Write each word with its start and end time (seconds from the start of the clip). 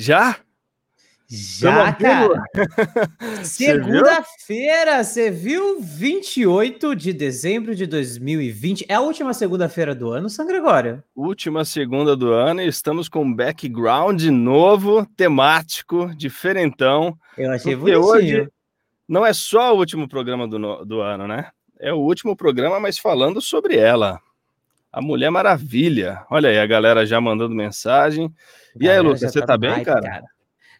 Já? 0.00 0.34
Já, 1.28 1.92
cara. 1.92 2.42
Segunda-feira, 3.44 5.04
você 5.04 5.30
viu? 5.30 5.78
28 5.78 6.96
de 6.96 7.12
dezembro 7.12 7.74
de 7.74 7.84
2020. 7.84 8.86
É 8.88 8.94
a 8.94 9.00
última 9.02 9.34
segunda-feira 9.34 9.94
do 9.94 10.10
ano, 10.10 10.30
São 10.30 10.46
Gregório? 10.46 11.04
Última 11.14 11.66
segunda 11.66 12.16
do 12.16 12.32
ano 12.32 12.62
e 12.62 12.66
estamos 12.66 13.10
com 13.10 13.22
um 13.22 13.34
background 13.34 14.24
novo, 14.24 15.04
temático, 15.14 16.10
diferentão. 16.16 17.14
Eu 17.36 17.52
achei 17.52 17.76
bonitinho. 17.76 18.02
Hoje 18.02 18.48
não 19.06 19.26
é 19.26 19.34
só 19.34 19.74
o 19.74 19.78
último 19.78 20.08
programa 20.08 20.48
do, 20.48 20.82
do 20.86 21.02
ano, 21.02 21.28
né? 21.28 21.50
É 21.78 21.92
o 21.92 21.98
último 21.98 22.34
programa, 22.34 22.80
mas 22.80 22.98
falando 22.98 23.38
sobre 23.42 23.76
ela. 23.76 24.18
A 24.90 25.02
Mulher 25.02 25.30
Maravilha. 25.30 26.24
Olha 26.30 26.48
aí, 26.48 26.58
a 26.58 26.66
galera 26.66 27.04
já 27.04 27.20
mandando 27.20 27.54
mensagem. 27.54 28.34
E 28.78 28.88
aí, 28.88 29.00
Lucas, 29.00 29.20
você 29.20 29.40
tá, 29.40 29.46
tá 29.46 29.58
bem, 29.58 29.82
cara? 29.82 30.00
cara? 30.00 30.24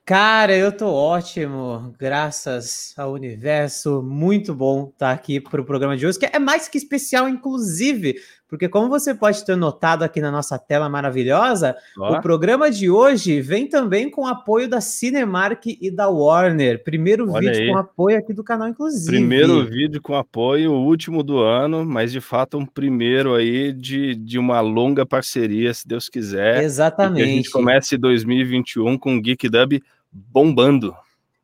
Cara, 0.05 0.57
eu 0.57 0.73
tô 0.77 0.89
ótimo, 0.93 1.95
graças 1.99 2.93
ao 2.97 3.13
universo. 3.13 4.03
Muito 4.03 4.55
bom 4.55 4.89
estar 4.89 5.13
aqui 5.13 5.41
para 5.41 5.61
o 5.61 5.65
programa 5.65 5.97
de 5.97 6.07
hoje, 6.07 6.19
que 6.19 6.27
é 6.27 6.39
mais 6.39 6.66
que 6.69 6.79
especial, 6.79 7.29
inclusive, 7.29 8.16
porque 8.51 8.68
como 8.68 8.88
você 8.88 9.15
pode 9.15 9.45
ter 9.45 9.56
notado 9.56 10.02
aqui 10.02 10.20
na 10.20 10.30
nossa 10.30 10.59
tela 10.59 10.88
maravilhosa, 10.88 11.76
o 11.96 12.20
programa 12.20 12.68
de 12.68 12.90
hoje 12.90 13.40
vem 13.40 13.68
também 13.68 14.10
com 14.10 14.26
apoio 14.26 14.68
da 14.68 14.80
Cinemark 14.80 15.65
e 15.80 15.88
da 15.88 16.09
Warner. 16.09 16.82
Primeiro 16.82 17.30
Olha 17.30 17.52
vídeo 17.52 17.62
aí. 17.62 17.68
com 17.71 17.78
apoio 17.78 18.18
aqui 18.18 18.32
do 18.32 18.43
canal, 18.43 18.66
inclusive. 18.66 19.06
Primeiro 19.06 19.65
vídeo 19.65 20.02
com 20.02 20.16
apoio, 20.16 20.73
o 20.73 20.84
último 20.84 21.23
do 21.23 21.38
ano, 21.38 21.84
mas 21.84 22.10
de 22.10 22.21
fato 22.21 22.59
um 22.59 22.66
primeiro 22.66 23.37
aí 23.37 23.73
de, 23.73 24.16
de 24.16 24.37
uma 24.37 24.60
longa 24.60 25.06
parceria, 25.06 25.73
se 25.73 25.87
Deus 25.87 26.09
quiser. 26.09 26.65
Exatamente. 26.65 27.23
E 27.23 27.24
que 27.24 27.30
a 27.30 27.34
gente 27.37 27.51
comece 27.51 27.96
2021 27.96 28.98
com 28.98 29.16
o 29.16 29.23
Geek 29.23 29.48
Dub 29.48 29.80
bombando. 30.12 30.93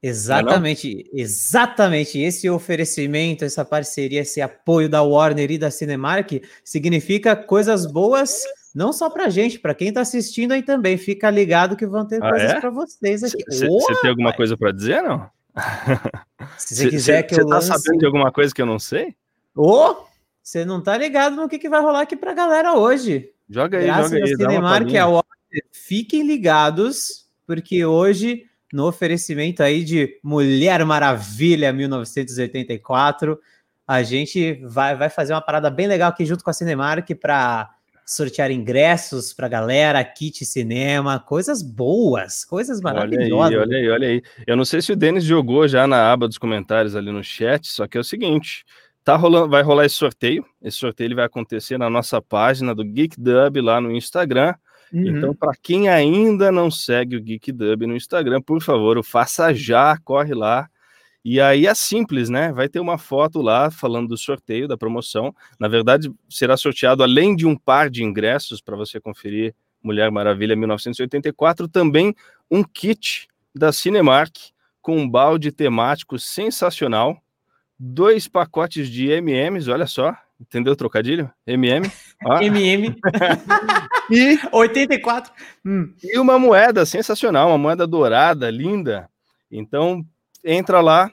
Exatamente, 0.02 0.88
não 0.88 1.00
é 1.00 1.04
não? 1.04 1.20
exatamente. 1.20 2.18
Esse 2.18 2.48
oferecimento, 2.48 3.44
essa 3.44 3.64
parceria, 3.64 4.20
esse 4.20 4.40
apoio 4.40 4.88
da 4.88 5.02
Warner 5.02 5.50
e 5.50 5.58
da 5.58 5.70
Cinemark 5.70 6.42
significa 6.64 7.34
coisas 7.34 7.86
boas 7.86 8.42
não 8.74 8.92
só 8.92 9.08
para 9.08 9.30
gente, 9.30 9.58
para 9.58 9.74
quem 9.74 9.88
está 9.88 10.02
assistindo 10.02 10.52
aí 10.52 10.62
também. 10.62 10.98
Fica 10.98 11.30
ligado 11.30 11.76
que 11.76 11.86
vão 11.86 12.06
ter 12.06 12.22
ah, 12.22 12.28
coisas 12.28 12.50
é? 12.50 12.60
para 12.60 12.68
vocês 12.68 13.24
aqui. 13.24 13.42
Você 13.48 14.00
tem 14.02 14.10
alguma 14.10 14.34
coisa 14.34 14.54
para 14.54 14.70
dizer, 14.70 15.02
não? 15.02 15.30
Se 16.58 16.76
você 16.76 16.90
quiser 16.90 17.22
que 17.22 17.34
cê, 17.34 17.40
eu 17.40 17.46
lance... 17.46 17.68
tá 17.68 17.78
sabendo 17.78 18.00
de 18.00 18.06
alguma 18.06 18.30
coisa 18.30 18.54
que 18.54 18.60
eu 18.60 18.66
não 18.66 18.78
sei? 18.78 19.16
Ô, 19.54 19.92
oh, 19.92 20.06
você 20.42 20.66
não 20.66 20.82
tá 20.82 20.96
ligado 20.98 21.36
no 21.36 21.48
que, 21.48 21.58
que 21.58 21.70
vai 21.70 21.80
rolar 21.80 22.02
aqui 22.02 22.14
para 22.14 22.32
a 22.32 22.34
galera 22.34 22.74
hoje. 22.74 23.30
Joga 23.48 23.78
aí, 23.78 23.86
Graças 23.86 24.10
joga 24.10 24.24
aí. 24.24 24.36
Cinemark 24.36 24.94
a 24.94 25.06
Warner, 25.06 25.64
fiquem 25.72 26.26
ligados, 26.26 27.26
porque 27.46 27.86
hoje 27.86 28.44
no 28.72 28.86
oferecimento 28.86 29.62
aí 29.62 29.84
de 29.84 30.18
Mulher 30.22 30.84
Maravilha 30.84 31.72
1984. 31.72 33.38
A 33.86 34.02
gente 34.02 34.60
vai, 34.64 34.96
vai 34.96 35.08
fazer 35.08 35.32
uma 35.32 35.40
parada 35.40 35.70
bem 35.70 35.86
legal 35.86 36.10
aqui 36.10 36.24
junto 36.24 36.42
com 36.42 36.50
a 36.50 36.52
Cinemark 36.52 37.08
para 37.14 37.70
sortear 38.06 38.52
ingressos 38.52 39.32
para 39.32 39.48
galera, 39.48 40.02
kit 40.04 40.44
cinema, 40.44 41.18
coisas 41.18 41.60
boas, 41.60 42.44
coisas 42.44 42.80
maravilhosas. 42.80 43.58
Olha 43.58 43.58
aí, 43.58 43.58
olha 43.58 43.76
aí, 43.76 43.90
olha 43.90 44.08
aí. 44.08 44.22
Eu 44.46 44.56
não 44.56 44.64
sei 44.64 44.80
se 44.80 44.92
o 44.92 44.96
Denis 44.96 45.24
jogou 45.24 45.66
já 45.66 45.86
na 45.88 46.12
aba 46.12 46.28
dos 46.28 46.38
comentários 46.38 46.94
ali 46.94 47.10
no 47.10 47.24
chat, 47.24 47.66
só 47.66 47.88
que 47.88 47.98
é 47.98 48.00
o 48.00 48.04
seguinte, 48.04 48.64
tá 49.02 49.16
rolando, 49.16 49.48
vai 49.48 49.62
rolar 49.62 49.86
esse 49.86 49.96
sorteio. 49.96 50.44
Esse 50.62 50.78
sorteio 50.78 51.08
ele 51.08 51.14
vai 51.16 51.24
acontecer 51.24 51.78
na 51.78 51.90
nossa 51.90 52.22
página 52.22 52.74
do 52.74 52.84
Geek 52.84 53.20
Dub 53.20 53.60
lá 53.60 53.80
no 53.80 53.90
Instagram. 53.90 54.54
Então, 54.92 55.12
uhum. 55.12 55.18
Então, 55.18 55.34
para 55.34 55.52
quem 55.60 55.88
ainda 55.88 56.52
não 56.52 56.70
segue 56.70 57.16
o 57.16 57.22
Geek 57.22 57.52
Dub 57.52 57.86
no 57.86 57.96
Instagram, 57.96 58.40
por 58.40 58.62
favor, 58.62 58.98
o 58.98 59.02
faça 59.02 59.52
já, 59.52 59.96
corre 59.98 60.34
lá. 60.34 60.68
E 61.24 61.40
aí 61.40 61.66
é 61.66 61.74
simples, 61.74 62.28
né? 62.28 62.52
Vai 62.52 62.68
ter 62.68 62.78
uma 62.78 62.98
foto 62.98 63.42
lá 63.42 63.68
falando 63.70 64.08
do 64.08 64.16
sorteio, 64.16 64.68
da 64.68 64.76
promoção. 64.76 65.34
Na 65.58 65.66
verdade, 65.66 66.12
será 66.28 66.56
sorteado, 66.56 67.02
além 67.02 67.34
de 67.34 67.44
um 67.44 67.56
par 67.56 67.90
de 67.90 68.04
ingressos 68.04 68.60
para 68.60 68.76
você 68.76 69.00
conferir 69.00 69.54
Mulher 69.82 70.10
Maravilha 70.10 70.54
1984, 70.54 71.68
também 71.68 72.14
um 72.50 72.62
kit 72.62 73.28
da 73.54 73.72
Cinemark 73.72 74.36
com 74.80 74.98
um 74.98 75.08
balde 75.08 75.50
temático 75.50 76.18
sensacional, 76.18 77.20
dois 77.78 78.28
pacotes 78.28 78.88
de 78.88 79.08
MMs, 79.08 79.68
olha 79.68 79.86
só, 79.86 80.16
Entendeu 80.40 80.74
o 80.74 80.76
trocadilho? 80.76 81.30
MM. 81.46 81.90
MM. 82.42 82.94
e 84.10 84.38
84. 84.52 85.32
Hum. 85.64 85.92
E 86.02 86.18
uma 86.18 86.38
moeda 86.38 86.84
sensacional, 86.84 87.48
uma 87.48 87.58
moeda 87.58 87.86
dourada, 87.86 88.50
linda. 88.50 89.08
Então, 89.50 90.04
entra 90.44 90.80
lá, 90.80 91.10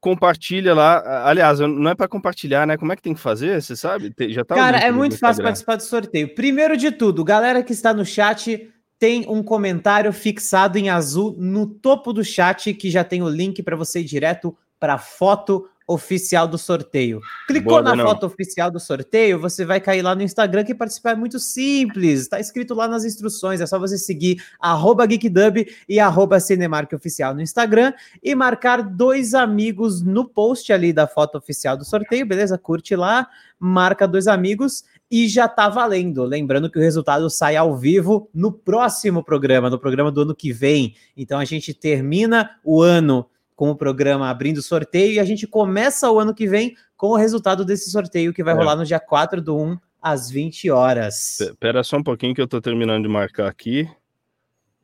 compartilha 0.00 0.74
lá. 0.74 1.26
Aliás, 1.28 1.58
não 1.58 1.90
é 1.90 1.94
para 1.94 2.08
compartilhar, 2.08 2.66
né? 2.66 2.76
Como 2.76 2.92
é 2.92 2.96
que 2.96 3.02
tem 3.02 3.14
que 3.14 3.20
fazer? 3.20 3.60
Você 3.60 3.74
sabe? 3.74 4.14
Já 4.28 4.44
tá 4.44 4.54
Cara, 4.54 4.78
é 4.78 4.92
muito 4.92 5.18
fácil 5.18 5.42
participar 5.42 5.76
do 5.76 5.82
sorteio. 5.82 6.34
Primeiro 6.34 6.76
de 6.76 6.90
tudo, 6.90 7.24
galera 7.24 7.62
que 7.62 7.72
está 7.72 7.94
no 7.94 8.04
chat, 8.04 8.70
tem 8.98 9.24
um 9.28 9.42
comentário 9.42 10.12
fixado 10.12 10.78
em 10.78 10.90
azul 10.90 11.34
no 11.38 11.66
topo 11.66 12.12
do 12.12 12.22
chat 12.22 12.72
que 12.74 12.90
já 12.90 13.02
tem 13.02 13.22
o 13.22 13.28
link 13.28 13.62
para 13.62 13.76
você 13.76 14.00
ir 14.00 14.04
direto 14.04 14.56
para 14.78 14.94
a 14.94 14.98
foto 14.98 15.66
oficial 15.86 16.48
do 16.48 16.58
sorteio. 16.58 17.20
Clicou 17.46 17.74
Boa, 17.74 17.82
na 17.82 17.94
não. 17.94 18.04
foto 18.04 18.26
oficial 18.26 18.70
do 18.70 18.80
sorteio, 18.80 19.38
você 19.38 19.64
vai 19.64 19.80
cair 19.80 20.02
lá 20.02 20.14
no 20.14 20.22
Instagram 20.22 20.64
que 20.64 20.74
participar 20.74 21.12
é 21.12 21.14
muito 21.14 21.38
simples. 21.38 22.22
Está 22.22 22.40
escrito 22.40 22.74
lá 22.74 22.88
nas 22.88 23.04
instruções, 23.04 23.60
é 23.60 23.66
só 23.66 23.78
você 23.78 23.96
seguir 23.96 24.42
arroba 24.58 25.08
GeekDub 25.08 25.66
e 25.88 26.00
arroba 26.00 26.40
Cinemark 26.40 26.92
Oficial 26.92 27.34
no 27.34 27.40
Instagram 27.40 27.92
e 28.22 28.34
marcar 28.34 28.82
dois 28.82 29.32
amigos 29.32 30.02
no 30.02 30.24
post 30.24 30.72
ali 30.72 30.92
da 30.92 31.06
foto 31.06 31.38
oficial 31.38 31.76
do 31.76 31.84
sorteio, 31.84 32.26
beleza? 32.26 32.58
Curte 32.58 32.96
lá, 32.96 33.28
marca 33.58 34.08
dois 34.08 34.26
amigos 34.26 34.84
e 35.10 35.28
já 35.28 35.48
tá 35.48 35.68
valendo. 35.68 36.24
Lembrando 36.24 36.70
que 36.70 36.78
o 36.78 36.82
resultado 36.82 37.30
sai 37.30 37.54
ao 37.54 37.76
vivo 37.76 38.28
no 38.34 38.50
próximo 38.50 39.22
programa, 39.22 39.70
no 39.70 39.78
programa 39.78 40.10
do 40.10 40.22
ano 40.22 40.34
que 40.34 40.52
vem. 40.52 40.96
Então 41.16 41.38
a 41.38 41.44
gente 41.44 41.72
termina 41.72 42.50
o 42.64 42.82
ano 42.82 43.26
com 43.56 43.70
o 43.70 43.76
programa 43.76 44.28
abrindo 44.28 44.62
sorteio 44.62 45.14
e 45.14 45.18
a 45.18 45.24
gente 45.24 45.46
começa 45.46 46.10
o 46.10 46.20
ano 46.20 46.34
que 46.34 46.46
vem 46.46 46.76
com 46.94 47.08
o 47.08 47.16
resultado 47.16 47.64
desse 47.64 47.90
sorteio 47.90 48.32
que 48.32 48.44
vai 48.44 48.54
é. 48.54 48.56
rolar 48.56 48.76
no 48.76 48.84
dia 48.84 49.00
4 49.00 49.40
do 49.40 49.56
1 49.56 49.78
às 50.00 50.30
20 50.30 50.70
horas. 50.70 51.40
Espera 51.40 51.82
só 51.82 51.96
um 51.96 52.02
pouquinho 52.02 52.34
que 52.34 52.40
eu 52.40 52.46
tô 52.46 52.60
terminando 52.60 53.04
de 53.04 53.08
marcar 53.08 53.48
aqui. 53.48 53.88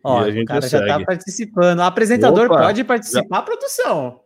Ó, 0.03 0.23
o 0.23 0.45
cara 0.45 0.67
já 0.67 0.85
tá 0.85 1.05
participando. 1.05 1.79
O 1.79 1.83
apresentador 1.83 2.47
Opa, 2.47 2.63
pode 2.63 2.83
participar, 2.83 3.37
já... 3.37 3.43
produção. 3.43 4.21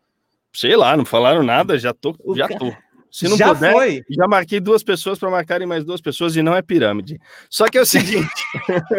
Sei 0.53 0.75
lá, 0.75 0.97
não 0.97 1.05
falaram 1.05 1.43
nada, 1.43 1.79
já 1.79 1.93
tô, 1.93 2.17
o 2.25 2.35
já 2.35 2.49
tô. 2.49 2.73
Se 3.11 3.29
não 3.29 3.37
já 3.37 3.55
puder, 3.55 3.73
foi. 3.73 4.03
já 4.09 4.27
marquei 4.27 4.61
duas 4.61 4.83
pessoas 4.83 5.19
para 5.19 5.31
marcarem 5.31 5.67
mais 5.67 5.85
duas 5.85 6.01
pessoas 6.01 6.37
e 6.37 6.43
não 6.43 6.55
é 6.55 6.63
pirâmide. 6.63 7.19
Só 7.51 7.67
que 7.67 7.79
é 7.79 7.81
o 7.81 7.87
seguinte: 7.87 8.45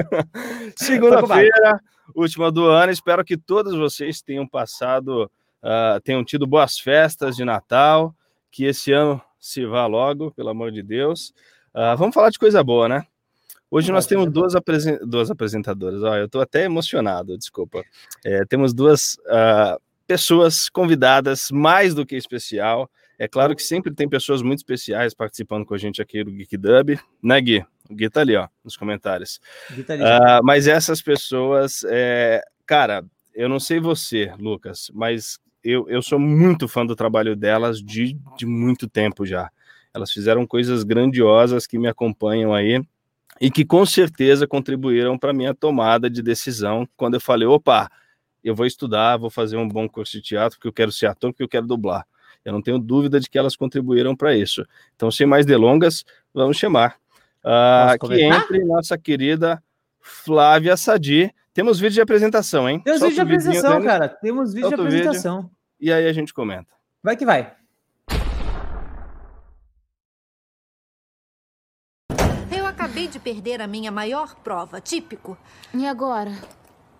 segunda-feira, 0.75 1.79
última 2.15 2.51
do 2.51 2.65
ano, 2.65 2.91
espero 2.91 3.23
que 3.23 3.37
todos 3.37 3.75
vocês 3.75 4.21
tenham 4.21 4.47
passado 4.47 5.29
uh, 5.67 5.99
tenham 6.01 6.23
tido 6.23 6.47
boas 6.47 6.79
festas 6.79 7.35
de 7.35 7.43
Natal, 7.43 8.15
que 8.49 8.63
esse 8.63 8.93
ano 8.93 9.21
se 9.39 9.65
vá 9.65 9.85
logo, 9.85 10.31
pelo 10.31 10.49
amor 10.49 10.71
de 10.71 10.81
Deus. 10.81 11.33
Uh, 11.75 11.95
vamos 11.97 12.13
falar 12.13 12.29
de 12.29 12.39
coisa 12.39 12.63
boa, 12.63 12.87
né? 12.87 13.05
Hoje 13.69 13.91
nós 13.91 14.05
temos 14.05 14.31
duas, 14.31 14.55
apresen 14.55 14.97
duas 15.05 15.29
apresentadoras. 15.29 16.01
Ó, 16.01 16.15
eu 16.15 16.25
estou 16.25 16.41
até 16.41 16.63
emocionado, 16.63 17.37
desculpa. 17.37 17.83
É, 18.23 18.45
temos 18.45 18.73
duas 18.73 19.15
uh, 19.25 19.79
pessoas 20.07 20.69
convidadas 20.69 21.51
mais 21.51 21.93
do 21.93 22.05
que 22.05 22.15
especial. 22.15 22.89
É 23.19 23.27
claro 23.27 23.53
que 23.53 23.61
sempre 23.61 23.93
tem 23.93 24.07
pessoas 24.07 24.41
muito 24.41 24.59
especiais 24.59 25.13
participando 25.13 25.65
com 25.65 25.73
a 25.73 25.77
gente 25.77 26.01
aqui 26.01 26.23
do 26.23 26.31
Geek 26.31 26.55
Dub, 26.55 26.97
né, 27.21 27.41
Gui? 27.41 27.65
O 27.89 27.95
Gui 27.95 28.09
tá 28.09 28.21
ali, 28.21 28.37
ó, 28.37 28.47
nos 28.63 28.77
comentários. 28.77 29.41
Tá 29.85 29.93
ali, 29.93 30.03
uh, 30.03 30.43
mas 30.43 30.65
essas 30.65 31.01
pessoas, 31.01 31.83
é... 31.89 32.41
cara, 32.65 33.03
eu 33.35 33.49
não 33.49 33.59
sei 33.59 33.81
você, 33.81 34.33
Lucas, 34.39 34.89
mas 34.93 35.39
eu, 35.69 35.89
eu 35.89 36.01
sou 36.01 36.19
muito 36.19 36.67
fã 36.67 36.85
do 36.85 36.95
trabalho 36.95 37.35
delas 37.35 37.81
de, 37.81 38.17
de 38.37 38.45
muito 38.45 38.87
tempo 38.87 39.25
já. 39.25 39.49
Elas 39.93 40.11
fizeram 40.11 40.45
coisas 40.45 40.83
grandiosas 40.83 41.65
que 41.65 41.77
me 41.77 41.87
acompanham 41.87 42.53
aí 42.53 42.81
e 43.41 43.51
que 43.51 43.65
com 43.65 43.85
certeza 43.85 44.47
contribuíram 44.47 45.17
para 45.17 45.33
minha 45.33 45.53
tomada 45.53 46.09
de 46.09 46.21
decisão 46.21 46.87
quando 46.95 47.15
eu 47.15 47.21
falei, 47.21 47.47
opa, 47.47 47.89
eu 48.43 48.55
vou 48.55 48.65
estudar, 48.65 49.17
vou 49.17 49.29
fazer 49.29 49.57
um 49.57 49.67
bom 49.67 49.89
curso 49.89 50.13
de 50.13 50.21
teatro 50.21 50.57
porque 50.57 50.67
eu 50.67 50.73
quero 50.73 50.91
ser 50.91 51.07
ator, 51.07 51.31
porque 51.31 51.43
eu 51.43 51.49
quero 51.49 51.67
dublar. 51.67 52.05
Eu 52.45 52.53
não 52.53 52.61
tenho 52.61 52.79
dúvida 52.79 53.19
de 53.19 53.29
que 53.29 53.37
elas 53.37 53.55
contribuíram 53.55 54.15
para 54.15 54.35
isso. 54.35 54.65
Então, 54.95 55.11
sem 55.11 55.27
mais 55.27 55.45
delongas, 55.45 56.05
vamos 56.33 56.55
chamar 56.57 56.95
uh, 57.43 58.07
que 58.07 58.21
entre 58.21 58.63
nossa 58.63 58.97
querida 58.97 59.61
Flávia 59.99 60.77
Sadi. 60.77 61.33
Temos 61.53 61.79
vídeo 61.79 61.95
de 61.95 62.01
apresentação, 62.01 62.69
hein? 62.69 62.79
Temos 62.85 63.01
vídeo 63.01 63.15
de 63.15 63.21
apresentação, 63.21 63.83
cara. 63.83 64.07
Temos 64.07 64.53
vídeo 64.53 64.69
Solta 64.69 64.83
de 64.83 64.87
apresentação. 64.87 65.41
Vídeo 65.41 65.56
e 65.79 65.91
aí 65.91 66.07
a 66.07 66.13
gente 66.13 66.33
comenta. 66.33 66.73
Vai 67.03 67.15
que 67.15 67.25
vai. 67.25 67.55
Eu 72.55 72.65
acabei 72.65 73.07
de 73.07 73.19
perder 73.19 73.61
a 73.61 73.67
minha 73.67 73.91
maior 73.91 74.35
prova, 74.35 74.81
típico. 74.81 75.37
E 75.73 75.85
agora? 75.85 76.31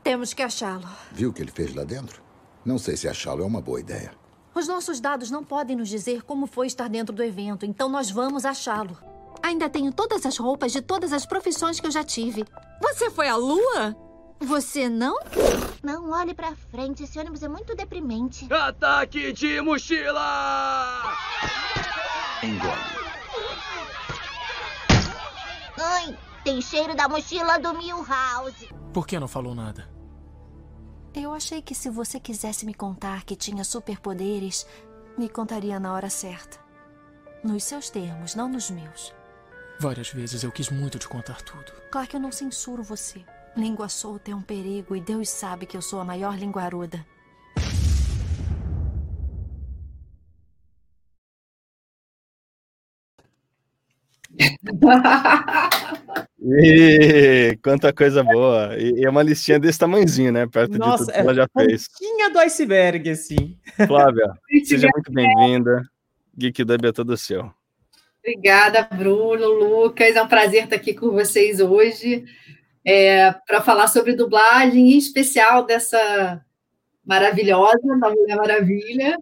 Temos 0.04 0.34
que 0.34 0.42
achá-lo. 0.42 0.88
Viu 1.12 1.30
o 1.30 1.34
que 1.34 1.42
ele 1.42 1.52
fez 1.52 1.74
lá 1.74 1.84
dentro? 1.84 2.22
Não 2.64 2.78
sei 2.78 2.96
se 2.96 3.08
achá-lo 3.08 3.44
é 3.44 3.46
uma 3.46 3.62
boa 3.62 3.80
ideia. 3.80 4.12
Os 4.54 4.68
nossos 4.68 5.00
dados 5.00 5.30
não 5.30 5.44
podem 5.44 5.76
nos 5.76 5.90
dizer 5.90 6.24
como 6.24 6.48
foi 6.48 6.68
estar 6.68 6.90
dentro 6.90 7.16
do 7.16 7.24
evento, 7.24 7.66
então 7.66 7.90
nós 7.90 8.10
vamos 8.10 8.46
achá-lo. 8.46 8.98
Ainda 9.44 9.70
tenho 9.70 9.92
todas 9.94 10.26
as 10.26 10.38
roupas 10.38 10.72
de 10.72 10.82
todas 10.82 11.14
as 11.14 11.26
profissões 11.26 11.80
que 11.80 11.88
eu 11.88 11.92
já 11.92 12.04
tive. 12.04 12.44
Você 12.82 13.10
foi 13.12 13.28
à 13.28 13.36
lua? 13.36 13.96
Você 14.40 14.88
não? 14.88 15.20
Não 15.84 16.12
olhe 16.12 16.34
pra 16.34 16.56
frente, 16.56 17.04
esse 17.04 17.20
ônibus 17.20 17.44
é 17.44 17.48
muito 17.48 17.76
deprimente. 17.76 18.52
Ataque 18.54 19.32
de 19.34 19.60
mochila! 19.62 21.04
Engole. 22.44 22.98
Ai, 25.80 26.18
tem 26.44 26.62
cheiro 26.62 26.96
da 26.96 27.08
mochila 27.10 27.58
do 27.60 27.74
Milhouse. 27.78 28.70
Por 28.94 29.08
que 29.08 29.20
não 29.20 29.28
falou 29.28 29.56
nada? 29.56 29.90
Eu 31.14 31.34
achei 31.34 31.62
que 31.62 31.74
se 31.74 31.90
você 31.90 32.20
quisesse 32.20 32.66
me 32.66 32.74
contar 32.74 33.24
que 33.24 33.36
tinha 33.36 33.64
superpoderes, 33.64 34.68
me 35.18 35.28
contaria 35.28 35.80
na 35.80 35.94
hora 35.94 36.10
certa. 36.10 36.60
Nos 37.44 37.64
seus 37.64 37.90
termos, 37.90 38.36
não 38.36 38.48
nos 38.48 38.70
meus. 38.70 39.14
Várias 39.80 40.10
vezes 40.10 40.44
eu 40.44 40.52
quis 40.52 40.70
muito 40.70 41.00
te 41.00 41.08
contar 41.08 41.42
tudo. 41.42 41.72
Claro 41.92 42.08
que 42.08 42.16
eu 42.16 42.20
não 42.20 42.32
censuro 42.32 42.84
você. 42.84 43.26
Língua 43.58 43.90
solta 43.90 44.30
é 44.30 44.36
um 44.36 44.42
perigo 44.42 44.96
e 44.96 45.02
Deus 45.02 45.30
sabe 45.30 45.66
que 45.66 45.76
eu 45.76 45.82
sou 45.82 46.00
a 46.00 46.06
maior 46.06 46.38
linguaruda. 46.38 47.04
E 56.40 57.58
quanta 57.64 57.92
coisa 57.92 58.24
boa. 58.24 58.78
E, 58.78 59.04
é 59.04 59.10
uma 59.10 59.24
listinha 59.24 59.60
desse 59.60 59.80
tamanhozinho, 59.80 60.32
né? 60.32 60.46
Perto 60.48 60.78
Nossa, 60.78 61.06
de 61.06 61.12
tudo 61.12 61.14
que 61.14 61.20
ela 61.20 61.34
já 61.34 61.44
é 61.44 61.48
fez. 61.66 61.88
Tinha 61.98 62.30
do 62.30 62.40
iceberg, 62.40 63.10
assim. 63.10 63.58
Flávia, 63.88 64.34
seja 64.64 64.88
muito 64.94 65.12
bem-vinda. 65.12 65.82
Geek 66.38 66.64
Dub 66.64 66.86
é 66.86 66.92
todo 66.92 67.18
seu. 67.18 67.52
Obrigada, 68.20 68.84
Bruno, 68.84 69.48
Lucas. 69.50 70.16
É 70.16 70.22
um 70.22 70.28
prazer 70.28 70.66
estar 70.66 70.76
aqui 70.76 70.94
com 70.94 71.12
vocês 71.12 71.60
hoje 71.60 72.24
é, 72.88 73.34
para 73.46 73.62
falar 73.62 73.90
sobre 73.90 74.16
dublagem, 74.16 74.94
em 74.94 74.98
especial 74.98 75.66
dessa 75.66 76.42
maravilhosa 77.06 78.00
da 78.00 78.10
Mulher 78.10 78.38
Maravilha. 78.38 79.18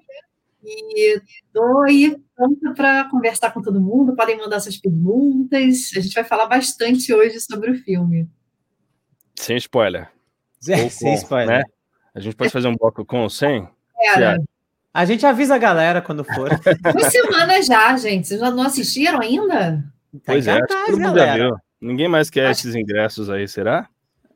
E 0.63 1.19
estou 1.47 1.81
aí 1.81 2.15
pronta 2.35 2.73
para 2.75 3.09
conversar 3.09 3.51
com 3.51 3.63
todo 3.63 3.81
mundo. 3.81 4.15
Podem 4.15 4.37
mandar 4.37 4.59
suas 4.59 4.77
perguntas. 4.77 5.91
A 5.97 5.99
gente 5.99 6.13
vai 6.13 6.23
falar 6.23 6.45
bastante 6.45 7.11
hoje 7.11 7.39
sobre 7.41 7.71
o 7.71 7.75
filme. 7.75 8.29
Sem 9.35 9.57
spoiler. 9.57 10.11
É, 10.69 10.87
sem 10.89 11.15
spoiler. 11.15 11.59
Né? 11.59 11.63
A 12.13 12.19
gente 12.19 12.35
pode 12.35 12.51
fazer 12.51 12.67
um 12.67 12.75
bloco 12.75 13.03
com 13.03 13.21
ou 13.21 13.29
sem? 13.31 13.67
É, 13.99 14.37
a 14.93 15.05
gente 15.05 15.25
avisa 15.25 15.55
a 15.55 15.59
galera 15.59 16.03
quando 16.03 16.23
for. 16.23 16.49
Duas 16.93 17.11
semanas 17.11 17.65
já, 17.65 17.97
gente. 17.97 18.27
Vocês 18.27 18.39
já 18.39 18.51
não 18.51 18.63
assistiram 18.63 19.21
ainda? 19.21 19.83
Pois 20.23 20.47
é, 20.47 20.59
tá 20.59 20.85
todo 20.85 20.99
mundo 20.99 21.17
já 21.17 21.35
viu. 21.35 21.64
Ninguém 21.81 22.07
mais 22.07 22.29
quer 22.29 22.47
acho... 22.47 22.61
esses 22.61 22.75
ingressos 22.75 23.29
aí, 23.29 23.47
será? 23.47 23.87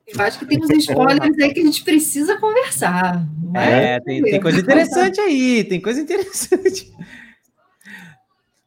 Eu 0.07 0.21
acho 0.21 0.39
que 0.39 0.45
tem 0.45 0.59
uns 0.59 0.69
spoilers 0.69 1.37
aí 1.39 1.53
que 1.53 1.59
a 1.59 1.63
gente 1.63 1.83
precisa 1.83 2.37
conversar. 2.37 3.23
É, 3.55 3.99
tem, 3.99 4.23
tem, 4.23 4.41
coisa 4.41 4.59
interessante 4.59 5.19
aí, 5.21 5.63
tem 5.63 5.79
coisa 5.79 6.01
interessante. 6.01 6.91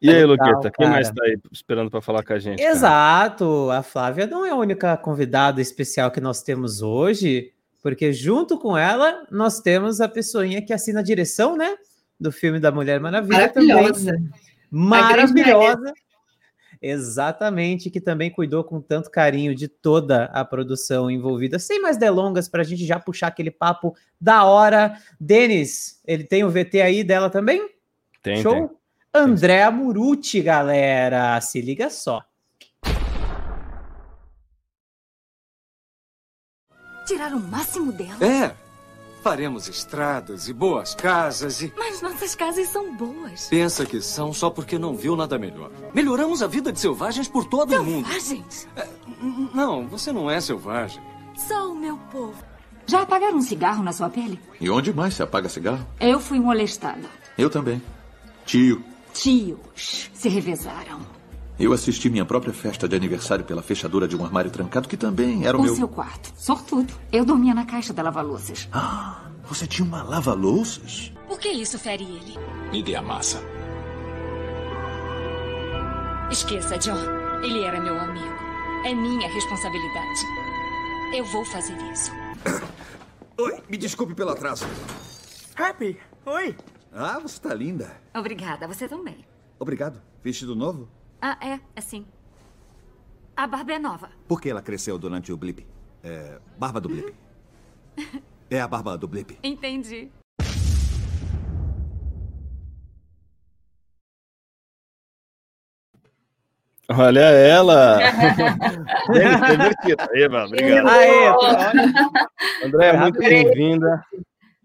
E 0.00 0.10
aí, 0.10 0.24
Luqueta, 0.24 0.70
quem 0.70 0.88
mais 0.88 1.08
está 1.08 1.24
aí 1.24 1.36
esperando 1.52 1.90
para 1.90 2.00
falar 2.00 2.24
com 2.24 2.32
a 2.32 2.38
gente? 2.38 2.60
Exato, 2.60 3.66
cara? 3.69 3.78
a 3.78 3.82
Flávia 3.82 4.26
não 4.26 4.44
é 4.46 4.50
a 4.50 4.56
única 4.56 4.96
convidada 4.96 5.60
especial 5.60 6.10
que 6.10 6.20
nós 6.20 6.42
temos 6.42 6.82
hoje 6.82 7.52
porque 7.82 8.12
junto 8.12 8.56
com 8.56 8.78
ela 8.78 9.26
nós 9.30 9.60
temos 9.60 10.00
a 10.00 10.08
pessoinha 10.08 10.64
que 10.64 10.72
assina 10.72 11.00
a 11.00 11.02
direção, 11.02 11.56
né, 11.56 11.75
do 12.18 12.30
filme 12.30 12.60
da 12.60 12.70
Mulher 12.70 13.00
Maravilha 13.00 13.52
Maravilhosa. 13.54 14.12
também. 14.12 14.30
Maravilhosa. 14.70 15.92
Exatamente, 16.84 17.88
que 17.88 18.00
também 18.00 18.29
cuidou 18.29 18.64
com 18.64 18.81
tanto 18.81 19.08
carinho 19.08 19.55
de 19.55 19.69
toda 19.69 20.25
a 20.25 20.44
produção 20.44 21.08
envolvida. 21.08 21.56
Sem 21.61 21.81
mais 21.81 21.96
delongas, 21.96 22.49
para 22.49 22.62
a 22.62 22.64
gente 22.64 22.84
já 22.84 22.99
puxar 22.99 23.29
aquele 23.29 23.52
papo 23.52 23.94
da 24.20 24.44
hora. 24.44 24.99
Denis, 25.20 26.00
ele 26.05 26.25
tem 26.25 26.43
o 26.43 26.50
VT 26.50 26.81
aí 26.81 27.05
dela 27.05 27.31
também? 27.31 27.70
Tem. 28.20 28.43
Show? 28.43 28.69
Tem. 28.69 28.70
Andréa 29.14 29.70
Muruti, 29.70 30.40
galera. 30.40 31.40
Se 31.40 31.61
liga 31.61 31.88
só. 31.88 32.25
Tirar 37.06 37.32
o 37.32 37.40
máximo 37.40 37.93
dela? 37.93 38.25
É. 38.25 38.71
Faremos 39.22 39.69
estradas 39.69 40.48
e 40.48 40.52
boas 40.52 40.94
casas 40.96 41.62
e. 41.62 41.72
Mas 41.76 42.02
nossas 42.02 42.34
casas 42.34 42.69
são 42.69 42.94
boas. 42.96 43.46
Pensa 43.48 43.86
que 43.86 44.00
são 44.00 44.32
só 44.32 44.50
porque 44.50 44.78
não 44.78 44.96
viu 44.96 45.14
nada 45.14 45.38
melhor. 45.38 45.70
Melhoramos 45.94 46.42
a 46.42 46.48
vida 46.48 46.72
de 46.72 46.80
selvagens 46.80 47.28
por 47.28 47.44
todo 47.44 47.70
selvagens? 47.70 47.88
o 47.88 47.96
mundo. 47.96 48.06
Selvagens? 48.08 48.69
É, 48.76 48.88
não, 49.54 49.86
você 49.86 50.12
não 50.12 50.28
é 50.28 50.40
selvagem. 50.40 51.00
Sou 51.36 51.72
o 51.72 51.76
meu 51.76 51.96
povo. 52.10 52.34
Já 52.86 53.02
apagaram 53.02 53.36
um 53.36 53.42
cigarro 53.42 53.82
na 53.84 53.92
sua 53.92 54.10
pele? 54.10 54.40
E 54.60 54.69
onde 54.69 54.92
mais 54.92 55.14
se 55.14 55.22
apaga 55.22 55.48
cigarro? 55.48 55.86
Eu 56.00 56.18
fui 56.18 56.40
molestada. 56.40 57.08
Eu 57.38 57.48
também. 57.48 57.80
Tio. 58.44 58.82
Tios 59.14 60.10
se 60.12 60.28
revezaram. 60.28 61.00
Eu 61.58 61.72
assisti 61.72 62.08
minha 62.10 62.25
própria 62.25 62.52
festa 62.52 62.88
de 62.88 62.96
aniversário 62.96 63.44
pela 63.44 63.62
fechadura 63.62 64.08
de 64.08 64.16
um 64.16 64.25
armário 64.25 64.50
trancado 64.50 64.88
que 64.88 64.96
também 64.96 65.46
era 65.46 65.56
o, 65.56 65.60
o 65.60 65.64
meu. 65.64 65.76
seu 65.76 65.87
quarto. 65.88 66.32
Sortudo. 66.37 66.93
Eu 67.12 67.25
dormia 67.25 67.54
na 67.54 67.64
caixa 67.64 67.93
da 67.93 68.02
lava-louças. 68.02 68.69
Ah, 68.72 69.31
você 69.44 69.66
tinha 69.66 69.87
uma 69.87 70.02
lava-louças? 70.02 71.12
Por 71.28 71.38
que 71.38 71.49
isso 71.49 71.78
fere 71.78 72.04
ele? 72.04 72.37
Me 72.70 72.82
dê 72.82 72.96
a 72.96 73.02
massa. 73.02 73.40
Esqueça, 76.30 76.78
John. 76.78 76.97
Ele 77.42 77.62
era 77.62 77.80
meu 77.80 77.99
amigo. 77.99 78.35
É 78.85 78.94
minha 78.94 79.28
responsabilidade. 79.28 80.21
Eu 81.14 81.25
vou 81.26 81.44
fazer 81.44 81.76
isso. 81.92 82.11
Oi, 83.38 83.62
me 83.68 83.76
desculpe 83.76 84.14
pelo 84.14 84.30
atraso. 84.30 84.64
Happy, 85.56 85.99
oi. 86.25 86.56
Ah, 86.92 87.18
você 87.18 87.40
tá 87.40 87.52
linda. 87.54 87.90
Obrigada, 88.14 88.66
você 88.66 88.88
também. 88.88 89.25
Obrigado. 89.59 90.00
Vestido 90.23 90.54
novo? 90.56 90.88
Ah, 91.25 91.38
é, 91.41 91.61
assim. 91.76 92.05
A 93.37 93.47
barba 93.47 93.75
é 93.75 93.79
nova. 93.79 94.11
Por 94.26 94.41
que 94.41 94.50
ela 94.50 94.61
cresceu 94.61 94.99
durante 94.99 95.33
o 95.33 95.37
blip? 95.37 95.64
É. 96.02 96.41
Barba 96.59 96.81
do 96.81 96.88
blip. 96.88 97.14
É 98.50 98.61
a 98.61 98.67
barba 98.67 98.99
do 98.99 99.07
blip. 99.07 99.38
Entendi. 99.41 100.11
Olha 106.91 107.21
ela! 107.21 108.00
Eva, 110.12 110.45
obrigado. 110.47 110.88
Aê, 110.88 112.67
André, 112.67 112.97
muito 112.99 113.19
bem-vinda. 113.21 114.05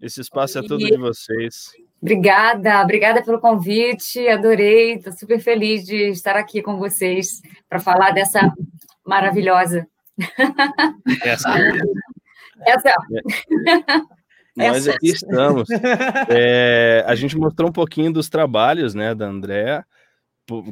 Esse 0.02 0.20
espaço 0.20 0.58
é 0.58 0.62
todo 0.62 0.84
de 0.84 0.96
vocês. 0.96 1.70
Obrigada, 2.00 2.80
obrigada 2.82 3.22
pelo 3.24 3.40
convite, 3.40 4.28
adorei, 4.28 4.94
estou 4.94 5.12
super 5.12 5.40
feliz 5.40 5.84
de 5.84 6.10
estar 6.10 6.36
aqui 6.36 6.62
com 6.62 6.78
vocês 6.78 7.42
para 7.68 7.80
falar 7.80 8.12
dessa 8.12 8.52
maravilhosa. 9.04 9.86
Essa. 11.24 11.56
Essa. 12.66 12.92
Nós 14.56 14.88
aqui 14.88 15.08
estamos. 15.08 15.68
É, 16.28 17.04
a 17.06 17.14
gente 17.14 17.36
mostrou 17.36 17.68
um 17.68 17.72
pouquinho 17.72 18.12
dos 18.12 18.28
trabalhos 18.28 18.94
né, 18.94 19.14
da 19.14 19.26
Andréa 19.26 19.84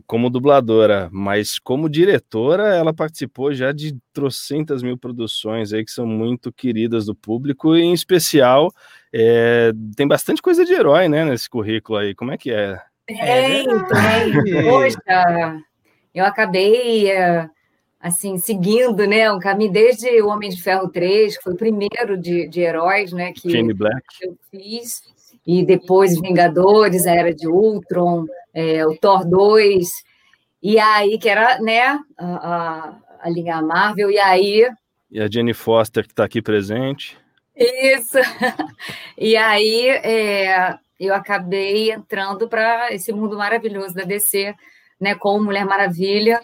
como 0.07 0.31
dubladora, 0.31 1.09
mas 1.13 1.59
como 1.59 1.89
diretora, 1.89 2.75
ela 2.75 2.95
participou 2.95 3.53
já 3.53 3.73
de 3.73 3.97
trocentas 4.13 4.83
mil 4.83 4.97
produções 4.97 5.73
aí 5.73 5.85
que 5.85 5.91
são 5.91 6.07
muito 6.07 6.51
queridas 6.51 7.07
do 7.07 7.15
público, 7.15 7.77
e 7.77 7.83
em 7.83 7.93
especial 7.93 8.73
é, 9.19 9.73
tem 9.97 10.07
bastante 10.07 10.43
coisa 10.43 10.63
de 10.63 10.75
herói, 10.75 11.09
né, 11.09 11.25
nesse 11.25 11.49
currículo 11.49 11.99
aí. 11.99 12.15
Como 12.15 12.33
é 12.33 12.37
que 12.37 12.51
é? 12.53 12.79
Tem, 13.07 13.19
é 13.19 13.65
tem. 13.65 14.65
Poxa, 14.69 15.63
eu 16.15 16.25
acabei 16.25 17.11
é, 17.11 17.49
assim 17.99 18.37
seguindo, 18.37 19.07
né, 19.07 19.33
um 19.33 19.39
caminho 19.39 19.73
desde 19.73 20.21
o 20.21 20.29
Homem 20.29 20.51
de 20.51 20.63
Ferro 20.63 20.89
3, 20.91 21.39
que 21.39 21.43
foi 21.43 21.55
o 21.55 21.57
primeiro 21.57 22.19
de, 22.19 22.47
de 22.47 22.61
heróis, 22.61 23.11
né, 23.13 23.33
que 23.33 23.73
Black. 23.73 24.05
eu 24.21 24.37
fiz, 24.51 25.01
e 25.47 25.65
depois 25.65 26.21
Vingadores, 26.21 27.07
a 27.07 27.13
Era 27.13 27.35
de 27.35 27.49
Ultron, 27.49 28.27
é, 28.53 28.87
o 28.87 28.97
Thor 28.99 29.25
2, 29.27 29.89
e 30.63 30.79
aí, 30.79 31.19
que 31.19 31.29
era, 31.29 31.59
né, 31.61 31.99
a, 32.19 32.27
a, 32.27 32.99
a 33.23 33.31
linha 33.31 33.63
Marvel, 33.63 34.11
e 34.11 34.19
aí... 34.19 34.69
E 35.11 35.21
a 35.21 35.27
Jenny 35.27 35.55
Foster, 35.55 36.05
que 36.05 36.13
está 36.13 36.25
aqui 36.25 36.43
presente. 36.43 37.17
Isso! 37.57 38.19
E 39.19 39.35
aí, 39.35 39.89
é, 39.89 40.79
eu 41.01 41.15
acabei 41.15 41.91
entrando 41.91 42.47
para 42.47 42.93
esse 42.93 43.11
mundo 43.15 43.39
maravilhoso 43.39 43.95
da 43.95 44.03
DC, 44.05 44.55
né, 45.01 45.15
com 45.15 45.43
Mulher 45.43 45.65
Maravilha, 45.65 46.43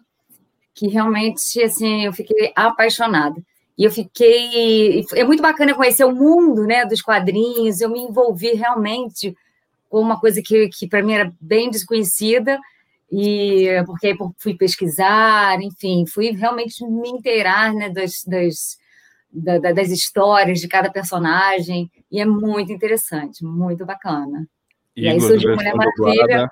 que 0.75 0.89
realmente, 0.89 1.63
assim, 1.63 2.07
eu 2.07 2.15
fiquei 2.15 2.51
apaixonada. 2.57 3.39
E 3.77 3.85
eu 3.85 3.91
fiquei. 3.91 5.05
É 5.15 5.25
muito 5.25 5.43
bacana 5.43 5.75
conhecer 5.75 6.05
o 6.05 6.15
mundo 6.15 6.65
né, 6.67 6.87
dos 6.87 7.03
quadrinhos. 7.03 7.81
Eu 7.81 7.91
me 7.91 8.01
envolvi 8.01 8.53
realmente 8.53 9.37
com 9.91 10.01
uma 10.01 10.19
coisa 10.19 10.41
que, 10.43 10.69
que 10.69 10.89
para 10.89 11.03
mim 11.03 11.13
era 11.13 11.31
bem 11.39 11.71
desconhecida, 11.71 12.59
e 13.11 13.67
porque 13.85 14.07
aí 14.07 14.17
fui 14.39 14.55
pesquisar, 14.55 15.61
enfim, 15.61 16.07
fui 16.07 16.31
realmente 16.31 16.83
me 16.87 17.11
inteirar 17.11 17.75
né, 17.75 17.91
das, 17.91 18.25
das, 18.27 18.79
das 19.33 19.89
histórias 19.89 20.61
de 20.61 20.69
cada 20.69 20.91
personagem. 20.91 21.91
E 22.11 22.21
é 22.21 22.25
muito 22.25 22.73
interessante, 22.73 23.45
muito 23.45 23.87
bacana. 23.87 24.47
Igor, 24.95 24.97
e 24.97 25.09
aí 25.09 25.21
surgiu 25.21 25.57
Mulher 25.57 25.75
Maravilha. 25.75 26.51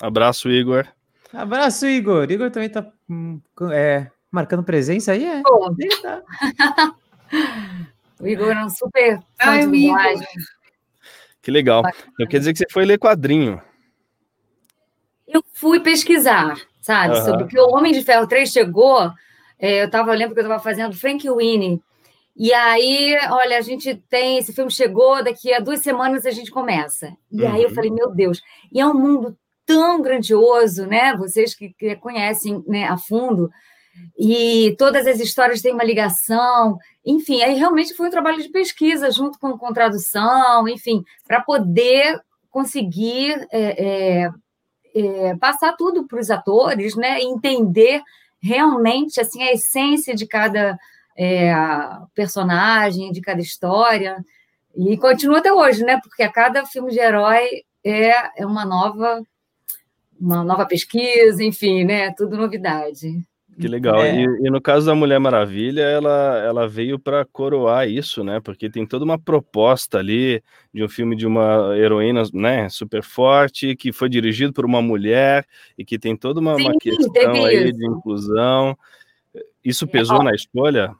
Abraço, 0.00 0.50
Igor. 0.50 0.86
Abraço, 1.32 1.86
Igor. 1.86 2.30
Igor 2.30 2.50
também 2.50 2.68
está 2.68 2.86
hum, 3.08 3.40
é, 3.72 4.08
marcando 4.30 4.62
presença 4.62 5.12
aí, 5.12 5.24
é? 5.24 5.42
Pô. 5.42 5.70
o 8.20 8.26
Igor 8.26 8.50
é 8.50 8.64
um 8.64 8.68
super 8.68 9.20
Ai, 9.38 9.62
Igor. 9.62 10.26
Que 11.40 11.50
legal. 11.50 11.82
Então 12.12 12.26
quer 12.26 12.38
dizer 12.38 12.52
que 12.52 12.58
você 12.58 12.66
foi 12.70 12.84
ler 12.84 12.98
quadrinho. 12.98 13.60
Eu 15.26 15.42
fui 15.54 15.80
pesquisar, 15.80 16.60
sabe? 16.80 17.16
Uhum. 17.16 17.24
Sobre 17.24 17.46
que 17.46 17.58
o 17.58 17.70
Homem 17.70 17.92
de 17.92 18.02
Ferro 18.02 18.26
3 18.26 18.50
chegou. 18.50 19.10
É, 19.58 19.80
eu 19.80 19.86
estava 19.86 20.12
lembro 20.12 20.34
que 20.34 20.40
eu 20.40 20.44
estava 20.44 20.62
fazendo 20.62 20.94
Frank 20.94 21.28
Winnie. 21.28 21.80
E 22.36 22.52
aí, 22.52 23.16
olha, 23.30 23.58
a 23.58 23.60
gente 23.60 23.94
tem. 24.08 24.38
Esse 24.38 24.52
filme 24.52 24.70
chegou, 24.70 25.22
daqui 25.22 25.52
a 25.52 25.60
duas 25.60 25.80
semanas 25.80 26.24
a 26.24 26.30
gente 26.30 26.50
começa. 26.50 27.14
E 27.30 27.42
uhum. 27.42 27.52
aí 27.52 27.62
eu 27.62 27.70
falei, 27.70 27.90
meu 27.90 28.10
Deus, 28.10 28.40
e 28.72 28.80
é 28.80 28.86
um 28.86 28.94
mundo 28.94 29.36
tão 29.66 30.00
grandioso, 30.00 30.86
né? 30.86 31.14
Vocês 31.16 31.54
que, 31.54 31.74
que 31.74 31.94
conhecem 31.96 32.64
né, 32.66 32.84
a 32.84 32.96
fundo, 32.96 33.50
e 34.18 34.74
todas 34.78 35.06
as 35.06 35.20
histórias 35.20 35.60
têm 35.60 35.74
uma 35.74 35.84
ligação. 35.84 36.78
Enfim, 37.04 37.42
aí 37.42 37.54
realmente 37.54 37.94
foi 37.94 38.08
um 38.08 38.10
trabalho 38.10 38.42
de 38.42 38.48
pesquisa 38.48 39.10
junto 39.10 39.38
com, 39.38 39.56
com 39.58 39.72
tradução, 39.72 40.68
enfim, 40.68 41.02
para 41.26 41.40
poder 41.40 42.20
conseguir 42.50 43.46
é, 43.50 44.24
é, 44.24 44.30
é, 44.94 45.36
passar 45.36 45.76
tudo 45.76 46.06
para 46.06 46.20
os 46.20 46.30
atores, 46.30 46.94
né? 46.96 47.20
Entender 47.20 48.02
realmente 48.40 49.20
assim 49.20 49.42
a 49.42 49.52
essência 49.52 50.14
de 50.14 50.26
cada 50.26 50.78
é, 51.16 51.52
personagem, 52.14 53.12
de 53.12 53.20
cada 53.20 53.40
história. 53.40 54.24
E 54.76 54.96
continua 54.96 55.38
até 55.38 55.52
hoje, 55.52 55.84
né? 55.84 56.00
Porque 56.02 56.22
a 56.22 56.32
cada 56.32 56.64
filme 56.66 56.90
de 56.90 56.98
herói 56.98 57.46
é, 57.84 58.42
é 58.42 58.46
uma 58.46 58.64
nova 58.64 59.22
uma 60.20 60.44
nova 60.44 60.64
pesquisa, 60.66 61.42
enfim, 61.42 61.84
né? 61.84 62.12
Tudo 62.16 62.36
novidade. 62.36 63.20
Que 63.60 63.68
legal. 63.68 64.00
É. 64.00 64.14
E, 64.14 64.24
e, 64.24 64.50
no 64.50 64.60
caso 64.60 64.86
da 64.86 64.94
Mulher 64.94 65.18
Maravilha, 65.18 65.82
ela, 65.82 66.38
ela 66.38 66.68
veio 66.68 66.98
para 66.98 67.24
coroar 67.24 67.88
isso, 67.88 68.24
né? 68.24 68.40
Porque 68.40 68.70
tem 68.70 68.86
toda 68.86 69.04
uma 69.04 69.18
proposta 69.18 69.98
ali 69.98 70.42
de 70.72 70.82
um 70.82 70.88
filme 70.88 71.14
de 71.14 71.26
uma 71.26 71.76
heroína, 71.76 72.22
né, 72.32 72.68
super 72.70 73.02
forte, 73.02 73.76
que 73.76 73.92
foi 73.92 74.08
dirigido 74.08 74.52
por 74.52 74.64
uma 74.64 74.80
mulher 74.80 75.46
e 75.76 75.84
que 75.84 75.98
tem 75.98 76.16
toda 76.16 76.40
uma, 76.40 76.54
Sim, 76.54 76.62
uma 76.62 76.78
questão 76.78 77.44
aí 77.44 77.68
isso. 77.68 77.76
de 77.76 77.86
inclusão. 77.86 78.78
Isso 79.62 79.86
pesou 79.86 80.22
é, 80.22 80.24
na 80.24 80.34
escolha? 80.34 80.94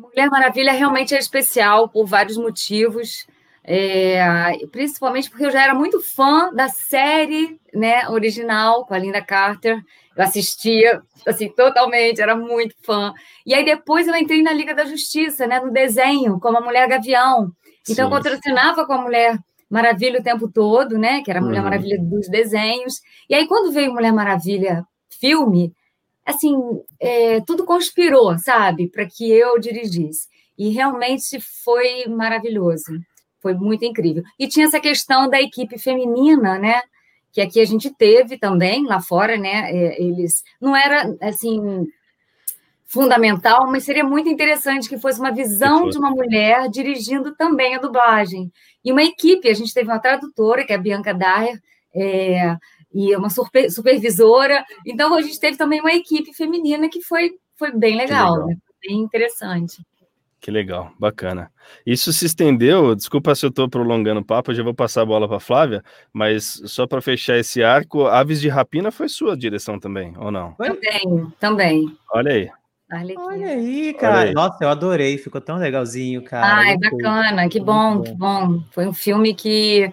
Mulher 0.00 0.30
Maravilha 0.30 0.72
realmente 0.72 1.14
é 1.14 1.18
especial 1.18 1.88
por 1.88 2.06
vários 2.06 2.36
motivos. 2.36 3.26
É, 3.70 4.56
principalmente 4.72 5.28
porque 5.28 5.44
eu 5.44 5.50
já 5.50 5.62
era 5.62 5.74
muito 5.74 6.00
fã 6.00 6.50
da 6.54 6.68
série 6.68 7.60
né, 7.74 8.08
original 8.08 8.86
com 8.86 8.94
a 8.94 8.98
Linda 8.98 9.20
Carter. 9.20 9.78
Eu 10.16 10.24
assistia 10.24 11.02
assim 11.26 11.50
totalmente, 11.50 12.22
era 12.22 12.34
muito 12.34 12.74
fã. 12.82 13.12
E 13.44 13.52
aí 13.52 13.64
depois 13.64 14.08
eu 14.08 14.16
entrei 14.16 14.42
na 14.42 14.52
Liga 14.52 14.74
da 14.74 14.86
Justiça, 14.86 15.46
né, 15.46 15.60
no 15.60 15.70
desenho, 15.70 16.40
como 16.40 16.56
a 16.56 16.62
Mulher 16.62 16.88
Gavião. 16.88 17.52
Então 17.82 17.94
Sim. 17.94 18.02
eu 18.02 18.10
contracenava 18.10 18.86
com 18.86 18.92
a 18.94 19.02
Mulher 19.02 19.38
Maravilha 19.68 20.18
o 20.18 20.22
tempo 20.22 20.50
todo, 20.50 20.96
né, 20.96 21.20
que 21.22 21.30
era 21.30 21.40
a 21.40 21.42
Mulher 21.42 21.58
uhum. 21.58 21.64
Maravilha 21.64 21.98
dos 22.00 22.26
desenhos. 22.28 23.02
E 23.28 23.34
aí 23.34 23.46
quando 23.46 23.70
veio 23.70 23.92
Mulher 23.92 24.12
Maravilha 24.12 24.82
filme, 25.20 25.72
assim, 26.28 26.54
é, 27.00 27.40
tudo 27.40 27.64
conspirou, 27.64 28.38
sabe, 28.38 28.88
para 28.88 29.06
que 29.06 29.30
eu 29.30 29.58
dirigisse. 29.58 30.28
E 30.58 30.68
realmente 30.68 31.40
foi 31.64 32.06
maravilhoso. 32.06 33.00
Foi 33.40 33.54
muito 33.54 33.84
incrível. 33.84 34.22
E 34.38 34.46
tinha 34.46 34.66
essa 34.66 34.80
questão 34.80 35.28
da 35.28 35.40
equipe 35.40 35.78
feminina, 35.78 36.58
né? 36.58 36.82
Que 37.32 37.40
aqui 37.40 37.60
a 37.60 37.64
gente 37.64 37.90
teve 37.94 38.36
também, 38.36 38.84
lá 38.84 39.00
fora, 39.00 39.36
né? 39.38 39.70
É, 39.70 40.02
eles. 40.02 40.42
Não 40.60 40.76
era, 40.76 41.16
assim, 41.22 41.86
fundamental, 42.84 43.70
mas 43.70 43.84
seria 43.84 44.04
muito 44.04 44.28
interessante 44.28 44.88
que 44.88 44.98
fosse 44.98 45.20
uma 45.20 45.32
visão 45.32 45.88
de 45.88 45.96
uma 45.96 46.10
mulher 46.10 46.68
dirigindo 46.68 47.34
também 47.36 47.76
a 47.76 47.80
dublagem. 47.80 48.52
E 48.84 48.92
uma 48.92 49.02
equipe, 49.02 49.48
a 49.48 49.54
gente 49.54 49.72
teve 49.72 49.88
uma 49.88 50.00
tradutora, 50.00 50.64
que 50.64 50.72
é 50.72 50.76
a 50.76 50.80
Bianca 50.80 51.14
Dyer, 51.14 51.60
é, 51.94 52.56
e 52.92 53.14
uma 53.16 53.30
super, 53.30 53.70
supervisora. 53.70 54.64
Então, 54.86 55.14
a 55.14 55.22
gente 55.22 55.38
teve 55.38 55.56
também 55.56 55.80
uma 55.80 55.92
equipe 55.92 56.32
feminina 56.32 56.88
que 56.88 57.02
foi, 57.02 57.32
foi 57.56 57.72
bem 57.72 57.96
legal, 57.96 58.32
legal. 58.32 58.46
Né? 58.46 58.56
bem 58.86 58.98
interessante. 59.00 59.82
Que 60.40 60.52
legal, 60.52 60.92
bacana. 60.98 61.50
Isso 61.84 62.12
se 62.12 62.24
estendeu, 62.24 62.94
desculpa 62.94 63.34
se 63.34 63.44
eu 63.44 63.50
estou 63.50 63.68
prolongando 63.68 64.20
o 64.20 64.24
papo, 64.24 64.52
eu 64.52 64.54
já 64.54 64.62
vou 64.62 64.72
passar 64.72 65.02
a 65.02 65.06
bola 65.06 65.28
para 65.28 65.40
Flávia, 65.40 65.82
mas 66.12 66.62
só 66.66 66.86
para 66.86 67.00
fechar 67.00 67.36
esse 67.36 67.62
arco, 67.62 68.06
Aves 68.06 68.40
de 68.40 68.48
Rapina 68.48 68.92
foi 68.92 69.08
sua 69.08 69.36
direção 69.36 69.80
também, 69.80 70.14
ou 70.16 70.30
não? 70.30 70.52
Também, 70.52 71.32
também. 71.40 71.98
Olha 72.12 72.32
aí. 72.32 72.50
Olha 72.90 73.48
aí, 73.48 73.92
cara. 73.94 74.18
Olha 74.18 74.28
aí. 74.28 74.34
Nossa, 74.34 74.64
eu 74.64 74.68
adorei, 74.68 75.18
ficou 75.18 75.40
tão 75.40 75.58
legalzinho, 75.58 76.22
cara. 76.22 76.68
Ai, 76.68 76.78
bacana, 76.78 77.48
que 77.48 77.60
bom, 77.60 78.00
que 78.00 78.14
bom. 78.14 78.62
Foi 78.70 78.86
um 78.86 78.94
filme 78.94 79.34
que, 79.34 79.92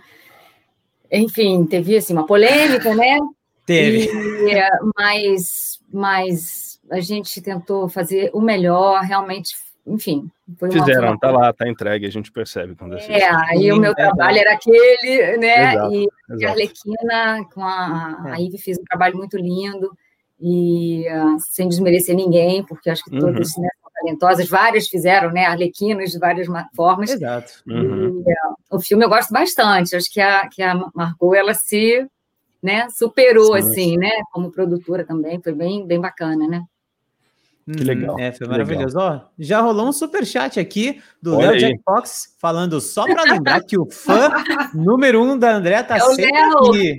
enfim, 1.16 1.66
teve 1.66 1.98
assim, 1.98 2.14
uma 2.14 2.26
polêmica, 2.26 2.94
né? 2.96 3.18
Teve. 3.66 4.06
E, 4.06 4.70
mas, 4.96 5.80
mas 5.92 6.80
a 6.92 7.00
gente 7.00 7.42
tentou 7.42 7.90
fazer 7.90 8.30
o 8.34 8.42
melhor, 8.42 9.02
realmente 9.02 9.56
enfim. 9.88 10.30
Fizeram, 10.72 11.10
uma... 11.10 11.20
tá 11.20 11.32
lá, 11.32 11.54
tá 11.54 11.70
entregue, 11.70 12.08
a 12.08 12.10
gente 12.10 12.32
percebe 12.32 12.76
quando 12.76 12.96
assiste. 12.96 13.12
É, 13.12 13.30
aí 13.32 13.72
o 13.72 13.78
meu 13.78 13.94
trabalho 13.94 14.40
era 14.40 14.54
aquele, 14.54 15.38
né? 15.38 15.74
Exato, 15.74 15.94
e 15.94 16.08
exato. 16.32 16.46
a 16.46 16.50
Arlequina, 16.50 17.46
com 17.54 17.62
a, 17.62 18.24
a 18.26 18.40
é. 18.40 18.44
Ivy 18.44 18.58
fez 18.58 18.80
um 18.80 18.84
trabalho 18.84 19.16
muito 19.16 19.38
lindo, 19.38 19.92
e 20.40 21.06
uh, 21.08 21.38
sem 21.40 21.70
desmerecer 21.70 22.16
ninguém, 22.16 22.64
porque 22.64 22.90
acho 22.90 23.04
que 23.04 23.16
uhum. 23.16 23.32
né, 23.32 23.44
são 23.44 23.64
talentosas, 24.06 24.48
várias 24.48 24.88
fizeram, 24.88 25.32
né? 25.32 25.46
Arlequinas 25.46 26.12
de 26.12 26.20
várias 26.20 26.48
formas. 26.76 27.10
Exato. 27.10 27.54
Uhum. 27.68 28.24
E, 28.26 28.32
uh, 28.32 28.56
o 28.72 28.80
filme 28.80 29.04
eu 29.04 29.10
gosto 29.10 29.32
bastante, 29.34 29.96
acho 29.96 30.12
que 30.12 30.22
a, 30.22 30.48
que 30.48 30.62
a 30.62 30.76
Margot, 30.94 31.34
ela 31.34 31.54
se 31.54 32.08
né, 32.62 32.88
superou, 32.90 33.54
Sim. 33.54 33.70
assim, 33.70 33.98
né? 33.98 34.12
Como 34.32 34.52
produtora 34.52 35.06
também, 35.06 35.42
foi 35.42 35.54
bem, 35.54 35.86
bem 35.86 36.00
bacana, 36.00 36.48
né? 36.48 36.64
Que 37.66 37.84
legal. 37.84 38.20
É, 38.20 38.32
foi 38.32 38.48
maravilhoso. 38.48 38.96
Ó, 39.00 39.22
já 39.40 39.60
rolou 39.60 39.88
um 39.88 39.92
super 39.92 40.24
chat 40.24 40.60
aqui 40.60 41.02
do 41.20 41.36
Léo 41.36 41.60
Jackbox 41.60 42.36
falando 42.40 42.80
só 42.80 43.06
para 43.06 43.24
lembrar 43.24 43.60
que 43.64 43.76
o 43.76 43.90
fã 43.90 44.30
número 44.72 45.24
um 45.24 45.36
da 45.36 45.56
André 45.56 45.82
tá 45.82 45.98
é 45.98 46.00
sempre 46.00 46.32
Léo. 46.32 46.58
aqui. 46.60 46.98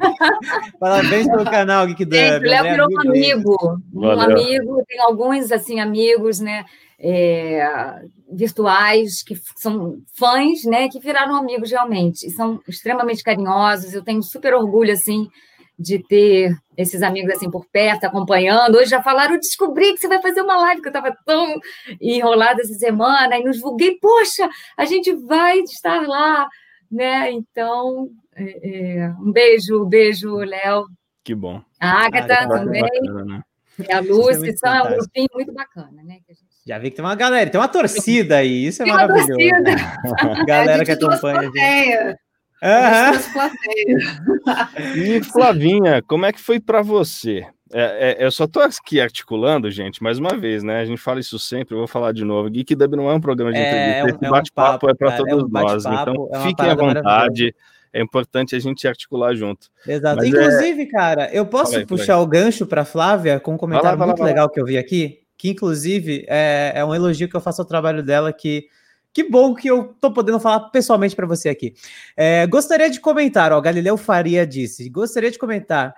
Parabéns 0.80 1.28
pelo 1.28 1.44
canal 1.44 1.86
Geek 1.86 2.04
Dub. 2.04 2.16
O 2.16 2.50
Léo 2.50 2.64
virou 2.64 2.88
um 2.90 3.00
amigo, 3.00 3.80
um 3.94 4.20
amigo, 4.20 4.84
tem 4.88 5.00
alguns 5.00 5.52
assim 5.52 5.78
amigos, 5.78 6.40
né? 6.40 6.64
É, 6.98 8.00
virtuais 8.32 9.22
que 9.22 9.36
são 9.56 9.98
fãs, 10.14 10.64
né? 10.64 10.88
Que 10.88 10.98
viraram 10.98 11.36
amigos 11.36 11.70
realmente 11.70 12.26
e 12.26 12.30
são 12.30 12.60
extremamente 12.66 13.22
carinhosos. 13.22 13.92
Eu 13.92 14.02
tenho 14.02 14.22
super 14.22 14.54
orgulho 14.54 14.92
assim 14.92 15.28
de 15.78 15.98
ter 15.98 16.56
esses 16.76 17.02
amigos 17.02 17.34
assim 17.34 17.50
por 17.50 17.66
perto, 17.66 18.04
acompanhando. 18.04 18.76
Hoje 18.76 18.90
já 18.90 19.02
falaram, 19.02 19.38
descobri 19.38 19.92
que 19.92 19.98
você 19.98 20.08
vai 20.08 20.20
fazer 20.22 20.40
uma 20.40 20.56
live, 20.56 20.80
que 20.80 20.88
eu 20.88 20.90
estava 20.90 21.14
tão 21.24 21.54
enrolada 22.00 22.62
essa 22.62 22.74
semana, 22.74 23.38
e 23.38 23.44
nos 23.44 23.56
divulguei, 23.56 23.98
poxa, 24.00 24.48
a 24.76 24.84
gente 24.84 25.12
vai 25.12 25.58
estar 25.60 26.06
lá, 26.06 26.48
né? 26.90 27.30
Então, 27.30 28.08
é, 28.34 29.02
é, 29.02 29.10
um 29.20 29.30
beijo, 29.30 29.84
um 29.84 29.88
beijo, 29.88 30.36
Léo. 30.36 30.86
Que 31.22 31.34
bom. 31.34 31.62
A 31.78 32.06
Agatha 32.06 32.34
ah, 32.34 32.48
também. 32.48 32.82
Bacana, 32.82 33.24
né? 33.24 33.42
E 33.78 33.92
a 33.92 34.00
Lúcia, 34.00 34.50
é 34.50 34.56
são 34.56 34.86
um 34.86 34.96
grupinho 34.96 35.28
muito 35.34 35.52
bacana, 35.52 36.02
né? 36.02 36.18
Já 36.66 36.78
vi 36.78 36.90
que 36.90 36.96
tem 36.96 37.04
uma 37.04 37.14
galera, 37.14 37.48
tem 37.48 37.60
uma 37.60 37.68
torcida 37.68 38.38
aí, 38.38 38.66
isso 38.66 38.82
é 38.82 38.86
tem 38.86 38.92
maravilhoso. 38.92 39.36
galera 40.46 40.84
que 40.84 40.90
acompanha 40.90 41.38
a 41.38 41.44
gente. 41.44 42.16
Uhum. 42.62 43.52
e 44.96 45.22
Flavinha, 45.22 46.02
como 46.02 46.26
é 46.26 46.32
que 46.32 46.40
foi 46.40 46.58
para 46.58 46.82
você? 46.82 47.46
É, 47.72 48.16
é, 48.18 48.24
eu 48.24 48.30
só 48.32 48.44
estou 48.44 48.62
aqui 48.62 49.00
articulando, 49.00 49.70
gente, 49.70 50.02
mais 50.02 50.18
uma 50.18 50.36
vez, 50.36 50.64
né? 50.64 50.80
A 50.80 50.84
gente 50.84 51.00
fala 51.00 51.20
isso 51.20 51.38
sempre, 51.38 51.74
eu 51.74 51.78
vou 51.78 51.86
falar 51.86 52.12
de 52.12 52.24
novo. 52.24 52.50
Geek 52.50 52.74
Dub 52.74 52.96
não 52.96 53.10
é 53.10 53.14
um 53.14 53.20
programa 53.20 53.52
de 53.52 53.58
é, 53.58 53.68
entrevista, 53.68 54.16
esse 54.16 54.24
é 54.24 54.30
bate-papo 54.30 54.90
é 54.90 54.94
para 54.94 55.12
é 55.12 55.16
todos 55.16 55.44
um 55.44 55.48
nós. 55.48 55.84
Então, 55.84 56.28
fiquem 56.42 56.70
à 56.70 56.74
vontade. 56.74 57.54
É 57.92 58.02
importante 58.02 58.56
a 58.56 58.58
gente 58.58 58.86
articular 58.86 59.34
junto. 59.34 59.68
Exato. 59.86 60.16
Mas 60.16 60.28
Inclusive, 60.28 60.86
cara, 60.86 61.30
eu 61.32 61.46
posso 61.46 61.76
aí, 61.76 61.86
puxar 61.86 62.20
o 62.20 62.26
gancho 62.26 62.66
para 62.66 62.84
Flávia 62.84 63.38
com 63.40 63.54
um 63.54 63.56
comentário 63.56 63.98
lá, 63.98 64.06
muito 64.06 64.20
lá, 64.20 64.26
legal 64.26 64.50
que 64.50 64.60
eu 64.60 64.66
vi 64.66 64.76
aqui, 64.76 65.25
inclusive 65.48 66.24
é, 66.28 66.72
é 66.74 66.84
um 66.84 66.94
elogio 66.94 67.28
que 67.28 67.36
eu 67.36 67.40
faço 67.40 67.62
ao 67.62 67.66
trabalho 67.66 68.02
dela, 68.02 68.32
que 68.32 68.68
que 69.12 69.24
bom 69.30 69.54
que 69.54 69.66
eu 69.66 69.94
tô 69.98 70.12
podendo 70.12 70.38
falar 70.38 70.68
pessoalmente 70.68 71.16
para 71.16 71.26
você 71.26 71.48
aqui. 71.48 71.72
É, 72.14 72.46
gostaria 72.46 72.90
de 72.90 73.00
comentar, 73.00 73.50
ó, 73.50 73.58
Galileu 73.62 73.96
Faria 73.96 74.46
disse, 74.46 74.90
gostaria 74.90 75.30
de 75.30 75.38
comentar. 75.38 75.94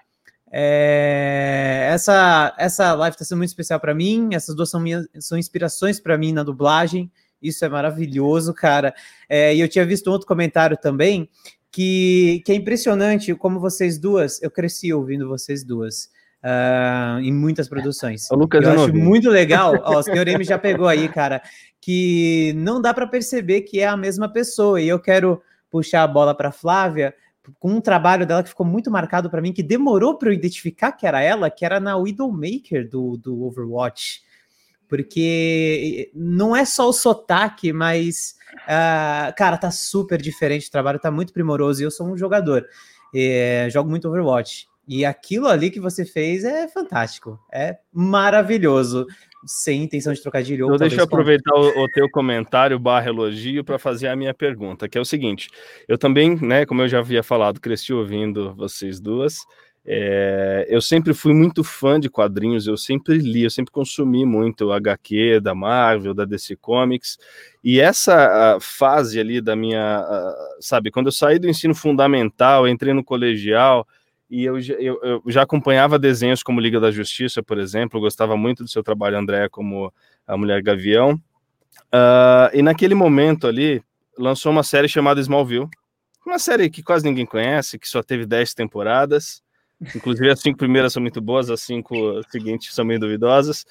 É, 0.52 1.88
essa 1.93 2.55
essa 2.57 2.95
live 2.95 3.14
está 3.14 3.25
sendo 3.25 3.38
muito 3.38 3.50
especial 3.50 3.81
para 3.81 3.95
mim. 3.95 4.31
Essas 4.33 4.55
duas 4.55 4.71
são 4.71 4.81
minhas 4.81 5.07
são 5.19 5.37
inspirações 5.37 5.99
para 5.99 6.17
mim 6.17 6.33
na 6.33 6.43
dublagem. 6.43 7.11
Isso 7.43 7.64
é 7.64 7.69
maravilhoso, 7.69 8.55
cara. 8.55 8.95
É, 9.28 9.55
e 9.55 9.61
eu 9.61 9.69
tinha 9.69 9.85
visto 9.85 10.09
um 10.09 10.12
outro 10.12 10.26
comentário 10.26 10.76
também 10.76 11.28
que, 11.71 12.43
que 12.45 12.52
é 12.52 12.55
impressionante 12.55 13.35
como 13.35 13.61
vocês 13.61 13.99
duas. 13.99 14.43
Eu 14.43 14.50
cresci 14.50 14.93
ouvindo 14.93 15.28
vocês 15.28 15.64
duas. 15.64 16.11
Uh, 16.38 17.18
em 17.18 17.33
muitas 17.33 17.68
produções. 17.68 18.30
O 18.30 18.37
Lucas 18.37 18.62
eu 18.62 18.71
acho 18.71 18.95
muito 18.95 19.28
legal. 19.28 19.75
Ó, 19.83 19.99
o 19.99 20.02
senhor 20.04 20.28
M 20.28 20.45
já 20.45 20.57
pegou 20.57 20.87
aí, 20.87 21.09
cara 21.09 21.42
que 21.88 22.52
não 22.57 22.83
dá 22.83 22.92
para 22.92 23.07
perceber 23.07 23.62
que 23.62 23.80
é 23.80 23.87
a 23.87 23.97
mesma 23.97 24.28
pessoa. 24.28 24.78
E 24.78 24.88
eu 24.88 24.99
quero 24.99 25.40
puxar 25.71 26.02
a 26.02 26.07
bola 26.07 26.35
para 26.35 26.52
Flávia 26.52 27.14
com 27.59 27.73
um 27.73 27.80
trabalho 27.80 28.26
dela 28.26 28.42
que 28.42 28.50
ficou 28.50 28.66
muito 28.66 28.90
marcado 28.90 29.30
para 29.30 29.40
mim, 29.40 29.54
que 29.54 29.62
demorou 29.62 30.18
para 30.18 30.28
eu 30.28 30.35
identificar 30.35 30.92
que 30.92 31.07
era 31.07 31.23
ela, 31.23 31.49
que 31.49 31.64
era 31.64 31.80
na 31.80 31.97
Widowmaker 31.97 32.87
do, 32.87 33.16
do 33.16 33.42
Overwatch. 33.42 34.21
Porque 34.87 36.11
não 36.14 36.54
é 36.54 36.66
só 36.66 36.88
o 36.90 36.92
sotaque, 36.92 37.73
mas, 37.73 38.35
uh, 38.64 39.35
cara, 39.35 39.57
tá 39.57 39.71
super 39.71 40.21
diferente 40.21 40.68
o 40.68 40.71
trabalho, 40.71 40.99
tá 40.99 41.11
muito 41.11 41.33
primoroso. 41.33 41.80
E 41.80 41.85
eu 41.85 41.90
sou 41.90 42.07
um 42.07 42.18
jogador, 42.18 42.66
é, 43.14 43.68
jogo 43.71 43.88
muito 43.88 44.09
Overwatch. 44.09 44.68
E 44.88 45.04
aquilo 45.04 45.47
ali 45.47 45.71
que 45.71 45.78
você 45.78 46.02
fez 46.07 46.45
é 46.45 46.66
fantástico, 46.66 47.38
é 47.52 47.76
maravilhoso 47.92 49.07
sem 49.45 49.83
intenção 49.83 50.14
de 50.14 50.23
trocadilho. 50.23 50.64
Então, 50.64 50.78
deixa 50.78 51.02
eu 51.02 51.04
aproveitar 51.04 51.54
o, 51.54 51.85
o, 51.85 51.88
teu 51.90 52.09
comentário 52.11 52.78
barra 52.78 53.09
elogio 53.09 53.62
para 53.62 53.78
fazer 53.78 54.09
a 54.09 54.16
minha 54.16 54.33
pergunta, 54.33 54.88
que 54.88 54.97
é 54.97 55.00
o 55.00 55.04
seguinte: 55.04 55.50
eu 55.87 55.99
também, 55.99 56.37
né, 56.40 56.64
como 56.64 56.80
eu 56.80 56.88
já 56.88 57.00
havia 57.00 57.23
falado, 57.23 57.61
cresci 57.61 57.92
ouvindo 57.92 58.54
vocês 58.54 58.99
duas. 58.99 59.37
É, 59.90 60.66
eu 60.68 60.83
sempre 60.83 61.14
fui 61.14 61.33
muito 61.33 61.62
fã 61.64 61.99
de 61.99 62.11
quadrinhos, 62.11 62.66
eu 62.66 62.76
sempre 62.76 63.16
li, 63.16 63.45
eu 63.45 63.50
sempre 63.50 63.73
consumi 63.73 64.25
muito 64.26 64.71
HQ 64.71 65.40
da 65.40 65.54
Marvel, 65.54 66.12
da 66.12 66.26
DC 66.26 66.57
Comics, 66.57 67.16
e 67.64 67.80
essa 67.80 68.59
fase 68.61 69.18
ali 69.18 69.40
da 69.40 69.57
minha, 69.57 70.04
sabe, 70.61 70.90
quando 70.90 71.07
eu 71.07 71.12
saí 71.12 71.38
do 71.38 71.49
ensino 71.49 71.75
fundamental, 71.75 72.68
entrei 72.68 72.92
no 72.92 73.02
colegial, 73.02 73.87
e 74.30 74.44
eu, 74.44 74.58
eu, 74.58 75.00
eu, 75.02 75.23
já 75.26 75.42
acompanhava 75.42 75.99
desenhos 75.99 76.42
como 76.42 76.61
Liga 76.61 76.78
da 76.78 76.90
Justiça, 76.90 77.42
por 77.42 77.58
exemplo, 77.58 78.00
gostava 78.00 78.37
muito 78.37 78.62
do 78.62 78.68
seu 78.68 78.82
trabalho, 78.82 79.16
André, 79.16 79.49
como 79.49 79.92
a 80.26 80.37
Mulher 80.37 80.62
Gavião. 80.62 81.14
Uh, 81.92 82.52
e 82.52 82.62
naquele 82.62 82.94
momento 82.94 83.47
ali, 83.47 83.82
lançou 84.18 84.52
uma 84.52 84.62
série 84.62 84.88
chamada 84.88 85.20
Smallville, 85.20 85.68
uma 86.26 86.38
série 86.38 86.68
que 86.68 86.82
quase 86.82 87.04
ninguém 87.04 87.25
conhece, 87.25 87.78
que 87.78 87.88
só 87.88 88.02
teve 88.02 88.26
10 88.26 88.52
temporadas. 88.52 89.42
Inclusive, 89.94 90.28
as 90.28 90.40
cinco 90.40 90.58
primeiras 90.58 90.92
são 90.92 91.00
muito 91.00 91.20
boas, 91.20 91.49
as 91.49 91.62
cinco 91.62 91.94
seguintes 92.30 92.75
são 92.75 92.85
meio 92.85 92.99
duvidosas. 92.99 93.64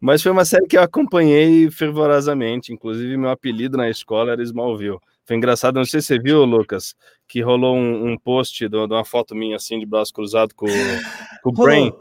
Mas 0.00 0.20
foi 0.20 0.32
uma 0.32 0.44
série 0.44 0.66
que 0.66 0.76
eu 0.76 0.82
acompanhei 0.82 1.70
fervorosamente. 1.70 2.72
Inclusive, 2.72 3.16
meu 3.16 3.30
apelido 3.30 3.76
na 3.76 3.88
escola 3.88 4.32
era 4.32 4.42
Smallville. 4.42 4.98
Foi 5.24 5.36
engraçado, 5.36 5.76
não 5.76 5.84
sei 5.84 6.00
se 6.00 6.08
você 6.08 6.18
viu, 6.18 6.44
Lucas, 6.44 6.94
que 7.28 7.40
rolou 7.40 7.76
um, 7.76 8.12
um 8.12 8.18
post 8.18 8.68
de 8.68 8.76
uma 8.76 9.04
foto 9.04 9.34
minha 9.34 9.56
assim, 9.56 9.78
de 9.78 9.86
braço 9.86 10.12
cruzado 10.12 10.54
com, 10.54 10.66
com 11.42 11.50
o 11.50 11.52
Brain. 11.54 11.92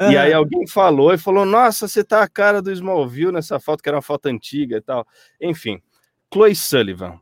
E 0.00 0.16
aí 0.16 0.32
alguém 0.32 0.66
falou 0.66 1.12
e 1.12 1.18
falou: 1.18 1.44
Nossa, 1.44 1.86
você 1.86 2.02
tá 2.02 2.22
a 2.22 2.28
cara 2.28 2.60
do 2.60 2.72
Smallville 2.72 3.32
nessa 3.32 3.60
foto, 3.60 3.82
que 3.82 3.88
era 3.88 3.96
uma 3.96 4.02
foto 4.02 4.26
antiga 4.26 4.76
e 4.76 4.80
tal. 4.80 5.06
Enfim, 5.40 5.80
Chloe 6.32 6.54
Sullivan. 6.54 7.20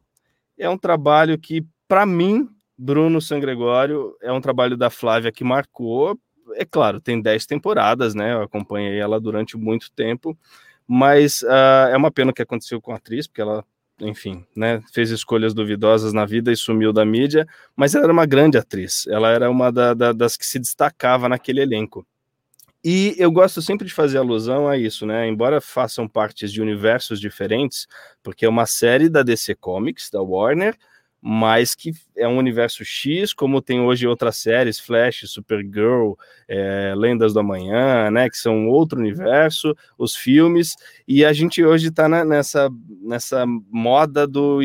É 0.56 0.68
um 0.68 0.78
trabalho 0.78 1.38
que, 1.38 1.64
para 1.88 2.06
mim, 2.06 2.48
Bruno 2.76 3.20
Sangregório, 3.20 4.16
é 4.22 4.32
um 4.32 4.40
trabalho 4.40 4.76
da 4.76 4.88
Flávia 4.88 5.32
que 5.32 5.44
marcou. 5.44 6.18
É 6.54 6.64
claro, 6.64 7.00
tem 7.00 7.20
10 7.20 7.46
temporadas, 7.46 8.14
né? 8.14 8.32
Eu 8.32 8.42
acompanhei 8.42 8.98
ela 8.98 9.20
durante 9.20 9.56
muito 9.56 9.90
tempo, 9.92 10.36
mas 10.86 11.42
uh, 11.42 11.90
é 11.90 11.96
uma 11.96 12.10
pena 12.10 12.32
que 12.32 12.42
aconteceu 12.42 12.80
com 12.80 12.92
a 12.92 12.96
atriz, 12.96 13.26
porque 13.26 13.40
ela 13.40 13.64
enfim, 14.00 14.44
né, 14.56 14.82
fez 14.92 15.10
escolhas 15.10 15.54
duvidosas 15.54 16.12
na 16.12 16.24
vida 16.24 16.52
e 16.52 16.56
sumiu 16.56 16.92
da 16.92 17.04
mídia, 17.04 17.46
mas 17.76 17.94
ela 17.94 18.04
era 18.04 18.12
uma 18.12 18.26
grande 18.26 18.58
atriz, 18.58 19.06
ela 19.08 19.30
era 19.30 19.50
uma 19.50 19.70
da, 19.70 19.94
da, 19.94 20.12
das 20.12 20.36
que 20.36 20.46
se 20.46 20.58
destacava 20.58 21.28
naquele 21.28 21.60
elenco. 21.60 22.06
E 22.82 23.14
eu 23.18 23.30
gosto 23.30 23.60
sempre 23.60 23.86
de 23.86 23.92
fazer 23.92 24.16
alusão 24.16 24.66
a 24.66 24.78
isso, 24.78 25.04
né? 25.04 25.28
Embora 25.28 25.60
façam 25.60 26.08
partes 26.08 26.50
de 26.50 26.62
universos 26.62 27.20
diferentes, 27.20 27.86
porque 28.22 28.46
é 28.46 28.48
uma 28.48 28.64
série 28.64 29.10
da 29.10 29.22
DC 29.22 29.54
Comics, 29.56 30.08
da 30.10 30.22
Warner, 30.22 30.74
mas 31.22 31.74
que 31.74 31.92
é 32.16 32.26
um 32.26 32.38
universo 32.38 32.84
X, 32.84 33.32
como 33.32 33.60
tem 33.60 33.80
hoje 33.80 34.06
outras 34.06 34.36
séries, 34.36 34.80
Flash, 34.80 35.22
Supergirl, 35.26 36.12
é, 36.48 36.94
Lendas 36.96 37.34
do 37.34 37.40
Amanhã, 37.40 38.10
né, 38.10 38.28
que 38.30 38.38
são 38.38 38.68
outro 38.68 38.98
universo, 38.98 39.76
os 39.98 40.14
filmes, 40.16 40.74
e 41.06 41.24
a 41.24 41.32
gente 41.32 41.62
hoje 41.62 41.88
está 41.88 42.08
nessa, 42.08 42.70
nessa 43.02 43.44
moda 43.46 44.26
do, 44.26 44.60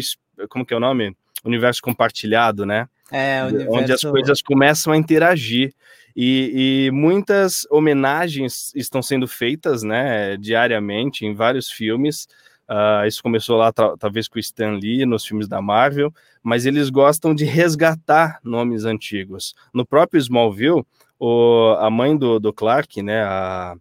como 0.50 0.66
que 0.66 0.74
é 0.74 0.78
o 0.78 0.80
nome? 0.80 1.16
Universo 1.44 1.82
compartilhado, 1.82 2.66
né? 2.66 2.88
É, 3.12 3.44
universo... 3.44 3.72
Onde 3.72 3.92
as 3.92 4.02
coisas 4.02 4.42
começam 4.42 4.94
a 4.94 4.98
interagir. 4.98 5.74
E, 6.16 6.88
e, 6.88 6.92
muitas 6.92 7.68
homenagens 7.70 8.74
estão 8.74 9.02
sendo 9.02 9.28
feitas, 9.28 9.84
né, 9.84 10.38
diariamente 10.38 11.26
em 11.26 11.36
vários 11.36 11.70
filmes, 11.70 12.26
Uh, 12.70 13.06
isso 13.08 13.22
começou 13.22 13.58
lá, 13.58 13.72
talvez 13.72 14.28
com 14.28 14.38
o 14.38 14.40
Stan 14.40 14.72
Lee, 14.72 15.06
nos 15.06 15.26
filmes 15.26 15.48
da 15.48 15.62
Marvel, 15.62 16.12
mas 16.42 16.66
eles 16.66 16.90
gostam 16.90 17.36
de 17.36 17.46
resgatar 17.46 18.40
nomes 18.44 18.86
antigos. 18.86 19.54
No 19.74 19.86
próprio 19.86 20.20
Smallville, 20.20 20.84
o, 21.20 21.76
a 21.80 21.90
mãe 21.90 22.18
do, 22.18 22.40
do 22.40 22.52
Clark, 22.52 23.02
né, 23.04 23.24
a, 23.24 23.76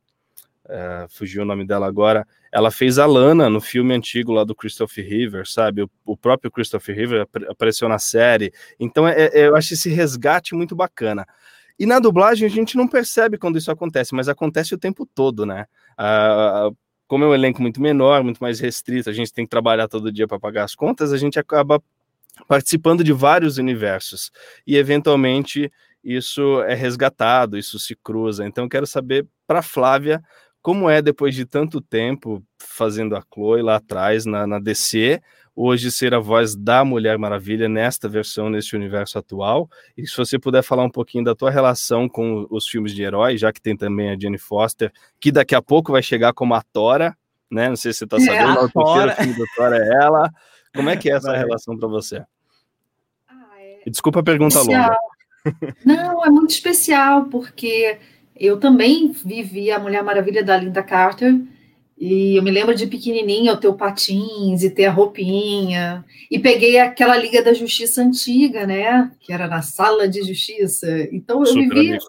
a, 0.69 1.07
fugiu 1.09 1.43
o 1.43 1.47
nome 1.47 1.67
dela 1.67 1.87
agora, 1.87 2.27
ela 2.53 2.71
fez 2.71 2.99
a 2.99 3.07
Lana 3.07 3.49
no 3.49 3.61
filme 3.61 3.95
antigo 3.95 4.33
lá 4.33 4.45
do 4.45 4.55
Christopher 4.55 5.05
River, 5.05 5.49
sabe? 5.49 5.83
O, 5.83 5.91
o 6.05 6.17
próprio 6.17 6.51
Christopher 6.51 6.95
River 6.95 7.23
ap 7.23 7.51
apareceu 7.51 7.89
na 7.89 7.99
série. 7.99 8.53
Então, 8.79 9.09
é, 9.09 9.27
é, 9.27 9.49
eu 9.49 9.57
acho 9.57 9.75
esse 9.75 9.89
resgate 9.89 10.55
muito 10.55 10.77
bacana. 10.77 11.27
E 11.77 11.87
na 11.87 11.99
dublagem 11.99 12.47
a 12.47 12.51
gente 12.51 12.77
não 12.77 12.87
percebe 12.87 13.37
quando 13.37 13.59
isso 13.59 13.71
acontece, 13.71 14.15
mas 14.15 14.29
acontece 14.29 14.75
o 14.75 14.79
tempo 14.79 15.05
todo, 15.05 15.45
né? 15.45 15.67
Uh, 15.99 16.77
como 17.07 17.25
é 17.25 17.27
um 17.27 17.35
elenco 17.35 17.61
muito 17.61 17.81
menor, 17.81 18.23
muito 18.23 18.39
mais 18.39 18.61
restrito, 18.61 19.11
a 19.11 19.13
gente 19.13 19.33
tem 19.33 19.45
que 19.45 19.51
trabalhar 19.51 19.89
todo 19.89 20.13
dia 20.13 20.27
para 20.27 20.39
pagar 20.41 20.65
as 20.65 20.75
contas, 20.75 21.13
a 21.13 21.19
gente 21.19 21.39
acaba 21.39 21.83
participando 22.49 23.05
de 23.05 23.13
vários 23.13 23.59
universos 23.59 24.31
e 24.67 24.77
eventualmente 24.77 25.71
isso 26.03 26.63
é 26.63 26.75
resgatado, 26.75 27.57
isso 27.57 27.79
se 27.79 27.97
cruza. 27.97 28.47
Então 28.47 28.69
quero 28.69 28.87
saber 28.87 29.27
para 29.47 29.63
Flávia 29.63 30.23
como 30.61 30.89
é 30.89 31.03
depois 31.03 31.35
de 31.35 31.45
tanto 31.45 31.81
tempo 31.81 32.43
fazendo 32.59 33.15
a 33.17 33.23
Chloe 33.33 33.63
lá 33.63 33.77
atrás 33.77 34.25
na, 34.25 34.47
na 34.47 34.59
DC, 34.59 35.21
hoje 35.55 35.91
ser 35.91 36.15
a 36.15 36.19
voz 36.19 36.55
da 36.57 36.85
Mulher 36.85 37.17
Maravilha 37.19 37.69
nesta 37.69 38.09
versão, 38.09 38.51
neste 38.51 38.75
universo 38.75 39.19
atual. 39.19 39.71
E 39.97 40.07
se 40.07 40.17
você 40.17 40.39
puder 40.39 40.63
falar 40.63 40.85
um 40.85 40.91
pouquinho 40.91 41.25
da 41.25 41.35
tua 41.35 41.51
relação 41.51 42.09
com 42.09 42.47
os 42.51 42.67
filmes 42.67 42.95
de 42.95 43.03
herói, 43.03 43.37
já 43.39 43.53
que 43.53 43.61
tem 43.61 43.77
também 43.77 44.11
a 44.11 44.19
Jenny 44.19 44.39
Foster, 44.39 44.93
que 45.21 45.31
daqui 45.31 45.55
a 45.55 45.63
pouco 45.63 45.93
vai 45.93 46.03
chegar 46.03 46.33
como 46.33 46.55
a 46.55 46.63
Tora, 46.63 47.17
né? 47.51 47.69
Não 47.69 47.77
sei 47.77 47.93
se 47.93 48.01
você 48.01 48.05
está 48.07 48.17
é, 48.17 48.21
sabendo, 48.21 48.59
é, 48.59 48.63
o 48.65 48.69
terceiro 48.69 49.13
filme 49.17 49.39
da 49.39 49.45
Tora 49.57 49.77
é 49.77 50.05
ela. 50.05 50.31
Como 50.75 50.91
é 50.91 50.97
que 50.97 51.11
é 51.11 51.15
essa 51.15 51.31
vai. 51.31 51.39
relação 51.39 51.79
para 51.79 51.89
você? 51.89 52.25
Ah, 53.29 53.55
é... 53.59 53.89
Desculpa 53.89 54.21
a 54.21 54.25
pergunta 54.25 54.59
especial. 54.59 54.83
longa. 54.83 54.99
Não, 55.85 56.25
é 56.25 56.31
muito 56.31 56.51
especial, 56.51 57.27
porque 57.27 57.99
eu 58.35 58.59
também 58.59 59.13
vivi 59.13 59.71
a 59.71 59.79
Mulher 59.79 60.03
Maravilha 60.03 60.43
da 60.43 60.57
Linda 60.57 60.83
Carter, 60.83 61.39
e 61.97 62.37
eu 62.37 62.43
me 62.43 62.51
lembro 62.51 62.75
de 62.75 62.87
pequenininha 62.87 63.53
eu 63.53 63.57
ter 63.57 63.69
o 63.69 63.75
patins 63.75 64.63
e 64.63 64.71
ter 64.71 64.87
a 64.87 64.93
roupinha. 64.93 66.05
E 66.31 66.39
peguei 66.39 66.79
aquela 66.79 67.17
Liga 67.17 67.43
da 67.43 67.53
Justiça 67.53 68.03
antiga, 68.03 68.67
né? 68.67 69.11
Que 69.21 69.33
era 69.33 69.47
na 69.47 69.63
sala 69.63 70.09
de 70.09 70.23
justiça. 70.23 70.89
Então 71.13 71.41
eu 71.41 71.47
super 71.47 71.69
vivi. 71.69 71.89
Amigos. 71.91 72.05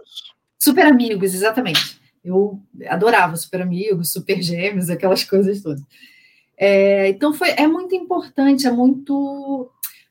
Super 0.57 0.87
amigos, 0.87 1.35
exatamente. 1.35 1.99
Eu 2.23 2.59
adorava 2.87 3.35
Super 3.35 3.61
Amigos, 3.61 4.11
Super 4.11 4.41
Gêmeos, 4.41 4.89
aquelas 4.89 5.23
coisas 5.23 5.61
todas. 5.61 5.83
É, 6.57 7.09
então 7.09 7.33
foi, 7.33 7.49
é 7.51 7.67
muito 7.67 7.93
importante, 7.93 8.65
é 8.65 8.71
muito. 8.71 9.69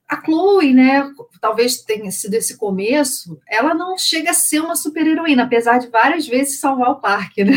A 0.08 0.22
Chloe, 0.22 0.72
né? 0.72 1.10
Talvez 1.40 1.82
tenha 1.82 2.10
sido 2.12 2.34
esse 2.34 2.56
começo, 2.56 3.40
ela 3.48 3.74
não 3.74 3.98
chega 3.98 4.30
a 4.30 4.34
ser 4.34 4.60
uma 4.60 4.76
super 4.76 5.04
heroína, 5.04 5.42
apesar 5.42 5.78
de 5.78 5.88
várias 5.88 6.28
vezes 6.28 6.60
salvar 6.60 6.90
o 6.90 7.00
parque, 7.00 7.42
né? 7.42 7.56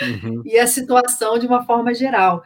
Uhum. 0.00 0.42
e 0.44 0.58
a 0.58 0.66
situação 0.66 1.38
de 1.38 1.46
uma 1.46 1.64
forma 1.64 1.94
geral. 1.94 2.42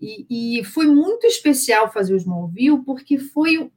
E, 0.00 0.58
e, 0.60 0.64
foi 0.64 0.86
muito 0.86 1.26
especial 1.26 1.92
fazer 1.92 2.14
o 2.14 2.16
Smallville, 2.16 2.82
porque 2.84 3.18
foi, 3.18 3.70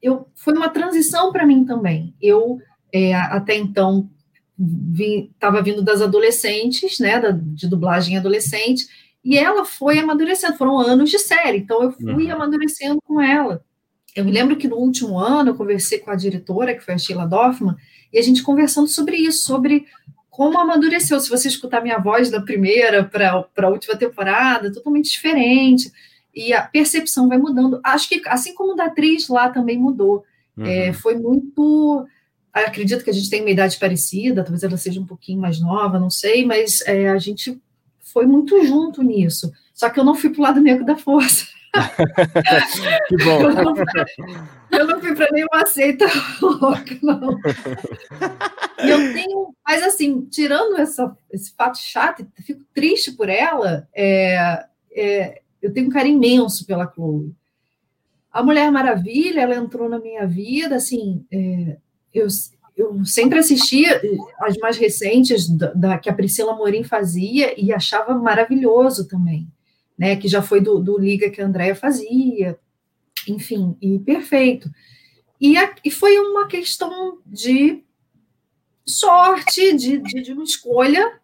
eu, 0.00 0.28
foi 0.36 0.54
uma 0.54 0.68
transição 0.68 1.32
para 1.32 1.44
mim 1.44 1.64
também. 1.64 2.14
Eu, 2.20 2.58
é, 2.92 3.14
até 3.14 3.56
então, 3.56 4.08
estava 5.28 5.60
vindo 5.60 5.82
das 5.82 6.00
adolescentes, 6.00 7.00
né, 7.00 7.20
da, 7.20 7.30
de 7.32 7.68
dublagem 7.68 8.16
adolescente, 8.16 8.86
e 9.24 9.36
ela 9.36 9.64
foi 9.64 9.98
amadurecendo, 9.98 10.56
foram 10.56 10.78
anos 10.78 11.10
de 11.10 11.18
série, 11.18 11.58
então 11.58 11.82
eu 11.82 11.92
fui 11.92 12.26
uhum. 12.26 12.32
amadurecendo 12.32 13.00
com 13.02 13.20
ela. 13.20 13.64
Eu 14.14 14.24
me 14.24 14.32
lembro 14.32 14.56
que 14.56 14.66
no 14.66 14.76
último 14.76 15.18
ano 15.18 15.50
eu 15.50 15.54
conversei 15.54 15.98
com 15.98 16.10
a 16.10 16.16
diretora, 16.16 16.74
que 16.74 16.84
foi 16.84 16.94
a 16.94 16.98
Sheila 16.98 17.26
Dorfman, 17.26 17.76
e 18.12 18.18
a 18.18 18.22
gente 18.22 18.42
conversando 18.42 18.88
sobre 18.88 19.16
isso, 19.16 19.44
sobre 19.44 19.86
como 20.38 20.56
amadureceu. 20.56 21.18
Se 21.18 21.28
você 21.28 21.48
escutar 21.48 21.82
minha 21.82 21.98
voz 21.98 22.30
da 22.30 22.40
primeira 22.40 23.02
para 23.02 23.44
a 23.56 23.68
última 23.68 23.96
temporada, 23.96 24.72
totalmente 24.72 25.10
diferente. 25.10 25.90
E 26.32 26.52
a 26.52 26.62
percepção 26.62 27.28
vai 27.28 27.36
mudando. 27.36 27.80
Acho 27.82 28.08
que, 28.08 28.22
assim 28.24 28.54
como 28.54 28.76
da 28.76 28.84
atriz 28.84 29.26
lá 29.26 29.48
também 29.48 29.76
mudou. 29.76 30.24
É, 30.56 30.60
uhum. 30.60 30.68
É, 30.68 30.92
foi 30.92 31.16
muito. 31.16 32.06
Acredito 32.52 33.02
que 33.02 33.10
a 33.10 33.12
gente 33.12 33.28
tem 33.28 33.40
uma 33.40 33.50
idade 33.50 33.78
parecida, 33.78 34.44
talvez 34.44 34.62
ela 34.62 34.76
seja 34.76 35.00
um 35.00 35.06
pouquinho 35.06 35.40
mais 35.40 35.60
nova, 35.60 35.98
não 35.98 36.08
sei, 36.08 36.46
mas 36.46 36.82
é, 36.86 37.08
a 37.08 37.18
gente 37.18 37.60
foi 38.00 38.24
muito 38.24 38.64
junto 38.64 39.02
nisso. 39.02 39.52
Só 39.74 39.90
que 39.90 39.98
eu 39.98 40.04
não 40.04 40.14
fui 40.14 40.30
para 40.30 40.38
o 40.38 40.44
lado 40.44 40.60
negro 40.60 40.84
da 40.84 40.96
força. 40.96 41.48
Que 43.08 43.16
bom. 43.24 43.42
Eu 44.70 44.86
não, 44.86 45.00
fui 45.00 45.14
para 45.14 45.28
nenhuma 45.32 45.66
seita 45.66 46.06
louca, 46.40 46.98
não. 47.02 47.38
Eu 48.78 49.12
tenho, 49.12 49.54
mas 49.66 49.82
assim, 49.82 50.22
tirando 50.26 50.78
essa, 50.78 51.16
esse 51.32 51.52
fato 51.54 51.78
chato, 51.78 52.26
fico 52.44 52.62
triste 52.74 53.12
por 53.12 53.28
ela, 53.28 53.88
é, 53.94 54.64
é, 54.92 55.40
eu 55.60 55.72
tenho 55.72 55.86
um 55.86 55.90
carinho 55.90 56.16
imenso 56.16 56.66
pela 56.66 56.90
Chloe. 56.90 57.34
A 58.32 58.42
Mulher 58.42 58.70
Maravilha, 58.70 59.40
ela 59.40 59.56
entrou 59.56 59.88
na 59.88 59.98
minha 59.98 60.26
vida, 60.26 60.76
assim, 60.76 61.24
é, 61.30 61.76
eu, 62.14 62.26
eu 62.76 63.04
sempre 63.04 63.38
assistia 63.38 64.00
as 64.40 64.56
mais 64.58 64.76
recentes 64.76 65.48
da, 65.48 65.72
da, 65.72 65.98
que 65.98 66.08
a 66.08 66.14
Priscila 66.14 66.54
Morim 66.54 66.84
fazia 66.84 67.60
e 67.60 67.72
achava 67.72 68.14
maravilhoso 68.14 69.08
também, 69.08 69.48
né? 69.98 70.16
Que 70.16 70.28
já 70.28 70.40
foi 70.40 70.60
do, 70.60 70.78
do 70.78 70.98
Liga 70.98 71.30
que 71.30 71.40
a 71.40 71.46
Andrea 71.46 71.74
fazia, 71.74 72.58
enfim, 73.26 73.76
e 73.80 73.98
perfeito. 73.98 74.70
E, 75.40 75.56
a, 75.56 75.74
e 75.84 75.90
foi 75.90 76.18
uma 76.18 76.46
questão 76.46 77.18
de 77.26 77.82
sorte, 78.86 79.76
de, 79.76 79.98
de, 79.98 80.22
de 80.22 80.32
uma 80.32 80.44
escolha 80.44 81.20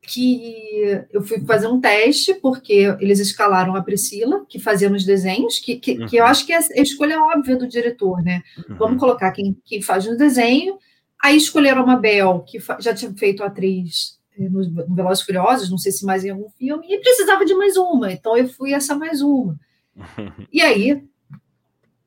que 0.00 1.04
eu 1.12 1.22
fui 1.22 1.44
fazer 1.44 1.66
um 1.66 1.80
teste, 1.80 2.32
porque 2.34 2.96
eles 2.98 3.18
escalaram 3.18 3.76
a 3.76 3.82
Priscila, 3.82 4.46
que 4.48 4.58
fazia 4.58 4.88
nos 4.88 5.04
desenhos, 5.04 5.58
que, 5.58 5.76
que, 5.76 5.98
uhum. 5.98 6.06
que 6.06 6.16
eu 6.16 6.24
acho 6.24 6.46
que 6.46 6.52
é 6.52 6.56
a 6.56 6.82
escolha 6.82 7.20
óbvia 7.20 7.56
do 7.56 7.68
diretor, 7.68 8.22
né? 8.22 8.42
Uhum. 8.56 8.76
Vamos 8.76 9.00
colocar 9.00 9.32
quem, 9.32 9.54
quem 9.64 9.82
faz 9.82 10.06
no 10.06 10.16
desenho, 10.16 10.78
Aí 11.20 11.36
escolheram 11.36 11.82
uma 11.82 11.96
Bel, 11.96 12.44
que 12.46 12.58
já 12.78 12.94
tinha 12.94 13.12
feito 13.12 13.42
atriz 13.42 14.17
eh, 14.38 14.48
no 14.48 14.94
Velozes 14.94 15.24
Furiosos, 15.24 15.70
não 15.70 15.78
sei 15.78 15.92
se 15.92 16.04
mais 16.04 16.24
em 16.24 16.30
algum 16.30 16.48
filme, 16.50 16.86
e 16.88 16.98
precisava 17.00 17.44
de 17.44 17.54
mais 17.54 17.76
uma, 17.76 18.12
então 18.12 18.36
eu 18.36 18.48
fui 18.48 18.72
essa 18.72 18.94
mais 18.94 19.20
uma. 19.20 19.58
E 20.52 20.62
aí, 20.62 21.02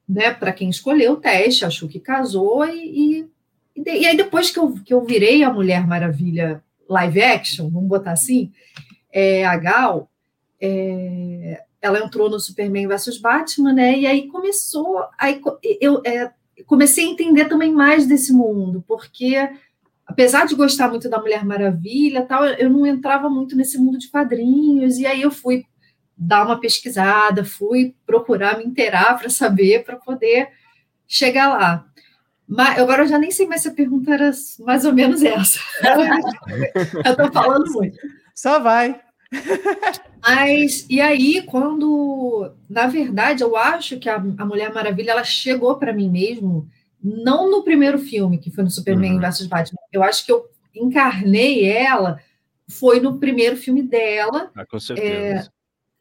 né, 0.07 0.33
para 0.33 0.53
quem 0.53 0.69
escolheu 0.69 1.13
o 1.13 1.17
teste, 1.17 1.65
achou 1.65 1.87
que 1.87 1.99
casou, 1.99 2.65
e, 2.65 3.27
e, 3.75 3.81
e, 3.85 4.07
aí 4.07 4.15
depois 4.15 4.49
que 4.49 4.59
eu, 4.59 4.73
que 4.73 4.93
eu 4.93 5.05
virei 5.05 5.43
a 5.43 5.51
Mulher 5.51 5.85
Maravilha 5.85 6.63
live 6.89 7.21
action, 7.21 7.69
vamos 7.69 7.87
botar 7.87 8.11
assim, 8.11 8.51
é, 9.11 9.45
a 9.45 9.55
Gal, 9.57 10.09
é, 10.59 11.63
ela 11.81 11.99
entrou 11.99 12.29
no 12.29 12.39
Superman 12.39 12.87
versus 12.87 13.17
Batman, 13.17 13.73
né, 13.73 13.97
e 13.97 14.07
aí 14.07 14.27
começou, 14.27 15.03
aí 15.17 15.41
eu, 15.79 16.01
é, 16.05 16.31
comecei 16.65 17.05
a 17.05 17.09
entender 17.09 17.45
também 17.45 17.71
mais 17.71 18.07
desse 18.07 18.33
mundo, 18.33 18.83
porque 18.87 19.35
apesar 20.11 20.45
de 20.45 20.55
gostar 20.55 20.89
muito 20.89 21.09
da 21.09 21.19
Mulher 21.19 21.45
Maravilha, 21.45 22.25
tal, 22.25 22.45
eu 22.45 22.69
não 22.69 22.85
entrava 22.85 23.29
muito 23.29 23.55
nesse 23.55 23.77
mundo 23.77 23.97
de 23.97 24.09
quadrinhos, 24.09 24.97
e 24.97 25.05
aí 25.05 25.21
eu 25.21 25.31
fui 25.31 25.65
dar 26.17 26.45
uma 26.45 26.59
pesquisada, 26.59 27.45
fui 27.45 27.95
procurar 28.05 28.57
me 28.57 28.65
inteirar 28.65 29.17
para 29.17 29.29
saber, 29.29 29.83
para 29.83 29.95
poder 29.95 30.49
chegar 31.07 31.49
lá. 31.49 31.85
Mas 32.47 32.77
agora 32.77 33.03
eu 33.03 33.07
já 33.07 33.17
nem 33.17 33.31
sei 33.31 33.47
mais 33.47 33.61
se 33.61 33.69
a 33.69 33.73
pergunta 33.73 34.13
era 34.13 34.31
mais 34.59 34.83
ou 34.83 34.93
menos 34.93 35.23
essa. 35.23 35.59
eu 37.05 37.11
estou 37.11 37.31
falando 37.31 37.71
muito. 37.71 37.97
Só 38.35 38.59
vai. 38.59 38.99
Mas, 40.21 40.85
e 40.89 40.99
aí, 40.99 41.41
quando, 41.43 42.51
na 42.69 42.87
verdade, 42.87 43.41
eu 43.41 43.55
acho 43.55 43.97
que 43.97 44.09
a, 44.09 44.15
a 44.15 44.45
Mulher 44.45 44.73
Maravilha, 44.73 45.11
ela 45.11 45.23
chegou 45.23 45.77
para 45.77 45.93
mim 45.93 46.09
mesmo, 46.09 46.67
não 47.03 47.49
no 47.49 47.63
primeiro 47.63 47.97
filme, 47.97 48.37
que 48.37 48.51
foi 48.51 48.63
no 48.63 48.69
Superman 48.69 49.15
uhum. 49.15 49.19
vs 49.19 49.47
Batman, 49.47 49.79
eu 49.91 50.03
acho 50.03 50.25
que 50.25 50.31
eu 50.31 50.47
encarnei 50.75 51.65
ela, 51.67 52.19
foi 52.67 52.99
no 52.99 53.19
primeiro 53.19 53.57
filme 53.57 53.81
dela. 53.81 54.51
Ah, 54.55 54.65
com 54.65 54.79
certeza. 54.79 55.51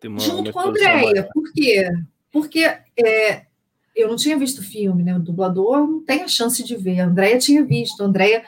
É, 0.03 0.09
uma, 0.09 0.21
junto 0.21 0.43
uma 0.43 0.53
com 0.53 0.61
a 0.61 0.65
Andrea. 0.67 1.29
Por 1.33 1.53
quê? 1.53 1.91
Porque 2.31 2.61
é, 3.05 3.47
eu 3.95 4.09
não 4.09 4.17
tinha 4.17 4.39
visto 4.39 4.59
o 4.59 4.65
filme, 4.65 5.03
né? 5.03 5.17
O 5.17 5.21
dublador 5.21 5.79
não 5.87 6.05
tem 6.05 6.23
a 6.23 6.29
chance 6.29 6.63
de 6.63 6.77
ver. 6.77 7.01
A 7.01 7.07
Andrea 7.07 7.39
tinha 7.39 7.65
visto, 7.65 8.03
a 8.03 8.07
Andrea 8.07 8.45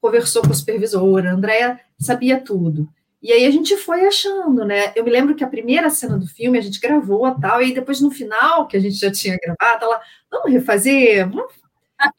conversou 0.00 0.42
com 0.42 0.50
a 0.50 0.54
supervisora, 0.54 1.30
a 1.30 1.34
Andrea 1.34 1.80
sabia 1.98 2.40
tudo. 2.40 2.88
E 3.22 3.30
aí 3.30 3.46
a 3.46 3.50
gente 3.52 3.76
foi 3.76 4.04
achando, 4.04 4.64
né? 4.64 4.92
Eu 4.96 5.04
me 5.04 5.10
lembro 5.10 5.34
que 5.36 5.44
a 5.44 5.48
primeira 5.48 5.88
cena 5.90 6.18
do 6.18 6.26
filme 6.26 6.58
a 6.58 6.60
gente 6.60 6.80
gravou 6.80 7.24
a 7.24 7.32
tal, 7.32 7.62
e 7.62 7.72
depois 7.72 8.00
no 8.00 8.10
final, 8.10 8.66
que 8.66 8.76
a 8.76 8.80
gente 8.80 8.96
já 8.96 9.12
tinha 9.12 9.38
gravado, 9.40 9.84
ela, 9.84 10.00
vamos 10.28 10.52
refazer, 10.52 11.30
vamos 11.30 11.52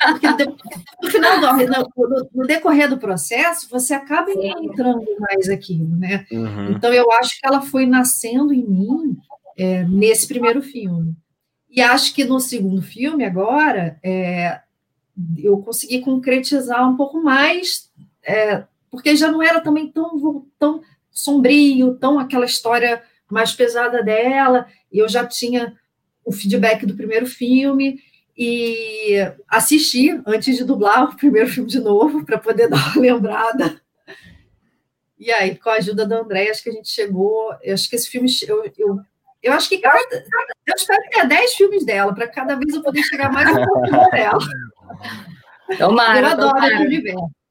porque 0.07 0.27
no 1.01 1.09
final 1.09 1.39
do, 1.39 1.65
no, 1.67 2.29
no, 2.33 2.47
decorrer 2.47 2.89
do 2.89 2.97
processo, 2.97 3.69
você 3.69 3.93
acaba 3.93 4.31
encontrando 4.31 5.05
mais 5.19 5.49
aquilo, 5.49 5.95
né? 5.95 6.25
Uhum. 6.31 6.71
Então 6.71 6.93
eu 6.93 7.11
acho 7.13 7.39
que 7.39 7.45
ela 7.45 7.61
foi 7.61 7.85
nascendo 7.85 8.53
em 8.53 8.63
mim 8.63 9.17
é, 9.57 9.83
nesse 9.83 10.27
primeiro 10.27 10.61
filme. 10.61 11.15
E 11.69 11.81
acho 11.81 12.13
que 12.13 12.23
no 12.23 12.39
segundo 12.39 12.81
filme, 12.81 13.25
agora, 13.25 13.99
é, 14.03 14.61
eu 15.37 15.57
consegui 15.57 16.01
concretizar 16.01 16.87
um 16.87 16.95
pouco 16.95 17.21
mais, 17.21 17.89
é, 18.23 18.63
porque 18.91 19.15
já 19.15 19.31
não 19.31 19.41
era 19.41 19.59
também 19.59 19.87
tão, 19.87 20.45
tão 20.59 20.81
sombrio, 21.11 21.95
tão 21.95 22.19
aquela 22.19 22.45
história 22.45 23.01
mais 23.29 23.51
pesada 23.53 24.03
dela, 24.03 24.67
e 24.91 24.99
eu 24.99 25.09
já 25.09 25.25
tinha 25.25 25.75
o 26.23 26.31
feedback 26.31 26.85
do 26.85 26.95
primeiro 26.95 27.25
filme, 27.25 27.99
e 28.37 29.15
assisti 29.47 30.21
antes 30.25 30.57
de 30.57 30.63
dublar 30.63 31.03
o 31.03 31.15
primeiro 31.15 31.49
filme 31.49 31.69
de 31.69 31.79
novo, 31.79 32.25
para 32.25 32.37
poder 32.37 32.67
dar 32.69 32.77
uma 32.77 33.01
lembrada. 33.01 33.81
E 35.17 35.31
aí, 35.31 35.57
com 35.57 35.69
a 35.69 35.75
ajuda 35.75 36.05
da 36.05 36.19
André, 36.19 36.49
acho 36.49 36.63
que 36.63 36.69
a 36.69 36.73
gente 36.73 36.89
chegou. 36.89 37.55
Eu 37.61 37.73
acho 37.73 37.89
que 37.89 37.95
esse 37.95 38.09
filme. 38.09 38.29
Eu, 38.47 38.63
eu, 38.77 38.99
eu 39.41 39.53
acho 39.53 39.69
que 39.69 39.77
cada, 39.77 39.97
eu 39.99 40.73
espero 40.75 41.01
que 41.03 41.09
tenha 41.09 41.25
10 41.25 41.53
filmes 41.53 41.85
dela, 41.85 42.13
para 42.13 42.27
cada 42.27 42.55
vez 42.55 42.73
eu 42.73 42.81
poder 42.81 43.03
chegar 43.03 43.31
mais 43.31 43.49
um 43.49 43.65
pouquinho 43.65 44.09
dela. 44.09 44.39
Tomara, 45.77 46.19
eu 46.19 46.25
adoro 46.27 46.65
esse 46.65 46.85
universo. 46.85 47.42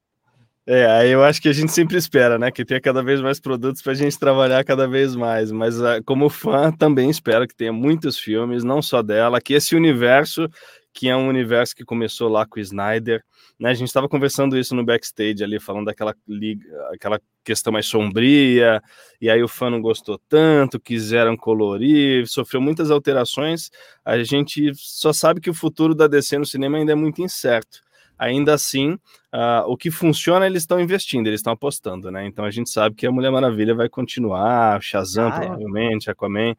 É, 0.65 0.85
aí 0.85 1.09
eu 1.11 1.21
acho 1.21 1.41
que 1.41 1.49
a 1.49 1.53
gente 1.53 1.73
sempre 1.73 1.97
espera, 1.97 2.39
né? 2.39 2.49
Que 2.49 2.63
tenha 2.63 2.79
cada 2.79 3.03
vez 3.03 3.19
mais 3.19 3.37
produtos 3.37 3.81
para 3.81 3.91
a 3.91 3.95
gente 3.95 4.17
trabalhar 4.17 4.63
cada 4.63 4.87
vez 4.87 5.13
mais. 5.13 5.51
Mas 5.51 5.79
uh, 5.79 6.01
como 6.05 6.29
fã, 6.29 6.71
também 6.71 7.09
espero 7.09 7.45
que 7.45 7.55
tenha 7.55 7.73
muitos 7.73 8.17
filmes, 8.17 8.63
não 8.63 8.81
só 8.81 9.01
dela, 9.01 9.41
que 9.41 9.53
esse 9.53 9.75
universo, 9.75 10.47
que 10.93 11.09
é 11.09 11.15
um 11.17 11.27
universo 11.27 11.75
que 11.75 11.83
começou 11.83 12.29
lá 12.29 12.45
com 12.45 12.59
o 12.59 12.61
Snyder, 12.61 13.21
né? 13.59 13.71
A 13.71 13.73
gente 13.73 13.89
estava 13.89 14.07
conversando 14.07 14.57
isso 14.57 14.73
no 14.73 14.85
backstage 14.85 15.43
ali, 15.43 15.59
falando 15.59 15.85
daquela 15.85 16.15
liga, 16.25 16.65
aquela 16.93 17.19
questão 17.43 17.73
mais 17.73 17.85
sombria, 17.85 18.81
e 19.19 19.29
aí 19.29 19.43
o 19.43 19.49
fã 19.49 19.69
não 19.69 19.81
gostou 19.81 20.17
tanto, 20.29 20.79
quiseram 20.79 21.35
colorir, 21.35 22.25
sofreu 22.25 22.61
muitas 22.61 22.89
alterações. 22.89 23.69
A 24.05 24.23
gente 24.23 24.71
só 24.75 25.11
sabe 25.11 25.41
que 25.41 25.49
o 25.49 25.53
futuro 25.53 25.93
da 25.93 26.07
DC 26.07 26.37
no 26.37 26.45
cinema 26.45 26.77
ainda 26.77 26.93
é 26.93 26.95
muito 26.95 27.21
incerto 27.21 27.81
ainda 28.23 28.53
assim, 28.53 28.93
uh, 29.33 29.67
o 29.67 29.75
que 29.75 29.91
funciona 29.91 30.45
eles 30.45 30.63
estão 30.63 30.79
investindo, 30.79 31.27
eles 31.27 31.39
estão 31.39 31.53
apostando, 31.53 32.09
né? 32.09 32.25
Então 32.25 32.45
a 32.45 32.51
gente 32.51 32.69
sabe 32.69 32.95
que 32.95 33.05
a 33.05 33.11
Mulher 33.11 33.31
Maravilha 33.31 33.75
vai 33.75 33.89
continuar, 33.89 34.81
Shazam 34.81 35.29
ah, 35.31 35.35
é. 35.35 35.39
provavelmente, 35.39 36.09
Aquaman, 36.09 36.55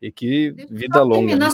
e 0.00 0.12
que 0.12 0.54
vida 0.70 1.02
longa. 1.02 1.36
Né? 1.36 1.48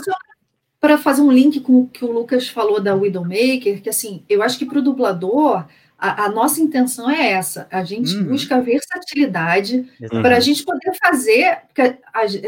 Para 0.79 0.97
fazer 0.99 1.21
um 1.21 1.31
link 1.31 1.59
com 1.61 1.81
o 1.81 1.87
que 1.87 2.05
o 2.05 2.11
Lucas 2.11 2.47
falou 2.47 2.79
da 2.79 2.93
Widowmaker, 2.93 3.81
que 3.81 3.89
assim, 3.89 4.23
eu 4.29 4.43
acho 4.43 4.59
que 4.59 4.65
para 4.67 4.77
o 4.77 4.83
dublador, 4.83 5.65
a, 5.97 6.25
a, 6.25 6.29
nossa 6.29 6.61
intenção 6.61 7.09
é 7.09 7.31
essa, 7.31 7.67
a 7.71 7.83
gente 7.83 8.15
uhum. 8.15 8.25
busca 8.25 8.61
versatilidade 8.61 9.89
para 10.09 10.37
a 10.37 10.39
gente 10.39 10.63
poder 10.63 10.93
fazer, 11.01 11.57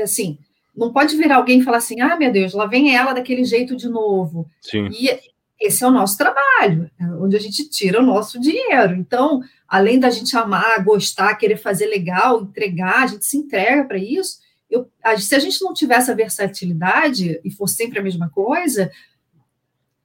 assim, 0.04 0.38
não 0.76 0.94
pode 0.94 1.18
vir 1.18 1.32
alguém 1.32 1.62
e 1.62 1.64
falar 1.64 1.78
assim, 1.78 2.00
ah, 2.00 2.16
meu 2.16 2.32
Deus, 2.32 2.54
lá 2.54 2.68
vem 2.68 2.96
ela 2.96 3.14
daquele 3.14 3.44
jeito 3.44 3.76
de 3.76 3.90
novo. 3.90 4.48
Sim. 4.62 4.90
E 4.92 5.10
esse 5.60 5.84
é 5.84 5.88
o 5.88 5.92
nosso 5.92 6.18
trabalho, 6.18 6.90
é 7.00 7.06
onde 7.16 7.36
a 7.36 7.40
gente 7.40 7.68
tira 7.70 8.02
o 8.02 8.06
nosso 8.06 8.40
dinheiro. 8.40 8.96
Então, 8.96 9.42
além 9.68 10.00
da 10.00 10.10
gente 10.10 10.36
amar, 10.38 10.84
gostar, 10.84 11.36
querer 11.36 11.58
fazer 11.58 11.88
legal, 11.88 12.42
entregar, 12.44 13.04
a 13.04 13.08
gente 13.08 13.26
se 13.26 13.38
entrega 13.38 13.84
para 13.84 13.98
isso. 13.98 14.40
Eu, 14.70 14.90
se 15.18 15.36
a 15.36 15.40
gente 15.40 15.62
não 15.64 15.74
tivesse 15.74 16.12
a 16.12 16.16
versatilidade 16.16 17.40
e 17.44 17.50
fosse 17.50 17.76
sempre 17.76 18.00
a 18.00 18.04
mesma 18.04 18.30
coisa, 18.30 18.92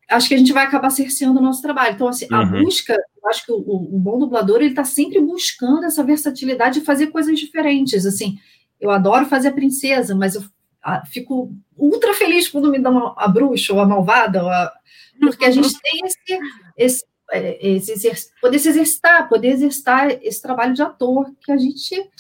acho 0.08 0.28
que 0.28 0.34
a 0.34 0.38
gente 0.38 0.52
vai 0.52 0.64
acabar 0.64 0.90
cerceando 0.90 1.38
o 1.38 1.42
nosso 1.42 1.60
trabalho. 1.60 1.94
Então, 1.94 2.08
assim, 2.08 2.26
uhum. 2.30 2.38
a 2.38 2.44
busca, 2.44 2.94
eu 2.94 3.28
acho 3.28 3.44
que 3.44 3.52
o, 3.52 3.56
o 3.56 3.98
bom 3.98 4.18
dublador, 4.18 4.56
ele 4.56 4.70
está 4.70 4.84
sempre 4.84 5.20
buscando 5.20 5.84
essa 5.84 6.02
versatilidade 6.02 6.80
de 6.80 6.86
fazer 6.86 7.08
coisas 7.08 7.38
diferentes, 7.38 8.06
assim, 8.06 8.38
eu 8.80 8.90
adoro 8.90 9.26
fazer 9.26 9.48
a 9.48 9.52
princesa, 9.52 10.14
mas 10.14 10.34
eu 10.34 10.42
fico 11.06 11.52
ultra 11.76 12.14
feliz 12.14 12.48
quando 12.48 12.70
me 12.70 12.78
dão 12.78 13.08
a, 13.08 13.24
a 13.24 13.28
bruxa 13.28 13.72
ou 13.72 13.80
a 13.80 13.86
malvada, 13.86 14.42
ou 14.42 14.50
a, 14.50 14.72
porque 15.20 15.44
a 15.44 15.50
gente 15.52 15.72
tem 15.80 16.00
esse, 16.04 16.40
esse, 16.76 17.04
é, 17.30 17.66
esse, 17.66 18.30
poder 18.40 18.58
se 18.58 18.68
exercitar, 18.68 19.28
poder 19.28 19.48
exercitar 19.48 20.10
esse 20.22 20.40
trabalho 20.40 20.74
de 20.74 20.82
ator 20.82 21.32
que 21.44 21.52
a 21.52 21.56
gente 21.56 22.10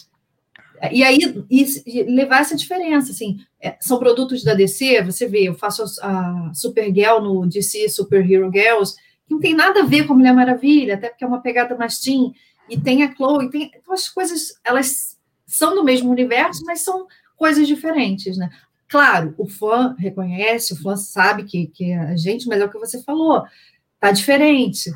e 0.90 1.04
aí 1.04 1.18
e, 1.48 2.02
levar 2.04 2.40
essa 2.40 2.56
diferença, 2.56 3.12
assim, 3.12 3.38
é, 3.60 3.76
são 3.80 3.98
produtos 3.98 4.42
da 4.42 4.52
DC, 4.52 5.02
você 5.02 5.28
vê, 5.28 5.48
eu 5.48 5.54
faço 5.54 5.84
a, 6.02 6.48
a 6.48 6.54
Supergirl 6.54 7.20
no 7.20 7.46
DC 7.46 7.88
Super 7.88 8.28
Hero 8.28 8.50
Girls, 8.52 8.96
que 9.24 9.32
não 9.32 9.38
tem 9.38 9.54
nada 9.54 9.80
a 9.80 9.86
ver 9.86 10.06
com 10.06 10.14
Mulher 10.14 10.34
Maravilha, 10.34 10.94
até 10.94 11.08
porque 11.08 11.22
é 11.22 11.26
uma 11.26 11.40
pegada 11.40 11.76
mais 11.76 11.98
teen, 11.98 12.34
e 12.68 12.80
tem 12.80 13.04
a 13.04 13.14
Chloe, 13.14 13.50
tem, 13.50 13.70
então 13.76 13.94
as 13.94 14.08
coisas, 14.08 14.54
elas 14.64 15.16
são 15.46 15.74
do 15.74 15.84
mesmo 15.84 16.10
universo, 16.10 16.64
mas 16.64 16.80
são 16.80 17.06
coisas 17.42 17.66
diferentes, 17.66 18.36
né? 18.36 18.48
Claro, 18.88 19.34
o 19.36 19.48
fã 19.48 19.96
reconhece, 19.98 20.74
o 20.74 20.76
fã 20.80 20.94
sabe 20.94 21.42
que, 21.42 21.66
que 21.66 21.90
é 21.90 21.98
a 21.98 22.16
gente, 22.16 22.46
mas 22.46 22.60
é 22.60 22.64
o 22.64 22.70
que 22.70 22.78
você 22.78 23.02
falou, 23.02 23.42
tá 23.98 24.12
diferente. 24.12 24.92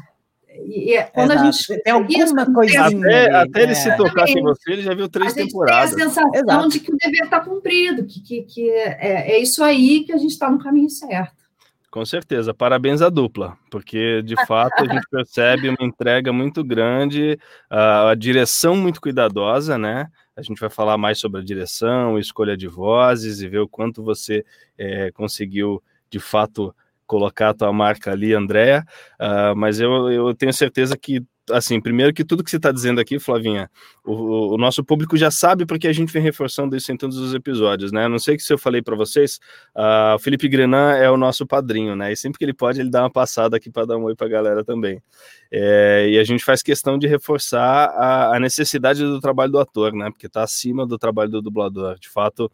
E, 0.48 0.94
e 0.94 1.02
quando 1.06 1.32
Exato. 1.32 1.48
a 1.48 1.50
gente 1.50 1.82
tem 1.82 1.92
alguma 1.92 2.46
coisa 2.54 2.86
até, 2.86 3.34
até 3.34 3.62
ele 3.64 3.74
se 3.74 3.96
tocar 3.96 4.28
em 4.28 4.40
você, 4.40 4.72
ele 4.74 4.82
já 4.82 4.94
viu 4.94 5.08
três 5.08 5.32
a 5.32 5.34
temporadas. 5.34 5.92
Tem 5.92 6.04
a 6.04 6.08
sensação 6.08 6.30
Exato. 6.32 6.68
de 6.68 6.78
que 6.78 6.92
o 6.92 6.96
dever 6.96 7.24
está 7.24 7.40
cumprido, 7.40 8.04
que, 8.04 8.20
que, 8.20 8.42
que 8.42 8.70
é, 8.70 9.32
é 9.32 9.38
isso 9.40 9.64
aí 9.64 10.04
que 10.04 10.12
a 10.12 10.18
gente 10.18 10.30
está 10.30 10.48
no 10.48 10.60
caminho 10.60 10.88
certo. 10.88 11.44
Com 11.90 12.04
certeza, 12.04 12.54
parabéns 12.54 13.02
à 13.02 13.08
dupla, 13.08 13.58
porque 13.72 14.22
de 14.22 14.36
fato 14.46 14.84
a 14.84 14.94
gente 14.94 15.08
percebe 15.10 15.68
uma 15.68 15.82
entrega 15.84 16.32
muito 16.32 16.62
grande, 16.62 17.36
a 17.68 18.14
direção 18.14 18.76
muito 18.76 19.00
cuidadosa, 19.00 19.76
né? 19.76 20.06
A 20.36 20.42
gente 20.42 20.60
vai 20.60 20.68
falar 20.68 20.98
mais 20.98 21.18
sobre 21.18 21.40
a 21.40 21.44
direção, 21.44 22.18
escolha 22.18 22.56
de 22.56 22.68
vozes 22.68 23.40
e 23.40 23.48
ver 23.48 23.60
o 23.60 23.68
quanto 23.68 24.02
você 24.02 24.44
é, 24.76 25.10
conseguiu 25.12 25.82
de 26.10 26.20
fato 26.20 26.74
colocar 27.06 27.50
a 27.50 27.54
tua 27.54 27.72
marca 27.72 28.10
ali, 28.10 28.34
Andréa, 28.34 28.84
uh, 29.20 29.56
mas 29.56 29.80
eu, 29.80 30.10
eu 30.10 30.34
tenho 30.34 30.52
certeza 30.52 30.96
que 30.96 31.24
assim, 31.50 31.80
primeiro 31.80 32.12
que 32.12 32.24
tudo 32.24 32.42
que 32.42 32.50
você 32.50 32.56
está 32.56 32.72
dizendo 32.72 33.00
aqui, 33.00 33.18
Flavinha, 33.18 33.70
o, 34.04 34.54
o, 34.54 34.58
nosso 34.58 34.84
público 34.84 35.16
já 35.16 35.30
sabe 35.30 35.64
porque 35.64 35.86
a 35.86 35.92
gente 35.92 36.12
vem 36.12 36.22
reforçando 36.22 36.76
isso 36.76 36.90
em 36.92 36.96
todos 36.96 37.16
os 37.18 37.34
episódios, 37.34 37.92
né? 37.92 38.08
Não 38.08 38.18
sei 38.18 38.38
se 38.38 38.52
eu 38.52 38.58
falei 38.58 38.82
para 38.82 38.96
vocês, 38.96 39.38
uh, 39.74 40.14
o 40.14 40.18
Felipe 40.18 40.48
Grenan 40.48 40.92
é 40.92 41.10
o 41.10 41.16
nosso 41.16 41.46
padrinho, 41.46 41.94
né? 41.94 42.12
E 42.12 42.16
sempre 42.16 42.38
que 42.38 42.44
ele 42.44 42.54
pode, 42.54 42.80
ele 42.80 42.90
dá 42.90 43.02
uma 43.02 43.10
passada 43.10 43.56
aqui 43.56 43.70
para 43.70 43.86
dar 43.86 43.96
um 43.96 44.04
oi 44.04 44.14
para 44.14 44.26
a 44.26 44.30
galera 44.30 44.64
também. 44.64 45.02
É, 45.50 46.08
e 46.10 46.18
a 46.18 46.24
gente 46.24 46.44
faz 46.44 46.62
questão 46.62 46.98
de 46.98 47.06
reforçar 47.06 47.90
a, 47.90 48.36
a, 48.36 48.40
necessidade 48.40 49.02
do 49.02 49.20
trabalho 49.20 49.52
do 49.52 49.58
ator, 49.58 49.92
né? 49.92 50.10
Porque 50.10 50.26
está 50.26 50.42
acima 50.42 50.86
do 50.86 50.98
trabalho 50.98 51.30
do 51.30 51.42
dublador. 51.42 51.98
De 51.98 52.08
fato, 52.08 52.50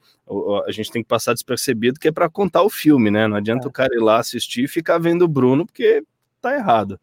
a 0.66 0.70
gente 0.70 0.90
tem 0.90 1.02
que 1.02 1.09
passar 1.09 1.33
despercebido 1.33 1.98
que 1.98 2.09
é 2.09 2.12
para 2.12 2.28
contar 2.28 2.62
o 2.62 2.70
filme, 2.70 3.11
né? 3.11 3.26
Não 3.26 3.37
adianta 3.37 3.66
é. 3.66 3.68
o 3.68 3.72
cara 3.72 3.94
ir 3.94 4.00
lá 4.00 4.18
assistir 4.18 4.64
e 4.64 4.68
ficar 4.68 4.98
vendo 4.98 5.22
o 5.22 5.28
Bruno, 5.28 5.66
porque 5.66 6.02
tá 6.42 6.55
errado. 6.55 7.00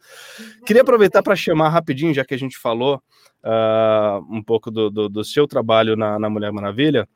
Queria 0.65 0.81
aproveitar 0.81 1.23
para 1.23 1.35
chamar 1.35 1.69
rapidinho, 1.69 2.13
já 2.13 2.25
que 2.25 2.33
a 2.33 2.37
gente 2.37 2.57
falou 2.57 3.01
uh, 3.43 4.25
um 4.29 4.43
pouco 4.43 4.69
do, 4.69 4.89
do, 4.89 5.09
do, 5.09 5.23
seu 5.23 5.47
trabalho 5.47 5.95
na, 5.95 6.19
na 6.19 6.29
Mulher 6.29 6.51
Maravilha. 6.51 7.07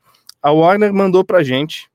A 0.41 0.51
Warner 0.51 0.93
mandou 0.93 1.23
para 1.23 1.43
gente 1.43 1.89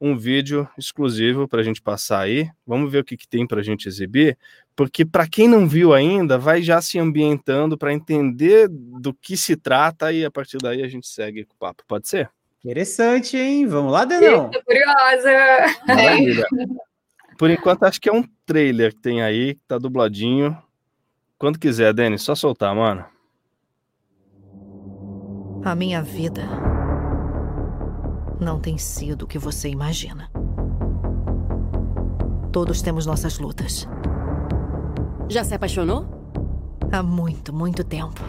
um 0.00 0.16
vídeo 0.16 0.66
exclusivo 0.78 1.46
para 1.46 1.60
a 1.60 1.62
gente 1.62 1.82
passar 1.82 2.20
aí. 2.20 2.48
Vamos 2.66 2.90
ver 2.90 3.00
o 3.00 3.04
que, 3.04 3.16
que 3.16 3.28
tem 3.28 3.46
para 3.46 3.60
a 3.60 3.62
gente 3.62 3.86
exibir, 3.86 4.38
porque 4.74 5.04
para 5.04 5.28
quem 5.28 5.46
não 5.46 5.68
viu 5.68 5.92
ainda, 5.92 6.38
vai 6.38 6.62
já 6.62 6.80
se 6.80 6.98
ambientando 6.98 7.76
para 7.76 7.92
entender 7.92 8.68
do 8.70 9.12
que 9.12 9.36
se 9.36 9.56
trata 9.56 10.10
e 10.12 10.24
a 10.24 10.30
partir 10.30 10.56
daí 10.58 10.82
a 10.82 10.88
gente 10.88 11.06
segue 11.06 11.44
com 11.44 11.54
o 11.54 11.58
papo. 11.58 11.82
Pode 11.86 12.08
ser? 12.08 12.30
Interessante, 12.64 13.36
hein? 13.36 13.66
Vamos 13.66 13.92
lá, 13.92 14.04
Denão. 14.04 14.50
Tô 14.50 14.62
curiosa. 14.62 15.76
Maravilha. 15.86 16.46
Por 17.40 17.50
enquanto, 17.50 17.84
acho 17.84 17.98
que 17.98 18.10
é 18.10 18.12
um 18.12 18.22
trailer 18.44 18.94
que 18.94 19.00
tem 19.00 19.22
aí, 19.22 19.54
que 19.54 19.62
tá 19.66 19.78
dubladinho. 19.78 20.54
Quando 21.38 21.58
quiser, 21.58 21.94
Denis, 21.94 22.20
só 22.20 22.34
soltar, 22.34 22.76
mano. 22.76 23.02
A 25.64 25.74
minha 25.74 26.02
vida 26.02 26.42
não 28.38 28.60
tem 28.60 28.76
sido 28.76 29.22
o 29.22 29.26
que 29.26 29.38
você 29.38 29.70
imagina. 29.70 30.30
Todos 32.52 32.82
temos 32.82 33.06
nossas 33.06 33.38
lutas. 33.38 33.88
Já 35.30 35.42
se 35.42 35.54
apaixonou? 35.54 36.04
Há 36.92 37.02
muito, 37.02 37.54
muito 37.54 37.82
tempo. 37.82 38.20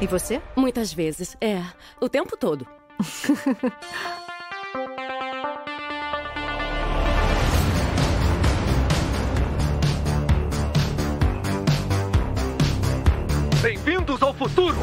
e 0.00 0.06
você? 0.06 0.40
Muitas 0.56 0.94
vezes. 0.94 1.36
É, 1.42 1.62
o 2.00 2.08
tempo 2.08 2.38
todo. 2.38 2.66
futuro! 14.38 14.76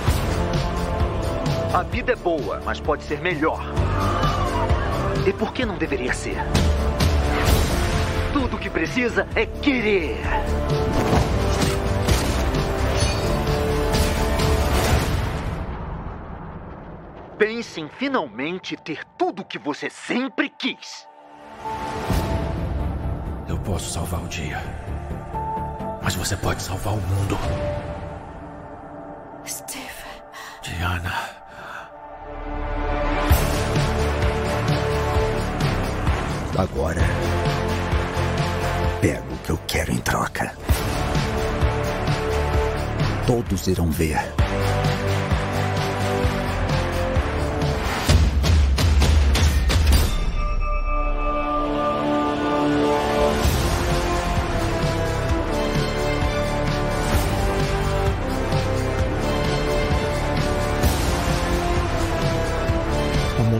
A 1.74 1.82
vida 1.84 2.12
é 2.12 2.16
boa, 2.16 2.62
mas 2.66 2.82
pode 2.82 3.04
ser 3.04 3.22
melhor. 3.22 3.64
E 5.26 5.32
por 5.32 5.54
que 5.54 5.66
não 5.66 5.78
deveria 5.78 6.14
ser? 6.14 6.36
Tudo 8.34 8.58
o 8.58 8.60
que 8.60 8.70
precisa 8.70 9.26
é 9.34 9.46
querer. 9.46 10.18
Pense 17.38 17.80
em 17.80 17.88
finalmente 17.88 18.76
ter 18.76 19.06
tudo 19.18 19.42
o 19.42 19.46
que 19.46 19.58
você 19.58 19.90
sempre 19.90 20.50
quis. 20.50 21.08
Eu 23.48 23.58
posso 23.60 23.90
salvar 23.92 24.22
o 24.22 24.28
dia. 24.28 24.62
Mas 26.04 26.16
você 26.16 26.36
pode 26.36 26.62
salvar 26.62 26.94
o 26.94 26.98
mundo. 26.98 27.38
Diana. 30.86 31.14
Agora. 36.56 37.02
Pego 39.02 39.34
o 39.34 39.38
que 39.40 39.50
eu 39.50 39.60
quero 39.66 39.92
em 39.92 39.98
troca. 39.98 40.56
Todos 43.26 43.68
irão 43.68 43.90
ver. 43.90 44.45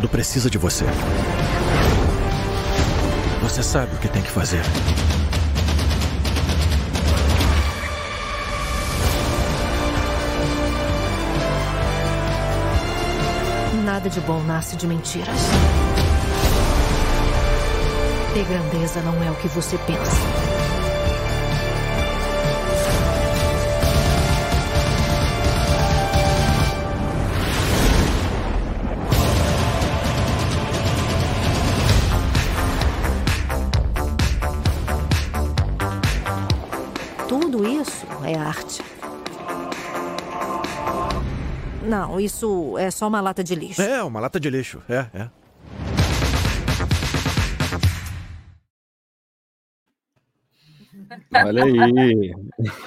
Precisa 0.08 0.50
de 0.50 0.58
você. 0.58 0.86
Você 3.42 3.64
sabe 3.64 3.96
o 3.96 4.00
que 4.00 4.08
tem 4.08 4.22
que 4.22 4.32
fazer. 4.32 4.62
Nada 13.84 14.10
de 14.10 14.20
bom 14.22 14.42
nasce 14.44 14.76
de 14.76 14.88
mentiras. 14.88 15.38
E 18.36 18.44
grandeza 18.44 19.02
não 19.02 19.24
é 19.24 19.32
o 19.32 19.36
que 19.36 19.48
você 19.48 19.78
pensa. 19.88 20.55
Isso 42.26 42.78
é 42.78 42.92
só 42.92 43.08
uma 43.08 43.22
lata 43.22 43.44
de 43.44 43.56
lixo. 43.56 43.82
É, 43.82 44.04
uma 44.04 44.20
lata 44.20 44.40
de 44.40 44.50
lixo. 44.50 44.82
É, 44.90 45.06
é. 45.14 45.30
Olha 51.34 51.64
aí. 51.64 52.34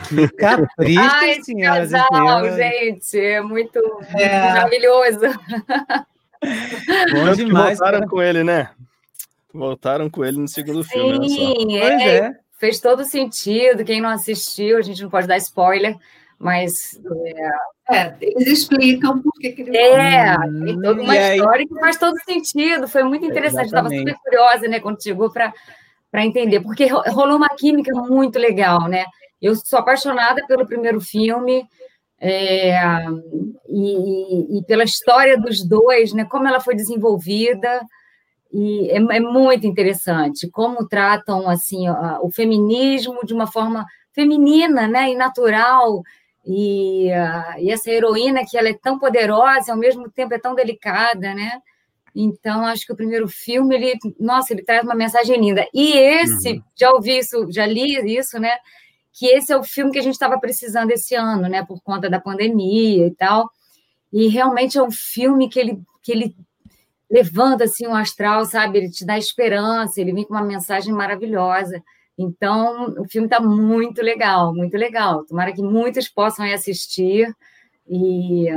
Que 0.09 0.29
capricho, 0.29 1.01
Ai, 1.01 1.43
senhoras 1.43 1.91
casal, 1.91 2.47
e 2.47 2.57
gente, 2.57 3.19
é 3.19 3.41
muito 3.41 3.79
é. 4.17 4.41
maravilhoso. 4.41 5.21
Bom 7.13 7.33
demais. 7.35 7.79
Cara. 7.79 8.07
com 8.07 8.23
ele, 8.23 8.45
né? 8.45 8.71
Voltaram 9.53 10.09
com 10.11 10.25
ele 10.25 10.39
no 10.39 10.49
segundo 10.49 10.85
filme. 10.85 11.29
Sim, 11.29 11.77
é, 11.79 12.17
é. 12.19 12.37
fez 12.59 12.81
todo 12.81 13.05
sentido. 13.05 13.85
Quem 13.85 14.01
não 14.01 14.11
assistiu, 14.11 14.79
a 14.79 14.83
gente 14.83 15.03
não 15.03 15.11
pode 15.11 15.27
dar 15.27 15.37
spoiler, 15.39 15.97
mas. 16.39 17.01
É, 17.91 17.97
é 17.97 18.17
eles 18.21 18.61
explicam 18.61 19.21
por 19.21 19.33
que 19.41 19.55
ele 19.59 19.77
É, 19.77 20.37
tem 20.65 20.81
toda 20.81 21.03
uma 21.03 21.17
e 21.17 21.37
história 21.37 21.61
aí... 21.63 21.67
que 21.67 21.81
faz 21.81 21.97
todo 21.97 22.19
sentido. 22.25 22.87
Foi 22.87 23.03
muito 23.03 23.27
interessante. 23.27 23.67
Estava 23.67 23.89
super 23.89 24.15
curiosa, 24.23 24.69
né, 24.69 24.79
quando 24.81 25.03
chegou 25.03 25.31
para 25.31 25.53
entender, 26.25 26.61
porque 26.61 26.87
rolou 26.87 27.37
uma 27.37 27.49
química 27.51 27.93
muito 27.95 28.39
legal, 28.39 28.89
né? 28.89 29.05
Eu 29.41 29.55
sou 29.57 29.79
apaixonada 29.79 30.47
pelo 30.47 30.67
primeiro 30.67 31.01
filme. 31.01 31.67
É, 32.21 32.77
e, 33.69 34.59
e, 34.59 34.65
pela 34.65 34.83
história 34.83 35.39
dos 35.39 35.65
dois, 35.65 36.13
né, 36.13 36.25
como 36.25 36.49
ela 36.49 36.59
foi 36.59 36.75
desenvolvida, 36.75 37.81
e 38.53 38.91
é, 38.91 38.97
é 38.97 39.21
muito 39.21 39.69
interessante 39.69 40.51
como 40.51 40.89
tratam 40.89 41.49
assim 41.49 41.89
o 42.23 42.31
feminismo 42.33 43.25
de 43.25 43.33
uma 43.33 43.47
forma 43.47 43.87
feminina, 44.13 44.89
né, 44.89 45.11
e 45.11 45.15
natural, 45.15 46.03
e, 46.45 47.09
uh, 47.11 47.59
e, 47.61 47.71
essa 47.71 47.91
heroína 47.91 48.45
que 48.49 48.57
ela 48.57 48.69
é 48.69 48.75
tão 48.75 48.99
poderosa, 48.99 49.73
ao 49.73 49.79
mesmo 49.79 50.11
tempo 50.11 50.35
é 50.35 50.39
tão 50.39 50.55
delicada, 50.55 51.35
né? 51.35 51.61
Então 52.15 52.67
acho 52.67 52.87
que 52.87 52.93
o 52.93 52.97
primeiro 52.97 53.29
filme 53.29 53.75
ele, 53.75 53.93
nossa, 54.19 54.53
ele 54.53 54.65
traz 54.65 54.83
uma 54.83 54.95
mensagem 54.95 55.39
linda. 55.39 55.67
E 55.73 55.93
esse, 55.93 56.53
uhum. 56.53 56.63
já 56.75 56.91
ouvi 56.91 57.19
isso, 57.19 57.47
já 57.51 57.67
li 57.67 58.17
isso, 58.17 58.39
né? 58.39 58.57
Que 59.13 59.27
esse 59.27 59.53
é 59.53 59.57
o 59.57 59.65
filme 59.65 59.93
que 59.93 59.99
a 59.99 60.03
gente 60.03 60.15
estava 60.15 60.39
precisando 60.39 60.91
esse 60.91 61.15
ano, 61.15 61.49
né? 61.49 61.65
Por 61.65 61.81
conta 61.83 62.09
da 62.09 62.21
pandemia 62.21 63.07
e 63.07 63.15
tal. 63.15 63.51
E 64.13 64.29
realmente 64.29 64.79
é 64.79 64.83
um 64.83 64.91
filme 64.91 65.49
que 65.49 65.61
ele 65.61 65.81
que 66.03 66.13
ele 66.13 66.35
levanta 67.11 67.65
assim 67.65 67.87
um 67.87 67.95
astral, 67.95 68.45
sabe? 68.45 68.79
Ele 68.79 68.91
te 68.91 69.05
dá 69.05 69.19
esperança, 69.19 70.01
ele 70.01 70.13
vem 70.13 70.25
com 70.25 70.35
uma 70.35 70.43
mensagem 70.43 70.93
maravilhosa. 70.93 71.83
Então, 72.19 72.95
o 72.99 73.09
filme 73.09 73.27
está 73.27 73.41
muito 73.41 74.03
legal, 74.03 74.53
muito 74.53 74.77
legal. 74.77 75.25
Tomara 75.25 75.53
que 75.53 75.63
muitos 75.63 76.09
possam 76.09 76.45
assistir 76.53 77.33
e 77.89 78.49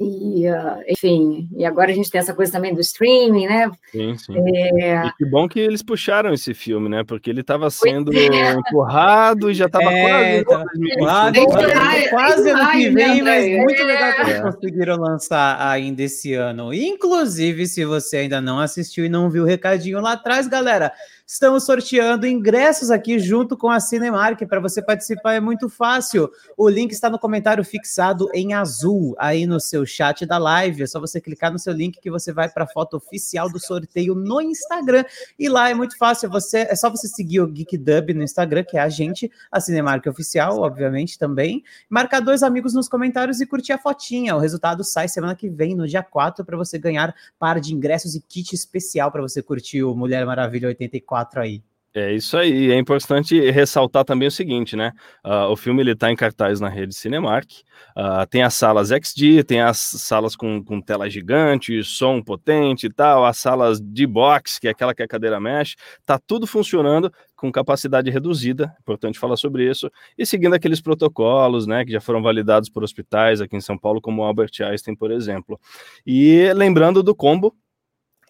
e, 0.00 0.50
uh, 0.50 0.82
enfim, 0.88 1.48
e 1.56 1.64
agora 1.64 1.92
a 1.92 1.94
gente 1.94 2.10
tem 2.10 2.18
essa 2.18 2.34
coisa 2.34 2.50
também 2.50 2.74
do 2.74 2.80
streaming, 2.80 3.46
né? 3.46 3.70
Sim, 3.92 4.16
sim. 4.18 4.34
É... 4.82 5.06
E 5.06 5.12
que 5.12 5.24
bom 5.24 5.48
que 5.48 5.60
eles 5.60 5.82
puxaram 5.84 6.34
esse 6.34 6.52
filme, 6.52 6.88
né? 6.88 7.04
Porque 7.04 7.30
ele 7.30 7.42
estava 7.42 7.70
sendo 7.70 8.12
é. 8.12 8.54
empurrado 8.54 9.50
e 9.50 9.54
já 9.54 9.66
estava 9.66 9.92
é, 9.92 10.42
quase. 10.42 10.64
Quase, 10.98 11.46
quase, 11.46 12.08
quase 12.10 12.50
ano 12.50 12.70
que 12.72 12.90
vem, 12.90 13.22
mas 13.22 13.56
muito 13.56 13.84
legal 13.84 14.12
que 14.14 14.20
eles 14.22 14.34
é. 14.34 14.42
conseguiram 14.42 14.96
lançar 14.96 15.64
ainda 15.64 16.02
esse 16.02 16.34
ano. 16.34 16.74
Inclusive, 16.74 17.64
se 17.68 17.84
você 17.84 18.16
ainda 18.18 18.40
não 18.40 18.58
assistiu 18.58 19.04
e 19.04 19.08
não 19.08 19.30
viu 19.30 19.44
o 19.44 19.46
recadinho 19.46 20.00
lá 20.00 20.12
atrás, 20.14 20.48
galera, 20.48 20.92
Estamos 21.34 21.64
sorteando 21.64 22.28
ingressos 22.28 22.92
aqui 22.92 23.18
junto 23.18 23.56
com 23.56 23.68
a 23.68 23.80
Cinemark. 23.80 24.46
Para 24.46 24.60
você 24.60 24.80
participar 24.80 25.34
é 25.34 25.40
muito 25.40 25.68
fácil. 25.68 26.30
O 26.56 26.68
link 26.68 26.92
está 26.92 27.10
no 27.10 27.18
comentário 27.18 27.64
fixado 27.64 28.30
em 28.32 28.54
azul 28.54 29.16
aí 29.18 29.44
no 29.44 29.58
seu 29.58 29.84
chat 29.84 30.24
da 30.24 30.38
live. 30.38 30.84
É 30.84 30.86
só 30.86 31.00
você 31.00 31.20
clicar 31.20 31.52
no 31.52 31.58
seu 31.58 31.72
link 31.72 31.98
que 32.00 32.08
você 32.08 32.32
vai 32.32 32.48
para 32.48 32.62
a 32.62 32.66
foto 32.68 32.98
oficial 32.98 33.50
do 33.50 33.58
sorteio 33.58 34.14
no 34.14 34.40
Instagram. 34.40 35.04
E 35.36 35.48
lá 35.48 35.68
é 35.68 35.74
muito 35.74 35.98
fácil. 35.98 36.30
Você 36.30 36.68
é 36.70 36.76
só 36.76 36.88
você 36.88 37.08
seguir 37.08 37.40
o 37.40 37.48
Geek 37.48 37.78
Dub 37.78 38.14
no 38.14 38.22
Instagram, 38.22 38.62
que 38.62 38.78
é 38.78 38.80
a 38.80 38.88
gente, 38.88 39.28
a 39.50 39.60
Cinemark 39.60 40.06
oficial, 40.06 40.60
obviamente 40.60 41.18
também. 41.18 41.64
Marcar 41.90 42.20
dois 42.20 42.44
amigos 42.44 42.74
nos 42.74 42.88
comentários 42.88 43.40
e 43.40 43.46
curtir 43.46 43.72
a 43.72 43.78
fotinha. 43.78 44.36
O 44.36 44.38
resultado 44.38 44.84
sai 44.84 45.08
semana 45.08 45.34
que 45.34 45.48
vem, 45.48 45.74
no 45.74 45.88
dia 45.88 46.04
4, 46.04 46.44
para 46.44 46.56
você 46.56 46.78
ganhar 46.78 47.12
par 47.40 47.58
de 47.58 47.74
ingressos 47.74 48.14
e 48.14 48.20
kit 48.20 48.54
especial 48.54 49.10
para 49.10 49.20
você 49.20 49.42
curtir 49.42 49.82
o 49.82 49.96
Mulher 49.96 50.24
Maravilha 50.24 50.68
84 50.68 51.23
4 51.24 51.40
aí. 51.40 51.62
É 51.96 52.12
isso 52.12 52.36
aí. 52.36 52.72
É 52.72 52.76
importante 52.76 53.38
ressaltar 53.52 54.04
também 54.04 54.26
o 54.26 54.30
seguinte, 54.30 54.74
né? 54.74 54.90
Uh, 55.24 55.52
o 55.52 55.56
filme 55.56 55.80
ele 55.80 55.92
está 55.92 56.10
em 56.10 56.16
cartaz 56.16 56.58
na 56.58 56.68
rede 56.68 56.92
Cinemark. 56.92 57.48
Uh, 57.96 58.26
tem 58.28 58.42
as 58.42 58.54
salas 58.54 58.90
XD, 58.90 59.44
tem 59.44 59.60
as 59.60 59.78
salas 59.78 60.34
com, 60.34 60.60
com 60.64 60.80
tela 60.80 61.08
gigante, 61.08 61.84
som 61.84 62.20
potente 62.20 62.86
e 62.86 62.92
tal, 62.92 63.24
as 63.24 63.38
salas 63.38 63.80
de 63.80 64.08
box, 64.08 64.58
que 64.58 64.66
é 64.66 64.72
aquela 64.72 64.92
que 64.92 65.04
a 65.04 65.06
cadeira 65.06 65.38
mexe. 65.38 65.76
Tá 66.04 66.18
tudo 66.18 66.48
funcionando 66.48 67.12
com 67.36 67.52
capacidade 67.52 68.10
reduzida. 68.10 68.74
Importante 68.80 69.16
falar 69.16 69.36
sobre 69.36 69.70
isso 69.70 69.88
e 70.18 70.26
seguindo 70.26 70.54
aqueles 70.54 70.80
protocolos, 70.80 71.64
né, 71.64 71.84
que 71.84 71.92
já 71.92 72.00
foram 72.00 72.20
validados 72.20 72.68
por 72.68 72.82
hospitais 72.82 73.40
aqui 73.40 73.54
em 73.56 73.60
São 73.60 73.78
Paulo, 73.78 74.00
como 74.00 74.22
o 74.22 74.24
Albert 74.24 74.50
Einstein, 74.62 74.96
por 74.96 75.12
exemplo. 75.12 75.60
E 76.04 76.52
lembrando 76.54 77.04
do 77.04 77.14
combo 77.14 77.54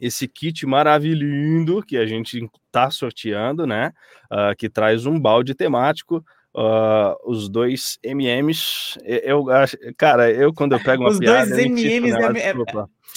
esse 0.00 0.26
kit 0.28 0.66
maravilhoso 0.66 1.82
que 1.82 1.96
a 1.96 2.06
gente 2.06 2.48
está 2.66 2.90
sorteando, 2.90 3.66
né? 3.66 3.92
Uh, 4.30 4.56
que 4.56 4.68
traz 4.68 5.06
um 5.06 5.18
balde 5.18 5.54
temático. 5.54 6.24
Uh, 6.56 7.16
os 7.24 7.48
dois 7.48 7.98
MMs, 8.04 8.96
eu 9.04 9.50
acho, 9.50 9.76
cara, 9.96 10.30
eu 10.30 10.54
quando 10.54 10.74
eu 10.74 10.80
pego 10.80 11.02
uma 11.02 11.10
os 11.10 11.18
piada, 11.18 11.50
dois 11.50 11.64
MMs 11.66 12.16
é, 12.16 12.50
é, 12.50 12.54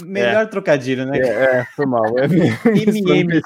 melhor 0.04 0.44
é, 0.44 0.46
trocadilho, 0.46 1.06
né? 1.06 1.20
É, 1.20 1.28
é 1.60 1.66
foi 1.76 1.86
mal. 1.86 2.04
MM. 2.18 3.42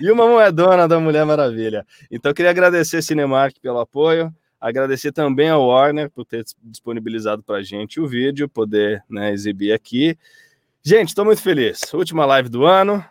e 0.00 0.10
uma 0.10 0.26
moedona 0.26 0.86
da 0.86 1.00
Mulher 1.00 1.24
Maravilha. 1.24 1.86
Então 2.10 2.30
eu 2.30 2.34
queria 2.34 2.50
agradecer 2.50 2.98
a 2.98 3.02
Cinemark 3.02 3.56
pelo 3.60 3.80
apoio, 3.80 4.32
agradecer 4.60 5.12
também 5.12 5.48
ao 5.48 5.66
Warner 5.66 6.10
por 6.10 6.24
ter 6.24 6.44
disponibilizado 6.62 7.42
para 7.42 7.56
a 7.56 7.62
gente 7.62 8.00
o 8.00 8.06
vídeo, 8.06 8.48
poder 8.48 9.02
né, 9.08 9.32
exibir 9.32 9.72
aqui. 9.72 10.16
Gente, 10.84 11.08
estou 11.08 11.24
muito 11.24 11.40
feliz. 11.40 11.80
Última 11.94 12.26
live 12.26 12.48
do 12.48 12.64
ano. 12.64 13.04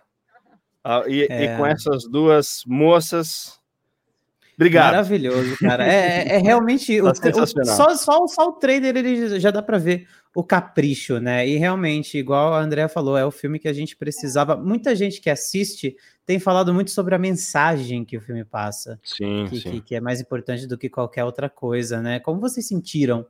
Uh, 0.85 1.07
e, 1.07 1.27
é... 1.29 1.43
e, 1.43 1.57
com 1.57 1.65
essas 1.65 2.03
duas 2.05 2.63
moças. 2.65 3.59
Obrigado. 4.55 4.91
Maravilhoso, 4.91 5.57
cara. 5.57 5.87
É, 5.87 6.27
é, 6.27 6.35
é 6.35 6.37
realmente. 6.37 6.99
Tá 6.99 7.05
o, 7.05 7.43
o, 7.43 7.65
só, 7.65 7.95
só, 7.95 8.27
só 8.27 8.49
o 8.49 8.53
trailer 8.53 8.97
ele 8.97 9.39
já 9.39 9.49
dá 9.51 9.61
para 9.61 9.77
ver 9.77 10.07
o 10.35 10.43
capricho, 10.43 11.19
né? 11.19 11.47
E 11.47 11.57
realmente, 11.57 12.17
igual 12.17 12.53
a 12.53 12.61
Andrea 12.61 12.87
falou, 12.89 13.17
é 13.17 13.25
o 13.25 13.31
filme 13.31 13.57
que 13.57 13.67
a 13.67 13.73
gente 13.73 13.95
precisava. 13.95 14.55
Muita 14.55 14.95
gente 14.95 15.21
que 15.21 15.29
assiste 15.29 15.95
tem 16.25 16.39
falado 16.39 16.73
muito 16.73 16.91
sobre 16.91 17.15
a 17.15 17.19
mensagem 17.19 18.05
que 18.05 18.17
o 18.17 18.21
filme 18.21 18.43
passa. 18.43 18.99
Sim, 19.03 19.47
que, 19.49 19.59
sim. 19.59 19.71
Que, 19.71 19.81
que 19.81 19.95
é 19.95 20.01
mais 20.01 20.21
importante 20.21 20.67
do 20.67 20.77
que 20.77 20.89
qualquer 20.89 21.23
outra 21.23 21.49
coisa, 21.49 22.01
né? 22.01 22.19
Como 22.19 22.39
vocês 22.39 22.67
sentiram? 22.67 23.25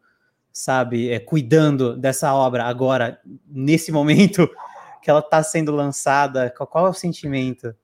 Sabe, 0.52 1.12
é, 1.12 1.20
cuidando 1.20 1.96
dessa 1.96 2.34
obra 2.34 2.66
agora, 2.66 3.20
nesse 3.48 3.92
momento 3.92 4.50
que 5.02 5.10
ela 5.10 5.20
está 5.20 5.42
sendo 5.42 5.72
lançada? 5.72 6.54
Qual, 6.56 6.68
qual, 6.68 6.88
é 6.88 6.90
o 6.90 6.94
sentimento? 6.94 7.76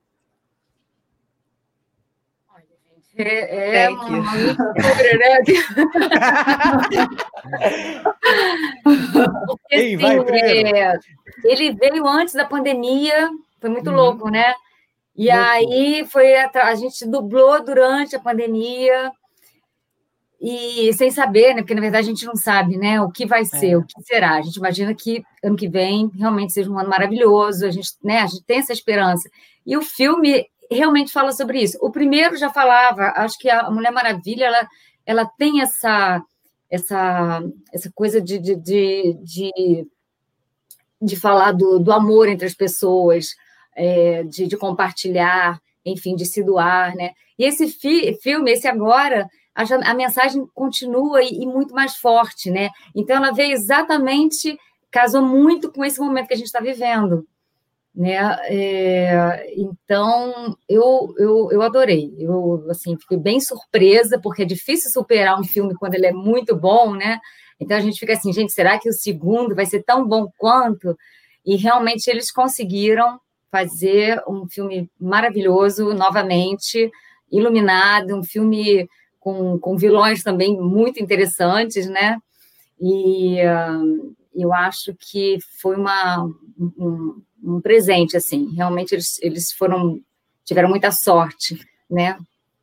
É, 3.20 3.86
é 3.86 3.90
uma 3.90 4.04
loucura, 4.06 4.54
né? 5.18 5.38
Porque, 8.84 9.76
Ei, 9.76 9.98
vai, 9.98 10.20
assim, 10.20 10.32
é, 10.32 10.94
ele 11.44 11.74
veio 11.74 12.06
antes 12.08 12.36
da 12.36 12.46
pandemia, 12.46 13.32
foi 13.60 13.72
muito 13.72 13.90
uhum. 13.90 13.96
louco, 13.96 14.30
né? 14.30 14.54
E 15.16 15.34
louco. 15.34 15.50
aí 15.50 16.06
foi 16.06 16.36
a, 16.36 16.52
a 16.54 16.76
gente 16.76 17.08
dublou 17.08 17.66
durante 17.66 18.16
a 18.16 18.20
pandemia, 18.20 19.12
e 20.40 20.94
sem 20.94 21.10
saber, 21.10 21.56
né? 21.56 21.62
Porque 21.62 21.74
na 21.74 21.82
verdade 21.82 22.08
a 22.08 22.10
gente 22.10 22.26
não 22.26 22.36
sabe, 22.36 22.78
né? 22.78 23.02
O 23.02 23.12
que 23.12 23.26
vai 23.26 23.44
ser, 23.44 23.72
é. 23.72 23.78
o 23.78 23.84
que 23.84 24.02
será. 24.04 24.36
A 24.36 24.42
gente 24.42 24.58
imagina 24.58 24.94
que 24.94 25.24
ano 25.44 25.56
que 25.56 25.68
vem 25.68 26.12
realmente 26.16 26.54
seja 26.54 26.70
um 26.70 26.78
ano 26.78 26.90
maravilhoso. 26.90 27.66
A 27.66 27.72
gente, 27.72 27.90
né? 28.04 28.20
A 28.20 28.28
gente 28.28 28.44
tem 28.44 28.60
essa 28.60 28.72
esperança. 28.72 29.28
E 29.66 29.76
o 29.76 29.82
filme 29.82 30.46
realmente 30.72 31.12
fala 31.12 31.32
sobre 31.32 31.62
isso. 31.62 31.78
O 31.82 31.92
primeiro 31.92 32.38
já 32.38 32.52
falava. 32.52 33.14
Acho 33.16 33.38
que 33.40 33.50
a 33.50 33.70
Mulher 33.72 33.92
Maravilha 33.92 34.46
ela, 34.46 34.68
ela 35.06 35.26
tem 35.26 35.62
essa 35.62 36.22
essa 36.70 37.42
essa 37.74 37.92
coisa 37.96 38.22
de, 38.22 38.38
de, 38.38 38.56
de, 38.56 39.18
de, 39.24 39.88
de 41.02 41.16
falar 41.16 41.52
do, 41.54 41.80
do 41.80 41.92
amor 41.92 42.28
entre 42.28 42.46
as 42.46 42.54
pessoas, 42.54 43.30
é, 43.76 44.24
de, 44.24 44.46
de 44.46 44.58
compartilhar, 44.58 45.60
enfim, 45.84 46.16
de 46.16 46.26
se 46.26 46.44
doar, 46.44 46.96
né? 46.96 47.12
E 47.40 47.46
esse 47.46 47.68
fi, 47.70 48.14
filme, 48.22 48.52
esse 48.52 48.68
agora 48.68 49.28
a, 49.58 49.94
mensagem 49.96 50.46
continua 50.54 51.24
e, 51.24 51.42
e, 51.42 51.46
muito 51.48 51.74
mais 51.74 51.96
forte, 51.96 52.52
né? 52.52 52.70
Então, 52.96 53.18
ela 53.18 53.32
veio 53.32 53.54
exatamente, 53.54 54.56
casou 54.92 55.24
muito 55.24 55.72
com 55.72 55.84
esse 55.84 56.00
momento 56.00 56.28
que 56.28 56.36
a 56.36 56.38
gente 56.38 56.46
está 56.46 56.60
vivendo, 56.60 57.26
né? 57.94 58.38
É, 58.50 59.52
então, 59.58 60.56
eu, 60.70 61.12
eu, 61.18 61.50
eu 61.52 61.62
adorei, 61.64 62.14
eu, 62.20 62.68
assim, 62.70 62.96
fiquei 62.98 63.18
bem 63.18 63.40
surpresa, 63.40 64.20
porque 64.22 64.44
é 64.44 64.46
difícil 64.46 64.92
superar 64.92 65.40
um 65.40 65.44
filme 65.44 65.74
quando 65.74 65.96
ele 65.96 66.06
é 66.06 66.14
muito 66.14 66.56
bom, 66.56 66.94
né? 66.94 67.20
Então, 67.60 67.76
a 67.76 67.82
gente 67.82 68.00
fica 68.00 68.14
assim, 68.14 68.32
gente, 68.32 68.54
será 68.54 68.78
que 68.78 68.88
o 68.88 68.94
segundo 68.94 69.56
vai 69.56 69.66
ser 69.66 69.82
tão 69.82 70.08
bom 70.08 70.28
quanto? 70.38 70.96
E 71.44 71.56
realmente 71.56 72.08
eles 72.08 72.32
conseguiram 72.32 73.20
fazer 73.52 74.22
um 74.28 74.48
filme 74.48 74.88
maravilhoso, 75.00 75.96
novamente, 75.96 76.92
iluminado, 77.32 78.16
um 78.16 78.24
filme 78.24 78.88
com, 79.28 79.60
com 79.60 79.76
vilões 79.76 80.24
também 80.24 80.58
muito 80.58 81.04
interessantes, 81.04 81.86
né? 81.90 82.18
E 82.80 83.42
uh, 83.42 84.16
eu 84.34 84.54
acho 84.54 84.96
que 84.98 85.38
foi 85.60 85.76
uma, 85.76 86.24
um, 86.58 87.22
um 87.44 87.60
presente, 87.60 88.16
assim. 88.16 88.54
Realmente 88.56 88.96
eles, 88.96 89.22
eles 89.22 89.52
foram 89.52 90.00
tiveram 90.46 90.70
muita 90.70 90.92
sorte, 90.92 91.60
né? 91.92 92.18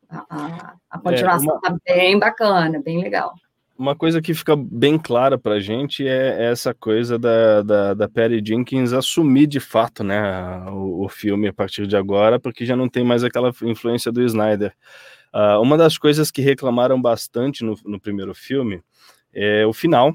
A, 0.09 0.25
a, 0.27 0.75
a 0.89 0.97
continuação 0.97 1.51
é, 1.51 1.53
uma... 1.53 1.61
tá 1.61 1.77
bem 1.85 2.17
bacana, 2.17 2.81
bem 2.83 2.99
legal. 2.99 3.35
Uma 3.77 3.95
coisa 3.95 4.19
que 4.19 4.33
fica 4.33 4.55
bem 4.55 4.97
clara 4.97 5.37
pra 5.37 5.59
gente 5.59 6.07
é 6.07 6.49
essa 6.49 6.73
coisa 6.73 7.19
da, 7.19 7.61
da, 7.61 7.93
da 7.93 8.09
Perry 8.09 8.41
Jenkins 8.43 8.91
assumir 8.91 9.45
de 9.45 9.59
fato, 9.59 10.03
né, 10.03 10.65
o, 10.71 11.03
o 11.05 11.09
filme 11.09 11.47
a 11.47 11.53
partir 11.53 11.85
de 11.85 11.95
agora, 11.95 12.39
porque 12.39 12.65
já 12.65 12.75
não 12.75 12.89
tem 12.89 13.03
mais 13.03 13.23
aquela 13.23 13.53
influência 13.61 14.11
do 14.11 14.23
Snyder. 14.23 14.73
Uh, 15.35 15.61
uma 15.61 15.77
das 15.77 15.97
coisas 15.97 16.31
que 16.31 16.41
reclamaram 16.41 17.01
bastante 17.01 17.61
no, 17.61 17.77
no 17.83 17.99
primeiro 17.99 18.33
filme 18.33 18.81
é 19.33 19.65
o 19.65 19.73
final. 19.73 20.11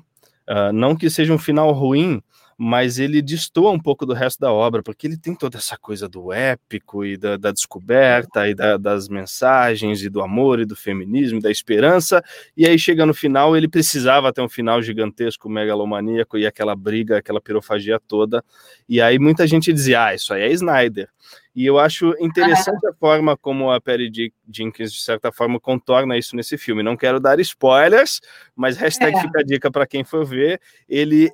Uh, 0.48 0.72
não 0.72 0.96
que 0.96 1.10
seja 1.10 1.30
um 1.30 1.38
final 1.38 1.70
ruim, 1.72 2.22
mas 2.62 2.98
ele 2.98 3.22
destoa 3.22 3.70
um 3.70 3.80
pouco 3.80 4.04
do 4.04 4.12
resto 4.12 4.38
da 4.38 4.52
obra, 4.52 4.82
porque 4.82 5.06
ele 5.06 5.16
tem 5.16 5.34
toda 5.34 5.56
essa 5.56 5.78
coisa 5.78 6.06
do 6.06 6.30
épico 6.30 7.06
e 7.06 7.16
da, 7.16 7.38
da 7.38 7.50
descoberta 7.50 8.46
e 8.46 8.54
da, 8.54 8.76
das 8.76 9.08
mensagens 9.08 10.02
e 10.02 10.10
do 10.10 10.20
amor 10.20 10.60
e 10.60 10.66
do 10.66 10.76
feminismo 10.76 11.38
e 11.38 11.40
da 11.40 11.50
esperança, 11.50 12.22
e 12.54 12.68
aí 12.68 12.78
chega 12.78 13.06
no 13.06 13.14
final, 13.14 13.56
ele 13.56 13.66
precisava 13.66 14.30
ter 14.30 14.42
um 14.42 14.48
final 14.48 14.82
gigantesco, 14.82 15.48
megalomaníaco 15.48 16.36
e 16.36 16.46
aquela 16.46 16.76
briga, 16.76 17.16
aquela 17.16 17.40
pirofagia 17.40 17.98
toda, 17.98 18.44
e 18.86 19.00
aí 19.00 19.18
muita 19.18 19.46
gente 19.46 19.72
dizia, 19.72 20.04
ah, 20.04 20.14
isso 20.14 20.34
aí 20.34 20.42
é 20.42 20.52
Snyder, 20.52 21.08
e 21.56 21.64
eu 21.64 21.78
acho 21.78 22.14
interessante 22.20 22.86
a 22.86 22.92
forma 22.92 23.38
como 23.38 23.70
a 23.70 23.80
Perry 23.80 24.12
Jenkins, 24.52 24.92
de 24.92 25.00
certa 25.00 25.32
forma, 25.32 25.58
contorna 25.58 26.16
isso 26.16 26.36
nesse 26.36 26.56
filme. 26.56 26.80
Não 26.80 26.96
quero 26.96 27.18
dar 27.18 27.40
spoilers, 27.40 28.20
mas 28.54 28.76
hashtag 28.76 29.16
é. 29.16 29.20
fica 29.20 29.40
a 29.40 29.42
dica 29.42 29.70
para 29.70 29.84
quem 29.84 30.04
for 30.04 30.24
ver. 30.24 30.60
Ele 30.88 31.28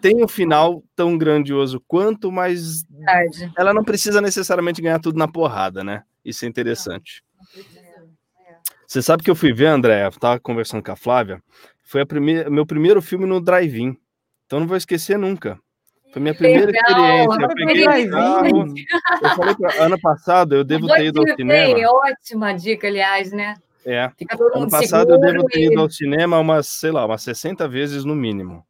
tem 0.00 0.22
um 0.22 0.28
final 0.28 0.82
tão 0.94 1.18
grandioso 1.18 1.82
quanto, 1.86 2.30
mas 2.30 2.84
Verdade. 2.84 3.52
ela 3.56 3.74
não 3.74 3.84
precisa 3.84 4.20
necessariamente 4.20 4.80
ganhar 4.80 4.98
tudo 4.98 5.18
na 5.18 5.28
porrada, 5.28 5.82
né? 5.84 6.02
Isso 6.24 6.44
é 6.44 6.48
interessante. 6.48 7.22
Você 8.86 9.02
sabe 9.02 9.22
que 9.22 9.30
eu 9.30 9.34
fui 9.34 9.52
ver, 9.52 9.66
André, 9.66 10.06
eu 10.06 10.12
tava 10.12 10.38
conversando 10.38 10.82
com 10.82 10.92
a 10.92 10.96
Flávia, 10.96 11.42
foi 11.82 12.02
a 12.02 12.06
primeira, 12.06 12.48
meu 12.50 12.66
primeiro 12.66 13.02
filme 13.02 13.26
no 13.26 13.40
drive-in. 13.40 13.96
Então 14.46 14.60
não 14.60 14.66
vou 14.66 14.76
esquecer 14.76 15.18
nunca. 15.18 15.58
Foi 16.12 16.20
minha 16.20 16.34
primeira 16.34 16.66
Legal, 16.66 16.82
experiência. 16.82 17.42
Eu 17.42 17.48
peguei 17.54 18.06
o 18.06 18.10
carro. 18.10 18.74
Eu 19.22 19.30
falei 19.30 19.54
pra, 19.54 19.84
ano 19.84 20.00
passado 20.00 20.54
eu 20.54 20.62
devo 20.62 20.86
ter 20.86 21.06
ido 21.06 21.20
ao 21.20 21.36
cinema. 21.36 21.90
Ótima 21.90 22.52
dica, 22.52 22.86
aliás, 22.86 23.32
né? 23.32 23.54
É. 23.84 24.10
ano 24.54 24.70
passado 24.70 25.14
eu 25.14 25.18
devo 25.18 25.44
ter 25.44 25.72
ido 25.72 25.80
ao 25.80 25.90
cinema 25.90 26.38
umas, 26.38 26.66
sei 26.68 26.90
lá, 26.92 27.04
umas 27.04 27.22
60 27.22 27.66
vezes 27.66 28.04
no 28.04 28.14
mínimo. 28.14 28.64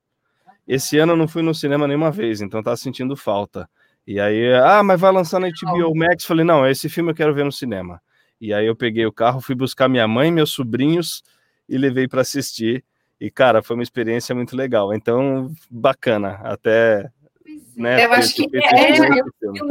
Esse 0.67 0.99
ano 0.99 1.13
eu 1.13 1.17
não 1.17 1.29
fui 1.29 1.43
no 1.43 1.55
cinema 1.55 1.87
nenhuma 1.87 2.11
vez, 2.11 2.41
então 2.41 2.63
tá 2.63 2.77
sentindo 2.77 3.17
falta. 3.17 3.69
E 4.07 4.19
aí, 4.19 4.53
ah, 4.55 4.83
mas 4.83 5.01
vai 5.01 5.13
lançar 5.13 5.41
na 5.41 5.49
HBO 5.49 5.95
Max. 5.95 6.25
Falei, 6.25 6.45
não, 6.45 6.67
esse 6.67 6.89
filme 6.89 7.11
eu 7.11 7.15
quero 7.15 7.35
ver 7.35 7.45
no 7.45 7.53
cinema. 7.53 8.01
E 8.41 8.53
aí 8.53 8.67
eu 8.67 8.75
peguei 8.75 9.07
o 9.07 9.13
carro, 9.13 9.41
fui 9.41 9.55
buscar 9.55 9.89
minha 9.89 10.07
mãe, 10.09 10.33
meus 10.33 10.51
sobrinhos 10.51 11.23
e 11.69 11.79
levei 11.79 12.09
para 12.09 12.23
assistir. 12.23 12.85
E, 13.21 13.31
cara, 13.31 13.63
foi 13.63 13.77
uma 13.77 13.85
experiência 13.85 14.35
muito 14.35 14.57
legal. 14.57 14.93
Então, 14.93 15.53
bacana. 15.71 16.41
Até. 16.43 17.09
Né, 17.77 18.05
eu 18.05 18.13
acho 18.13 18.35
que 18.35 18.49
é, 18.53 18.61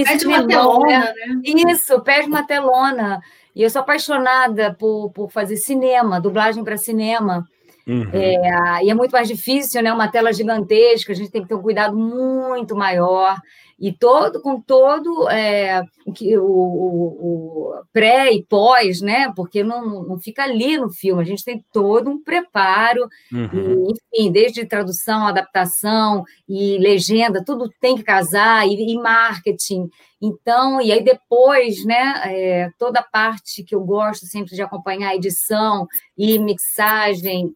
pede 0.03 0.25
uma 0.25 0.47
telona, 0.47 0.99
né? 1.13 1.41
Isso, 1.43 2.01
pede 2.01 2.27
uma 2.27 2.47
telona. 2.47 3.19
E 3.53 3.61
eu 3.61 3.69
sou 3.69 3.81
apaixonada 3.81 4.73
por, 4.73 5.11
por 5.11 5.29
fazer 5.29 5.57
cinema, 5.57 6.21
dublagem 6.21 6.63
para 6.63 6.77
cinema. 6.77 7.45
Uhum. 7.87 8.09
É, 8.13 8.83
e 8.83 8.89
é 8.89 8.93
muito 8.93 9.11
mais 9.11 9.27
difícil, 9.27 9.81
né? 9.81 9.91
Uma 9.91 10.07
tela 10.07 10.31
gigantesca, 10.31 11.11
a 11.11 11.15
gente 11.15 11.31
tem 11.31 11.41
que 11.41 11.47
ter 11.47 11.55
um 11.55 11.61
cuidado 11.61 11.97
muito 11.97 12.75
maior 12.75 13.37
e 13.81 13.91
todo 13.91 14.39
com 14.43 14.61
todo 14.61 15.27
é, 15.27 15.83
que 16.13 16.37
o, 16.37 16.45
o, 16.45 17.07
o, 17.19 17.83
pré 17.91 18.31
e 18.31 18.43
pós, 18.43 19.01
né? 19.01 19.33
Porque 19.35 19.63
não, 19.63 20.03
não 20.03 20.19
fica 20.19 20.43
ali 20.43 20.77
no 20.77 20.91
filme, 20.91 21.19
a 21.19 21.25
gente 21.25 21.43
tem 21.43 21.65
todo 21.73 22.07
um 22.07 22.23
preparo, 22.23 23.09
uhum. 23.33 23.87
e, 23.89 24.19
enfim, 24.19 24.31
desde 24.31 24.67
tradução, 24.67 25.25
adaptação 25.25 26.23
e 26.47 26.77
legenda, 26.77 27.43
tudo 27.43 27.71
tem 27.81 27.95
que 27.95 28.03
casar 28.03 28.67
e, 28.67 28.93
e 28.93 28.95
marketing. 29.01 29.89
Então, 30.21 30.79
e 30.79 30.91
aí 30.91 31.03
depois, 31.03 31.83
né, 31.83 32.21
é, 32.25 32.69
toda 32.77 32.99
a 32.99 33.03
parte 33.03 33.63
que 33.63 33.73
eu 33.73 33.81
gosto 33.81 34.27
sempre 34.27 34.53
de 34.53 34.61
acompanhar 34.61 35.09
a 35.09 35.15
edição 35.15 35.87
e 36.15 36.37
mixagem, 36.37 37.51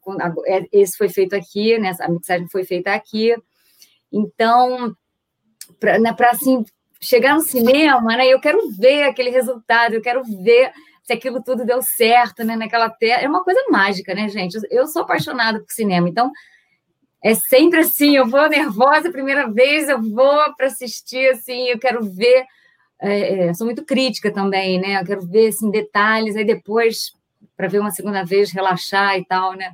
é, 0.48 0.66
esse 0.72 0.98
foi 0.98 1.08
feito 1.08 1.36
aqui, 1.36 1.78
né, 1.78 1.96
a 2.00 2.10
mixagem 2.10 2.48
foi 2.50 2.64
feita 2.64 2.92
aqui. 2.92 3.36
Então, 4.12 4.96
para 5.80 6.00
né, 6.00 6.16
assim, 6.32 6.66
chegar 7.00 7.36
no 7.36 7.42
cinema, 7.42 8.16
né, 8.16 8.28
eu 8.28 8.40
quero 8.40 8.70
ver 8.72 9.04
aquele 9.04 9.30
resultado, 9.30 9.94
eu 9.94 10.02
quero 10.02 10.24
ver 10.24 10.72
se 11.04 11.14
aquilo 11.14 11.44
tudo 11.44 11.66
deu 11.66 11.82
certo, 11.82 12.44
né, 12.44 12.56
naquela 12.56 12.90
tela. 12.90 13.22
É 13.22 13.28
uma 13.28 13.44
coisa 13.44 13.64
mágica, 13.70 14.16
né, 14.16 14.28
gente? 14.28 14.58
Eu 14.72 14.88
sou 14.88 15.04
apaixonada 15.04 15.60
por 15.60 15.72
cinema, 15.72 16.10
então 16.10 16.32
é 17.24 17.36
sempre 17.36 17.82
assim, 17.82 18.16
eu 18.16 18.28
vou 18.28 18.50
nervosa 18.50 19.10
a 19.10 19.12
primeira 19.12 19.48
vez, 19.50 19.88
eu 19.88 20.02
vou 20.02 20.56
para 20.56 20.68
assistir, 20.68 21.30
assim, 21.30 21.70
eu 21.70 21.80
quero 21.80 22.04
ver, 22.04 22.46
é, 23.00 23.48
é, 23.48 23.54
sou 23.54 23.66
muito 23.66 23.84
crítica 23.84 24.32
também, 24.32 24.80
né, 24.80 25.00
eu 25.00 25.06
quero 25.06 25.22
ver, 25.22 25.48
assim, 25.48 25.70
detalhes, 25.70 26.36
aí 26.36 26.46
depois, 26.46 27.14
para 27.56 27.68
ver 27.68 27.80
uma 27.80 27.92
segunda 27.92 28.24
vez, 28.24 28.52
relaxar 28.52 29.18
e 29.18 29.26
tal, 29.26 29.54
né, 29.54 29.74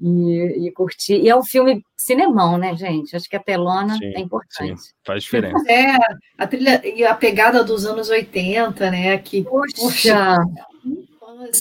e, 0.00 0.66
e, 0.66 0.72
curtir. 0.72 1.16
E 1.16 1.28
é 1.28 1.36
um 1.36 1.42
filme 1.42 1.82
cinemão, 1.96 2.56
né, 2.56 2.76
gente? 2.76 3.16
Acho 3.16 3.28
que 3.28 3.36
a 3.36 3.42
telona 3.42 3.96
sim, 3.96 4.12
é 4.14 4.20
importante. 4.20 4.80
Sim, 4.80 4.90
faz 5.04 5.24
diferença. 5.24 5.64
É, 5.70 5.96
a 6.36 6.46
trilha 6.46 6.80
e 6.84 7.04
a 7.04 7.14
pegada 7.14 7.64
dos 7.64 7.84
anos 7.84 8.08
80, 8.08 8.90
né? 8.90 9.18
Que, 9.18 9.42
poxa! 9.42 9.76
poxa 9.78 10.38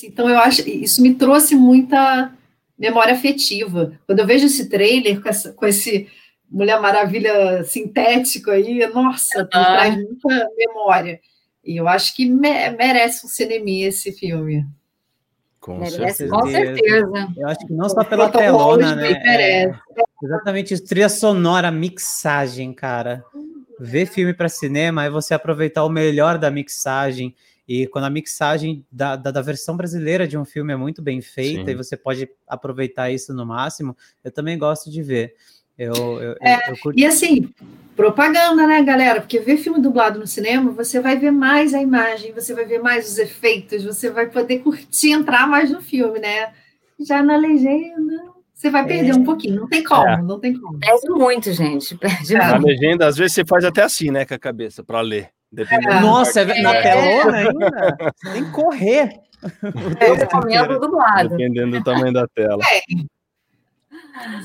então, 0.04 0.30
eu 0.30 0.40
acho 0.40 0.68
isso 0.68 1.02
me 1.02 1.14
trouxe 1.14 1.56
muita 1.56 2.34
memória 2.78 3.14
afetiva. 3.14 3.98
Quando 4.06 4.20
eu 4.20 4.28
vejo 4.28 4.46
esse 4.46 4.70
trailer 4.70 5.22
com, 5.22 5.30
essa, 5.30 5.54
com 5.54 5.66
esse 5.66 6.08
Mulher 6.50 6.80
Maravilha 6.80 7.64
sintético 7.64 8.52
aí, 8.52 8.86
nossa, 8.88 9.46
traz 9.46 9.96
muita 9.96 10.50
memória. 10.56 11.20
E 11.64 11.76
eu 11.78 11.88
acho 11.88 12.16
que 12.16 12.26
me, 12.26 12.70
merece 12.72 13.26
um 13.26 13.30
cineminha 13.30 13.90
esse 13.90 14.12
filme. 14.12 14.66
Com 15.68 15.86
certeza. 15.86 16.30
Com 16.30 16.48
certeza. 16.48 17.28
Eu 17.36 17.48
acho 17.50 17.68
que 17.68 17.74
não 17.74 17.90
só 17.90 18.02
pela 18.02 18.30
telona, 18.30 18.96
né? 18.96 19.12
É, 19.12 19.72
exatamente 20.24 20.74
isso. 20.74 20.86
Trilha 20.86 21.10
sonora, 21.10 21.70
mixagem, 21.70 22.72
cara. 22.72 23.22
Ver 23.78 24.06
filme 24.06 24.34
para 24.34 24.48
cinema 24.48 25.04
é 25.04 25.10
você 25.10 25.34
aproveitar 25.34 25.84
o 25.84 25.90
melhor 25.90 26.38
da 26.38 26.50
mixagem 26.50 27.36
e 27.68 27.86
quando 27.86 28.06
a 28.06 28.10
mixagem 28.10 28.86
da, 28.90 29.18
da, 29.18 29.30
da, 29.30 29.42
versão 29.42 29.76
brasileira 29.76 30.26
de 30.26 30.38
um 30.38 30.46
filme 30.46 30.72
é 30.72 30.78
muito 30.78 31.02
bem 31.02 31.20
feita 31.22 31.66
Sim. 31.66 31.72
e 31.72 31.76
você 31.76 31.98
pode 31.98 32.30
aproveitar 32.48 33.12
isso 33.12 33.34
no 33.34 33.46
máximo, 33.46 33.96
eu 34.24 34.32
também 34.32 34.58
gosto 34.58 34.90
de 34.90 35.04
ver. 35.04 35.36
Eu, 35.78 35.94
eu, 36.22 36.36
é, 36.42 36.72
eu 36.72 36.76
E 36.96 37.06
assim, 37.06 37.50
propaganda, 37.96 38.66
né, 38.66 38.82
galera? 38.84 39.22
Porque 39.22 39.40
ver 39.40 39.58
filme 39.58 39.82
dublado 39.82 40.20
no 40.20 40.28
cinema, 40.28 40.72
você 40.72 41.00
vai 41.00 41.18
ver 41.18 41.32
mais 41.32 41.74
a 41.74 41.82
imagem, 41.82 42.34
você 42.34 42.54
vai 42.54 42.66
ver 42.66 42.80
mais 42.80 43.08
os 43.08 43.18
efeitos, 43.18 43.84
você 43.84 44.10
vai 44.10 44.28
poder 44.28 44.60
curtir, 44.60 45.12
entrar 45.12 45.48
mais 45.48 45.72
no 45.72 45.82
filme, 45.82 46.20
né? 46.20 46.52
Já 47.00 47.22
na 47.22 47.38
legenda, 47.38 48.24
você 48.54 48.72
vai 48.72 48.86
perder 48.86 49.12
é. 49.12 49.16
um 49.16 49.24
pouquinho, 49.24 49.62
não 49.62 49.68
tem 49.68 49.84
como, 49.84 50.08
é. 50.08 50.22
não 50.22 50.40
tem 50.40 50.60
como. 50.60 50.80
Perde 50.80 51.10
muito, 51.10 51.52
gente. 51.54 51.96
Perde 51.98 52.36
é. 52.36 52.44
A 52.44 52.58
legenda, 52.58 53.06
às 53.06 53.16
vezes, 53.16 53.34
você 53.34 53.46
faz 53.46 53.64
até 53.64 53.84
assim, 53.84 54.10
né, 54.10 54.26
com 54.26 54.34
a 54.34 54.40
cabeça, 54.40 54.84
para 54.84 55.02
ler. 55.02 55.30
É. 55.56 56.02
Nossa, 56.02 56.42
é, 56.42 56.62
na 56.62 56.82
telona 56.82 57.38
ainda. 57.38 58.14
tem 58.34 58.44
que 58.44 58.52
correr. 58.52 59.22
É, 60.00 60.80
dublado. 60.80 61.30
Dependendo 61.30 61.78
do 61.78 61.84
tamanho 61.84 62.12
da 62.12 62.28
tela. 62.28 62.62
É. 62.66 62.82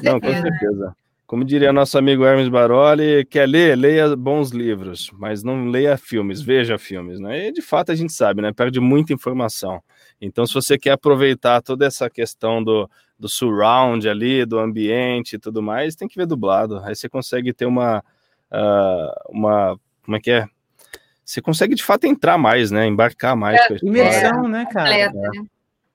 Não, 0.02 0.20
com 0.20 0.30
certeza. 0.30 0.94
Como 1.32 1.46
diria 1.46 1.72
nosso 1.72 1.96
amigo 1.96 2.26
Hermes 2.26 2.50
Baroli, 2.50 3.24
quer 3.24 3.48
ler, 3.48 3.74
leia 3.74 4.14
bons 4.14 4.50
livros, 4.50 5.10
mas 5.14 5.42
não 5.42 5.64
leia 5.64 5.96
filmes, 5.96 6.42
veja 6.42 6.76
filmes, 6.76 7.18
né? 7.18 7.48
E 7.48 7.52
de 7.52 7.62
fato 7.62 7.90
a 7.90 7.94
gente 7.94 8.12
sabe, 8.12 8.42
né? 8.42 8.52
Perde 8.52 8.78
muita 8.80 9.14
informação. 9.14 9.82
Então, 10.20 10.44
se 10.44 10.52
você 10.52 10.76
quer 10.76 10.90
aproveitar 10.90 11.62
toda 11.62 11.86
essa 11.86 12.10
questão 12.10 12.62
do, 12.62 12.86
do 13.18 13.30
surround 13.30 14.06
ali, 14.06 14.44
do 14.44 14.58
ambiente 14.58 15.36
e 15.36 15.38
tudo 15.38 15.62
mais, 15.62 15.96
tem 15.96 16.06
que 16.06 16.18
ver 16.18 16.26
dublado. 16.26 16.80
Aí 16.84 16.94
você 16.94 17.08
consegue 17.08 17.54
ter 17.54 17.64
uma, 17.64 18.04
uh, 18.50 19.30
uma, 19.30 19.80
como 20.04 20.18
é 20.18 20.20
que 20.20 20.32
é? 20.32 20.46
você 21.24 21.40
consegue 21.40 21.74
de 21.74 21.82
fato 21.82 22.04
entrar 22.04 22.36
mais, 22.36 22.70
né? 22.70 22.86
Embarcar 22.86 23.34
mais. 23.34 23.58
É, 23.58 23.76
imersão, 23.82 24.48
né, 24.48 24.66
cara? 24.70 24.94
É. 24.94 25.10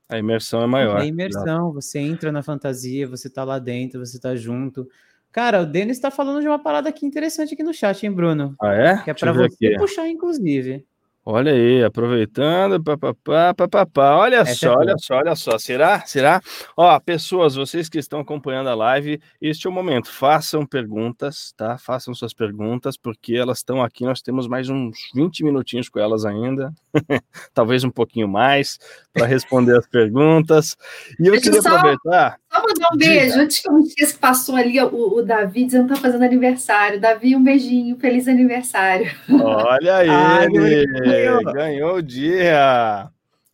A 0.10 0.18
imersão 0.18 0.64
é 0.64 0.66
maior. 0.66 1.00
É 1.00 1.06
imersão, 1.06 1.72
você 1.72 2.00
entra 2.00 2.32
na 2.32 2.42
fantasia, 2.42 3.08
você 3.08 3.30
tá 3.30 3.44
lá 3.44 3.60
dentro, 3.60 4.04
você 4.04 4.20
tá 4.20 4.36
junto. 4.36 4.90
Cara, 5.38 5.62
o 5.62 5.68
Denis 5.68 6.00
tá 6.00 6.10
falando 6.10 6.42
de 6.42 6.48
uma 6.48 6.58
parada 6.58 6.90
aqui 6.90 7.06
interessante 7.06 7.54
aqui 7.54 7.62
no 7.62 7.72
chat, 7.72 8.04
hein, 8.04 8.12
Bruno? 8.12 8.56
Ah, 8.60 8.74
é? 8.74 8.98
Que 9.04 9.12
é 9.12 9.14
para 9.14 9.32
você 9.32 9.68
aqui. 9.68 9.78
puxar, 9.78 10.10
inclusive. 10.10 10.84
Olha 11.24 11.52
aí, 11.52 11.84
aproveitando, 11.84 12.82
papapá, 12.82 13.54
papapá. 13.54 14.16
Olha 14.16 14.38
Essa 14.38 14.56
só, 14.56 14.74
é 14.74 14.78
olha 14.78 14.96
só, 14.98 15.16
olha 15.18 15.36
só. 15.36 15.60
Será? 15.60 16.04
Será? 16.08 16.42
Ó, 16.76 17.00
pessoas, 17.02 17.54
vocês 17.54 17.88
que 17.88 18.00
estão 18.00 18.22
acompanhando 18.22 18.70
a 18.70 18.74
live, 18.74 19.22
este 19.40 19.68
é 19.68 19.70
o 19.70 19.74
momento. 19.74 20.10
Façam 20.10 20.66
perguntas, 20.66 21.54
tá? 21.56 21.78
Façam 21.78 22.16
suas 22.16 22.34
perguntas, 22.34 22.98
porque 22.98 23.36
elas 23.36 23.60
estão 23.60 23.84
aqui. 23.84 24.06
Nós 24.06 24.24
temos 24.24 24.48
mais 24.48 24.70
uns 24.70 24.98
20 25.14 25.44
minutinhos 25.44 25.88
com 25.88 26.00
elas 26.00 26.26
ainda, 26.26 26.74
talvez 27.54 27.84
um 27.84 27.92
pouquinho 27.92 28.28
mais, 28.28 28.80
para 29.14 29.28
responder 29.28 29.78
as 29.78 29.86
perguntas. 29.86 30.76
E 31.20 31.28
eu 31.28 31.34
Deixa 31.34 31.44
queria 31.44 31.62
só, 31.62 31.76
aproveitar. 31.76 32.40
Só 32.58 32.68
mandar 32.68 32.90
um 32.94 32.98
beijo, 32.98 33.32
Diga. 33.32 33.44
antes 33.44 33.60
que 33.60 33.70
eu 33.70 33.74
me 33.74 33.84
esqueça 33.84 34.14
que 34.14 34.20
passou 34.20 34.56
ali 34.56 34.82
o, 34.82 35.18
o 35.18 35.22
Davi 35.22 35.66
dizendo 35.66 35.88
que 35.88 35.94
tá 35.94 36.02
fazendo 36.02 36.24
aniversário. 36.24 37.00
Davi, 37.00 37.36
um 37.36 37.44
beijinho, 37.44 37.98
feliz 37.98 38.28
aniversário. 38.28 39.12
Olha 39.30 39.98
aí! 39.98 40.48
ganhou. 40.48 41.54
ganhou 41.54 41.96
o 41.96 42.02
dia. 42.02 43.10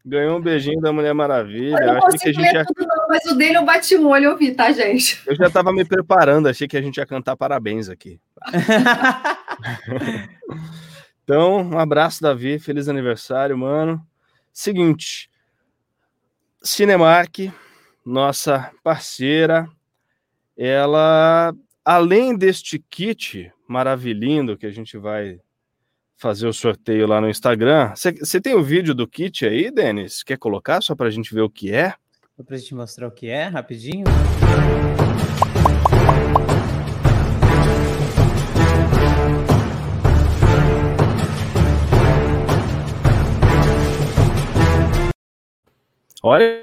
Ganhou 0.05 0.37
um 0.37 0.41
beijinho 0.41 0.81
da 0.81 0.91
Mulher 0.91 1.13
Maravilha. 1.13 1.77
Eu 1.79 1.93
não 1.93 2.01
consigo 2.01 2.23
que 2.23 2.29
a 2.29 2.33
gente 2.33 2.53
ia... 2.53 2.65
tudo, 2.65 2.85
não, 2.85 3.07
mas 3.07 3.25
o 3.25 3.35
dele 3.35 3.57
eu 3.57 3.65
bati 3.65 3.95
o 3.95 4.07
olho 4.07 4.25
e 4.25 4.27
ouvi, 4.27 4.51
tá, 4.51 4.71
gente? 4.71 5.21
Eu 5.25 5.35
já 5.35 5.49
tava 5.49 5.71
me 5.71 5.85
preparando, 5.85 6.49
achei 6.49 6.67
que 6.67 6.75
a 6.75 6.81
gente 6.81 6.97
ia 6.97 7.05
cantar 7.05 7.37
parabéns 7.37 7.89
aqui. 7.89 8.19
então, 11.23 11.61
um 11.61 11.79
abraço, 11.79 12.21
Davi. 12.21 12.59
Feliz 12.59 12.89
aniversário, 12.89 13.57
mano. 13.57 14.05
Seguinte, 14.51 15.29
Cinemark, 16.61 17.49
nossa 18.05 18.71
parceira, 18.83 19.67
ela, 20.57 21.53
além 21.83 22.37
deste 22.37 22.77
kit 22.77 23.51
maravilhindo 23.67 24.57
que 24.57 24.65
a 24.65 24.71
gente 24.71 24.97
vai 24.97 25.39
fazer 26.15 26.47
o 26.47 26.53
sorteio 26.53 27.07
lá 27.07 27.19
no 27.19 27.29
Instagram. 27.29 27.93
Você 27.95 28.39
tem 28.39 28.55
o 28.55 28.63
vídeo 28.63 28.93
do 28.93 29.07
kit 29.07 29.45
aí, 29.45 29.71
Denis? 29.71 30.23
Quer 30.23 30.37
colocar 30.37 30.81
só 30.81 30.95
para 30.95 31.07
a 31.07 31.11
gente 31.11 31.33
ver 31.33 31.41
o 31.41 31.49
que 31.49 31.73
é? 31.73 31.93
Para 32.45 32.55
a 32.55 32.59
gente 32.59 32.75
mostrar 32.75 33.07
o 33.07 33.11
que 33.11 33.27
é, 33.27 33.45
rapidinho. 33.45 34.05
Olha 46.25 46.62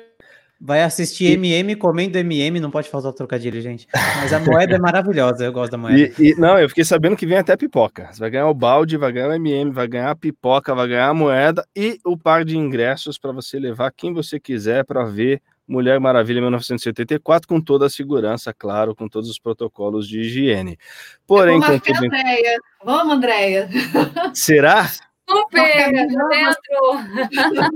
Vai 0.61 0.82
assistir 0.82 1.32
MM 1.32 1.74
comendo 1.76 2.18
MM, 2.18 2.61
não 2.61 2.70
pode 2.70 2.90
faltar 2.90 3.11
o 3.11 3.14
trocadilho, 3.14 3.61
gente. 3.62 3.88
Mas 3.94 4.30
a 4.32 4.38
moeda 4.38 4.74
é 4.74 4.78
maravilhosa, 4.78 5.44
eu 5.44 5.52
gosto 5.52 5.72
da 5.72 5.78
moeda. 5.78 6.12
E, 6.18 6.30
e, 6.30 6.34
não, 6.34 6.58
eu 6.58 6.68
fiquei 6.68 6.84
sabendo 6.84 7.16
que 7.16 7.26
vem 7.26 7.38
até 7.38 7.56
pipoca. 7.56 8.08
Você 8.12 8.20
vai 8.20 8.28
ganhar 8.28 8.48
o 8.48 8.54
balde, 8.54 8.98
vai 8.98 9.11
ganhar 9.11 9.28
o 9.28 9.32
MM, 9.32 9.70
vai 9.70 9.88
ganhar 9.88 10.11
a 10.11 10.16
pipoca, 10.16 10.74
vai 10.74 10.86
ganhar 10.88 11.08
a 11.08 11.14
moeda 11.14 11.66
e 11.74 11.98
o 12.04 12.14
par 12.16 12.44
de 12.44 12.58
ingressos 12.58 13.18
para 13.18 13.32
você 13.32 13.58
levar 13.58 13.90
quem 13.90 14.12
você 14.12 14.38
quiser 14.38 14.84
para 14.84 15.02
ver 15.04 15.40
Mulher 15.70 16.00
Maravilha 16.00 16.40
1984, 16.40 17.46
com 17.46 17.61
toda 17.61 17.86
a 17.86 17.90
segurança, 17.90 18.52
claro, 18.52 18.92
com 18.92 19.08
todos 19.08 19.30
os 19.30 19.38
protocolos 19.38 20.08
de 20.08 20.20
higiene. 20.20 20.76
Porém, 21.24 21.61
Vamos, 21.61 21.88
Andréia. 21.88 22.58
Vamos, 22.84 23.14
Andréia. 23.14 23.68
Será? 24.34 24.90
Super, 25.30 25.92
dentro. 25.92 26.18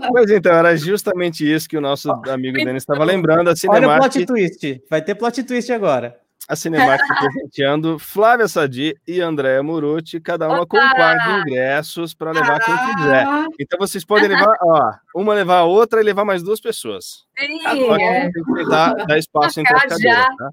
Pois 0.09 0.31
então, 0.31 0.53
era 0.53 0.77
justamente 0.77 1.51
isso 1.51 1.69
que 1.69 1.77
o 1.77 1.81
nosso 1.81 2.11
amigo 2.29 2.57
Denis 2.57 2.83
estava 2.83 3.05
lembrando. 3.05 3.51
A 3.51 3.57
Cinemark... 3.57 3.85
Olha 3.89 3.97
o 3.97 4.01
plot 4.01 4.27
twist, 4.27 4.83
vai 4.91 5.03
ter 5.03 5.15
plot 5.15 5.43
twist 5.43 5.73
agora. 5.73 6.19
A 6.47 6.55
Cinemark 6.55 7.01
presenteando 7.07 7.99
Flávia 7.99 8.47
Sadi 8.47 8.95
e 9.09 9.19
Andréa 9.19 9.63
Muruti, 9.63 10.21
cada 10.21 10.47
uma 10.47 10.61
Opa! 10.61 10.67
com 10.67 10.77
um 10.77 10.91
par 10.91 11.17
de 11.17 11.41
ingressos 11.41 12.13
para 12.13 12.33
levar 12.33 12.61
quem 12.61 12.77
quiser. 12.95 13.27
Então 13.59 13.79
vocês 13.79 14.05
podem 14.05 14.29
levar, 14.29 14.55
ó, 14.61 14.93
uma 15.17 15.33
levar 15.33 15.61
a 15.61 15.65
outra 15.65 16.03
e 16.03 16.05
levar 16.05 16.27
mais 16.27 16.43
duas 16.43 16.61
pessoas. 16.61 17.25
Sim, 17.39 17.67
é. 17.67 18.31
Tem 18.31 18.45
que 18.45 18.69
dar, 18.69 18.93
dar 18.93 19.19
espaço 19.19 19.59
entre 19.59 19.75
as 19.75 19.85
cadeiras, 19.85 20.37
tá? 20.37 20.51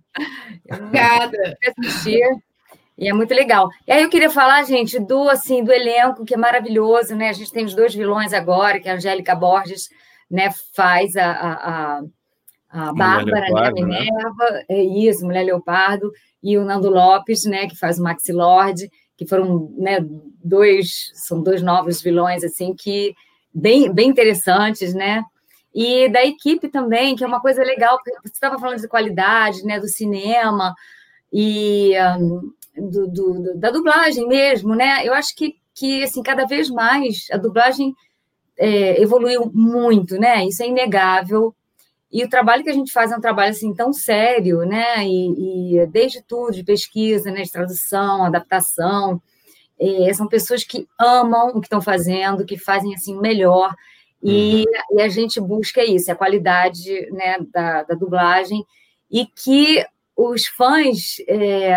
Obrigada. 0.72 1.58
E 3.02 3.08
é 3.08 3.14
muito 3.14 3.34
legal. 3.34 3.68
E 3.88 3.92
aí 3.92 4.04
eu 4.04 4.10
queria 4.10 4.30
falar, 4.30 4.64
gente, 4.64 5.00
do 5.00 5.28
assim 5.28 5.64
do 5.64 5.74
elenco 5.74 6.24
que 6.24 6.36
é 6.36 6.38
maravilhoso, 6.38 7.16
né? 7.16 7.30
A 7.30 7.34
gente 7.34 7.52
tem 7.52 7.66
os 7.66 7.74
dois 7.74 7.96
vilões 7.96 8.32
agora, 8.32 8.80
que 8.80 8.88
a 8.88 8.94
Angélica 8.94 9.34
Borges, 9.34 9.90
né, 10.30 10.52
faz 10.76 11.16
a, 11.16 11.32
a, 11.32 12.02
a 12.70 12.94
Bárbara, 12.94 13.50
né, 13.50 13.60
a 13.60 13.72
né? 13.72 13.72
Minerva, 13.72 14.52
né? 14.52 14.66
é 14.70 14.84
isso, 14.84 15.26
Mulher 15.26 15.44
Leopardo, 15.46 16.12
e 16.44 16.60
o 16.60 16.64
Nando 16.64 16.92
Lopes, 16.92 17.44
né, 17.44 17.68
que 17.68 17.76
faz 17.76 17.98
o 17.98 18.04
Maxi 18.04 18.32
Lord, 18.32 18.88
que 19.18 19.26
foram, 19.26 19.74
né, 19.80 19.98
dois, 20.44 21.10
são 21.16 21.42
dois 21.42 21.64
novos 21.64 22.04
vilões 22.04 22.44
assim 22.44 22.76
que 22.76 23.16
bem 23.52 23.92
bem 23.92 24.10
interessantes, 24.10 24.94
né? 24.94 25.24
E 25.74 26.08
da 26.08 26.24
equipe 26.24 26.70
também, 26.70 27.16
que 27.16 27.24
é 27.24 27.28
uma 27.28 27.42
coisa 27.42 27.64
legal, 27.64 27.98
porque 27.98 28.12
você 28.22 28.34
estava 28.34 28.60
falando 28.60 28.80
de 28.80 28.88
qualidade, 28.88 29.64
né, 29.64 29.80
do 29.80 29.88
cinema, 29.88 30.76
e 31.34 31.94
um, 32.20 32.52
do, 32.92 33.08
do, 33.08 33.58
da 33.58 33.72
dublagem 33.72 34.28
mesmo, 34.28 34.76
né? 34.76 35.08
Eu 35.08 35.14
acho 35.14 35.36
que, 35.36 35.56
que 35.74 36.04
assim, 36.04 36.22
cada 36.22 36.46
vez 36.46 36.70
mais 36.70 37.28
a 37.32 37.38
dublagem 37.38 37.94
é, 38.58 39.02
evoluiu 39.02 39.50
muito, 39.54 40.20
né? 40.20 40.46
Isso 40.46 40.62
é 40.62 40.68
inegável. 40.68 41.56
E 42.12 42.24
o 42.24 42.30
trabalho 42.30 42.64
que 42.64 42.70
a 42.70 42.74
gente 42.74 42.92
faz 42.92 43.12
é 43.12 43.18
um 43.18 43.22
trabalho 43.22 43.52
assim 43.52 43.74
tão 43.74 43.94
sério, 43.94 44.66
né? 44.66 45.08
E, 45.08 45.78
e 45.80 45.88
desde 45.88 46.22
tudo, 46.22 46.52
de 46.52 46.64
pesquisa, 46.64 47.32
né? 47.32 47.44
de 47.44 47.52
tradução, 47.52 48.26
adaptação. 48.26 49.22
É, 49.80 50.14
são 50.14 50.28
pessoas 50.28 50.64
que 50.64 50.88
amam 51.00 51.50
o 51.50 51.62
que 51.62 51.68
estão 51.68 51.82
fazendo, 51.82 52.46
que 52.46 52.58
fazem 52.58 52.94
assim 52.94 53.18
melhor. 53.20 53.74
E, 54.22 54.66
uhum. 54.92 55.00
e, 55.00 55.02
a 55.02 55.10
gente 55.10 55.40
busca 55.40 55.84
isso, 55.84 56.12
a 56.12 56.16
qualidade 56.16 57.10
né, 57.12 57.38
da, 57.52 57.84
da 57.84 57.96
dublagem, 57.96 58.64
e 59.10 59.26
que 59.26 59.84
os 60.16 60.46
fãs 60.46 61.16
é, 61.28 61.74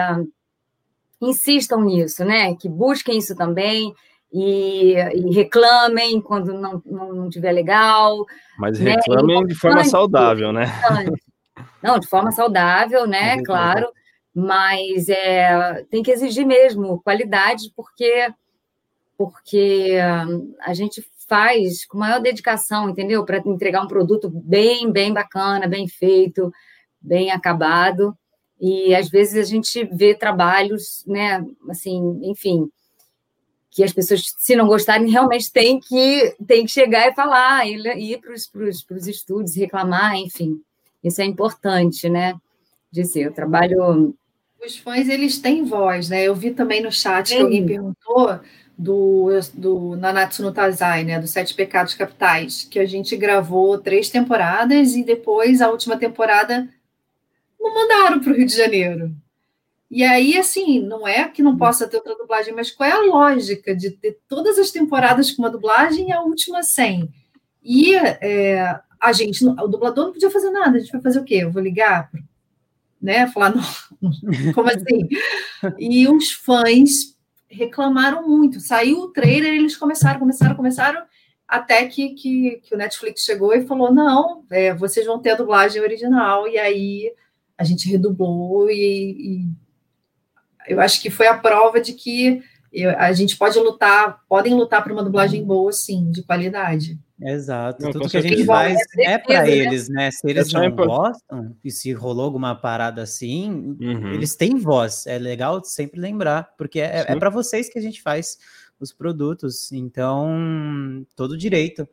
insistam 1.29 1.83
nisso, 1.83 2.25
né? 2.25 2.55
Que 2.57 2.69
busquem 2.69 3.19
isso 3.19 3.35
também 3.35 3.95
e, 4.33 4.95
e 4.95 5.33
reclamem 5.33 6.21
quando 6.21 6.53
não, 6.53 6.83
não, 6.85 7.13
não 7.15 7.31
tiver 7.31 7.53
legal. 7.53 8.25
Mas 8.59 8.81
né? 8.81 8.93
reclamem 8.93 9.41
né? 9.43 9.47
de 9.47 9.55
forma 9.55 9.85
saudável, 9.85 10.53
né? 10.53 10.67
Não, 11.83 11.99
de 11.99 12.07
forma 12.07 12.33
saudável, 12.33 13.07
né? 13.07 13.43
Claro. 13.43 13.87
Mas 14.35 15.09
é, 15.09 15.85
tem 15.91 16.03
que 16.03 16.11
exigir 16.11 16.45
mesmo 16.45 17.01
qualidade, 17.03 17.73
porque 17.77 18.29
porque 19.17 19.97
a 20.61 20.75
gente 20.75 21.07
faz 21.29 21.85
com 21.87 21.99
maior 21.99 22.21
dedicação, 22.21 22.89
entendeu? 22.89 23.25
Para 23.25 23.39
entregar 23.39 23.83
um 23.83 23.89
produto 23.89 24.29
bem, 24.29 24.91
bem 24.91 25.13
bacana, 25.13 25.69
bem 25.69 25.87
feito, 25.87 26.53
bem 27.01 27.31
acabado. 27.31 28.17
E 28.61 28.95
às 28.95 29.09
vezes 29.09 29.37
a 29.37 29.49
gente 29.49 29.85
vê 29.93 30.15
trabalhos, 30.15 31.05
né, 31.07 31.45
assim, 31.69 32.21
enfim, 32.23 32.69
que 33.75 33.83
as 33.83 33.93
pessoas, 33.93 34.33
se 34.39 34.55
não 34.55 34.69
gostarem, 34.69 35.11
realmente 35.11 35.53
tem 35.53 35.81
que, 35.81 36.37
tem 36.47 36.65
que 36.65 36.71
chegar 36.71 37.09
e 37.09 37.15
falar, 37.15 37.67
ir, 37.67 37.85
ir 37.99 38.21
para 38.21 38.33
os 38.33 39.07
estúdios, 39.09 39.57
reclamar, 39.57 40.15
enfim. 40.15 40.61
Isso 41.03 41.21
é 41.21 41.25
importante, 41.25 42.09
né? 42.09 42.35
Dizer, 42.91 43.29
o 43.29 43.35
trabalho. 43.35 44.15
Os 44.65 44.79
fãs, 44.79 45.09
eles 45.09 45.39
têm 45.39 45.65
voz, 45.65 46.09
né? 46.09 46.23
Eu 46.23 46.37
vi 46.37 46.53
também 46.53 46.81
no 46.81 46.93
chat 46.93 47.29
Sim. 47.29 47.35
que 47.35 47.43
alguém 47.43 47.67
perguntou 47.67 48.41
do, 48.79 49.29
do 49.53 49.97
Nanatsu 49.97 50.43
no 50.43 50.53
Tazai, 50.53 51.03
né? 51.03 51.19
Do 51.19 51.27
Sete 51.27 51.53
Pecados 51.53 51.95
Capitais, 51.95 52.63
que 52.71 52.79
a 52.79 52.87
gente 52.87 53.17
gravou 53.17 53.77
três 53.79 54.09
temporadas 54.09 54.95
e 54.95 55.03
depois 55.03 55.61
a 55.61 55.69
última 55.69 55.97
temporada 55.99 56.69
não 57.65 57.75
mandaram 57.75 58.21
para 58.21 58.33
o 58.33 58.37
Rio 58.37 58.47
de 58.47 58.55
Janeiro. 58.57 59.11
E 59.91 60.03
aí, 60.03 60.37
assim, 60.37 60.81
não 60.81 61.07
é 61.07 61.29
que 61.29 61.43
não 61.43 61.57
possa 61.57 61.87
ter 61.87 61.97
outra 61.97 62.17
dublagem, 62.17 62.53
mas 62.53 62.71
qual 62.71 62.89
é 62.89 62.93
a 62.93 63.03
lógica 63.03 63.75
de 63.75 63.91
ter 63.91 64.19
todas 64.29 64.59
as 64.59 64.71
temporadas 64.71 65.31
com 65.31 65.43
uma 65.43 65.51
dublagem 65.51 66.09
e 66.09 66.13
a 66.13 66.21
última 66.21 66.63
sem? 66.63 67.09
E 67.63 67.95
é, 67.95 68.79
a 69.01 69.13
gente, 69.13 69.47
o 69.47 69.69
dublador 69.69 70.07
não 70.07 70.13
podia 70.13 70.31
fazer 70.31 70.51
nada, 70.51 70.77
a 70.77 70.81
gente 70.81 70.93
vai 70.93 71.01
fazer 71.01 71.21
o 71.21 71.25
quê? 71.25 71.37
Eu 71.37 71.53
vou 71.53 71.63
ligar, 71.63 72.11
né? 73.01 73.27
Falar, 73.29 73.55
não, 73.55 73.63
como 74.53 74.69
assim? 74.69 75.09
E 75.79 76.09
os 76.09 76.33
fãs 76.33 77.17
reclamaram 77.49 78.27
muito. 78.27 78.61
Saiu 78.61 78.99
o 78.99 79.09
trailer, 79.09 79.55
eles 79.55 79.77
começaram, 79.77 80.19
começaram, 80.19 80.57
começaram, 80.57 81.03
até 81.47 81.87
que, 81.87 82.11
que, 82.11 82.61
que 82.65 82.75
o 82.75 82.79
Netflix 82.79 83.23
chegou 83.23 83.55
e 83.55 83.67
falou: 83.67 83.93
não, 83.93 84.45
é, 84.51 84.75
vocês 84.75 85.07
vão 85.07 85.21
ter 85.21 85.31
a 85.31 85.37
dublagem 85.37 85.81
original, 85.81 86.49
e 86.49 86.59
aí 86.59 87.13
a 87.57 87.65
gente 87.65 87.89
redublou 87.89 88.71
e, 88.71 89.47
e 89.47 89.49
eu 90.67 90.81
acho 90.81 91.01
que 91.01 91.11
foi 91.11 91.27
a 91.27 91.39
prova 91.39 91.81
de 91.81 91.93
que 91.93 92.43
eu, 92.73 92.91
a 92.99 93.13
gente 93.13 93.37
pode 93.37 93.59
lutar, 93.59 94.21
podem 94.29 94.55
lutar 94.55 94.83
para 94.83 94.93
uma 94.93 95.05
dublagem 95.05 95.45
boa, 95.45 95.73
sim, 95.73 96.11
de 96.11 96.23
qualidade. 96.25 96.99
Exato, 97.21 97.85
Não, 97.85 97.93
tudo 97.93 98.09
que 98.09 98.17
a 98.17 98.21
gente 98.21 98.45
faz 98.45 98.77
é, 98.99 99.13
é 99.13 99.19
para 99.19 99.49
eles, 99.49 99.89
né? 99.89 100.11
Se 100.11 100.29
eles 100.29 100.53
é 100.53 100.59
não 100.59 100.75
gostam, 100.75 101.57
e 101.65 101.71
se 101.71 101.93
rolou 101.93 102.25
alguma 102.25 102.57
parada 102.57 103.03
assim, 103.03 103.77
uhum. 103.81 104.13
eles 104.13 104.35
têm 104.35 104.57
voz. 104.57 105.07
É 105.07 105.17
legal 105.17 105.63
sempre 105.63 106.01
lembrar, 106.01 106.53
porque 106.59 106.81
é, 106.81 107.05
é 107.07 107.17
para 107.17 107.31
vocês 107.31 107.69
que 107.69 107.79
a 107.79 107.83
gente 107.83 108.03
faz 108.03 108.37
os 108.81 108.93
produtos. 108.93 109.71
Então, 109.71 111.07
todo 111.15 111.39
direito. 111.39 111.89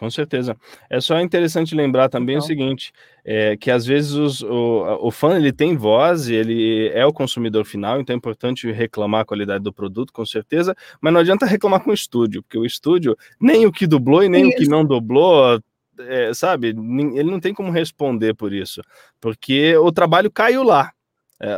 Com 0.00 0.08
certeza. 0.08 0.56
É 0.88 0.98
só 0.98 1.20
interessante 1.20 1.74
lembrar 1.74 2.08
também 2.08 2.36
então. 2.36 2.44
o 2.44 2.48
seguinte, 2.48 2.90
é, 3.22 3.54
que 3.54 3.70
às 3.70 3.84
vezes 3.84 4.12
os, 4.12 4.40
o, 4.40 4.98
o 4.98 5.10
fã 5.10 5.36
ele 5.36 5.52
tem 5.52 5.76
voz, 5.76 6.26
ele 6.26 6.88
é 6.94 7.04
o 7.04 7.12
consumidor 7.12 7.66
final, 7.66 8.00
então 8.00 8.14
é 8.14 8.16
importante 8.16 8.72
reclamar 8.72 9.20
a 9.20 9.24
qualidade 9.26 9.62
do 9.62 9.70
produto, 9.70 10.10
com 10.10 10.24
certeza, 10.24 10.74
mas 11.02 11.12
não 11.12 11.20
adianta 11.20 11.44
reclamar 11.44 11.84
com 11.84 11.90
o 11.90 11.94
estúdio, 11.94 12.42
porque 12.42 12.56
o 12.56 12.64
estúdio, 12.64 13.14
nem 13.38 13.66
o 13.66 13.72
que 13.72 13.86
dublou 13.86 14.24
e 14.24 14.30
nem 14.30 14.48
Isso. 14.48 14.56
o 14.56 14.56
que 14.56 14.70
não 14.70 14.86
dublou, 14.86 15.60
é, 15.98 16.32
sabe, 16.32 16.68
ele 16.68 17.30
não 17.30 17.38
tem 17.38 17.52
como 17.52 17.70
responder 17.70 18.32
por 18.32 18.54
isso, 18.54 18.80
porque 19.20 19.76
o 19.76 19.92
trabalho 19.92 20.30
caiu 20.30 20.62
lá, 20.62 20.92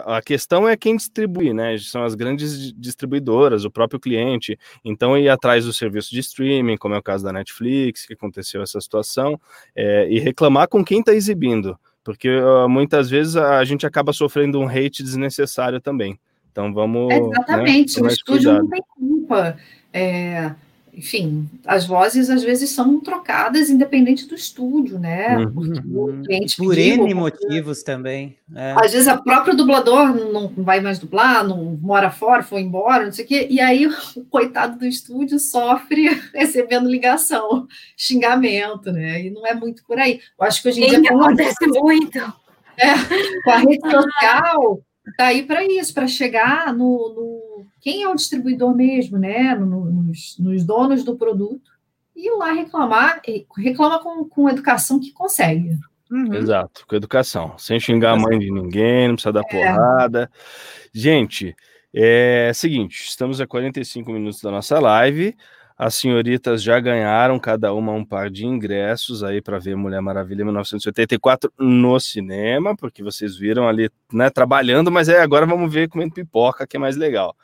a 0.06 0.22
questão 0.22 0.68
é 0.68 0.76
quem 0.76 0.96
distribui, 0.96 1.52
né? 1.52 1.76
São 1.78 2.04
as 2.04 2.14
grandes 2.14 2.72
distribuidoras, 2.72 3.64
o 3.64 3.70
próprio 3.70 3.98
cliente. 3.98 4.58
Então, 4.84 5.18
ir 5.18 5.28
atrás 5.28 5.64
do 5.64 5.72
serviço 5.72 6.10
de 6.10 6.20
streaming, 6.20 6.76
como 6.76 6.94
é 6.94 6.98
o 6.98 7.02
caso 7.02 7.24
da 7.24 7.32
Netflix, 7.32 8.06
que 8.06 8.14
aconteceu 8.14 8.62
essa 8.62 8.80
situação, 8.80 9.40
é, 9.74 10.08
e 10.08 10.20
reclamar 10.20 10.68
com 10.68 10.84
quem 10.84 11.00
está 11.00 11.12
exibindo, 11.12 11.76
porque 12.04 12.30
uh, 12.30 12.68
muitas 12.68 13.10
vezes 13.10 13.36
a 13.36 13.64
gente 13.64 13.84
acaba 13.84 14.12
sofrendo 14.12 14.60
um 14.60 14.68
hate 14.68 15.02
desnecessário 15.02 15.80
também. 15.80 16.18
Então, 16.52 16.72
vamos. 16.72 17.08
Né, 17.08 17.18
exatamente, 17.18 18.00
né, 18.00 18.08
o 18.08 18.12
estúdio 18.12 18.50
cuidado. 18.50 18.62
não 18.62 18.70
tem 18.70 18.82
culpa. 18.94 19.56
É, 19.92 20.54
enfim, 20.94 21.48
as 21.66 21.86
vozes 21.86 22.28
às 22.28 22.42
vezes 22.42 22.68
são 22.70 23.00
trocadas 23.00 23.70
independente 23.70 24.26
do 24.26 24.34
estúdio, 24.34 24.98
né? 24.98 25.38
Uhum. 25.38 26.12
Por 26.58 26.78
N 26.78 27.14
motivos 27.14 27.82
também. 27.82 28.36
É. 28.54 28.72
Às 28.72 28.92
vezes 28.92 29.06
o 29.06 29.22
próprio 29.22 29.56
dublador 29.56 30.14
não 30.14 30.48
vai 30.48 30.80
mais 30.80 30.98
dublar, 30.98 31.48
não 31.48 31.78
mora 31.80 32.10
fora, 32.10 32.42
foi 32.42 32.60
embora, 32.60 33.06
não 33.06 33.12
sei 33.12 33.24
o 33.24 33.28
quê, 33.28 33.46
e 33.48 33.58
aí 33.58 33.86
o 34.14 34.24
coitado 34.26 34.78
do 34.78 34.84
estúdio 34.84 35.38
sofre 35.38 36.10
recebendo 36.34 36.90
ligação, 36.90 37.66
xingamento, 37.96 38.92
né? 38.92 39.22
E 39.22 39.30
não 39.30 39.46
é 39.46 39.54
muito 39.54 39.82
por 39.86 39.98
aí. 39.98 40.20
Eu 40.38 40.46
acho 40.46 40.60
que 40.60 40.68
hoje 40.68 40.82
em 40.82 41.00
dia. 41.00 41.10
acontece 41.10 41.66
muito. 41.68 42.18
É, 42.76 43.42
com 43.44 43.50
a 43.50 43.58
rede 43.58 43.90
social, 43.90 44.82
tá 45.16 45.26
aí 45.26 45.42
para 45.42 45.64
isso, 45.64 45.92
para 45.94 46.06
chegar 46.06 46.72
no, 46.72 47.14
no 47.14 47.31
quem 47.82 48.04
é 48.04 48.08
o 48.08 48.14
distribuidor 48.14 48.74
mesmo, 48.74 49.18
né? 49.18 49.54
Nos, 49.56 50.38
nos 50.38 50.64
donos 50.64 51.02
do 51.04 51.16
produto, 51.16 51.72
e 52.14 52.28
ir 52.28 52.30
lá 52.36 52.52
reclamar, 52.52 53.20
reclama 53.58 53.98
com, 53.98 54.24
com 54.24 54.48
educação 54.48 55.00
que 55.00 55.12
consegue. 55.12 55.76
Uhum. 56.08 56.32
Exato, 56.32 56.86
com 56.86 56.94
educação, 56.94 57.54
sem 57.58 57.80
xingar 57.80 58.12
a 58.12 58.16
mãe 58.16 58.38
de 58.38 58.52
ninguém, 58.52 59.08
não 59.08 59.14
precisa 59.14 59.32
dar 59.32 59.42
é. 59.46 59.50
porrada. 59.50 60.30
Gente, 60.94 61.56
é 61.92 62.52
seguinte, 62.54 63.02
estamos 63.02 63.40
a 63.40 63.46
45 63.46 64.12
minutos 64.12 64.40
da 64.40 64.50
nossa 64.50 64.78
live. 64.78 65.34
As 65.76 65.96
senhoritas 65.96 66.62
já 66.62 66.78
ganharam 66.78 67.40
cada 67.40 67.74
uma 67.74 67.92
um 67.92 68.04
par 68.04 68.30
de 68.30 68.46
ingressos 68.46 69.24
aí 69.24 69.42
para 69.42 69.58
ver 69.58 69.74
Mulher 69.74 70.00
Maravilha 70.00 70.44
1984 70.44 71.52
no 71.58 71.98
cinema, 71.98 72.76
porque 72.76 73.02
vocês 73.02 73.36
viram 73.36 73.66
ali, 73.66 73.90
né, 74.12 74.30
trabalhando, 74.30 74.92
mas 74.92 75.08
é 75.08 75.20
agora 75.20 75.46
vamos 75.46 75.72
ver 75.72 75.88
comendo 75.88 76.14
pipoca, 76.14 76.66
que 76.66 76.76
é 76.76 76.80
mais 76.80 76.96
legal. 76.96 77.34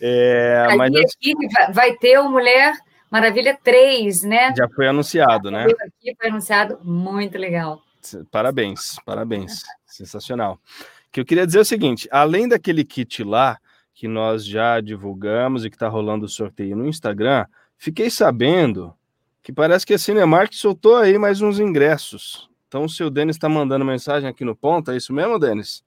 É, 0.00 0.74
mas 0.76 0.94
aqui 0.94 1.34
vai 1.72 1.94
ter 1.96 2.18
o 2.18 2.30
Mulher 2.30 2.74
Maravilha 3.10 3.58
3, 3.62 4.22
né? 4.22 4.54
Já 4.56 4.68
foi 4.68 4.86
anunciado, 4.86 5.50
né? 5.50 5.64
Aqui 5.64 6.14
foi 6.16 6.28
anunciado, 6.28 6.78
muito 6.84 7.38
legal. 7.38 7.82
Parabéns, 8.30 8.96
parabéns. 9.04 9.62
Sensacional. 9.86 10.60
O 11.08 11.12
que 11.12 11.20
eu 11.20 11.24
queria 11.24 11.46
dizer 11.46 11.58
é 11.58 11.62
o 11.62 11.64
seguinte: 11.64 12.08
além 12.10 12.46
daquele 12.46 12.84
kit 12.84 13.24
lá, 13.24 13.58
que 13.94 14.06
nós 14.06 14.44
já 14.44 14.80
divulgamos 14.80 15.64
e 15.64 15.70
que 15.70 15.76
está 15.76 15.88
rolando 15.88 16.26
o 16.26 16.28
sorteio 16.28 16.76
no 16.76 16.86
Instagram, 16.86 17.46
fiquei 17.76 18.10
sabendo 18.10 18.94
que 19.42 19.52
parece 19.52 19.86
que 19.86 19.94
a 19.94 19.98
Cinemark 19.98 20.52
soltou 20.52 20.96
aí 20.96 21.18
mais 21.18 21.40
uns 21.40 21.58
ingressos. 21.58 22.48
Então 22.68 22.84
o 22.84 22.88
seu 22.88 23.08
Denis 23.08 23.36
está 23.36 23.48
mandando 23.48 23.84
mensagem 23.84 24.28
aqui 24.28 24.44
no 24.44 24.54
ponto, 24.54 24.90
é 24.90 24.96
isso 24.96 25.12
mesmo, 25.12 25.38
Denis? 25.38 25.82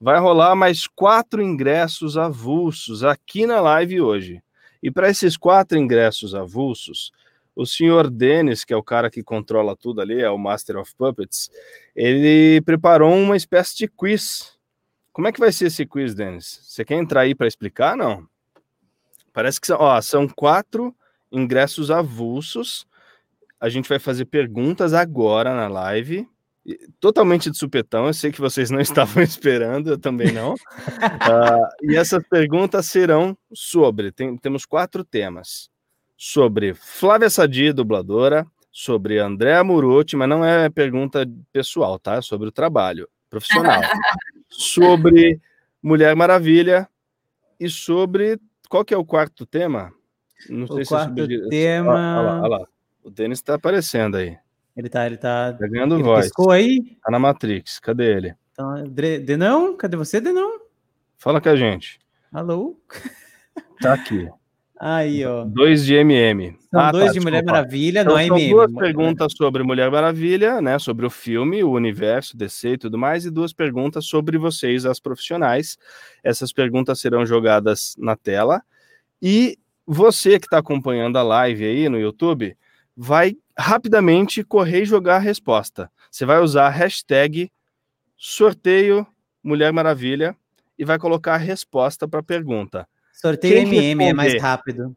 Vai 0.00 0.18
rolar 0.18 0.54
mais 0.54 0.86
quatro 0.86 1.42
ingressos 1.42 2.16
avulsos 2.16 3.02
aqui 3.02 3.46
na 3.46 3.60
live 3.60 4.00
hoje. 4.00 4.42
E 4.82 4.90
para 4.90 5.08
esses 5.08 5.36
quatro 5.36 5.78
ingressos 5.78 6.34
avulsos, 6.34 7.10
o 7.54 7.64
senhor 7.64 8.10
Denis, 8.10 8.64
que 8.64 8.74
é 8.74 8.76
o 8.76 8.82
cara 8.82 9.10
que 9.10 9.22
controla 9.22 9.74
tudo 9.74 10.00
ali, 10.00 10.20
é 10.20 10.30
o 10.30 10.38
Master 10.38 10.76
of 10.76 10.94
Puppets, 10.94 11.50
ele 11.94 12.60
preparou 12.60 13.14
uma 13.14 13.36
espécie 13.36 13.76
de 13.76 13.88
quiz. 13.88 14.56
Como 15.12 15.26
é 15.26 15.32
que 15.32 15.40
vai 15.40 15.50
ser 15.50 15.66
esse 15.66 15.86
quiz, 15.86 16.14
Denis? 16.14 16.60
Você 16.64 16.84
quer 16.84 16.96
entrar 16.96 17.22
aí 17.22 17.34
para 17.34 17.46
explicar? 17.46 17.96
Não. 17.96 18.28
Parece 19.32 19.60
que 19.60 19.72
ó, 19.72 20.00
são 20.02 20.28
quatro 20.28 20.94
ingressos 21.32 21.90
avulsos. 21.90 22.86
A 23.58 23.70
gente 23.70 23.88
vai 23.88 23.98
fazer 23.98 24.26
perguntas 24.26 24.92
agora 24.92 25.54
na 25.54 25.68
live 25.68 26.28
totalmente 27.00 27.50
de 27.50 27.56
supetão. 27.56 28.06
Eu 28.06 28.14
sei 28.14 28.32
que 28.32 28.40
vocês 28.40 28.70
não 28.70 28.80
estavam 28.80 29.22
esperando, 29.22 29.90
eu 29.90 29.98
também 29.98 30.32
não. 30.32 30.54
uh, 30.54 31.68
e 31.82 31.96
essas 31.96 32.22
perguntas 32.28 32.86
serão 32.86 33.36
sobre: 33.52 34.12
tem, 34.12 34.36
temos 34.36 34.64
quatro 34.64 35.04
temas. 35.04 35.68
Sobre 36.18 36.72
Flávia 36.72 37.28
Sadi, 37.28 37.72
dubladora, 37.72 38.46
sobre 38.72 39.18
Andréa 39.18 39.62
Muruti, 39.62 40.16
mas 40.16 40.28
não 40.28 40.44
é 40.44 40.70
pergunta 40.70 41.28
pessoal, 41.52 41.98
tá? 41.98 42.14
É 42.16 42.22
sobre 42.22 42.48
o 42.48 42.52
trabalho 42.52 43.08
profissional. 43.28 43.80
sobre 44.48 45.40
Mulher 45.82 46.16
Maravilha 46.16 46.88
e 47.60 47.68
sobre. 47.68 48.38
Qual 48.68 48.84
que 48.84 48.94
é 48.94 48.96
o 48.96 49.04
quarto 49.04 49.46
tema? 49.46 49.92
Não 50.48 50.64
o 50.64 50.74
sei 50.74 50.84
quarto 50.84 51.26
se 51.26 51.34
é 51.34 51.48
tema. 51.48 51.92
Olha 51.92 52.22
lá, 52.22 52.40
olha 52.40 52.48
lá. 52.48 52.68
O 53.02 53.10
Denis 53.10 53.38
está 53.38 53.54
aparecendo 53.54 54.16
aí. 54.16 54.36
Ele 54.76 54.88
tá, 54.88 55.06
ele 55.06 55.16
tá. 55.16 55.52
Tá 55.52 55.66
ganhando 55.66 55.94
ele 55.94 56.02
voz. 56.02 56.26
Piscou 56.26 56.50
aí? 56.50 56.96
Tá 57.02 57.10
na 57.10 57.18
Matrix. 57.18 57.78
Cadê 57.78 58.16
ele? 58.16 58.34
Então, 58.52 58.84
Denão? 59.24 59.76
Cadê 59.76 59.96
você, 59.96 60.20
Denão? 60.20 60.60
Fala 61.16 61.40
com 61.40 61.48
a 61.48 61.56
gente. 61.56 61.98
Alô? 62.32 62.78
Tá 63.80 63.92
aqui. 63.92 64.26
Aí, 64.78 65.24
ó. 65.24 65.44
Dois 65.44 65.84
de 65.84 65.94
MM. 65.94 66.56
São 66.70 66.80
ah, 66.80 66.92
dois 66.92 67.06
tá, 67.06 67.12
de 67.12 67.20
Mulher 67.20 67.44
Maravilha, 67.44 68.00
então, 68.00 68.12
não 68.12 68.18
é 68.18 68.26
MM. 68.26 68.50
duas 68.50 68.72
perguntas 68.72 69.32
sobre 69.36 69.62
Mulher 69.62 69.90
Maravilha, 69.90 70.60
né? 70.60 70.78
Sobre 70.78 71.06
o 71.06 71.10
filme, 71.10 71.62
o 71.62 71.72
universo, 71.72 72.36
DC 72.36 72.70
e 72.70 72.78
tudo 72.78 72.98
mais, 72.98 73.24
e 73.24 73.30
duas 73.30 73.52
perguntas 73.52 74.06
sobre 74.06 74.36
vocês, 74.38 74.84
as 74.84 75.00
profissionais. 75.00 75.76
Essas 76.22 76.52
perguntas 76.52 77.00
serão 77.00 77.24
jogadas 77.24 77.94
na 77.98 78.16
tela. 78.16 78.62
E 79.20 79.58
você 79.86 80.38
que 80.38 80.46
está 80.46 80.58
acompanhando 80.58 81.16
a 81.16 81.22
live 81.22 81.64
aí 81.64 81.88
no 81.88 81.98
YouTube, 81.98 82.56
vai 82.96 83.36
rapidamente 83.58 84.42
correr 84.42 84.82
e 84.82 84.86
jogar 84.86 85.16
a 85.16 85.20
resposta. 85.20 85.90
Você 86.10 86.24
vai 86.24 86.40
usar 86.40 86.66
a 86.66 86.70
hashtag 86.70 87.50
sorteio 88.16 89.06
Mulher 89.42 89.72
Maravilha 89.72 90.34
e 90.78 90.84
vai 90.84 90.98
colocar 90.98 91.34
a 91.34 91.38
resposta 91.38 92.08
para 92.08 92.20
a 92.20 92.22
pergunta. 92.22 92.88
Sorteio 93.12 93.68
Quem 93.68 93.90
MM 93.90 94.04
é 94.04 94.12
mais 94.12 94.40
rápido. 94.40 94.96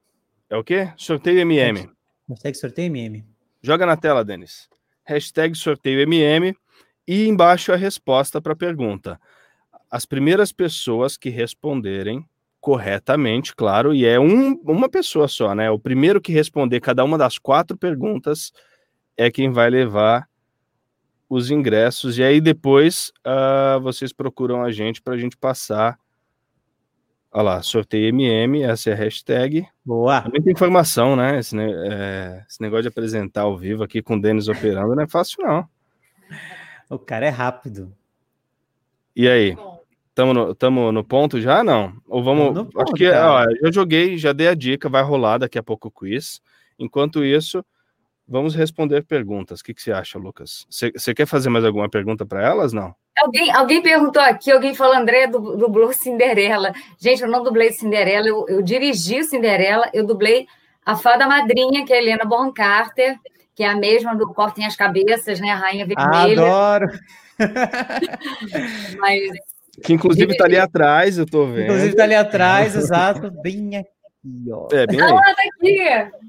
É 0.49 0.57
o 0.57 0.63
quê? 0.63 0.91
Sorteio 0.97 1.39
MM. 1.39 1.89
Hashtag 2.27 2.57
sorteio 2.57 2.87
MM. 2.87 3.25
Joga 3.61 3.85
na 3.85 3.97
tela, 3.97 4.23
Denis. 4.23 4.69
Hashtag 5.03 5.55
sorteio 5.55 6.01
MM 6.01 6.55
e 7.07 7.27
embaixo 7.27 7.71
a 7.71 7.75
resposta 7.75 8.41
para 8.41 8.53
a 8.53 8.55
pergunta. 8.55 9.19
As 9.91 10.05
primeiras 10.05 10.51
pessoas 10.51 11.17
que 11.17 11.29
responderem 11.29 12.25
corretamente, 12.59 13.55
claro, 13.55 13.93
e 13.93 14.05
é 14.05 14.19
um, 14.19 14.53
uma 14.63 14.89
pessoa 14.89 15.27
só, 15.27 15.55
né? 15.55 15.71
O 15.71 15.79
primeiro 15.79 16.19
que 16.19 16.33
responder 16.33 16.79
cada 16.81 17.03
uma 17.03 17.17
das 17.17 17.37
quatro 17.37 17.77
perguntas 17.77 18.51
é 19.15 19.31
quem 19.31 19.51
vai 19.51 19.69
levar 19.69 20.27
os 21.29 21.51
ingressos. 21.51 22.17
E 22.17 22.23
aí 22.23 22.41
depois 22.41 23.13
uh, 23.25 23.79
vocês 23.79 24.11
procuram 24.11 24.63
a 24.63 24.71
gente 24.71 25.01
para 25.01 25.13
a 25.13 25.17
gente 25.17 25.37
passar. 25.37 25.97
Olha 27.31 27.43
lá, 27.43 27.61
sorteio 27.61 28.09
MM, 28.09 28.63
essa 28.63 28.89
é 28.89 28.93
a 28.93 28.95
hashtag. 28.95 29.67
Boa. 29.85 30.23
Muita 30.23 30.49
informação, 30.49 31.15
né? 31.15 31.37
Esse, 31.37 31.55
é, 31.59 32.43
esse 32.49 32.59
negócio 32.59 32.83
de 32.83 32.87
apresentar 32.87 33.41
ao 33.41 33.55
vivo 33.55 33.83
aqui 33.83 34.01
com 34.01 34.15
o 34.15 34.21
Denis 34.21 34.47
operando 34.47 34.95
não 34.95 35.03
é 35.03 35.07
fácil, 35.07 35.43
não. 35.45 35.69
O 36.89 36.97
cara 36.97 37.27
é 37.27 37.29
rápido. 37.29 37.95
E 39.15 39.27
aí? 39.27 39.55
Tamo 40.19 40.33
no, 40.33 40.53
tamo 40.53 40.91
no 40.91 41.01
ponto 41.01 41.39
já? 41.39 41.63
Não? 41.63 41.93
Ou 42.05 42.21
vamos. 42.21 42.53
Ponto, 42.53 42.81
acho 42.81 42.91
que 42.91 43.09
ó, 43.09 43.45
eu 43.61 43.71
joguei, 43.71 44.17
já 44.17 44.33
dei 44.33 44.49
a 44.49 44.53
dica, 44.53 44.89
vai 44.89 45.01
rolar 45.01 45.37
daqui 45.37 45.57
a 45.57 45.63
pouco 45.63 45.87
o 45.87 45.91
quiz. 45.91 46.41
Enquanto 46.77 47.23
isso, 47.23 47.63
vamos 48.27 48.53
responder 48.53 49.05
perguntas. 49.05 49.61
O 49.61 49.63
que, 49.63 49.73
que 49.73 49.81
você 49.81 49.93
acha, 49.93 50.19
Lucas? 50.19 50.67
Você 50.69 51.13
quer 51.13 51.25
fazer 51.25 51.47
mais 51.47 51.63
alguma 51.63 51.87
pergunta 51.87 52.25
para 52.25 52.45
elas? 52.45 52.73
Não? 52.73 52.93
Alguém, 53.17 53.49
alguém 53.49 53.81
perguntou 53.81 54.21
aqui, 54.21 54.51
alguém 54.51 54.75
falou, 54.75 54.93
André 54.93 55.27
dublou 55.27 55.93
Cinderela. 55.93 56.73
Gente, 56.99 57.21
eu 57.21 57.29
não 57.29 57.41
dublei 57.41 57.71
Cinderela, 57.71 58.27
eu, 58.27 58.45
eu 58.49 58.61
dirigi 58.61 59.23
Cinderela, 59.23 59.89
eu 59.93 60.05
dublei 60.05 60.47
a 60.85 60.97
fada 60.97 61.27
madrinha, 61.27 61.85
que 61.85 61.93
é 61.93 61.95
a 61.95 62.01
Helena 62.01 62.25
Bonham 62.25 62.51
Carter, 62.51 63.17
que 63.55 63.63
é 63.63 63.69
a 63.69 63.75
mesma 63.75 64.13
do 64.17 64.27
Cortem 64.33 64.65
as 64.65 64.75
Cabeças, 64.75 65.39
né? 65.39 65.51
A 65.51 65.55
Rainha 65.55 65.85
Vermelha. 65.85 66.41
Adoro! 66.41 66.87
Mas 68.99 69.21
que 69.79 69.93
inclusive 69.93 70.31
está 70.31 70.45
ali 70.45 70.57
atrás, 70.57 71.17
eu 71.17 71.25
estou 71.25 71.47
vendo. 71.47 71.63
Inclusive 71.63 71.89
está 71.89 72.03
ali 72.03 72.15
atrás, 72.15 72.75
exato. 72.75 73.31
Bem 73.41 73.85
É, 74.71 74.85
bem 74.85 75.01
aí. 75.01 75.11
Ah, 75.11 75.33
tá 75.35 75.43
aqui! 75.43 76.19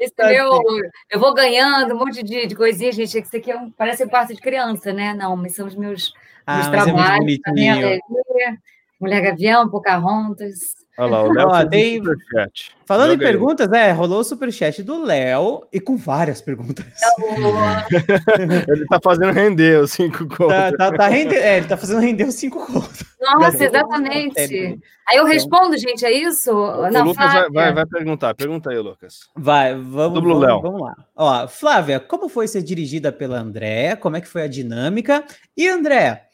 Esse 0.00 0.14
tá 0.14 0.28
meu, 0.28 0.62
eu 1.10 1.18
vou 1.20 1.34
ganhando 1.34 1.94
um 1.94 1.98
monte 1.98 2.22
de, 2.22 2.46
de 2.46 2.54
coisinhas, 2.54 2.94
gente. 2.94 3.18
Isso 3.20 3.36
aqui 3.36 3.50
é 3.50 3.56
um, 3.56 3.70
parece 3.70 4.04
um 4.04 4.08
quarto 4.08 4.34
de 4.34 4.40
criança, 4.40 4.92
né? 4.92 5.14
Não, 5.14 5.36
mas 5.36 5.54
são 5.54 5.66
os 5.66 5.74
meus, 5.74 6.12
ah, 6.46 6.56
meus 6.56 6.68
trabalhos. 6.68 7.38
É 7.46 8.56
Mulher 9.00 9.22
Gavião, 9.22 9.68
Pocahontas. 9.68 10.80
Olha 10.98 11.10
lá, 11.10 11.22
o 11.22 11.32
Léo 11.32 11.48
Ó, 11.48 11.66
tem... 11.66 11.96
superchat. 11.96 12.76
Falando 12.84 13.14
em 13.14 13.18
perguntas, 13.18 13.72
é, 13.72 13.92
rolou 13.92 14.20
o 14.20 14.24
superchat 14.24 14.82
do 14.82 15.02
Léo 15.02 15.66
e 15.72 15.80
com 15.80 15.96
várias 15.96 16.42
perguntas. 16.42 16.84
ele 18.68 18.84
tá 18.86 19.00
fazendo 19.02 19.32
render 19.32 19.80
os 19.80 19.92
cinco 19.92 20.26
contos. 20.26 20.48
Tá, 20.48 20.72
tá, 20.72 20.92
tá 20.92 21.08
render, 21.08 21.36
é, 21.36 21.56
ele 21.58 21.66
tá 21.66 21.76
fazendo 21.76 22.00
render 22.00 22.24
os 22.24 22.34
cinco 22.34 22.66
contos. 22.66 23.04
Nossa, 23.18 23.64
exatamente. 23.64 24.78
Aí 25.08 25.16
eu 25.16 25.24
respondo, 25.24 25.78
gente, 25.78 26.04
é 26.04 26.12
isso? 26.12 26.52
O 26.52 26.90
Não, 26.90 27.06
Lucas 27.06 27.32
vai, 27.32 27.50
vai, 27.50 27.72
vai, 27.72 27.86
perguntar. 27.86 28.34
Pergunta 28.34 28.70
aí, 28.70 28.78
Lucas. 28.78 29.28
Vai, 29.34 29.74
vamos, 29.74 30.22
vamos, 30.22 30.40
Léo. 30.40 30.60
vamos 30.60 30.82
lá. 30.82 30.94
Ó, 31.16 31.48
Flávia, 31.48 31.98
como 31.98 32.28
foi 32.28 32.46
ser 32.46 32.62
dirigida 32.62 33.10
pela 33.10 33.38
Andréa? 33.40 33.96
Como 33.96 34.16
é 34.16 34.20
que 34.20 34.28
foi 34.28 34.42
a 34.42 34.48
dinâmica? 34.48 35.24
E 35.56 35.68
André, 35.68 36.26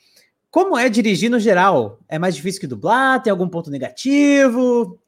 como 0.56 0.74
é 0.78 0.88
dirigir 0.88 1.30
no 1.30 1.38
geral? 1.38 2.00
É 2.08 2.18
mais 2.18 2.34
difícil 2.34 2.62
que 2.62 2.66
dublar? 2.66 3.22
Tem 3.22 3.30
algum 3.30 3.46
ponto 3.46 3.70
negativo? 3.70 4.98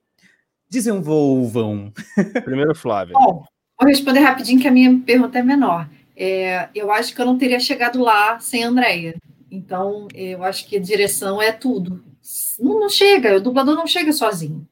Desenvolvam. 0.68 1.90
Primeiro, 2.44 2.74
Flávia. 2.74 3.14
Bom, 3.14 3.46
vou 3.80 3.88
responder 3.88 4.20
rapidinho 4.20 4.61
que 4.61 4.68
a 4.68 4.70
minha 4.70 5.01
pergunta 5.07 5.38
é 5.38 5.42
menor. 5.42 5.88
É, 6.14 6.68
eu 6.74 6.92
acho 6.92 7.14
que 7.14 7.22
eu 7.22 7.24
não 7.24 7.38
teria 7.38 7.59
chegado 7.59 7.99
lá 7.99 8.38
sem 8.40 8.62
a 8.62 8.68
Andrea. 8.68 9.14
Então, 9.51 10.07
eu 10.14 10.44
acho 10.44 10.68
que 10.68 10.76
a 10.76 10.80
direção 10.80 11.40
é 11.40 11.51
tudo. 11.51 12.05
Não, 12.61 12.78
não 12.80 12.90
chega, 12.90 13.38
o 13.38 13.40
dublador 13.40 13.74
não 13.74 13.86
chega 13.86 14.12
sozinho. 14.12 14.68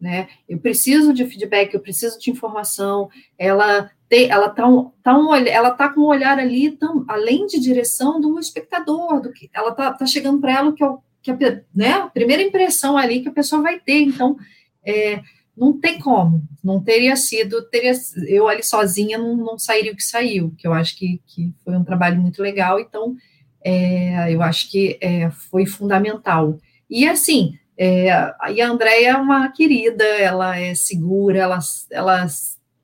Né? 0.00 0.28
Eu 0.48 0.60
preciso 0.60 1.12
de 1.12 1.26
feedback, 1.26 1.74
eu 1.74 1.80
preciso 1.80 2.20
de 2.20 2.30
informação. 2.30 3.10
Ela 3.36 3.90
ela 4.10 4.46
está 4.46 4.64
tá 5.02 5.16
um, 5.18 5.34
ela 5.34 5.70
tá 5.70 5.88
com 5.88 6.00
um 6.00 6.06
olhar 6.06 6.38
ali, 6.38 6.70
tão, 6.72 7.04
além 7.08 7.46
de 7.46 7.60
direção 7.60 8.20
do 8.20 8.38
espectador, 8.38 9.20
do 9.20 9.32
que 9.32 9.48
ela 9.54 9.70
está 9.70 9.92
tá 9.92 10.06
chegando 10.06 10.40
para 10.40 10.52
ela 10.52 10.72
que, 10.72 10.82
é 10.82 10.88
que 11.22 11.30
a, 11.30 11.60
né, 11.74 11.92
a 11.92 12.06
primeira 12.08 12.42
impressão 12.42 12.96
ali 12.96 13.22
que 13.22 13.28
a 13.28 13.32
pessoa 13.32 13.62
vai 13.62 13.78
ter. 13.78 14.02
Então, 14.02 14.36
é, 14.84 15.20
não 15.56 15.78
tem 15.78 15.98
como, 15.98 16.42
não 16.64 16.82
teria 16.82 17.14
sido, 17.16 17.62
teria, 17.68 17.92
eu 18.26 18.48
ali 18.48 18.62
sozinha 18.62 19.18
não, 19.18 19.36
não 19.36 19.58
sairia 19.58 19.92
o 19.92 19.96
que 19.96 20.02
saiu, 20.02 20.54
que 20.56 20.66
eu 20.66 20.72
acho 20.72 20.96
que, 20.96 21.20
que 21.26 21.52
foi 21.64 21.76
um 21.76 21.84
trabalho 21.84 22.20
muito 22.20 22.42
legal, 22.42 22.80
então 22.80 23.14
é, 23.62 24.32
eu 24.32 24.42
acho 24.42 24.70
que 24.70 24.98
é, 25.00 25.30
foi 25.30 25.66
fundamental. 25.66 26.58
E 26.88 27.06
assim, 27.06 27.58
é, 27.76 28.06
e 28.52 28.60
a 28.60 28.68
Andrea 28.68 29.10
é 29.10 29.16
uma 29.16 29.50
querida, 29.52 30.04
ela 30.04 30.58
é 30.58 30.74
segura, 30.74 31.38
ela, 31.40 31.58
ela 31.90 32.26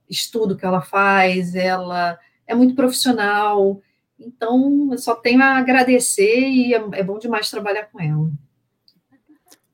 estuda 0.08 0.54
o 0.54 0.56
que 0.56 0.64
ela 0.64 0.80
faz, 0.80 1.54
ela 1.54 2.18
é 2.46 2.54
muito 2.54 2.74
profissional. 2.74 3.80
Então, 4.18 4.88
eu 4.92 4.98
só 4.98 5.14
tenho 5.14 5.42
a 5.42 5.58
agradecer 5.58 6.48
e 6.48 6.74
é, 6.74 6.82
é 6.92 7.02
bom 7.02 7.18
demais 7.18 7.50
trabalhar 7.50 7.84
com 7.84 8.00
ela. 8.00 8.30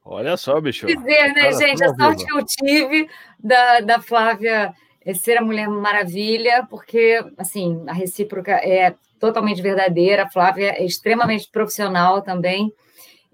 Olha 0.05 0.37
só, 0.37 0.61
bicho. 0.61 0.87
Dizer, 0.87 1.33
né, 1.33 1.51
Cara, 1.51 1.53
gente? 1.53 1.85
A 1.85 1.95
sorte 1.95 2.25
que 2.25 2.33
eu 2.33 2.45
tive 2.45 3.09
da, 3.39 3.81
da 3.81 4.01
Flávia 4.01 4.75
ser 5.15 5.39
a 5.39 5.43
Mulher 5.43 5.69
Maravilha, 5.69 6.67
porque, 6.69 7.25
assim, 7.39 7.83
a 7.87 7.93
recíproca 7.93 8.53
é 8.53 8.95
totalmente 9.19 9.63
verdadeira. 9.63 10.25
A 10.25 10.31
Flávia 10.31 10.75
é 10.77 10.85
extremamente 10.85 11.49
profissional 11.51 12.23
também. 12.23 12.73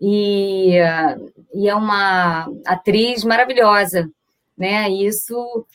E, 0.00 0.74
e 1.54 1.68
é 1.68 1.74
uma 1.74 2.48
atriz 2.66 3.24
maravilhosa, 3.24 4.08
né? 4.56 4.88
Isso 4.90 5.66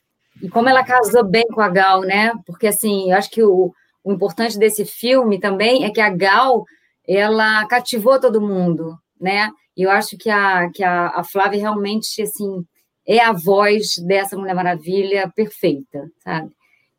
e 0.43 0.49
como 0.49 0.67
ela 0.67 0.83
casou 0.83 1.23
bem 1.23 1.47
com 1.47 1.61
a 1.61 1.69
Gal, 1.69 2.01
né? 2.01 2.33
Porque, 2.45 2.67
assim, 2.67 3.09
eu 3.09 3.17
acho 3.17 3.31
que 3.31 3.41
o, 3.41 3.73
o 4.03 4.11
importante 4.11 4.59
desse 4.59 4.83
filme 4.83 5.39
também 5.39 5.85
é 5.85 5.89
que 5.89 6.01
a 6.01 6.09
Gal, 6.09 6.65
ela 7.07 7.65
cativou 7.65 8.19
todo 8.19 8.41
mundo, 8.41 8.99
né? 9.19 9.49
E 9.75 9.83
eu 9.83 9.89
acho 9.89 10.17
que 10.17 10.29
a, 10.29 10.69
que 10.69 10.83
a, 10.83 11.07
a 11.15 11.23
Flávia 11.23 11.61
realmente, 11.61 12.21
assim, 12.21 12.65
é 13.07 13.19
a 13.19 13.31
voz 13.31 13.97
dessa 13.99 14.35
Mulher 14.37 14.53
Maravilha 14.53 15.31
perfeita, 15.33 16.11
sabe? 16.21 16.51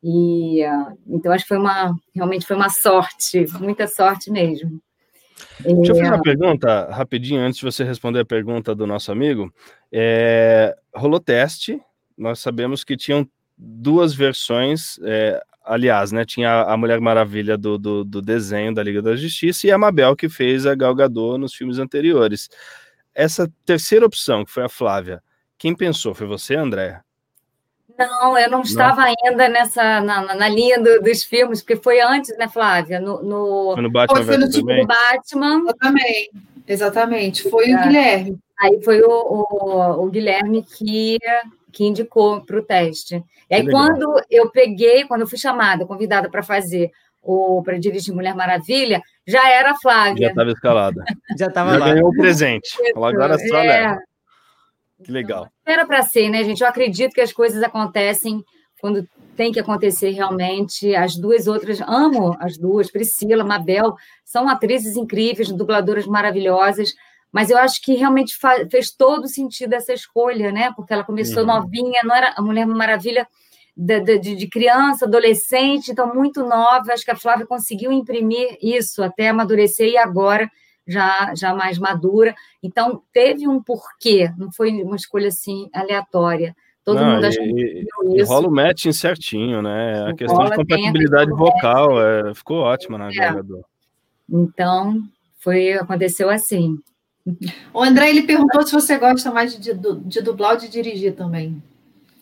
E 0.03 0.65
uh, 0.65 0.97
então 1.07 1.31
acho 1.31 1.43
que 1.43 1.49
foi 1.49 1.57
uma 1.57 1.95
realmente 2.13 2.45
foi 2.45 2.55
uma 2.55 2.69
sorte, 2.69 3.45
muita 3.59 3.87
sorte 3.87 4.31
mesmo. 4.31 4.79
Deixa 5.59 5.91
eu 5.91 5.95
fazer 5.95 6.07
uma 6.07 6.21
pergunta 6.21 6.89
rapidinho 6.91 7.41
antes 7.41 7.59
de 7.59 7.65
você 7.65 7.83
responder 7.83 8.19
a 8.19 8.25
pergunta 8.25 8.73
do 8.73 8.87
nosso 8.87 9.11
amigo. 9.11 9.51
É, 9.91 10.75
rolou 10.93 11.19
teste, 11.19 11.81
nós 12.17 12.39
sabemos 12.39 12.83
que 12.83 12.95
tinham 12.95 13.27
duas 13.57 14.13
versões, 14.13 14.99
é, 15.03 15.41
aliás, 15.63 16.11
né? 16.11 16.25
Tinha 16.25 16.63
a 16.63 16.77
Mulher 16.77 16.99
Maravilha 16.99 17.57
do, 17.57 17.77
do, 17.77 18.03
do, 18.03 18.21
desenho 18.21 18.73
da 18.73 18.83
Liga 18.83 19.01
da 19.01 19.15
Justiça 19.15 19.67
e 19.67 19.71
a 19.71 19.77
Mabel 19.77 20.15
que 20.15 20.29
fez 20.29 20.65
a 20.65 20.75
Gal 20.75 20.93
Gadot 20.93 21.37
nos 21.37 21.53
filmes 21.53 21.79
anteriores. 21.79 22.49
Essa 23.13 23.51
terceira 23.65 24.05
opção, 24.05 24.43
que 24.43 24.51
foi 24.51 24.63
a 24.63 24.69
Flávia, 24.69 25.23
quem 25.57 25.75
pensou? 25.75 26.13
Foi 26.13 26.27
você, 26.27 26.55
André? 26.55 27.01
Não, 27.97 28.37
eu 28.37 28.49
não, 28.49 28.57
não. 28.57 28.61
estava 28.61 29.03
ainda 29.03 29.47
nessa 29.47 30.01
na, 30.01 30.35
na 30.35 30.49
linha 30.49 30.77
do, 30.77 31.01
dos 31.01 31.23
filmes, 31.23 31.61
porque 31.61 31.77
foi 31.77 32.01
antes, 32.01 32.37
né, 32.37 32.47
Flávia? 32.49 32.99
No, 32.99 33.23
no, 33.23 33.73
foi 33.73 33.83
no 33.83 33.89
Batman, 33.89 34.23
foi 34.23 34.37
no 34.37 34.49
tipo 34.49 34.67
do 34.67 34.85
Batman. 34.85 35.63
Eu 35.65 35.77
também, 35.77 36.29
exatamente. 36.67 37.49
Foi 37.49 37.69
é. 37.69 37.75
o 37.75 37.83
Guilherme. 37.83 38.37
Aí 38.59 38.81
foi 38.83 39.01
o, 39.01 39.09
o, 39.09 40.03
o 40.03 40.09
Guilherme 40.09 40.61
que 40.63 41.17
que 41.75 41.85
indicou 41.85 42.41
para 42.41 42.57
o 42.57 42.63
teste. 42.63 43.21
E 43.49 43.53
aí, 43.53 43.69
quando 43.69 44.21
eu 44.31 44.49
peguei, 44.49 45.03
quando 45.03 45.21
eu 45.21 45.27
fui 45.27 45.37
chamada, 45.37 45.85
convidada 45.85 46.29
para 46.29 46.41
fazer 46.41 46.89
o 47.21 47.61
para 47.63 47.77
dirigir 47.77 48.15
Mulher 48.15 48.33
Maravilha, 48.33 49.01
já 49.27 49.49
era 49.49 49.71
a 49.71 49.75
Flávia. 49.75 50.27
Já 50.27 50.29
estava 50.29 50.51
escalada. 50.51 51.03
já 51.37 51.47
estava 51.47 51.77
lá. 51.77 51.93
ganhou 51.93 52.09
o 52.09 52.15
presente. 52.15 52.69
Agora 52.95 53.37
só 53.37 53.57
é. 53.57 53.67
leva. 53.67 53.99
Que 55.03 55.11
legal. 55.11 55.49
Era 55.65 55.85
para 55.85 56.01
ser, 56.01 56.29
né, 56.29 56.45
gente? 56.45 56.61
Eu 56.61 56.67
acredito 56.69 57.13
que 57.13 57.19
as 57.19 57.33
coisas 57.33 57.61
acontecem 57.61 58.41
quando 58.79 59.05
tem 59.35 59.51
que 59.51 59.59
acontecer 59.59 60.11
realmente. 60.11 60.95
As 60.95 61.17
duas 61.17 61.45
outras, 61.45 61.81
amo 61.81 62.37
as 62.39 62.57
duas, 62.57 62.89
Priscila, 62.89 63.43
Mabel, 63.43 63.95
são 64.23 64.47
atrizes 64.47 64.95
incríveis, 64.95 65.51
dubladoras 65.51 66.07
maravilhosas 66.07 66.93
mas 67.35 67.49
eu 67.49 67.57
acho 67.57 67.81
que 67.81 67.95
realmente 67.95 68.33
fez 68.71 68.91
todo 68.91 69.27
sentido 69.27 69.73
essa 69.73 69.91
escolha, 69.91 70.53
né? 70.53 70.71
Porque 70.73 70.93
ela 70.93 71.03
começou 71.03 71.41
uhum. 71.41 71.47
novinha, 71.47 71.99
não 72.05 72.15
era 72.15 72.33
a 72.33 72.41
Mulher 72.41 72.65
Maravilha 72.65 73.27
de, 73.75 73.99
de, 73.99 74.35
de, 74.37 74.47
criança, 74.47 75.03
adolescente, 75.03 75.91
então 75.91 76.15
muito 76.15 76.47
nova. 76.47 76.93
Acho 76.93 77.03
que 77.03 77.11
a 77.11 77.15
Flávia 77.17 77.45
conseguiu 77.45 77.91
imprimir 77.91 78.57
isso 78.61 79.03
até 79.03 79.27
amadurecer 79.27 79.89
e 79.89 79.97
agora 79.97 80.49
já, 80.87 81.33
já 81.35 81.53
mais 81.53 81.77
madura. 81.77 82.33
Então 82.63 83.03
teve 83.11 83.45
um 83.49 83.61
porquê, 83.61 84.31
não 84.37 84.49
foi 84.49 84.71
uma 84.81 84.95
escolha 84.95 85.27
assim 85.27 85.69
aleatória. 85.73 86.55
Todo 86.85 87.01
não, 87.01 87.15
mundo 87.15 87.27
e, 87.27 87.85
e 88.13 88.23
rola 88.23 88.47
o 88.47 88.51
matching 88.51 88.93
certinho, 88.93 89.61
né? 89.61 90.05
A 90.07 90.11
o 90.11 90.15
questão 90.15 90.45
de 90.45 90.55
compatibilidade 90.55 91.31
vocal 91.31 92.01
é, 92.01 92.33
ficou 92.33 92.59
ótima 92.59 92.97
na 92.97 93.09
é. 93.09 93.35
Então, 94.29 95.03
foi, 95.37 95.73
aconteceu 95.73 96.29
assim. 96.29 96.79
O 97.73 97.81
André 97.81 98.09
ele 98.09 98.23
perguntou 98.23 98.63
se 98.63 98.71
você 98.71 98.97
gosta 98.97 99.31
mais 99.31 99.57
de, 99.57 99.73
de, 99.73 100.21
dublar 100.21 100.53
ou 100.53 100.57
de 100.57 100.69
dirigir 100.69 101.15
também. 101.15 101.61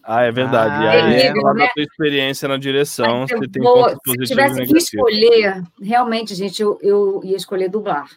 Ah, 0.01 0.23
é 0.23 0.31
verdade. 0.31 0.85
Ah, 0.85 0.95
e 0.95 1.15
aí, 1.15 1.21
é, 1.21 1.33
falar 1.33 1.53
da 1.53 1.67
tua 1.69 1.83
experiência 1.83 2.47
na 2.47 2.57
direção, 2.57 3.27
você 3.27 3.47
tem 3.47 3.61
vou, 3.61 3.89
Se 3.89 4.17
tivesse 4.25 4.65
que 4.65 4.77
escolher, 4.77 5.63
realmente, 5.81 6.35
gente, 6.35 6.61
eu, 6.61 6.77
eu 6.81 7.21
ia 7.23 7.35
escolher 7.35 7.69
dublar. 7.69 8.09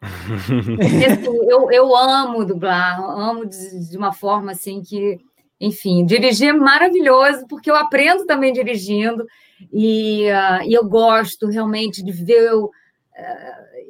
assim, 0.00 1.24
eu, 1.48 1.70
eu 1.70 1.96
amo 1.96 2.44
dublar, 2.44 3.00
amo 3.00 3.46
de, 3.46 3.90
de, 3.90 3.96
uma 3.96 4.12
forma 4.12 4.52
assim 4.52 4.82
que, 4.82 5.18
enfim, 5.60 6.04
dirigir 6.04 6.48
é 6.48 6.52
maravilhoso, 6.52 7.46
porque 7.48 7.70
eu 7.70 7.76
aprendo 7.76 8.26
também 8.26 8.52
dirigindo, 8.52 9.26
e, 9.72 10.26
uh, 10.30 10.62
e 10.64 10.72
eu 10.72 10.86
gosto 10.86 11.48
realmente 11.48 12.02
de 12.02 12.12
ver. 12.12 12.52
uh, 12.54 12.68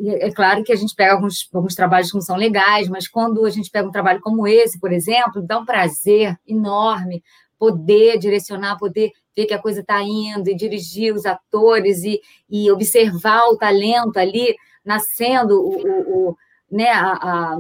é 0.07 0.31
claro 0.31 0.63
que 0.63 0.73
a 0.73 0.77
gente 0.77 0.95
pega 0.95 1.13
alguns, 1.13 1.49
alguns 1.53 1.75
trabalhos 1.75 2.11
que 2.11 2.15
não 2.15 2.23
são 2.23 2.37
legais, 2.37 2.89
mas 2.89 3.09
quando 3.09 3.45
a 3.45 3.51
gente 3.51 3.71
pega 3.71 3.89
um 3.89 3.93
trabalho 3.93 4.21
como 4.21 4.47
esse, 4.47 4.79
por 4.79 4.93
exemplo, 4.93 5.43
dá 5.43 5.59
um 5.59 5.65
prazer 5.65 6.39
enorme 6.47 7.23
poder 7.59 8.19
direcionar, 8.19 8.79
poder 8.79 9.11
ver 9.37 9.47
que 9.47 9.55
a 9.55 9.59
coisa 9.59 9.81
está 9.81 10.01
indo 10.03 10.49
e 10.49 10.55
dirigir 10.55 11.13
os 11.13 11.27
atores 11.27 12.05
e, 12.05 12.21
e 12.49 12.71
observar 12.71 13.47
o 13.49 13.57
talento 13.57 14.17
ali 14.17 14.55
nascendo, 14.85 15.61
o, 15.61 15.77
o, 15.77 16.29
o 16.29 16.37
né, 16.71 16.91
a, 16.91 17.13
a, 17.13 17.59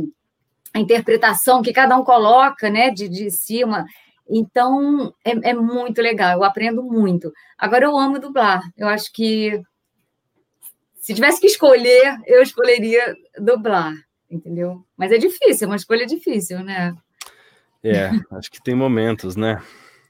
a, 0.74 0.78
interpretação 0.80 1.62
que 1.62 1.72
cada 1.72 1.97
um 1.97 2.05
coloca 2.05 2.70
né, 2.70 2.91
de, 2.91 3.09
de 3.09 3.30
cima. 3.30 3.84
Então, 4.30 5.12
é, 5.24 5.51
é 5.51 5.55
muito 5.55 6.01
legal, 6.01 6.39
eu 6.39 6.45
aprendo 6.45 6.82
muito. 6.82 7.32
Agora, 7.59 7.84
eu 7.84 7.99
amo 7.99 8.20
dublar, 8.20 8.62
eu 8.76 8.86
acho 8.86 9.12
que 9.12 9.61
se 11.09 11.14
tivesse 11.14 11.40
que 11.40 11.46
escolher, 11.46 12.18
eu 12.26 12.42
escolheria 12.42 13.16
dublar, 13.40 13.94
entendeu? 14.30 14.84
Mas 14.94 15.11
é 15.11 15.16
difícil, 15.16 15.64
é 15.64 15.70
uma 15.70 15.76
escolha 15.76 16.04
difícil, 16.04 16.62
né? 16.62 16.94
É, 17.82 18.11
acho 18.32 18.50
que 18.50 18.62
tem 18.62 18.74
momentos, 18.74 19.34
né? 19.34 19.59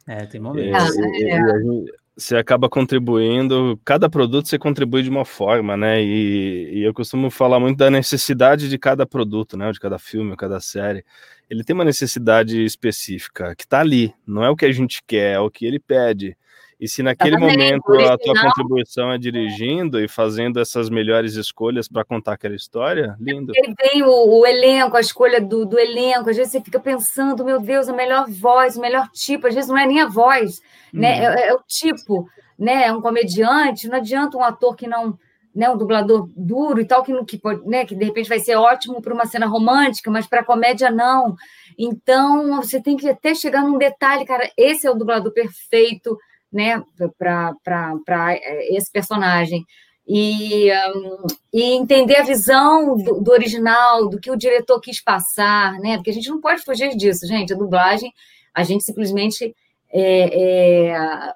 É, 0.09 0.26
tem 0.26 0.40
É, 0.40 0.42
momentos. 0.42 0.96
e- 0.96 1.01
e- 1.01 1.28
e 1.28 1.30
a 1.30 1.59
gente- 1.61 1.92
você 2.16 2.36
acaba 2.36 2.68
contribuindo, 2.68 3.80
cada 3.84 4.11
produto 4.11 4.49
você 4.49 4.59
contribui 4.59 5.05
de 5.05 5.09
uma 5.09 5.24
forma, 5.24 5.76
né? 5.76 6.03
E, 6.03 6.80
e 6.80 6.82
eu 6.82 6.92
costumo 6.92 7.30
falar 7.30 7.61
muito 7.61 7.76
da 7.78 7.92
necessidade 7.92 8.68
de 8.68 8.76
cada 8.76 9.07
produto, 9.07 9.57
né? 9.57 9.70
De 9.70 9.78
cada 9.78 10.01
filme, 10.01 10.36
cada 10.36 10.59
série. 10.59 11.05
Ele 11.49 11.62
tem 11.62 11.74
uma 11.74 11.84
necessidade 11.84 12.64
específica 12.64 13.55
que 13.55 13.68
tá 13.68 13.78
ali, 13.78 14.12
não 14.26 14.42
é 14.42 14.51
o 14.51 14.57
que 14.57 14.64
a 14.66 14.72
gente 14.72 15.01
quer, 15.07 15.34
é 15.36 15.38
o 15.38 15.49
que 15.49 15.64
ele 15.64 15.78
pede. 15.78 16.36
E 16.81 16.87
se 16.87 17.03
naquele 17.03 17.37
momento 17.37 17.93
a 17.93 18.16
tua 18.16 18.41
contribuição 18.41 19.11
é 19.11 19.18
dirigindo 19.18 20.01
e 20.01 20.07
fazendo 20.07 20.61
essas 20.61 20.89
melhores 20.89 21.35
escolhas 21.35 21.89
para 21.89 22.05
contar 22.05 22.35
aquela 22.35 22.55
história, 22.55 23.16
lindo. 23.18 23.53
Ele 23.57 23.74
vem 23.83 24.03
o, 24.05 24.39
o 24.41 24.47
elenco, 24.47 24.97
a 24.97 25.01
escolha 25.01 25.41
do, 25.41 25.66
do 25.66 25.76
elenco, 25.76 26.31
às 26.31 26.37
vezes 26.37 26.53
você 26.53 26.61
fica 26.61 26.79
pensando, 26.79 27.45
meu 27.45 27.61
Deus, 27.61 27.89
a 27.89 27.93
melhor 27.93 28.31
voz, 28.31 28.76
o 28.76 28.81
melhor 28.81 29.09
tipo, 29.12 29.49
às 29.49 29.55
vezes 29.55 29.68
não 29.68 29.76
é 29.76 29.87
nem 29.87 30.01
a 30.01 30.07
voz, 30.07 30.62
né? 30.93 31.18
Uhum. 31.18 31.37
É, 31.37 31.49
é 31.49 31.55
o 31.55 31.61
tipo, 31.66 32.29
né? 32.57 32.87
É 32.87 32.93
um 32.93 33.01
comediante, 33.01 33.89
não 33.89 33.99
adianta 33.99 34.39
um 34.39 34.45
ator 34.45 34.76
que 34.76 34.87
não, 34.87 35.18
né? 35.53 35.68
Um 35.68 35.76
dublador 35.76 36.29
duro 36.37 36.81
e 36.81 36.85
tal, 36.85 37.03
que, 37.03 37.12
não, 37.12 37.24
que, 37.24 37.39
pode, 37.39 37.68
né? 37.68 37.85
que 37.85 37.97
de 37.97 38.05
repente 38.05 38.29
vai 38.29 38.39
ser 38.39 38.55
ótimo 38.55 39.03
para 39.03 39.12
uma 39.12 39.26
cena 39.26 39.47
romântica, 39.47 40.12
mas 40.12 40.29
para 40.29 40.45
comédia 40.45 40.93
não. 40.93 41.35
Então 41.76 42.62
você 42.62 42.81
tem 42.81 42.97
que 42.97 43.09
até 43.09 43.35
chegar 43.35 43.62
num 43.62 43.79
detalhe, 43.79 44.24
cara, 44.24 44.49
esse 44.57 44.87
é 44.87 44.91
o 44.91 44.95
dublador 44.95 45.33
perfeito, 45.33 46.16
né? 46.53 46.82
Para 47.18 48.38
esse 48.70 48.90
personagem 48.90 49.64
e, 50.09 50.70
hum, 50.72 51.26
e 51.53 51.62
entender 51.74 52.16
a 52.16 52.24
visão 52.24 52.96
do, 52.96 53.20
do 53.20 53.30
original, 53.30 54.09
do 54.09 54.18
que 54.18 54.30
o 54.30 54.36
diretor 54.36 54.80
quis 54.80 55.03
passar, 55.03 55.74
né? 55.80 55.96
Porque 55.96 56.11
a 56.11 56.14
gente 56.14 56.30
não 56.30 56.40
pode 56.40 56.62
fugir 56.62 56.96
disso, 56.96 57.26
gente. 57.26 57.53
A 57.53 57.57
dublagem, 57.57 58.12
a 58.55 58.64
gente 58.64 58.84
simplesmente 58.84 59.55
é, 59.92 60.90
é, 60.90 61.34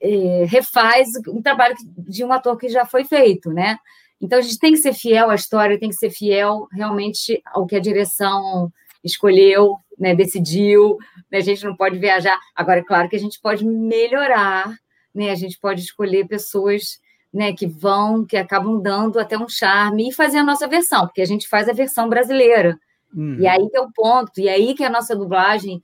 é, 0.00 0.44
refaz 0.46 1.08
um 1.28 1.40
trabalho 1.40 1.76
de 1.96 2.24
um 2.24 2.32
ator 2.32 2.56
que 2.58 2.68
já 2.68 2.84
foi 2.84 3.04
feito, 3.04 3.50
né? 3.50 3.78
Então 4.20 4.40
a 4.40 4.42
gente 4.42 4.58
tem 4.58 4.72
que 4.72 4.78
ser 4.78 4.94
fiel 4.94 5.30
à 5.30 5.36
história, 5.36 5.78
tem 5.78 5.90
que 5.90 5.94
ser 5.94 6.10
fiel 6.10 6.66
realmente 6.72 7.40
ao 7.46 7.66
que 7.66 7.76
a 7.76 7.80
direção 7.80 8.72
escolheu, 9.08 9.76
né, 9.98 10.14
decidiu. 10.14 10.96
Né, 11.30 11.38
a 11.38 11.42
gente 11.42 11.64
não 11.64 11.76
pode 11.76 11.98
viajar. 11.98 12.38
Agora, 12.54 12.80
é 12.80 12.84
claro 12.84 13.08
que 13.08 13.16
a 13.16 13.20
gente 13.20 13.40
pode 13.40 13.64
melhorar, 13.64 14.72
né? 15.14 15.30
A 15.30 15.34
gente 15.34 15.58
pode 15.58 15.80
escolher 15.80 16.26
pessoas 16.26 17.00
né, 17.32 17.52
que 17.52 17.66
vão, 17.66 18.24
que 18.24 18.36
acabam 18.36 18.80
dando 18.80 19.18
até 19.18 19.36
um 19.36 19.48
charme 19.48 20.08
e 20.08 20.12
fazer 20.12 20.38
a 20.38 20.44
nossa 20.44 20.66
versão, 20.66 21.06
porque 21.06 21.20
a 21.20 21.26
gente 21.26 21.48
faz 21.48 21.68
a 21.68 21.72
versão 21.72 22.08
brasileira. 22.08 22.78
Uhum. 23.14 23.38
E 23.40 23.46
aí 23.46 23.68
que 23.68 23.76
é 23.76 23.80
o 23.80 23.92
ponto, 23.92 24.40
e 24.40 24.48
aí 24.48 24.74
que 24.74 24.84
a 24.84 24.90
nossa 24.90 25.14
dublagem 25.14 25.82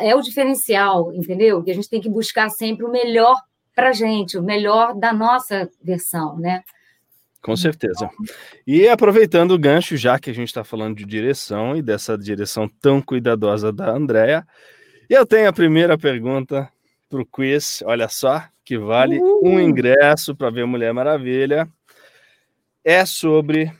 é 0.00 0.14
o 0.14 0.20
diferencial, 0.20 1.12
entendeu? 1.14 1.62
Que 1.62 1.70
a 1.70 1.74
gente 1.74 1.88
tem 1.88 2.00
que 2.00 2.08
buscar 2.08 2.50
sempre 2.50 2.84
o 2.84 2.90
melhor 2.90 3.36
para 3.74 3.92
gente, 3.92 4.38
o 4.38 4.42
melhor 4.42 4.94
da 4.94 5.12
nossa 5.12 5.70
versão, 5.82 6.38
né? 6.38 6.62
Com 7.42 7.56
certeza. 7.56 8.10
E 8.66 8.88
aproveitando 8.88 9.52
o 9.52 9.58
gancho, 9.58 9.96
já 9.96 10.18
que 10.18 10.30
a 10.30 10.34
gente 10.34 10.48
está 10.48 10.64
falando 10.64 10.96
de 10.96 11.04
direção 11.04 11.76
e 11.76 11.82
dessa 11.82 12.18
direção 12.18 12.68
tão 12.80 13.00
cuidadosa 13.00 13.72
da 13.72 13.90
Andrea, 13.90 14.46
eu 15.08 15.24
tenho 15.24 15.48
a 15.48 15.52
primeira 15.52 15.96
pergunta 15.96 16.68
para 17.08 17.20
o 17.20 17.26
quiz. 17.26 17.82
Olha 17.86 18.08
só, 18.08 18.42
que 18.64 18.76
vale 18.76 19.20
um 19.42 19.60
ingresso 19.60 20.34
para 20.34 20.50
ver 20.50 20.66
Mulher 20.66 20.92
Maravilha. 20.92 21.68
É 22.84 23.06
sobre 23.06 23.72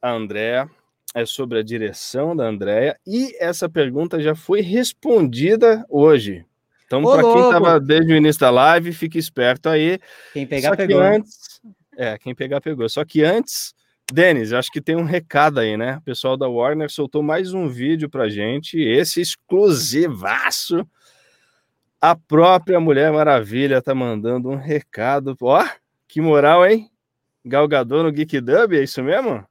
a 0.00 0.10
Andrea, 0.10 0.68
é 1.14 1.26
sobre 1.26 1.58
a 1.58 1.62
direção 1.62 2.34
da 2.34 2.44
Andrea, 2.44 2.98
e 3.06 3.34
essa 3.38 3.68
pergunta 3.68 4.20
já 4.20 4.34
foi 4.34 4.60
respondida 4.60 5.84
hoje. 5.88 6.44
Então, 6.86 7.02
para 7.02 7.22
quem 7.22 7.42
estava 7.42 7.80
desde 7.80 8.12
o 8.12 8.16
início 8.16 8.40
da 8.40 8.50
live, 8.50 8.92
fique 8.92 9.18
esperto 9.18 9.68
aí. 9.68 9.98
Quem 10.32 10.46
pegar, 10.46 10.70
Só 10.70 10.76
pegou. 10.76 11.00
antes, 11.00 11.60
é, 11.96 12.18
quem 12.18 12.34
pegar, 12.34 12.60
pegou. 12.60 12.88
Só 12.88 13.04
que 13.04 13.22
antes, 13.22 13.74
Denis, 14.12 14.52
acho 14.52 14.70
que 14.70 14.80
tem 14.80 14.96
um 14.96 15.04
recado 15.04 15.60
aí, 15.60 15.76
né? 15.76 15.96
O 15.98 16.02
pessoal 16.02 16.36
da 16.36 16.48
Warner 16.48 16.90
soltou 16.90 17.22
mais 17.22 17.52
um 17.54 17.68
vídeo 17.68 18.08
pra 18.08 18.28
gente, 18.28 18.78
esse 18.78 19.20
exclusivaço. 19.20 20.86
A 22.00 22.14
própria 22.14 22.78
Mulher 22.78 23.10
Maravilha 23.12 23.80
tá 23.80 23.94
mandando 23.94 24.50
um 24.50 24.56
recado. 24.56 25.36
Ó, 25.40 25.64
que 26.06 26.20
moral, 26.20 26.66
hein? 26.66 26.90
Galgador 27.44 28.02
no 28.02 28.12
Geek 28.12 28.40
Dub, 28.40 28.74
é 28.74 28.82
isso 28.82 29.02
mesmo? 29.02 29.44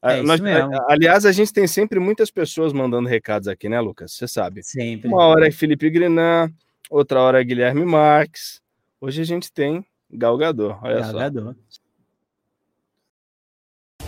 Ah, 0.00 0.12
É 0.14 0.18
isso 0.18 0.26
nós- 0.26 0.40
Aliás, 0.88 1.26
a 1.26 1.32
gente 1.32 1.52
tem 1.52 1.66
sempre 1.66 1.98
muitas 1.98 2.30
pessoas 2.30 2.72
mandando 2.72 3.08
recados 3.08 3.48
aqui, 3.48 3.68
né, 3.68 3.80
Lucas? 3.80 4.12
Você 4.12 4.28
sabe. 4.28 4.62
Sempre. 4.62 5.08
Uma 5.08 5.24
hora 5.26 5.48
é 5.48 5.50
Felipe 5.50 5.90
Grinan, 5.90 6.52
outra 6.88 7.20
hora 7.20 7.40
é 7.40 7.44
Guilherme 7.44 7.84
Marques. 7.84 8.60
Hoje 9.00 9.20
a 9.20 9.24
gente 9.24 9.52
tem 9.52 9.84
Galgador, 10.10 10.78
olha 10.82 11.04
só. 11.04 11.12
Galgador. 11.12 11.56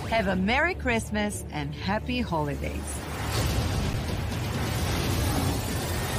Have 0.08 0.28
a 0.28 0.36
Merry 0.36 0.74
Christmas 0.74 1.44
and 1.52 1.74
Happy 1.74 2.20
Holidays. 2.20 2.98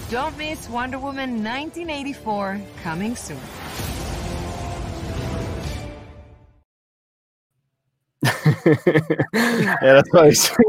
Don't 0.10 0.38
miss 0.38 0.70
Wonder 0.70 1.00
Woman 1.00 1.44
1984 1.44 2.62
coming 2.84 3.16
soon. 3.16 3.38
Era 9.82 10.02
só 10.10 10.26
isso. 10.26 10.54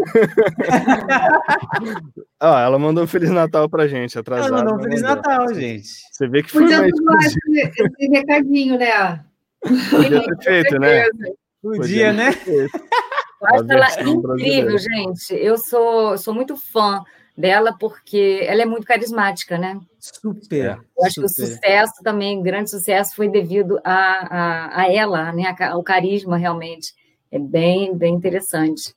Ó, 2.40 2.58
ela 2.58 2.78
mandou 2.78 3.04
um 3.04 3.06
Feliz 3.06 3.30
Natal 3.30 3.68
pra 3.68 3.86
gente, 3.86 4.18
atrasado. 4.18 4.48
Ela 4.48 4.64
mandou 4.64 4.78
um 4.78 4.82
Feliz 4.82 5.02
mandou. 5.02 5.16
Natal, 5.16 5.54
gente. 5.54 5.88
Você 6.10 6.26
vê 6.28 6.42
que 6.42 6.50
foi 6.50 6.62
Podia 6.62 6.78
mais 6.78 6.92
doar 6.96 7.18
esse, 7.24 7.38
esse 7.48 8.08
recadinho, 8.10 8.78
né? 8.78 9.22
Podia 9.90 10.24
ter 10.24 10.36
feito, 10.42 10.78
né? 10.78 11.04
Podia, 11.62 12.12
né? 12.12 12.30
Eu 12.46 12.68
acho 13.48 13.72
ela 13.72 13.86
incrível, 14.02 14.22
brasileira. 14.22 14.78
gente. 14.78 15.34
Eu 15.34 15.58
sou, 15.58 16.16
sou 16.18 16.34
muito 16.34 16.56
fã 16.56 17.02
dela 17.36 17.76
porque 17.78 18.44
ela 18.46 18.62
é 18.62 18.66
muito 18.66 18.86
carismática, 18.86 19.58
né? 19.58 19.80
Super. 19.98 20.78
Eu 20.96 21.04
acho 21.04 21.20
que 21.20 21.26
o 21.26 21.28
super. 21.28 21.46
sucesso 21.46 22.02
também, 22.02 22.42
grande 22.42 22.70
sucesso, 22.70 23.14
foi 23.14 23.28
devido 23.28 23.78
a, 23.84 23.94
a, 23.94 24.82
a 24.82 24.92
ela, 24.92 25.32
né? 25.32 25.54
Ao 25.70 25.82
carisma, 25.82 26.36
realmente. 26.36 26.92
É 27.32 27.38
bem, 27.38 27.96
bem 27.96 28.14
interessante. 28.14 28.94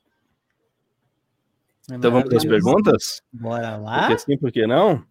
Então 1.90 2.10
vamos 2.10 2.28
para 2.28 2.36
as 2.36 2.44
perguntas? 2.44 3.22
Bora 3.32 3.76
lá. 3.76 4.00
Porque 4.06 4.18
sim, 4.18 4.36
por 4.38 4.52
que 4.52 4.66
não? 4.66 5.04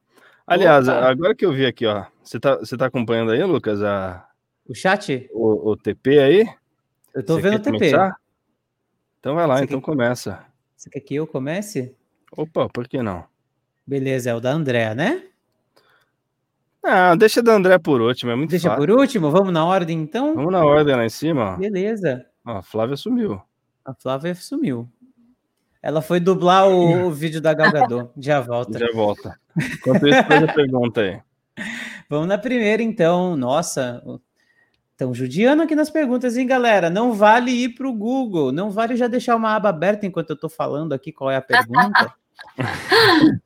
Aliás, 0.46 0.88
Opa. 0.88 1.10
agora 1.10 1.36
que 1.36 1.46
eu 1.46 1.52
vi 1.52 1.66
aqui, 1.66 1.86
ó. 1.88 2.06
Você 2.24 2.40
tá, 2.40 2.56
você 2.58 2.78
tá 2.78 2.86
acompanhando 2.86 3.32
aí, 3.32 3.44
Lucas, 3.44 3.82
a, 3.82 4.28
O 4.68 4.76
chat? 4.76 5.28
o, 5.34 5.72
o 5.72 5.76
TP 5.76 6.20
aí? 6.20 6.48
Eu 7.16 7.26
tô 7.26 7.36
Você 7.36 7.42
vendo 7.42 7.56
o 7.56 7.60
TP. 7.60 7.72
começar? 7.80 8.16
Então 9.20 9.34
vai 9.36 9.48
lá, 9.48 9.58
Você 9.58 9.64
então 9.64 9.80
quer- 9.80 9.86
começa. 9.86 10.46
Você 10.78 10.90
quer 10.90 11.00
que 11.00 11.16
eu 11.16 11.26
comece? 11.26 11.96
Opa, 12.38 12.70
por 12.70 12.88
que 12.88 13.02
não? 13.02 13.26
Beleza, 13.88 14.30
é 14.30 14.36
o 14.36 14.40
da 14.40 14.52
André, 14.52 14.94
né? 14.94 15.24
Ah, 16.84 17.16
deixa 17.16 17.42
da 17.42 17.54
André 17.54 17.80
por 17.80 18.00
último, 18.02 18.32
é 18.32 18.36
muito 18.36 18.52
Deixa 18.52 18.70
fácil. 18.70 18.86
por 18.86 18.92
último, 18.96 19.32
vamos 19.32 19.52
na 19.52 19.66
ordem 19.66 20.00
então? 20.02 20.36
Vamos 20.36 20.52
na 20.52 20.64
ordem 20.64 20.96
lá 20.96 21.04
em 21.06 21.10
cima, 21.10 21.54
ó. 21.54 21.58
Beleza. 21.58 22.28
Ó, 22.46 22.58
a 22.58 22.62
Flávia 22.62 22.96
sumiu. 22.96 23.42
A 23.84 23.94
Flávia 23.94 24.36
sumiu. 24.36 24.90
Ela 25.82 26.02
foi 26.02 26.20
dublar 26.20 26.68
o, 26.68 27.08
o 27.08 27.12
vídeo 27.12 27.40
da 27.40 27.54
Galgador. 27.54 28.10
Já 28.18 28.42
volta. 28.42 28.80
Já 28.80 28.88
volta. 28.94 29.40
Enquanto 29.56 30.08
isso, 30.08 30.24
faz 30.24 30.44
a 30.44 30.54
pergunta 30.54 31.02
aí. 31.02 31.22
Vamos 32.10 32.28
na 32.28 32.38
primeira, 32.38 32.82
então. 32.82 33.36
Nossa, 33.36 34.02
estão 34.92 35.14
judiando 35.14 35.64
aqui 35.64 35.76
nas 35.76 35.90
perguntas, 35.90 36.38
hein, 36.38 36.48
galera? 36.48 36.90
Não 36.90 37.14
vale 37.14 37.52
ir 37.52 37.70
para 37.70 37.88
o 37.88 37.94
Google, 37.94 38.52
não 38.52 38.72
vale 38.72 38.96
já 38.96 39.08
deixar 39.08 39.36
uma 39.36 39.56
aba 39.56 39.70
aberta 39.70 40.06
enquanto 40.06 40.32
eu 40.32 40.36
estou 40.36 40.50
falando 40.50 40.94
aqui 40.94 41.12
qual 41.12 41.30
é 41.30 41.36
a 41.36 41.42
pergunta. 41.42 42.14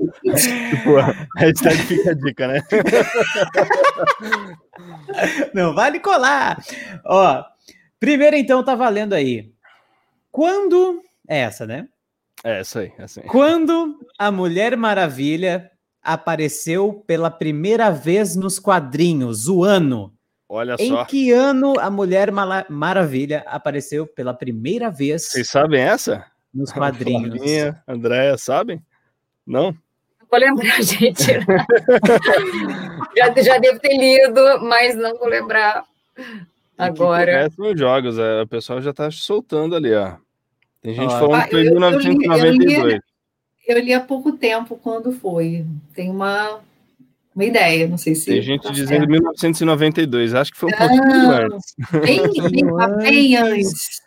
Tipo, 0.70 0.97
a 0.97 1.28
hashtag 1.38 1.78
fica 1.78 2.12
a 2.12 2.14
dica, 2.14 2.47
né? 2.47 2.62
não 5.54 5.74
vale 5.74 6.00
colar. 6.00 6.64
Ó, 7.06 7.43
primeiro, 8.00 8.36
então, 8.36 8.64
tá 8.64 8.76
valendo 8.76 9.14
aí. 9.14 9.52
Quando. 10.32 11.02
É 11.28 11.39
essa, 11.39 11.66
né? 11.66 11.88
É, 12.43 12.60
essa 12.60 12.80
aí, 12.82 12.91
essa 12.97 13.22
aí. 13.22 13.28
Quando 13.28 14.00
a 14.18 14.32
Mulher 14.32 14.76
Maravilha 14.78 15.70
apareceu 16.02 17.04
pela 17.06 17.30
primeira 17.30 17.89
vez 17.91 18.36
nos 18.36 18.58
quadrinhos, 18.60 19.47
o 19.47 19.64
ano. 19.64 20.14
Olha 20.47 20.76
Em 20.80 20.89
só. 20.89 21.06
que 21.06 21.32
ano 21.32 21.74
a 21.80 21.89
Mulher 21.91 22.32
Mala- 22.32 22.66
Maravilha 22.70 23.43
apareceu 23.45 24.08
pela 24.08 24.34
primeira 24.34 24.89
vez 24.89 25.26
Vocês 25.30 25.50
sabem 25.50 25.80
essa? 25.82 26.26
nos 26.54 26.72
quadrinhos? 26.74 27.36
Flavinha, 27.36 27.84
Andréia, 27.88 28.38
sabem? 28.38 28.82
Não? 29.45 29.72
Não 29.72 30.28
vou 30.32 30.39
lembrar, 30.39 30.82
gente. 30.82 31.24
já, 33.16 33.41
já 33.43 33.58
devo 33.60 33.80
ter 33.80 33.95
lido, 33.97 34.41
mas 34.62 34.95
não 34.95 35.18
vou 35.20 35.28
lembrar 35.28 35.84
agora. 36.86 37.49
Começam 37.49 37.73
os 37.73 37.80
jogos, 37.80 38.17
é, 38.17 38.41
o 38.41 38.47
pessoal 38.47 38.82
já 38.82 38.93
tá 38.93 39.09
soltando 39.11 39.75
ali, 39.75 39.93
ó. 39.93 40.13
Tem 40.82 40.93
gente 40.93 41.13
Ó. 41.13 41.19
falando 41.19 41.36
Ah, 41.36 41.43
que 41.43 41.51
foi 41.51 41.61
em 41.61 41.65
eu- 41.65 41.73
eu 41.73 41.80
li- 41.80 41.93
eu 41.93 41.99
li- 41.99 42.17
1992. 42.17 42.99
eu 43.67 43.80
li 43.80 43.93
há 43.93 43.99
pouco 43.99 44.32
tempo 44.32 44.80
quando 44.82 45.11
foi. 45.11 45.65
Tem 45.93 46.09
uma, 46.09 46.59
uma 47.36 47.45
ideia, 47.45 47.88
não 47.88 47.97
sei 47.97 48.15
se. 48.15 48.25
Tem 48.27 48.41
gente 48.41 48.63
tá 48.63 48.69
dizendo 48.71 48.99
certo. 48.99 49.09
1992, 49.09 50.34
acho 50.34 50.51
que 50.53 50.57
foi 50.57 50.69
um 50.73 50.77
pouquinho 50.77 51.32
antes. 51.32 51.75
Bem, 51.91 52.49
bem, 52.49 52.65
bem 52.97 53.36
antes. 53.36 54.01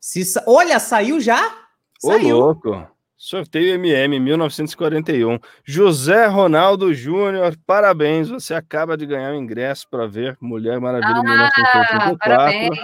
Se, 0.00 0.22
olha, 0.46 0.78
saiu 0.78 1.20
já? 1.20 1.46
Ô, 2.02 2.08
saiu. 2.12 2.36
louco. 2.38 2.86
Sorteio 3.22 3.74
MM 3.74 4.18
1941. 4.18 5.38
José 5.62 6.24
Ronaldo 6.24 6.94
Júnior, 6.94 7.54
parabéns. 7.66 8.30
Você 8.30 8.54
acaba 8.54 8.96
de 8.96 9.04
ganhar 9.04 9.32
o 9.32 9.36
um 9.36 9.42
ingresso 9.42 9.86
para 9.90 10.06
ver 10.06 10.38
Mulher 10.40 10.80
Maravilha 10.80 11.16
ah, 11.16 11.22
1984. 11.22 12.16
Parabéns. 12.16 12.78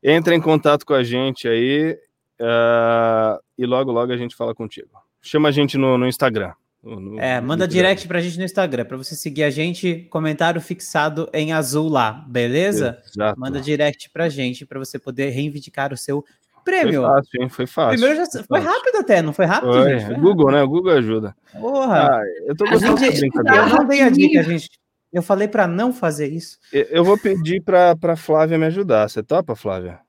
Entra 0.00 0.32
em 0.32 0.40
contato 0.40 0.86
com 0.86 0.94
a 0.94 1.02
gente 1.02 1.48
aí 1.48 1.98
uh, 2.40 3.42
e 3.58 3.66
logo, 3.66 3.90
logo 3.90 4.12
a 4.12 4.16
gente 4.16 4.36
fala 4.36 4.54
contigo. 4.54 4.90
Chama 5.20 5.48
a 5.48 5.52
gente 5.52 5.76
no, 5.76 5.98
no 5.98 6.06
Instagram. 6.06 6.52
No, 6.80 7.18
é, 7.18 7.40
manda 7.40 7.66
no 7.66 7.72
direct 7.72 8.06
pra 8.06 8.20
gente 8.20 8.38
no 8.38 8.44
Instagram, 8.44 8.84
para 8.84 8.96
você 8.96 9.16
seguir 9.16 9.42
a 9.42 9.50
gente, 9.50 10.06
comentário 10.08 10.60
fixado 10.60 11.28
em 11.34 11.52
azul 11.52 11.88
lá, 11.88 12.24
beleza? 12.28 13.02
Exato. 13.12 13.40
Manda 13.40 13.60
direct 13.60 14.08
pra 14.10 14.28
gente 14.28 14.64
para 14.64 14.78
você 14.78 15.00
poder 15.00 15.30
reivindicar 15.30 15.92
o 15.92 15.96
seu 15.96 16.24
prêmio. 16.68 17.02
Foi 17.02 17.10
fácil, 17.10 17.42
hein? 17.42 17.48
Foi 17.48 17.66
fácil. 17.66 17.98
Primeiro 17.98 18.16
já 18.16 18.42
foi, 18.44 18.60
rápido 18.60 18.96
até, 18.96 19.22
não 19.22 19.32
foi 19.32 19.44
rápido, 19.46 19.72
foi. 19.72 19.90
gente? 19.98 20.06
Foi 20.06 20.14
Google, 20.16 20.46
rápido. 20.46 20.52
né? 20.56 20.62
O 20.62 20.68
Google 20.68 20.92
ajuda. 20.92 21.36
Porra. 21.58 22.08
Ah, 22.10 22.22
eu 22.46 22.56
tô 22.56 22.64
gostando 22.66 22.98
gente, 22.98 23.36
Eu 23.36 23.68
não 23.68 23.86
dei 23.86 24.02
a 24.02 24.10
dica, 24.10 24.42
gente. 24.42 24.70
Eu 25.12 25.22
falei 25.22 25.48
para 25.48 25.66
não 25.66 25.92
fazer 25.92 26.28
isso. 26.28 26.58
Eu 26.72 27.02
vou 27.02 27.18
pedir 27.18 27.62
para 27.62 27.96
pra 27.96 28.14
Flávia 28.14 28.58
me 28.58 28.66
ajudar. 28.66 29.08
Você 29.08 29.22
topa, 29.22 29.56
Flávia? 29.56 30.00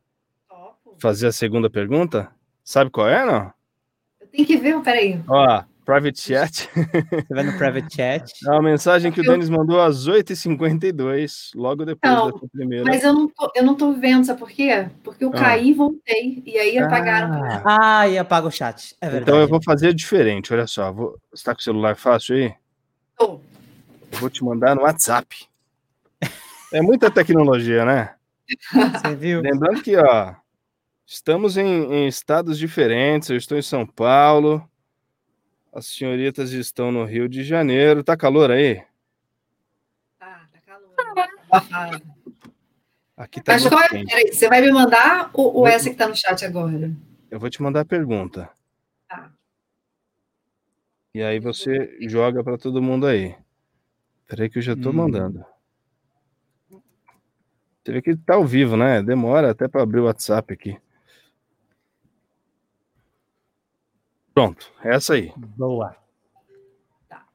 Topo. 0.49 0.97
Fazer 0.99 1.28
a 1.28 1.32
segunda 1.32 1.70
pergunta? 1.70 2.30
Sabe 2.64 2.91
qual 2.91 3.07
é, 3.07 3.26
não? 3.26 3.51
Eu 4.20 4.28
tenho 4.28 4.45
que 4.45 4.57
ver, 4.57 4.80
peraí. 4.82 5.22
Ó, 5.28 5.64
private 5.89 6.21
chat. 6.21 6.69
Você 6.73 7.33
vai 7.33 7.43
no 7.43 7.57
private 7.57 7.95
chat. 7.95 8.33
É 8.45 8.51
uma 8.51 8.61
mensagem 8.61 9.11
que 9.11 9.21
o 9.21 9.23
Denis 9.23 9.49
mandou 9.49 9.81
às 9.81 10.07
8h52, 10.07 11.51
logo 11.55 11.83
depois 11.83 12.13
não, 12.13 12.31
da 12.31 12.47
primeira. 12.51 12.85
Mas 12.85 13.03
eu 13.03 13.13
não, 13.13 13.27
tô, 13.27 13.51
eu 13.55 13.63
não 13.63 13.75
tô 13.75 13.93
vendo, 13.93 14.25
sabe 14.25 14.39
por 14.39 14.49
quê? 14.49 14.87
Porque 15.03 15.25
eu 15.25 15.29
ah. 15.29 15.39
caí 15.39 15.69
e 15.69 15.73
voltei, 15.73 16.43
e 16.45 16.57
aí 16.57 16.77
apagaram. 16.77 17.43
Ah, 17.43 17.99
ah 18.01 18.07
e 18.07 18.17
apaga 18.17 18.47
o 18.47 18.51
chat. 18.51 18.95
É 19.01 19.17
então 19.17 19.39
eu 19.39 19.47
vou 19.47 19.59
fazer 19.63 19.93
diferente, 19.93 20.53
olha 20.53 20.67
só. 20.67 20.91
Vou... 20.91 21.17
Você 21.31 21.43
tá 21.43 21.55
com 21.55 21.59
o 21.59 21.63
celular 21.63 21.95
fácil 21.95 22.35
aí? 22.35 22.53
Tô. 23.17 23.39
vou 24.13 24.29
te 24.29 24.43
mandar 24.43 24.75
no 24.75 24.83
WhatsApp. 24.83 25.47
É 26.71 26.81
muita 26.81 27.09
tecnologia, 27.09 27.83
né? 27.83 28.13
Você 29.01 29.15
viu? 29.15 29.41
Lembrando 29.41 29.81
que, 29.81 29.95
ó, 29.97 30.35
Estamos 31.11 31.57
em, 31.57 31.65
em, 31.65 32.07
estados 32.07 32.59
diferentes. 32.59 33.31
Eu 33.31 33.37
estou 33.37 33.57
em 33.57 33.63
São 33.63 33.83
Paulo. 33.83 34.63
As 35.72 35.86
senhoritas 35.86 36.51
estão 36.51 36.91
no 36.91 37.05
Rio 37.05 37.30
de 37.30 37.43
Janeiro. 37.43 38.03
Tá 38.03 38.17
calor 38.17 38.51
aí? 38.51 38.84
Tá, 40.17 40.47
tá 40.51 40.59
calor. 40.65 42.01
Aqui 43.15 43.41
tá 43.41 43.53
Mas 43.53 43.67
qual 43.67 43.82
é, 43.82 43.89
peraí, 43.89 44.34
você 44.34 44.47
vai 44.47 44.61
me 44.61 44.72
mandar 44.72 45.30
ou, 45.34 45.53
ou 45.57 45.67
essa 45.67 45.89
que 45.89 45.95
tá 45.95 46.07
no 46.07 46.15
chat 46.15 46.43
agora? 46.45 46.91
Eu 47.30 47.39
vou 47.39 47.49
te 47.49 47.61
mandar 47.61 47.82
a 47.82 47.86
pergunta. 47.86 48.49
Tá. 49.07 49.32
E 51.13 51.22
aí 51.22 51.39
você 51.39 51.97
joga 52.07 52.43
para 52.43 52.57
todo 52.57 52.82
mundo 52.82 53.05
aí. 53.05 53.36
Peraí 54.28 54.49
que 54.49 54.59
eu 54.59 54.63
já 54.63 54.76
tô 54.76 54.89
hum. 54.89 54.93
mandando. 54.93 55.45
Você 57.84 57.93
vê 57.93 58.01
que 58.01 58.15
tá 58.15 58.36
ao 58.36 58.45
vivo, 58.45 58.78
né? 58.78 59.01
Demora 59.01 59.51
até 59.51 59.67
para 59.67 59.82
abrir 59.82 59.99
o 59.99 60.05
WhatsApp 60.05 60.53
aqui. 60.53 60.78
Pronto, 64.39 64.71
é 64.81 64.95
essa 64.95 65.15
aí. 65.15 65.33
Boa. 65.35 65.97
Tá. 67.09 67.25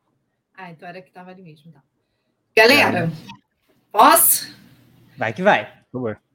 Ah, 0.57 0.71
então 0.71 0.89
era 0.89 1.03
que 1.03 1.11
tava 1.11 1.33
ali 1.33 1.43
mesmo. 1.43 1.71
Tá. 1.71 1.83
Galera, 2.57 3.13
posso? 3.93 4.57
Vai 5.15 5.35
que 5.35 5.43
vai. 5.43 5.71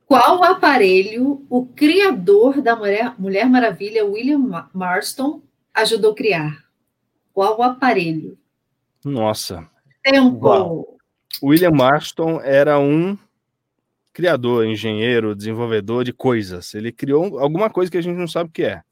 Qual 0.05 0.43
aparelho 0.43 1.43
o 1.49 1.65
criador 1.65 2.61
da 2.61 2.75
Mulher, 2.75 3.15
Mulher 3.17 3.49
Maravilha, 3.49 4.05
William 4.05 4.69
Marston, 4.71 5.41
ajudou 5.73 6.11
a 6.11 6.15
criar? 6.15 6.63
Qual 7.33 7.57
o 7.57 7.63
aparelho? 7.63 8.37
Nossa. 9.03 9.67
Tempo. 10.03 10.45
Uau. 10.45 10.97
William 11.41 11.71
Marston 11.71 12.41
era 12.41 12.77
um 12.77 13.17
criador, 14.13 14.67
engenheiro, 14.67 15.35
desenvolvedor 15.35 16.03
de 16.03 16.13
coisas. 16.13 16.75
Ele 16.75 16.91
criou 16.91 17.39
alguma 17.39 17.71
coisa 17.71 17.89
que 17.89 17.97
a 17.97 18.03
gente 18.03 18.17
não 18.17 18.27
sabe 18.27 18.51
o 18.51 18.53
que 18.53 18.65
é. 18.65 18.83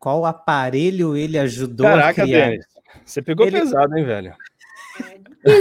Qual 0.00 0.24
aparelho 0.24 1.14
ele 1.14 1.38
ajudou 1.38 1.86
Caraca, 1.86 2.22
a 2.22 2.24
criar? 2.24 2.48
Denis, 2.48 2.66
você 3.04 3.20
pegou 3.20 3.46
ele... 3.46 3.60
pesado, 3.60 3.98
hein, 3.98 4.04
velho? 4.04 4.34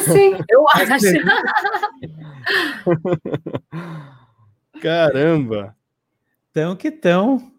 Sim, 0.05 0.37
eu 0.49 0.65
acho. 0.69 1.05
Caramba! 4.81 5.75
Tão 6.53 6.73
que 6.73 6.89
tão. 6.89 7.51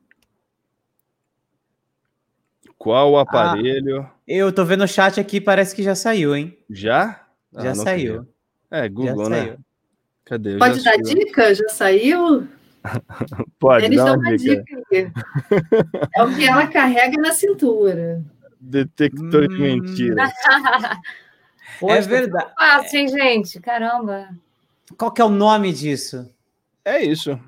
Qual 2.78 3.18
aparelho? 3.18 4.00
Ah, 4.00 4.10
eu 4.26 4.50
tô 4.50 4.64
vendo 4.64 4.84
o 4.84 4.88
chat 4.88 5.20
aqui, 5.20 5.38
parece 5.38 5.76
que 5.76 5.82
já 5.82 5.94
saiu, 5.94 6.34
hein? 6.34 6.56
Já? 6.70 7.26
Ah, 7.54 7.62
já 7.62 7.74
saiu. 7.74 8.26
É, 8.70 8.88
Google, 8.88 9.24
já 9.24 9.30
né? 9.30 9.44
Saiu. 9.44 9.58
Cadê? 10.24 10.56
Pode 10.56 10.82
dar 10.82 10.96
dica? 10.96 11.54
Já 11.54 11.68
saiu? 11.68 12.48
Pode 13.58 13.86
Eles 13.86 13.98
dar 13.98 14.16
uma 14.16 14.36
dica. 14.36 14.64
dica 14.90 15.12
é 16.14 16.22
o 16.22 16.34
que 16.34 16.46
ela 16.46 16.66
carrega 16.66 17.20
na 17.20 17.32
cintura. 17.32 18.24
Detector 18.60 19.44
hum. 19.44 19.48
de 19.48 19.58
mentiras. 19.58 20.32
é 21.82 22.00
verdade. 22.00 22.52
Fácil, 22.58 23.00
hein, 23.00 23.08
gente? 23.08 23.60
Caramba. 23.60 24.28
Qual 24.96 25.12
que 25.12 25.20
é 25.20 25.24
o 25.24 25.30
nome 25.30 25.72
disso? 25.72 26.28
É 26.84 27.02
isso. 27.02 27.38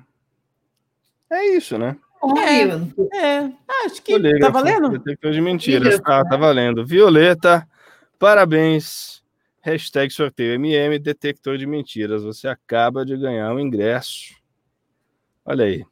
É 1.29 1.55
isso, 1.55 1.77
né? 1.77 1.97
É, 2.37 3.17
é. 3.17 3.51
acho 3.85 4.01
que 4.01 4.17
tá 4.39 4.49
valendo. 4.49 4.89
Detector 4.89 5.31
de 5.31 5.41
mentiras. 5.41 5.99
Ah, 6.05 6.23
tá 6.23 6.37
valendo. 6.37 6.85
Violeta, 6.85 7.67
parabéns. 8.17 9.21
Hashtag 9.61 10.11
sorteio 10.11 10.53
MM, 10.53 10.99
detector 10.99 11.57
de 11.57 11.65
mentiras. 11.65 12.23
Você 12.23 12.47
acaba 12.47 13.05
de 13.05 13.17
ganhar 13.17 13.53
um 13.53 13.59
ingresso 13.59 14.42
Olha 15.45 15.65
aí. 15.65 15.85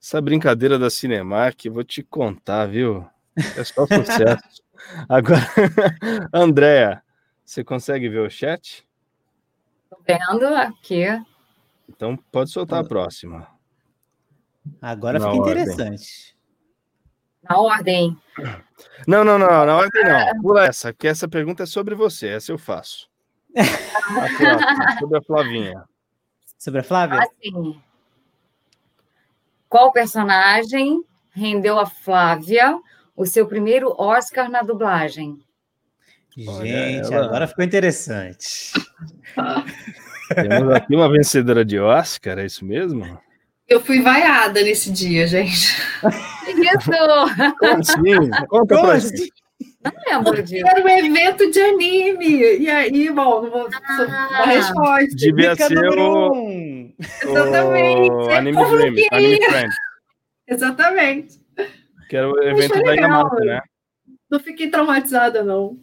Essa 0.00 0.20
brincadeira 0.20 0.78
da 0.78 0.90
Cinemark, 0.90 1.64
vou 1.70 1.84
te 1.84 2.02
contar, 2.02 2.66
viu? 2.66 3.06
É 3.36 3.64
só 3.64 3.86
sucesso. 3.86 4.62
Agora, 5.08 5.40
Andréa, 6.32 7.02
você 7.44 7.64
consegue 7.64 8.08
ver 8.08 8.20
o 8.20 8.30
chat? 8.30 8.86
Tô 9.88 9.96
vendo 10.06 10.46
aqui. 10.46 11.04
Então 11.88 12.16
pode 12.16 12.50
soltar 12.50 12.84
a 12.84 12.88
próxima. 12.88 13.48
Agora 14.80 15.18
na 15.18 15.30
fica 15.30 15.42
ordem. 15.42 15.62
interessante. 15.62 16.36
Na 17.48 17.58
ordem. 17.58 18.18
Não, 19.06 19.24
não, 19.24 19.38
não, 19.38 19.66
na 19.66 19.76
ordem 19.76 20.04
não. 20.04 20.42
Pula 20.42 20.64
essa, 20.64 20.92
que 20.92 21.06
essa 21.06 21.28
pergunta 21.28 21.62
é 21.62 21.66
sobre 21.66 21.94
você, 21.94 22.28
essa 22.28 22.50
eu 22.52 22.58
faço. 22.58 23.08
A 23.54 24.36
próxima, 24.36 24.98
sobre 24.98 25.18
a 25.18 25.22
Flavinha. 25.22 25.84
Sobre 26.58 26.80
a 26.80 26.82
Flávia? 26.82 27.20
Ah, 27.20 27.26
sim. 27.42 27.80
Qual 29.74 29.90
personagem 29.90 31.02
rendeu 31.32 31.80
a 31.80 31.84
Flávia 31.84 32.78
o 33.16 33.26
seu 33.26 33.44
primeiro 33.44 33.92
Oscar 33.98 34.48
na 34.48 34.62
dublagem? 34.62 35.36
Gente, 36.36 37.12
agora 37.12 37.48
ficou 37.48 37.64
interessante. 37.64 38.72
Temos 40.32 40.72
aqui 40.72 40.94
uma 40.94 41.10
vencedora 41.10 41.64
de 41.64 41.80
Oscar, 41.80 42.38
é 42.38 42.46
isso 42.46 42.64
mesmo? 42.64 43.18
Eu 43.66 43.80
fui 43.80 44.00
vaiada 44.00 44.62
nesse 44.62 44.92
dia, 44.92 45.26
gente. 45.26 45.74
Isso! 46.46 46.90
Como 47.58 47.80
assim? 47.80 48.30
Conta 48.46 48.76
Como 48.76 48.86
pra 48.86 48.92
assim? 48.92 49.28
Não 49.82 49.92
lembro 50.06 50.40
disso. 50.40 50.66
Era 50.68 50.84
um 50.84 50.88
evento 50.88 51.50
de 51.50 51.60
anime. 51.60 52.58
E 52.60 52.70
aí, 52.70 53.10
bom, 53.10 53.42
não 53.42 53.50
vou 53.50 53.68
ah, 53.88 54.44
resposta. 54.44 55.16
Devia 55.16 55.56
ser 55.56 55.98
o... 55.98 56.32
Um. 56.32 56.73
Exatamente. 57.22 58.10
O 58.10 58.30
anime 58.30 58.56
Dream, 58.56 58.94
Anime 59.10 59.44
Friend. 59.44 59.74
Exatamente. 60.46 61.40
Que 62.08 62.16
era 62.16 62.30
o 62.30 62.42
evento 62.42 62.82
da 62.82 62.92
Yamato, 62.92 63.36
né? 63.36 63.62
Não 64.30 64.40
fiquei 64.40 64.70
traumatizada, 64.70 65.42
não. 65.42 65.78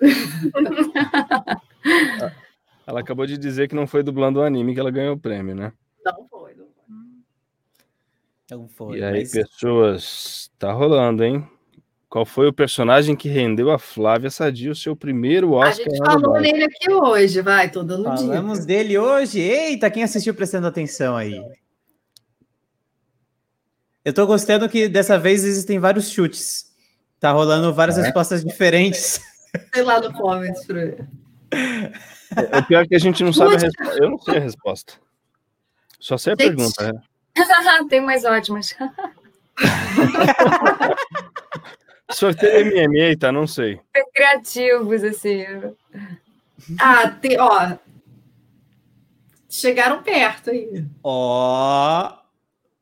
ela 2.86 3.00
acabou 3.00 3.26
de 3.26 3.36
dizer 3.38 3.68
que 3.68 3.74
não 3.74 3.86
foi 3.86 4.02
dublando 4.02 4.40
o 4.40 4.42
anime 4.42 4.74
que 4.74 4.80
ela 4.80 4.90
ganhou 4.90 5.14
o 5.14 5.20
prêmio, 5.20 5.54
né? 5.54 5.72
Não 6.04 6.26
foi, 6.28 6.54
não 6.54 6.66
foi. 6.66 6.84
Não 8.50 8.68
foi. 8.68 8.98
E 8.98 9.04
aí, 9.04 9.20
mas... 9.20 9.30
pessoas, 9.30 10.50
tá 10.58 10.72
rolando, 10.72 11.22
hein? 11.22 11.48
Qual 12.12 12.26
foi 12.26 12.46
o 12.46 12.52
personagem 12.52 13.16
que 13.16 13.26
rendeu 13.26 13.70
a 13.70 13.78
Flávia 13.78 14.28
Sadia 14.28 14.70
o 14.70 14.74
seu 14.74 14.94
primeiro 14.94 15.52
Oscar? 15.52 15.70
A 15.86 15.90
gente 15.90 15.96
falou 15.96 16.38
nele 16.38 16.64
aqui 16.64 16.92
hoje, 16.92 17.40
vai, 17.40 17.70
tô 17.70 17.82
dando 17.82 18.02
Falamos 18.02 18.20
dia. 18.22 18.34
Falamos 18.34 18.66
dele 18.66 18.98
hoje. 18.98 19.40
Eita, 19.40 19.90
quem 19.90 20.02
assistiu 20.02 20.34
prestando 20.34 20.66
atenção 20.66 21.16
aí? 21.16 21.42
Eu 24.04 24.12
tô 24.12 24.26
gostando 24.26 24.68
que 24.68 24.88
dessa 24.90 25.18
vez 25.18 25.42
existem 25.42 25.78
vários 25.78 26.10
chutes. 26.10 26.70
Tá 27.18 27.32
rolando 27.32 27.72
várias 27.72 27.96
É. 27.96 28.02
respostas 28.02 28.44
diferentes. 28.44 29.18
Sei 29.72 29.82
lá 29.82 29.98
no 29.98 30.12
comments 30.12 30.66
pra 30.66 30.74
ver. 30.84 31.08
O 32.58 32.62
pior 32.66 32.84
é 32.84 32.88
que 32.88 32.94
a 32.94 32.98
gente 32.98 33.24
não 33.24 33.32
sabe 33.32 33.54
a 33.54 33.58
resposta. 33.58 34.02
Eu 34.04 34.10
não 34.10 34.18
sei 34.18 34.36
a 34.36 34.40
resposta. 34.40 34.92
Só 35.98 36.18
sei 36.18 36.34
a 36.34 36.36
Gente. 36.36 36.56
pergunta. 36.56 36.92
né? 36.92 37.00
Tem 37.88 38.02
mais 38.02 38.22
ótimas. 38.26 38.74
Sorteio 42.14 42.66
MMA, 42.66 43.16
tá? 43.18 43.30
Não 43.32 43.46
sei. 43.46 43.76
Super 43.76 44.04
criativos, 44.14 45.04
assim. 45.04 45.44
Ah, 46.80 47.08
tem, 47.10 47.38
ó. 47.40 47.76
Chegaram 49.48 50.02
perto 50.02 50.50
aí. 50.50 50.84
Ó. 51.02 52.12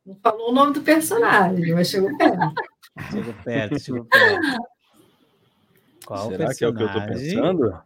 Não 0.07 0.17
falou 0.23 0.51
o 0.51 0.55
nome 0.55 0.73
do 0.73 0.81
personagem, 0.83 1.73
mas 1.75 1.89
chegou 1.91 2.17
perto. 2.17 2.55
Chegou 3.11 3.35
perto, 3.45 3.79
chegou 3.81 4.05
perto. 4.05 4.59
Qual 6.07 6.29
Será 6.29 6.55
que 6.55 6.65
é 6.65 6.69
o 6.69 6.75
que 6.75 6.83
eu 6.83 6.89
tô 6.89 7.01
personagem? 7.01 7.37
pensando? 7.37 7.81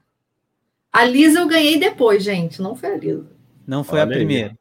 A 0.92 1.04
Lisa 1.04 1.40
eu 1.40 1.48
ganhei 1.48 1.78
depois, 1.78 2.22
gente. 2.22 2.62
Não 2.62 2.74
foi 2.76 2.92
a 2.92 2.96
Lisa. 2.96 3.26
Não 3.66 3.82
foi 3.82 4.00
Olha 4.00 4.08
a 4.08 4.12
aí. 4.12 4.18
primeira. 4.18 4.58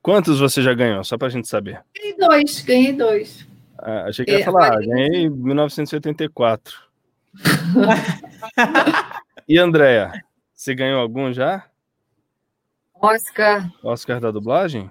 Quantos 0.00 0.40
você 0.40 0.62
já 0.62 0.74
ganhou? 0.74 1.04
Só 1.04 1.16
pra 1.16 1.28
gente 1.28 1.46
saber. 1.48 1.82
Ganhei 1.96 2.16
dois, 2.16 2.60
ganhei 2.62 2.92
dois. 2.92 3.46
Ah, 3.84 4.04
achei 4.06 4.24
que 4.24 4.30
ia 4.30 4.40
É, 4.40 4.44
falar, 4.44 4.78
ganhei 4.80 5.24
em 5.24 5.28
1984. 5.30 6.82
e 9.48 9.58
Andréia, 9.58 10.12
você 10.54 10.74
ganhou 10.74 11.00
algum 11.00 11.32
já? 11.32 11.64
Oscar. 13.00 13.68
Oscar 13.82 14.20
da 14.20 14.30
dublagem? 14.30 14.88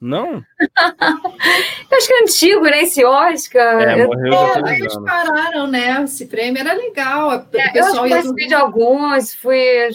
Não? 0.00 0.42
Eu 1.90 1.98
acho 1.98 2.08
que 2.08 2.14
é 2.14 2.22
antigo, 2.22 2.62
né? 2.64 2.82
Esse 2.82 3.04
Oscar. 3.04 3.80
É, 3.80 4.02
Eu- 4.02 4.08
morreu 4.08 4.32
já 4.32 4.70
É, 4.72 4.78
eles 4.78 4.96
pararam, 4.98 5.66
né? 5.68 6.02
Esse 6.02 6.26
prêmio 6.26 6.60
era 6.60 6.74
legal. 6.74 7.28
O 7.28 7.32
É, 7.56 7.68
eu 7.68 7.72
pessoal 7.72 8.06
ia 8.06 8.16
participei 8.16 8.48
de 8.48 8.54
alguns, 8.54 9.32
fui, 9.34 9.88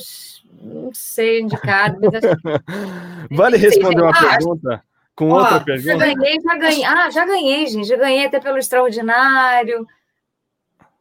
não 0.63 0.91
sei, 0.93 1.41
indicado. 1.41 1.99
Mas 2.01 2.23
acho 2.23 2.35
que- 2.37 2.41
Vale 3.35 3.57
responder 3.57 4.01
uma 4.01 4.13
pergunta 4.13 4.81
com 5.21 5.29
Ó, 5.29 5.37
outra 5.37 5.59
já 5.59 5.63
pergunta? 5.63 5.97
ganhei, 5.97 6.39
já 6.41 6.55
ganhei. 6.57 6.83
Ah, 6.83 7.09
já 7.11 7.25
ganhei, 7.25 7.67
gente. 7.67 7.87
Já 7.87 7.95
ganhei 7.95 8.25
até 8.25 8.39
pelo 8.39 8.57
Extraordinário. 8.57 9.87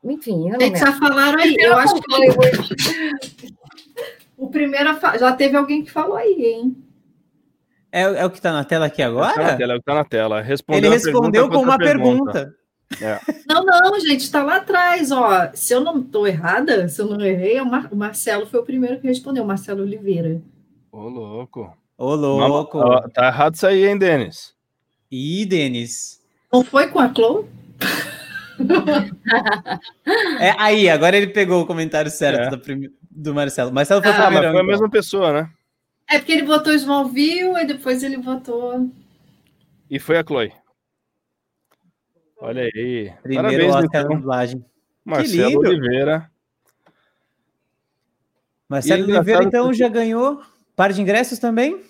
Enfim, 0.04 0.46
eu 0.48 0.52
não 0.52 0.60
Gente, 0.60 0.78
já 0.78 0.92
falaram 0.92 1.38
aí. 1.40 1.56
Eu 1.58 1.70
Eu 1.72 1.78
acho 1.78 1.94
que 1.94 2.00
o 4.36 4.48
primeiro 4.50 4.90
a 4.90 4.94
fa- 4.94 5.16
já 5.18 5.32
teve 5.32 5.56
alguém 5.56 5.82
que 5.82 5.90
falou 5.90 6.16
aí, 6.16 6.34
hein? 6.44 6.76
É, 7.92 8.02
é 8.02 8.24
o 8.26 8.30
que 8.30 8.40
tá 8.40 8.52
na 8.52 8.64
tela 8.64 8.86
aqui 8.86 8.98
Tá 9.02 9.08
na 9.10 9.28
agora? 9.30 9.56
tela, 9.56 9.72
é 9.72 9.76
o 9.76 9.78
que 9.78 9.84
tá 9.84 9.94
na 9.94 10.04
tela. 10.04 10.40
Respondeu 10.42 10.92
Ele 10.92 10.94
respondeu 10.94 11.48
pergunta 11.48 11.56
com 11.56 11.62
uma 11.62 11.72
outra 11.72 11.86
pergunta. 11.86 12.54
É. 13.00 13.20
Não, 13.48 13.64
não, 13.64 14.00
gente, 14.00 14.20
está 14.20 14.42
lá 14.42 14.56
atrás, 14.56 15.10
ó. 15.12 15.50
Se 15.54 15.72
eu 15.72 15.80
não 15.80 16.00
estou 16.00 16.26
errada, 16.26 16.88
se 16.88 17.00
eu 17.00 17.06
não 17.06 17.24
errei, 17.24 17.56
é 17.56 17.62
o, 17.62 17.66
Mar- 17.66 17.88
o 17.90 17.96
Marcelo 17.96 18.46
foi 18.46 18.60
o 18.60 18.64
primeiro 18.64 19.00
que 19.00 19.06
respondeu, 19.06 19.44
o 19.44 19.46
Marcelo 19.46 19.82
Oliveira. 19.82 20.40
Ô, 20.92 21.08
louco. 21.08 21.72
Ô, 22.02 22.14
louco. 22.14 22.78
Ó, 22.78 23.08
tá 23.08 23.26
errado 23.26 23.54
isso 23.56 23.66
aí, 23.66 23.86
hein, 23.86 23.98
Denis? 23.98 24.54
Ih, 25.10 25.44
Denis. 25.44 26.18
Não 26.50 26.64
foi 26.64 26.88
com 26.88 26.98
a 26.98 27.12
Chloe? 27.12 27.44
É, 30.40 30.54
aí, 30.58 30.88
agora 30.88 31.16
ele 31.16 31.28
pegou 31.28 31.62
o 31.62 31.66
comentário 31.66 32.10
certo 32.10 32.40
É. 32.42 32.50
do, 32.50 32.58
prime- 32.58 32.90
do 33.10 33.32
Marcelo. 33.34 33.72
Marcelo 33.72 34.02
foi 34.02 34.10
Ah, 34.10 34.18
mas 34.18 34.26
primeiro. 34.28 34.52
foi 34.52 34.60
a 34.60 34.64
mesma 34.64 34.90
pessoa, 34.90 35.32
né? 35.32 35.50
É 36.08 36.18
porque 36.18 36.32
ele 36.32 36.42
votou 36.44 36.72
Smallville 36.74 37.54
e 37.60 37.64
depois 37.66 38.02
ele 38.02 38.18
votou. 38.18 38.90
E 39.88 39.98
foi 39.98 40.18
a 40.18 40.24
Chloe. 40.24 40.52
Olha 42.38 42.62
aí. 42.64 43.12
Primeiro 43.22 43.48
Parabéns, 43.48 43.74
Oscar 43.74 44.02
então. 44.04 44.16
dublagem. 44.16 44.64
Marcelo 45.04 45.48
lindo. 45.50 45.60
Oliveira. 45.68 46.30
Marcelo 48.68 49.04
Oliveira, 49.04 49.44
então, 49.44 49.72
já 49.72 49.88
ganhou 49.88 50.42
par 50.76 50.92
de 50.92 51.00
ingressos 51.00 51.38
também? 51.38 51.82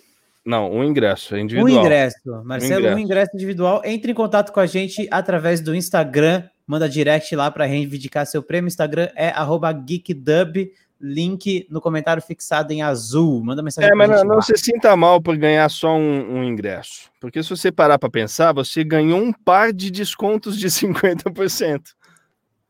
Não, 0.45 0.71
um 0.73 0.83
ingresso, 0.83 1.35
é 1.35 1.39
Um 1.39 1.43
individual. 1.43 1.85
ingresso. 1.85 2.43
Marcelo, 2.45 2.75
um 2.75 2.79
ingresso. 2.81 2.99
ingresso 3.01 3.31
individual. 3.35 3.83
Entre 3.85 4.13
em 4.13 4.15
contato 4.15 4.53
com 4.53 4.61
a 4.61 4.67
gente 4.67 5.07
através 5.11 5.61
do 5.61 5.75
Instagram. 5.75 6.45
Manda 6.67 6.89
direct 6.89 7.35
lá 7.35 7.51
para 7.51 7.65
reivindicar 7.65 8.27
seu 8.27 8.43
prêmio. 8.43 8.69
Instagram 8.69 9.09
é 9.15 9.29
arroba 9.31 9.73
geekdub. 9.73 10.71
Link 11.03 11.67
no 11.71 11.81
comentário 11.81 12.23
fixado 12.23 12.73
em 12.73 12.83
azul. 12.83 13.43
Manda 13.43 13.63
mensagem 13.63 13.91
É, 13.91 13.95
mas 13.95 14.23
não, 14.23 14.41
se 14.43 14.57
sinta 14.57 14.95
mal 14.95 15.21
por 15.21 15.37
ganhar 15.37 15.69
só 15.71 15.97
um, 15.97 16.39
um 16.39 16.45
ingresso. 16.45 17.11
Porque 17.19 17.43
se 17.43 17.49
você 17.51 17.73
parar 17.73 17.99
para 17.99 18.11
pensar, 18.11 18.53
você 18.53 18.85
ganhou 18.85 19.19
um 19.19 19.33
par 19.33 19.73
de 19.73 19.91
descontos 19.91 20.59
de 20.59 20.69
50%. 20.69 21.81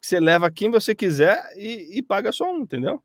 Você 0.01 0.18
leva 0.18 0.51
quem 0.51 0.71
você 0.71 0.95
quiser 0.95 1.43
e, 1.57 1.99
e 1.99 2.03
paga 2.03 2.33
só 2.33 2.51
um, 2.51 2.61
entendeu? 2.61 3.03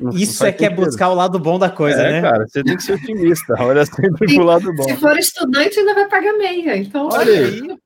Não- 0.00 0.12
não 0.12 0.18
Isso 0.18 0.38
faz 0.38 0.54
é 0.54 0.56
que 0.56 0.64
é 0.64 0.70
buscar 0.70 1.08
o 1.10 1.14
lado 1.14 1.38
bom 1.38 1.58
da 1.58 1.70
coisa, 1.70 2.00
é, 2.00 2.12
né? 2.12 2.22
cara, 2.22 2.46
você 2.46 2.62
tem 2.62 2.76
que 2.76 2.82
ser 2.82 2.94
otimista. 2.94 3.54
Olha 3.60 3.84
sempre 3.86 4.34
pro 4.34 4.44
lado 4.44 4.74
bom. 4.74 4.84
Se 4.84 4.96
for 4.96 5.16
estudante, 5.18 5.78
ainda 5.78 5.94
vai 5.94 6.08
pagar 6.08 6.32
meia. 6.34 6.76
Então, 6.76 7.08
Olha 7.12 7.46
aí. 7.46 7.78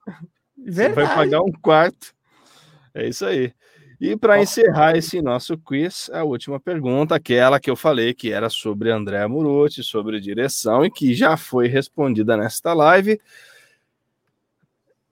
Você 0.67 0.89
vai 0.91 1.07
pagar 1.07 1.41
um 1.43 1.53
quarto. 1.53 2.15
É 2.95 3.09
isso 3.09 3.25
aí. 3.25 3.53
E 4.01 4.17
para 4.17 4.41
encerrar 4.41 4.97
esse 4.97 5.21
nosso 5.21 5.59
quiz, 5.59 6.09
a 6.13 6.23
última 6.23 6.61
pergunta, 6.61 7.17
aquela 7.17 7.59
que 7.59 7.69
eu 7.69 7.75
falei 7.75 8.15
que 8.15 8.31
era 8.31 8.49
sobre 8.49 8.93
André 8.93 9.27
Murucci, 9.27 9.83
sobre 9.83 10.21
direção 10.21 10.85
e 10.85 10.91
que 10.91 11.15
já 11.15 11.37
foi 11.37 11.67
respondida 11.67 12.37
nesta 12.37 12.73
live. 12.73 13.21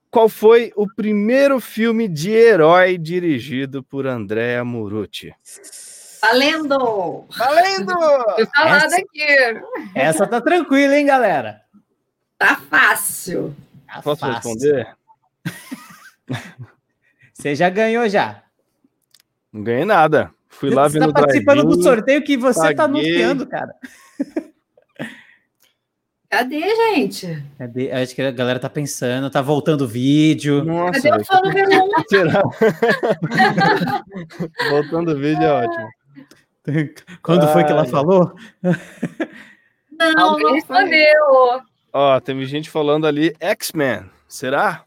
Qual 0.08 0.28
foi 0.28 0.72
o 0.76 0.86
primeiro 0.86 1.60
filme 1.60 2.06
de 2.06 2.30
herói 2.30 2.96
dirigido 2.96 3.82
por 3.82 4.06
André 4.06 4.62
Murucci? 4.62 5.34
Valendo! 6.30 7.24
Valendo! 7.30 7.94
Falado 8.54 8.84
Essa- 8.86 8.96
aqui. 8.96 9.22
Essa 9.94 10.26
tá 10.26 10.40
tranquila, 10.40 10.96
hein, 10.96 11.06
galera? 11.06 11.62
Tá 12.38 12.56
fácil. 12.68 13.54
Tá 13.86 14.02
Posso 14.02 14.20
fácil. 14.20 14.34
responder? 14.52 14.88
Você 17.32 17.54
já 17.54 17.70
ganhou 17.70 18.08
já. 18.08 18.42
Não 19.52 19.62
ganhei 19.62 19.84
nada. 19.84 20.30
Fui 20.48 20.70
lá 20.70 20.88
Você 20.88 20.98
vendo 20.98 21.12
tá 21.12 21.20
participando 21.20 21.62
do 21.64 21.80
sorteio 21.82 22.24
que 22.24 22.36
você 22.36 22.74
tá 22.74 22.88
paguei. 22.88 23.22
anunciando, 23.24 23.46
cara. 23.46 23.72
Cadê, 26.28 26.60
gente? 26.74 27.42
Cadê? 27.58 27.92
Acho 27.92 28.14
que 28.14 28.20
a 28.22 28.30
galera 28.32 28.58
tá 28.58 28.68
pensando, 28.68 29.30
tá 29.30 29.40
voltando 29.40 29.82
o 29.82 29.86
vídeo. 29.88 30.64
Nossa, 30.64 31.08
Cadê 31.08 31.22
o 31.22 31.24
será? 32.08 32.42
Voltando 34.70 35.12
o 35.12 35.16
vídeo 35.18 35.44
é 35.44 35.52
ótimo. 35.52 35.88
Quando 37.22 37.46
foi 37.48 37.64
que 37.64 37.72
ela 37.72 37.82
Ai. 37.82 37.88
falou? 37.88 38.34
Não, 39.98 40.30
Alguém 40.30 40.44
não 40.44 40.52
respondeu. 40.52 41.62
Ó, 41.90 42.20
teve 42.20 42.44
gente 42.44 42.68
falando 42.68 43.06
ali 43.06 43.34
X-Men. 43.40 44.10
Será? 44.28 44.84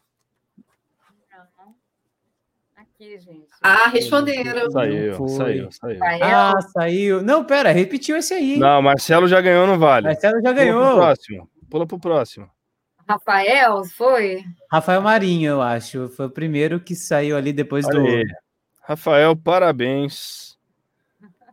Aqui, 2.76 3.18
gente. 3.18 3.46
Ah, 3.60 3.88
responderam. 3.88 4.70
Saiu, 4.70 5.14
foi. 5.14 5.28
saiu, 5.30 5.72
saiu. 5.72 5.98
Ah, 6.22 6.60
saiu. 6.72 7.22
Não, 7.22 7.44
pera, 7.44 7.72
repetiu 7.72 8.16
esse 8.16 8.32
aí. 8.34 8.56
Não, 8.56 8.80
Marcelo 8.80 9.26
já 9.26 9.40
ganhou, 9.40 9.66
não 9.66 9.78
vale. 9.78 10.06
Marcelo 10.06 10.40
já 10.40 10.52
Pula 10.52 10.54
pro 10.54 10.64
ganhou. 10.64 10.94
próximo. 10.94 11.50
Pula 11.70 11.86
pro 11.86 11.98
próximo. 11.98 12.50
Rafael, 13.08 13.84
foi? 13.84 14.44
Rafael 14.70 15.02
Marinho, 15.02 15.50
eu 15.50 15.62
acho. 15.62 16.08
Foi 16.10 16.26
o 16.26 16.30
primeiro 16.30 16.78
que 16.78 16.94
saiu 16.94 17.36
ali 17.36 17.52
depois 17.52 17.84
Olha 17.86 17.98
do. 18.00 18.28
Rafael, 18.82 19.34
parabéns. 19.34 20.49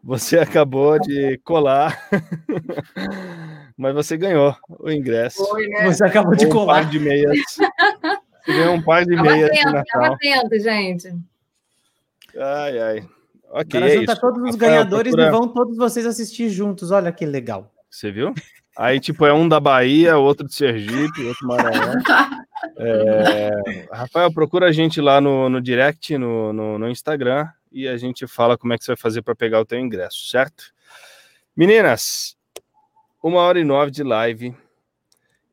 Você 0.03 0.37
acabou 0.39 0.99
de 0.99 1.37
colar. 1.43 1.97
Mas 3.77 3.93
você 3.93 4.17
ganhou 4.17 4.55
o 4.79 4.89
ingresso. 4.91 5.45
Foi, 5.49 5.67
né? 5.67 5.85
Você 5.85 6.03
acabou 6.03 6.35
de 6.35 6.45
Um 6.45 6.49
colar. 6.49 6.81
par 6.81 6.89
de 6.89 6.99
meias. 6.99 7.37
Você 7.55 8.53
ganhou 8.53 8.75
um 8.75 8.81
par 8.81 9.05
de 9.05 9.15
Tava 9.15 9.29
meias 9.29 9.51
de 9.51 9.59
atento, 9.59 9.63
tava 9.71 9.77
Natal. 10.09 10.13
atento, 10.15 10.59
gente. 10.59 11.15
Ai, 12.37 12.79
ai. 12.79 13.07
Ok, 13.49 13.79
Agora 13.79 13.91
é 13.93 13.95
junta 13.97 14.11
isso. 14.11 14.21
todos 14.21 14.39
os 14.43 14.51
Rafael, 14.55 14.57
ganhadores 14.71 15.13
procura- 15.13 15.27
e 15.27 15.31
vão 15.39 15.47
todos 15.47 15.77
vocês 15.77 16.05
assistir 16.05 16.49
juntos. 16.49 16.91
Olha 16.91 17.11
que 17.11 17.25
legal. 17.25 17.71
Você 17.89 18.11
viu? 18.11 18.33
Aí, 18.77 18.99
tipo, 18.99 19.25
é 19.25 19.33
um 19.33 19.47
da 19.49 19.59
Bahia, 19.59 20.17
outro 20.17 20.45
de 20.45 20.53
Sergipe, 20.53 21.25
outro 21.25 21.47
Maranhão. 21.47 21.93
É, 22.79 23.51
Rafael, 23.91 24.31
procura 24.33 24.67
a 24.67 24.71
gente 24.71 24.99
lá 24.99 25.21
no, 25.21 25.47
no 25.47 25.61
direct, 25.61 26.17
no, 26.17 26.51
no, 26.51 26.79
no 26.79 26.89
Instagram, 26.89 27.47
e 27.77 27.87
a 27.87 27.95
gente 27.95 28.25
fala 28.25 28.57
como 28.57 28.73
é 28.73 28.77
que 28.77 28.83
você 28.83 28.91
vai 28.91 28.97
fazer 28.97 29.21
para 29.21 29.35
pegar 29.35 29.59
o 29.61 29.65
teu 29.65 29.79
ingresso, 29.79 30.27
certo? 30.29 30.73
Meninas, 31.55 32.35
uma 33.21 33.39
hora 33.41 33.59
e 33.59 33.63
nove 33.63 33.91
de 33.91 34.01
live. 34.01 34.55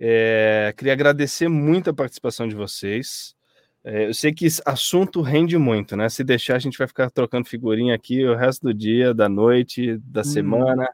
É, 0.00 0.72
queria 0.74 0.94
agradecer 0.94 1.48
muito 1.48 1.90
a 1.90 1.94
participação 1.94 2.48
de 2.48 2.54
vocês. 2.54 3.36
É, 3.84 4.06
eu 4.06 4.14
sei 4.14 4.32
que 4.32 4.46
esse 4.46 4.62
assunto 4.64 5.20
rende 5.20 5.58
muito, 5.58 5.94
né? 5.98 6.08
Se 6.08 6.24
deixar, 6.24 6.56
a 6.56 6.58
gente 6.58 6.78
vai 6.78 6.86
ficar 6.86 7.10
trocando 7.10 7.46
figurinha 7.46 7.94
aqui 7.94 8.24
o 8.24 8.34
resto 8.34 8.62
do 8.62 8.72
dia, 8.72 9.12
da 9.12 9.28
noite, 9.28 9.98
da 9.98 10.24
semana. 10.24 10.88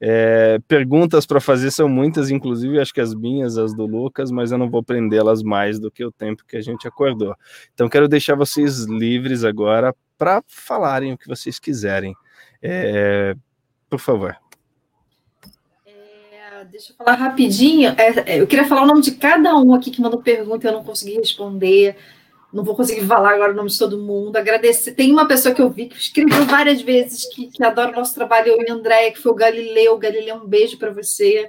É, 0.00 0.58
perguntas 0.66 1.26
para 1.26 1.42
fazer 1.42 1.70
são 1.70 1.90
muitas, 1.90 2.30
inclusive 2.30 2.80
acho 2.80 2.94
que 2.94 3.02
as 3.02 3.14
minhas, 3.14 3.58
as 3.58 3.74
do 3.74 3.84
Lucas, 3.84 4.30
mas 4.30 4.50
eu 4.50 4.56
não 4.56 4.70
vou 4.70 4.82
prendê-las 4.82 5.42
mais 5.42 5.78
do 5.78 5.90
que 5.90 6.02
o 6.02 6.10
tempo 6.10 6.42
que 6.48 6.56
a 6.56 6.62
gente 6.62 6.88
acordou. 6.88 7.36
Então 7.74 7.86
quero 7.86 8.08
deixar 8.08 8.34
vocês 8.34 8.84
livres 8.84 9.44
agora 9.44 9.94
para 10.20 10.44
falarem 10.46 11.14
o 11.14 11.16
que 11.16 11.26
vocês 11.26 11.58
quiserem. 11.58 12.14
É, 12.62 13.34
por 13.88 13.98
favor. 13.98 14.36
É, 15.86 16.62
deixa 16.66 16.92
eu 16.92 16.96
falar 16.96 17.14
rapidinho. 17.14 17.94
É, 17.96 18.34
é, 18.34 18.40
eu 18.42 18.46
queria 18.46 18.66
falar 18.68 18.82
o 18.82 18.86
nome 18.86 19.00
de 19.00 19.12
cada 19.12 19.56
um 19.56 19.72
aqui 19.72 19.90
que 19.90 20.02
mandou 20.02 20.20
pergunta 20.20 20.66
e 20.66 20.68
eu 20.68 20.74
não 20.74 20.84
consegui 20.84 21.16
responder 21.16 21.96
não 22.52 22.64
vou 22.64 22.74
conseguir 22.74 23.06
falar 23.06 23.34
agora 23.34 23.52
o 23.52 23.54
nome 23.54 23.70
de 23.70 23.78
todo 23.78 23.96
mundo. 23.96 24.36
Agradecer. 24.36 24.92
Tem 24.92 25.12
uma 25.12 25.26
pessoa 25.26 25.54
que 25.54 25.62
eu 25.62 25.70
vi 25.70 25.86
que 25.86 25.96
escreveu 25.96 26.44
várias 26.46 26.82
vezes 26.82 27.24
que, 27.32 27.46
que 27.46 27.62
adora 27.62 27.92
o 27.92 27.94
nosso 27.94 28.12
trabalho, 28.12 28.48
eu 28.48 28.60
e 28.60 28.68
a 28.68 28.74
Andréia, 28.74 29.12
que 29.12 29.20
foi 29.20 29.30
o 29.30 29.36
Galileu. 29.36 29.96
Galileu, 29.96 30.34
um 30.34 30.48
beijo 30.48 30.76
para 30.76 30.92
você. 30.92 31.48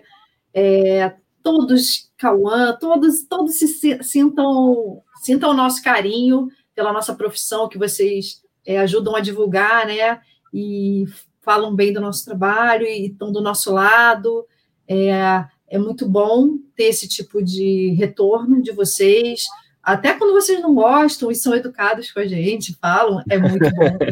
É, 0.53 1.11
todos, 1.41 2.11
Cauã, 2.17 2.77
todos, 2.79 3.23
todos 3.23 3.55
se 3.55 3.67
sintam, 4.03 5.01
sintam 5.23 5.49
o 5.49 5.55
nosso 5.55 5.81
carinho 5.81 6.49
pela 6.75 6.93
nossa 6.93 7.15
profissão, 7.15 7.67
que 7.67 7.79
vocês 7.79 8.41
é, 8.65 8.77
ajudam 8.79 9.15
a 9.15 9.19
divulgar, 9.19 9.87
né? 9.87 10.19
E 10.53 11.05
falam 11.41 11.75
bem 11.75 11.91
do 11.91 12.01
nosso 12.01 12.25
trabalho 12.25 12.85
e 12.85 13.07
estão 13.07 13.31
do 13.31 13.41
nosso 13.41 13.73
lado. 13.73 14.45
É, 14.87 15.45
é 15.67 15.77
muito 15.77 16.07
bom 16.07 16.57
ter 16.75 16.85
esse 16.85 17.07
tipo 17.07 17.43
de 17.43 17.89
retorno 17.97 18.61
de 18.61 18.71
vocês 18.71 19.45
até 19.83 20.13
quando 20.13 20.33
vocês 20.33 20.61
não 20.61 20.75
gostam 20.75 21.31
e 21.31 21.35
são 21.35 21.55
educados 21.55 22.11
com 22.11 22.19
a 22.19 22.27
gente, 22.27 22.77
falam, 22.79 23.23
é 23.29 23.37
muito 23.37 23.69
bom. 23.71 23.97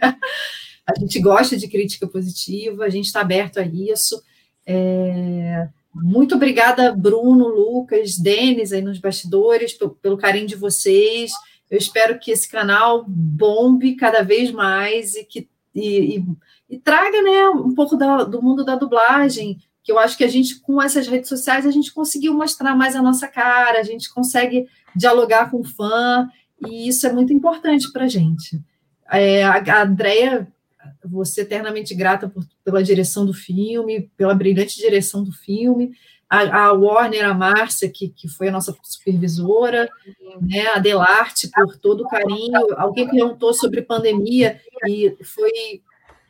Né? 0.00 0.16
a 0.86 0.98
gente 0.98 1.20
gosta 1.20 1.56
de 1.56 1.68
crítica 1.68 2.06
positiva, 2.06 2.84
a 2.84 2.88
gente 2.88 3.06
está 3.06 3.20
aberto 3.20 3.58
a 3.58 3.62
isso. 3.62 4.20
É... 4.66 5.68
Muito 5.94 6.34
obrigada, 6.34 6.92
Bruno, 6.92 7.48
Lucas, 7.48 8.16
Denis, 8.16 8.72
aí 8.72 8.80
nos 8.80 8.98
bastidores, 8.98 9.74
pelo, 9.74 9.90
pelo 9.90 10.16
carinho 10.16 10.46
de 10.46 10.56
vocês. 10.56 11.32
Eu 11.72 11.78
espero 11.78 12.18
que 12.18 12.30
esse 12.30 12.46
canal 12.46 13.02
bombe 13.08 13.96
cada 13.96 14.22
vez 14.22 14.52
mais 14.52 15.14
e 15.14 15.24
que 15.24 15.48
e, 15.74 16.18
e, 16.18 16.26
e 16.68 16.78
traga 16.78 17.22
né, 17.22 17.48
um 17.48 17.74
pouco 17.74 17.96
da, 17.96 18.24
do 18.24 18.42
mundo 18.42 18.62
da 18.62 18.76
dublagem, 18.76 19.58
que 19.82 19.90
eu 19.90 19.98
acho 19.98 20.18
que 20.18 20.22
a 20.22 20.28
gente, 20.28 20.60
com 20.60 20.82
essas 20.82 21.08
redes 21.08 21.30
sociais, 21.30 21.64
a 21.64 21.70
gente 21.70 21.90
conseguiu 21.90 22.34
mostrar 22.34 22.76
mais 22.76 22.94
a 22.94 23.00
nossa 23.00 23.26
cara, 23.26 23.80
a 23.80 23.82
gente 23.82 24.12
consegue 24.12 24.68
dialogar 24.94 25.50
com 25.50 25.60
o 25.60 25.64
fã, 25.64 26.28
e 26.60 26.86
isso 26.86 27.06
é 27.06 27.12
muito 27.12 27.32
importante 27.32 27.90
para 27.90 28.04
a 28.04 28.08
gente. 28.08 28.60
É, 29.10 29.42
a 29.42 29.82
Andrea, 29.82 30.46
você 31.02 31.40
eternamente 31.40 31.94
grata 31.94 32.28
por, 32.28 32.46
pela 32.62 32.82
direção 32.82 33.24
do 33.24 33.32
filme, 33.32 34.10
pela 34.14 34.34
brilhante 34.34 34.76
direção 34.76 35.24
do 35.24 35.32
filme, 35.32 35.92
a, 36.32 36.68
a 36.68 36.72
Warner, 36.72 37.28
a 37.28 37.34
Márcia, 37.34 37.90
que, 37.90 38.08
que 38.08 38.26
foi 38.26 38.48
a 38.48 38.52
nossa 38.52 38.74
supervisora, 38.82 39.86
né, 40.40 40.66
a 40.68 40.78
Delarte, 40.78 41.50
por 41.50 41.76
todo 41.76 42.04
o 42.04 42.08
carinho, 42.08 42.58
alguém 42.78 43.06
perguntou 43.06 43.52
sobre 43.52 43.82
pandemia, 43.82 44.58
e 44.88 45.14
foi 45.22 45.82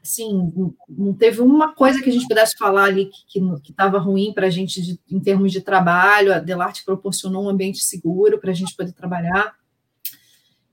assim, 0.03 0.53
não 0.89 1.15
teve 1.15 1.41
uma 1.41 1.73
coisa 1.73 2.03
que 2.03 2.11
a 2.11 2.13
gente 2.13 2.27
pudesse 2.27 2.59
falar 2.59 2.87
ali 2.87 3.13
que 3.29 3.41
estava 3.71 4.01
ruim 4.01 4.33
para 4.33 4.49
a 4.49 4.51
gente 4.51 4.83
de, 4.83 4.99
em 5.09 5.21
termos 5.21 5.53
de 5.53 5.61
trabalho. 5.61 6.35
A 6.35 6.41
Delarte 6.41 6.85
proporcionou 6.85 7.45
um 7.45 7.49
ambiente 7.49 7.79
seguro 7.79 8.41
para 8.41 8.51
a 8.51 8.55
gente 8.55 8.75
poder 8.75 8.91
trabalhar. 8.91 9.55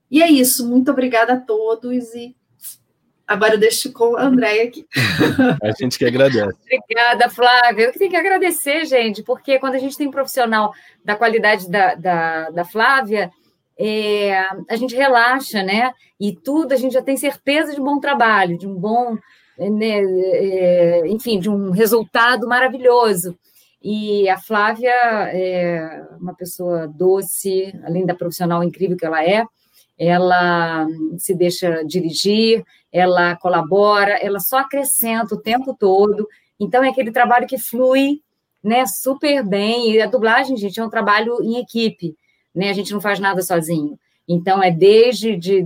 E 0.09 0.23
é 0.23 0.31
isso. 0.31 0.67
Muito 0.67 0.89
obrigada 0.89 1.33
a 1.33 1.39
todos 1.39 2.15
e 2.15 2.35
agora 3.29 3.53
eu 3.53 3.59
deixo 3.59 3.93
com 3.93 4.17
a 4.17 4.23
Andréia 4.23 4.63
aqui. 4.63 4.87
A 5.63 5.71
gente 5.79 5.99
que 5.99 6.05
agradece. 6.05 6.57
Obrigada, 6.63 7.29
Flávia. 7.29 7.83
Eu 7.85 7.91
que 7.91 7.99
tenho 7.99 8.09
que 8.09 8.17
agradecer, 8.17 8.85
gente, 8.85 9.21
porque 9.21 9.59
quando 9.59 9.75
a 9.75 9.79
gente 9.79 9.95
tem 9.95 10.07
um 10.07 10.11
profissional 10.11 10.73
da 11.05 11.15
qualidade 11.15 11.69
da, 11.69 11.93
da, 11.93 12.49
da 12.49 12.65
Flávia, 12.65 13.31
é, 13.77 14.35
a 14.67 14.75
gente 14.75 14.95
relaxa, 14.95 15.61
né? 15.61 15.91
E 16.19 16.35
tudo 16.35 16.73
a 16.73 16.75
gente 16.75 16.93
já 16.93 17.03
tem 17.03 17.15
certeza 17.15 17.73
de 17.73 17.79
um 17.79 17.83
bom 17.83 17.99
trabalho, 17.99 18.57
de 18.57 18.67
um 18.67 18.73
bom, 18.73 19.15
né, 19.57 20.01
é, 20.01 21.03
enfim, 21.07 21.39
de 21.39 21.49
um 21.49 21.69
resultado 21.69 22.47
maravilhoso. 22.47 23.37
E 23.81 24.27
a 24.27 24.37
Flávia 24.37 24.91
é 25.31 26.03
uma 26.19 26.33
pessoa 26.33 26.87
doce, 26.87 27.73
além 27.85 28.05
da 28.05 28.15
profissional 28.15 28.63
incrível 28.63 28.97
que 28.97 29.05
ela 29.05 29.23
é, 29.23 29.45
ela 29.97 30.87
se 31.17 31.35
deixa 31.35 31.83
dirigir, 31.83 32.63
ela 32.91 33.35
colabora, 33.35 34.13
ela 34.13 34.39
só 34.39 34.59
acrescenta 34.59 35.35
o 35.35 35.41
tempo 35.41 35.75
todo. 35.77 36.27
Então 36.59 36.83
é 36.83 36.89
aquele 36.89 37.11
trabalho 37.11 37.47
que 37.47 37.57
flui, 37.57 38.21
né, 38.63 38.85
super 38.85 39.43
bem. 39.43 39.91
E 39.91 40.01
a 40.01 40.07
dublagem, 40.07 40.57
gente, 40.57 40.79
é 40.79 40.83
um 40.83 40.89
trabalho 40.89 41.41
em 41.41 41.57
equipe 41.57 42.15
né? 42.53 42.69
A 42.69 42.73
gente 42.73 42.91
não 42.91 43.01
faz 43.01 43.19
nada 43.19 43.41
sozinho. 43.41 43.97
Então, 44.27 44.61
é 44.61 44.69
desde 44.69 45.35
de, 45.35 45.65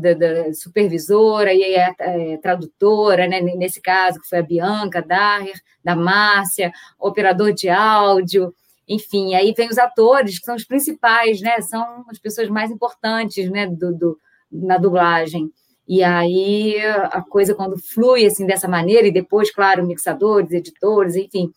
supervisora 0.54 1.54
e 1.54 1.62
é, 1.64 1.94
é, 2.00 2.38
tradutora, 2.38 3.28
né? 3.28 3.42
nesse 3.42 3.82
caso, 3.82 4.22
que 4.22 4.30
foi 4.30 4.40
a 4.40 4.44
Bianca 4.44 5.02
Daher, 5.02 5.60
da 5.84 5.96
Márcia, 5.96 6.72
operador 6.98 7.52
de 7.52 7.68
áudio, 7.68 8.56
enfim, 8.88 9.34
aí 9.34 9.54
vem 9.56 9.70
os 9.70 9.78
atores, 9.78 10.40
que 10.40 10.46
são 10.46 10.56
os 10.56 10.64
principais, 10.64 11.42
né? 11.42 11.60
São 11.62 12.06
as 12.10 12.20
pessoas 12.20 12.48
mais 12.50 12.72
importantes 12.72 13.50
né? 13.50 13.68
do, 13.68 13.94
do 13.94 14.20
na 14.52 14.78
dublagem. 14.78 15.52
E 15.88 16.04
aí 16.04 16.78
a 17.12 17.22
coisa, 17.22 17.54
quando 17.54 17.78
flui 17.78 18.26
assim 18.26 18.46
dessa 18.46 18.68
maneira, 18.68 19.08
e 19.08 19.12
depois, 19.12 19.52
claro, 19.52 19.86
mixadores, 19.86 20.52
editores, 20.52 21.16
enfim. 21.16 21.52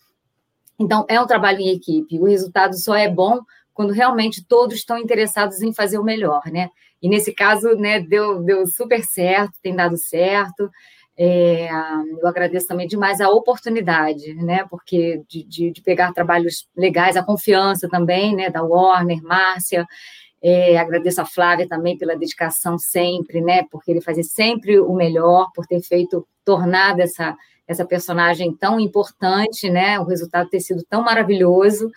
Então, 0.79 1.07
é 1.09 1.21
um 1.21 1.27
trabalho 1.27 1.61
em 1.61 1.71
equipe. 1.71 2.19
O 2.19 2.27
resultado 2.27 2.77
só 2.77 2.95
é 2.95 3.09
bom 3.09 3.41
quando 3.73 3.93
realmente 3.93 4.45
todos 4.47 4.77
estão 4.77 4.99
interessados 4.99 5.61
em 5.63 5.73
fazer 5.73 5.99
o 5.99 6.05
melhor, 6.05 6.43
né? 6.47 6.71
E 7.03 7.09
nesse 7.09 7.33
caso, 7.33 7.75
né, 7.77 8.01
deu, 8.01 8.43
deu 8.43 8.67
super 8.67 9.05
certo, 9.05 9.53
tem 9.63 9.77
dado 9.77 9.97
certo. 9.99 10.71
É, 11.19 11.69
eu 12.21 12.27
agradeço 12.27 12.67
também 12.67 12.87
demais 12.87 13.21
a 13.21 13.31
oportunidade, 13.31 14.35
né? 14.35 14.67
Porque 14.69 15.23
de, 15.29 15.43
de, 15.45 15.71
de, 15.71 15.83
pegar 15.83 16.13
trabalhos 16.13 16.69
legais, 16.77 17.17
a 17.17 17.25
confiança 17.25 17.89
também, 17.89 18.35
né? 18.35 18.51
Da 18.51 18.63
Warner, 18.63 19.23
Márcia. 19.23 19.87
É, 20.43 20.77
agradeço 20.79 21.21
a 21.21 21.25
Flávia 21.25 21.67
também 21.69 21.97
pela 21.97 22.17
dedicação 22.17 22.79
sempre, 22.79 23.41
né? 23.41 23.65
Porque 23.71 23.91
ele 23.91 24.01
fazia 24.01 24.23
sempre 24.23 24.79
o 24.79 24.93
melhor, 24.95 25.51
por 25.55 25.67
ter 25.67 25.81
feito, 25.81 26.27
tornado 26.45 27.01
essa, 27.01 27.37
essa 27.67 27.85
personagem 27.85 28.55
tão 28.55 28.79
importante, 28.79 29.69
né? 29.69 29.99
O 29.99 30.05
resultado 30.05 30.49
ter 30.49 30.61
sido 30.61 30.85
tão 30.89 31.03
maravilhoso 31.03 31.91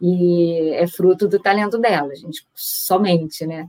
e 0.00 0.70
é 0.74 0.86
fruto 0.86 1.28
do 1.28 1.38
talento 1.38 1.78
dela, 1.78 2.14
gente, 2.14 2.46
somente, 2.54 3.46
né? 3.46 3.68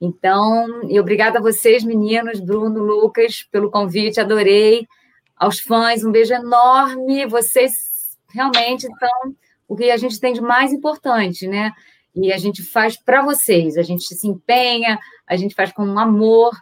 Então, 0.00 0.82
e 0.88 1.00
obrigada 1.00 1.38
a 1.38 1.42
vocês, 1.42 1.84
meninos, 1.84 2.40
Bruno, 2.40 2.82
Lucas, 2.82 3.46
pelo 3.50 3.70
convite, 3.70 4.20
adorei. 4.20 4.86
Aos 5.36 5.58
fãs, 5.60 6.04
um 6.04 6.12
beijo 6.12 6.34
enorme. 6.34 7.26
Vocês 7.26 7.72
realmente 8.32 8.82
são 8.82 9.34
o 9.66 9.74
que 9.76 9.90
a 9.90 9.96
gente 9.96 10.20
tem 10.20 10.32
de 10.32 10.40
mais 10.40 10.72
importante, 10.72 11.46
né? 11.46 11.72
E 12.14 12.32
a 12.32 12.38
gente 12.38 12.62
faz 12.62 12.96
para 12.96 13.22
vocês, 13.22 13.76
a 13.76 13.82
gente 13.82 14.04
se 14.04 14.26
empenha, 14.26 14.98
a 15.26 15.36
gente 15.36 15.54
faz 15.54 15.72
com 15.72 15.98
amor 15.98 16.52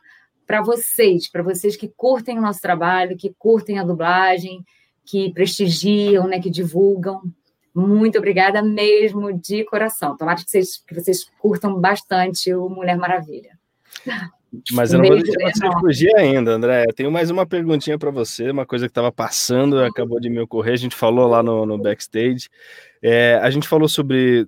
para 0.47 0.63
vocês, 0.63 1.31
para 1.31 1.43
vocês 1.43 1.77
que 1.77 1.89
curtem 1.89 2.39
o 2.39 2.43
nosso 2.43 2.61
trabalho, 2.61 3.17
que 3.17 3.35
curtem 3.39 3.79
a 3.79 3.85
dublagem, 3.85 4.65
que 5.05 5.33
prestigiam, 5.33 6.27
né, 6.27 6.41
que 6.41 6.51
divulgam. 6.51 7.23
Muito 7.75 8.19
obrigada 8.19 8.63
mesmo, 8.63 9.33
de 9.33 9.65
coração. 9.65 10.17
Tomara 10.17 10.37
que 10.37 10.51
vocês, 10.51 10.79
que 10.87 10.95
vocês 10.95 11.25
curtam 11.41 11.81
bastante 11.81 12.53
o 12.55 12.69
Mulher 12.69 12.97
Maravilha. 12.97 13.59
Mas 14.73 14.93
eu 14.93 14.99
não 14.99 15.09
vou 15.09 15.23
deixar 15.23 15.71
você 15.71 15.81
fugir 15.81 16.15
ainda, 16.17 16.53
André. 16.53 16.85
Eu 16.87 16.93
tenho 16.93 17.11
mais 17.11 17.31
uma 17.31 17.47
perguntinha 17.47 17.99
para 17.99 18.11
você, 18.11 18.51
uma 18.51 18.67
coisa 18.67 18.87
que 18.87 18.91
estava 18.91 19.11
passando, 19.11 19.83
acabou 19.83 20.21
de 20.21 20.29
me 20.29 20.41
ocorrer. 20.41 20.75
A 20.75 20.77
gente 20.77 20.95
falou 20.95 21.27
lá 21.27 21.43
no, 21.43 21.65
no 21.65 21.79
backstage. 21.79 22.51
É, 23.03 23.39
a 23.43 23.49
gente 23.49 23.67
falou 23.67 23.89
sobre 23.89 24.47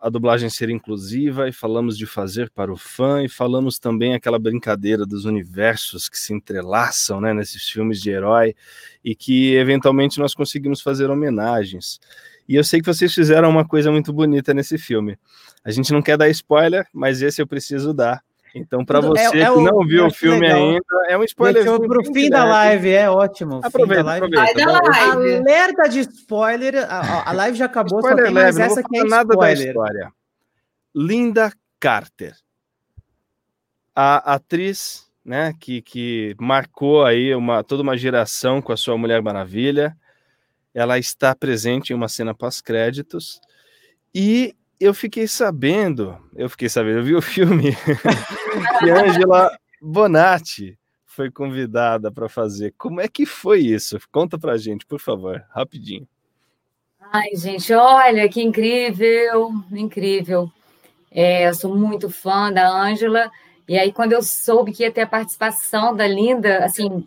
a 0.00 0.08
dublagem 0.08 0.48
ser 0.48 0.70
inclusiva 0.70 1.48
e 1.48 1.52
falamos 1.52 1.98
de 1.98 2.06
fazer 2.06 2.50
para 2.50 2.72
o 2.72 2.76
fã 2.76 3.22
e 3.22 3.28
falamos 3.28 3.78
também 3.78 4.14
aquela 4.14 4.38
brincadeira 4.38 5.04
dos 5.04 5.26
universos 5.26 6.08
que 6.08 6.18
se 6.18 6.32
entrelaçam 6.32 7.20
né, 7.20 7.34
nesses 7.34 7.68
filmes 7.68 8.00
de 8.00 8.10
herói 8.10 8.54
e 9.04 9.14
que 9.14 9.54
eventualmente 9.54 10.18
nós 10.18 10.34
conseguimos 10.34 10.80
fazer 10.80 11.10
homenagens. 11.10 12.00
E 12.48 12.56
eu 12.56 12.64
sei 12.64 12.80
que 12.80 12.86
vocês 12.86 13.14
fizeram 13.14 13.50
uma 13.50 13.66
coisa 13.66 13.92
muito 13.92 14.12
bonita 14.12 14.54
nesse 14.54 14.78
filme. 14.78 15.18
A 15.62 15.70
gente 15.70 15.92
não 15.92 16.00
quer 16.00 16.16
dar 16.16 16.30
spoiler, 16.30 16.86
mas 16.92 17.20
esse 17.20 17.40
eu 17.42 17.46
preciso 17.46 17.92
dar. 17.92 18.22
Então, 18.54 18.84
para 18.84 19.00
você 19.00 19.38
é, 19.38 19.42
é 19.42 19.52
que 19.52 19.60
não 19.60 19.86
viu 19.86 20.06
o 20.06 20.10
filme 20.10 20.40
legal. 20.40 20.58
ainda, 20.58 20.84
é 21.08 21.16
um 21.16 21.22
spoiler. 21.24 21.64
Para 21.64 22.00
o 22.00 22.04
fim 22.12 22.28
da 22.28 22.44
live, 22.44 22.90
é 22.90 23.08
ótimo. 23.08 23.60
Aproveita, 23.62 24.02
live. 24.02 24.26
aproveita. 24.26 24.70
live. 24.70 25.36
Alerta 25.36 25.88
de 25.88 26.00
spoiler. 26.00 26.76
A, 26.90 27.30
a 27.30 27.32
live 27.32 27.56
já 27.56 27.66
acabou, 27.66 27.98
spoiler 27.98 28.18
só 28.18 28.24
tem 28.24 28.34
leve, 28.34 28.58
mais 28.58 28.70
essa 28.70 28.82
que 28.82 28.98
é 28.98 29.04
nada 29.04 29.32
spoiler. 29.32 29.56
da 29.56 29.64
história. 29.64 30.12
Linda 30.94 31.52
Carter. 31.78 32.34
A 33.94 34.34
atriz 34.34 35.10
né, 35.24 35.54
que, 35.60 35.82
que 35.82 36.34
marcou 36.40 37.04
aí 37.04 37.34
uma, 37.34 37.62
toda 37.62 37.82
uma 37.82 37.96
geração 37.96 38.60
com 38.60 38.72
a 38.72 38.76
sua 38.76 38.96
Mulher 38.96 39.22
Maravilha 39.22 39.96
ela 40.74 40.98
está 40.98 41.34
presente 41.34 41.92
em 41.92 41.96
uma 41.96 42.08
cena 42.08 42.34
pós-créditos 42.34 43.40
e 44.14 44.54
eu 44.80 44.94
fiquei 44.94 45.28
sabendo, 45.28 46.16
eu 46.34 46.48
fiquei 46.48 46.68
sabendo, 46.68 47.00
eu 47.00 47.04
vi 47.04 47.14
o 47.14 47.20
filme 47.20 47.76
que 48.80 48.90
Angela 48.90 49.54
Bonatti 49.80 50.78
foi 51.04 51.30
convidada 51.30 52.10
para 52.10 52.30
fazer. 52.30 52.72
Como 52.78 52.98
é 52.98 53.06
que 53.06 53.26
foi 53.26 53.60
isso? 53.60 53.98
Conta 54.10 54.38
pra 54.38 54.56
gente, 54.56 54.86
por 54.86 54.98
favor, 54.98 55.44
rapidinho. 55.50 56.08
Ai, 57.12 57.30
gente, 57.34 57.72
olha 57.74 58.26
que 58.28 58.40
incrível, 58.40 59.52
incrível. 59.70 60.50
É, 61.10 61.46
eu 61.48 61.54
sou 61.54 61.76
muito 61.76 62.08
fã 62.08 62.50
da 62.50 62.70
Ângela, 62.70 63.30
e 63.68 63.78
aí 63.78 63.92
quando 63.92 64.12
eu 64.12 64.22
soube 64.22 64.72
que 64.72 64.84
ia 64.84 64.92
ter 64.92 65.02
a 65.02 65.06
participação 65.06 65.94
da 65.94 66.06
Linda, 66.06 66.64
assim, 66.64 67.06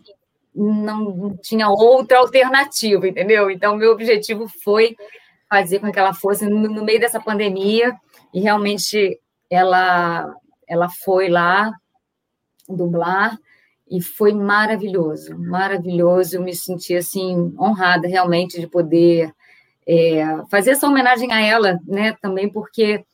não 0.54 1.36
tinha 1.38 1.68
outra 1.68 2.18
alternativa, 2.18 3.08
entendeu? 3.08 3.50
Então, 3.50 3.76
meu 3.76 3.90
objetivo 3.90 4.46
foi 4.62 4.96
fazer 5.54 5.78
com 5.78 5.92
que 5.92 5.98
ela 6.00 6.12
fosse 6.12 6.46
no, 6.46 6.68
no 6.68 6.84
meio 6.84 6.98
dessa 6.98 7.20
pandemia, 7.20 7.94
e 8.32 8.40
realmente 8.40 9.20
ela, 9.48 10.34
ela 10.66 10.88
foi 10.88 11.28
lá 11.28 11.72
dublar, 12.68 13.38
e 13.88 14.02
foi 14.02 14.32
maravilhoso, 14.32 15.38
maravilhoso. 15.38 16.36
Eu 16.36 16.42
me 16.42 16.52
senti 16.52 16.96
assim 16.96 17.54
honrada 17.56 18.08
realmente 18.08 18.58
de 18.58 18.66
poder 18.66 19.32
é, 19.86 20.24
fazer 20.50 20.72
essa 20.72 20.88
homenagem 20.88 21.30
a 21.30 21.40
ela, 21.40 21.78
né? 21.86 22.16
Também 22.20 22.48
porque 22.48 23.04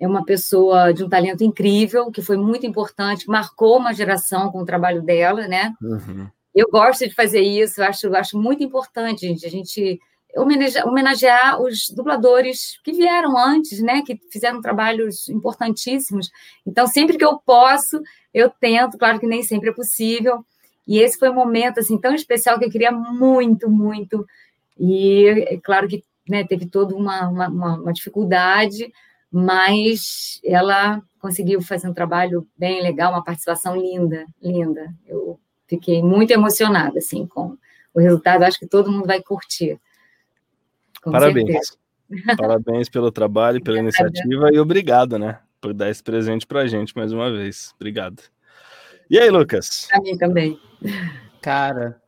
é 0.00 0.06
uma 0.06 0.24
pessoa 0.24 0.94
de 0.94 1.04
um 1.04 1.08
talento 1.08 1.44
incrível, 1.44 2.10
que 2.10 2.22
foi 2.22 2.38
muito 2.38 2.64
importante, 2.64 3.28
marcou 3.28 3.76
uma 3.76 3.92
geração 3.92 4.50
com 4.50 4.62
o 4.62 4.64
trabalho 4.64 5.02
dela, 5.02 5.46
né? 5.46 5.74
Uhum. 5.82 6.28
Eu 6.54 6.70
gosto 6.70 7.06
de 7.06 7.14
fazer 7.14 7.42
isso, 7.42 7.82
acho, 7.82 8.14
acho 8.16 8.38
muito 8.38 8.62
importante, 8.62 9.26
gente, 9.26 9.44
a 9.44 9.50
gente 9.50 10.00
homenagear, 10.38 11.60
os 11.60 11.88
dubladores 11.90 12.78
que 12.84 12.92
vieram 12.92 13.36
antes, 13.38 13.80
né? 13.80 14.02
Que 14.02 14.18
fizeram 14.30 14.60
trabalhos 14.60 15.28
importantíssimos. 15.28 16.30
Então, 16.66 16.86
sempre 16.86 17.16
que 17.16 17.24
eu 17.24 17.38
posso, 17.38 18.00
eu 18.32 18.48
tento, 18.48 18.98
claro 18.98 19.18
que 19.18 19.26
nem 19.26 19.42
sempre 19.42 19.70
é 19.70 19.72
possível. 19.72 20.44
E 20.86 20.98
esse 20.98 21.18
foi 21.18 21.28
um 21.28 21.34
momento 21.34 21.80
assim 21.80 21.98
tão 21.98 22.14
especial 22.14 22.58
que 22.58 22.64
eu 22.64 22.70
queria 22.70 22.90
muito, 22.90 23.70
muito 23.70 24.24
e 24.78 25.26
é 25.26 25.58
claro 25.58 25.88
que 25.88 26.04
né, 26.28 26.44
teve 26.44 26.66
toda 26.66 26.94
uma, 26.94 27.28
uma, 27.28 27.48
uma, 27.48 27.92
dificuldade, 27.92 28.92
mas 29.30 30.40
ela 30.44 31.02
conseguiu 31.20 31.60
fazer 31.60 31.88
um 31.88 31.94
trabalho 31.94 32.46
bem 32.56 32.80
legal, 32.80 33.12
uma 33.12 33.24
participação 33.24 33.76
linda, 33.76 34.24
linda. 34.40 34.94
Eu 35.06 35.40
fiquei 35.66 36.02
muito 36.02 36.30
emocionada 36.30 36.98
assim 36.98 37.26
com 37.26 37.56
o 37.92 38.00
resultado. 38.00 38.44
Acho 38.44 38.58
que 38.58 38.66
todo 38.66 38.92
mundo 38.92 39.06
vai 39.06 39.20
curtir. 39.20 39.80
Parabéns. 41.10 41.46
Certeza. 41.46 41.78
Parabéns 42.38 42.88
pelo 42.88 43.10
trabalho, 43.10 43.62
pela 43.62 43.78
iniciativa 43.78 44.50
e 44.52 44.58
obrigado, 44.58 45.18
né, 45.18 45.38
por 45.60 45.74
dar 45.74 45.90
esse 45.90 46.02
presente 46.02 46.46
para 46.46 46.60
a 46.60 46.66
gente 46.66 46.96
mais 46.96 47.12
uma 47.12 47.30
vez. 47.30 47.74
Obrigado. 47.76 48.22
E 49.10 49.18
aí, 49.18 49.30
Lucas? 49.30 49.86
Para 49.90 50.02
mim 50.02 50.16
também. 50.16 50.58
Cara, 51.40 52.00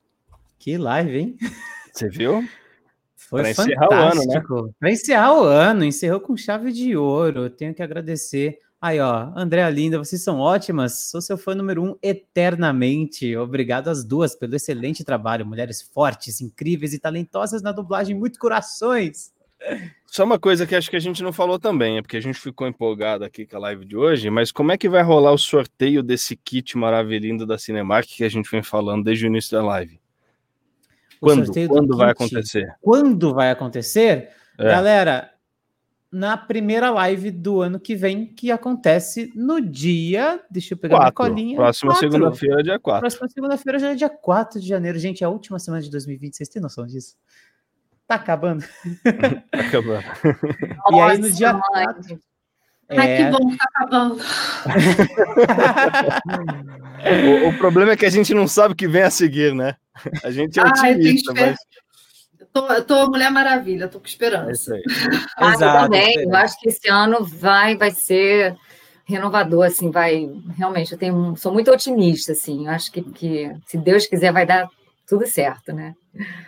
que 0.58 0.76
live, 0.76 1.18
hein? 1.18 1.38
Você 1.92 2.08
viu? 2.08 2.44
Foi 3.16 3.42
pra 3.42 3.50
encerrar 3.50 3.88
o 3.88 3.94
ano, 3.94 4.26
né? 4.26 4.42
Para 4.78 4.90
encerrar 4.90 5.34
o 5.34 5.44
ano, 5.44 5.84
encerrou 5.84 6.20
com 6.20 6.36
chave 6.36 6.72
de 6.72 6.96
ouro. 6.96 7.44
Eu 7.44 7.50
tenho 7.50 7.74
que 7.74 7.82
agradecer. 7.82 8.58
Aí, 8.80 8.98
ó, 8.98 9.30
Andréa 9.36 9.68
Linda, 9.68 9.98
vocês 9.98 10.22
são 10.22 10.38
ótimas. 10.38 11.10
Sou 11.10 11.20
seu 11.20 11.36
fã 11.36 11.54
número 11.54 11.84
um 11.84 11.96
eternamente. 12.02 13.36
Obrigado 13.36 13.88
às 13.88 14.02
duas 14.02 14.34
pelo 14.34 14.56
excelente 14.56 15.04
trabalho. 15.04 15.44
Mulheres 15.44 15.82
fortes, 15.82 16.40
incríveis 16.40 16.94
e 16.94 16.98
talentosas 16.98 17.60
na 17.60 17.72
dublagem, 17.72 18.16
muito 18.16 18.38
corações. 18.38 19.34
Só 20.06 20.24
uma 20.24 20.38
coisa 20.38 20.66
que 20.66 20.74
acho 20.74 20.88
que 20.88 20.96
a 20.96 21.00
gente 21.00 21.22
não 21.22 21.32
falou 21.32 21.58
também, 21.58 21.98
é 21.98 22.02
porque 22.02 22.16
a 22.16 22.22
gente 22.22 22.40
ficou 22.40 22.66
empolgado 22.66 23.22
aqui 23.22 23.44
com 23.44 23.56
a 23.56 23.60
live 23.60 23.84
de 23.84 23.96
hoje, 23.96 24.30
mas 24.30 24.50
como 24.50 24.72
é 24.72 24.78
que 24.78 24.88
vai 24.88 25.02
rolar 25.02 25.32
o 25.32 25.38
sorteio 25.38 26.02
desse 26.02 26.34
kit 26.34 26.78
maravilhoso 26.78 27.46
da 27.46 27.58
Cinemark 27.58 28.08
que 28.08 28.24
a 28.24 28.28
gente 28.28 28.50
vem 28.50 28.62
falando 28.62 29.04
desde 29.04 29.26
o 29.26 29.28
início 29.28 29.52
da 29.52 29.62
live? 29.62 30.00
Quando, 31.20 31.52
quando 31.68 31.96
vai 31.96 32.10
acontecer? 32.10 32.74
Quando 32.80 33.34
vai 33.34 33.50
acontecer? 33.50 34.30
É. 34.58 34.64
Galera, 34.64 35.29
na 36.12 36.36
primeira 36.36 36.90
live 36.90 37.30
do 37.30 37.60
ano 37.60 37.78
que 37.78 37.94
vem, 37.94 38.26
que 38.26 38.50
acontece 38.50 39.32
no 39.34 39.60
dia. 39.60 40.42
Deixa 40.50 40.74
eu 40.74 40.78
pegar 40.78 40.96
quatro. 40.96 41.24
minha 41.24 41.34
colinha. 41.34 41.56
Próxima 41.56 41.94
segunda-feira, 41.94 42.62
dia 42.62 42.78
4. 42.78 43.00
Próxima 43.00 43.28
segunda-feira 43.28 43.78
já 43.78 43.92
é 43.92 43.94
dia 43.94 44.08
4 44.08 44.60
de 44.60 44.66
janeiro. 44.66 44.98
Gente, 44.98 45.22
é 45.22 45.26
a 45.26 45.30
última 45.30 45.58
semana 45.58 45.82
de 45.82 45.90
2020. 45.90 46.36
Vocês 46.36 46.48
têm 46.48 46.60
noção 46.60 46.86
disso? 46.86 47.16
Tá 48.06 48.16
acabando. 48.16 48.64
tá 49.52 49.60
acabando. 49.60 50.04
e 50.90 51.00
aí 51.00 51.18
no 51.18 51.30
dia 51.30 51.54
4. 51.54 52.20
É... 52.88 52.98
Ai, 52.98 53.16
que 53.16 53.24
bom, 53.30 53.56
tá 53.56 53.64
acabando. 53.68 54.16
o, 57.44 57.48
o, 57.48 57.58
problema 57.58 57.92
é 57.92 57.96
que 57.96 58.04
a 58.04 58.10
gente 58.10 58.34
não 58.34 58.48
sabe 58.48 58.74
o 58.74 58.76
que 58.76 58.88
vem 58.88 59.02
a 59.02 59.10
seguir, 59.10 59.54
né? 59.54 59.76
A 60.24 60.30
gente 60.32 60.58
é 60.58 60.64
otimista, 60.64 61.32
Ai, 61.36 61.50
mas... 61.50 61.58
Tô, 62.52 62.66
eu 62.72 62.84
tô 62.84 63.06
Mulher 63.08 63.30
Maravilha, 63.30 63.88
tô 63.88 64.00
com 64.00 64.06
esperança. 64.06 64.76
É 64.76 64.80
ah, 65.36 65.52
Exato, 65.54 65.76
eu 65.76 65.82
também, 65.82 66.14
eu 66.22 66.34
acho 66.34 66.58
que 66.58 66.68
esse 66.68 66.88
ano 66.88 67.24
vai, 67.24 67.76
vai 67.76 67.90
ser 67.90 68.56
renovador, 69.04 69.66
assim, 69.66 69.90
vai, 69.90 70.30
realmente, 70.56 70.92
eu 70.92 70.98
tenho, 70.98 71.36
sou 71.36 71.52
muito 71.52 71.70
otimista, 71.70 72.32
assim, 72.32 72.66
eu 72.66 72.72
acho 72.72 72.90
que, 72.92 73.02
que 73.02 73.52
se 73.66 73.76
Deus 73.76 74.06
quiser 74.06 74.32
vai 74.32 74.46
dar 74.46 74.68
tudo 75.06 75.26
certo, 75.26 75.72
né? 75.72 75.94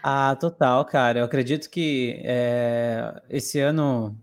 Ah, 0.02 0.36
total, 0.36 0.84
cara, 0.84 1.20
eu 1.20 1.24
acredito 1.24 1.68
que 1.68 2.20
é, 2.24 3.20
esse 3.28 3.58
ano 3.58 4.16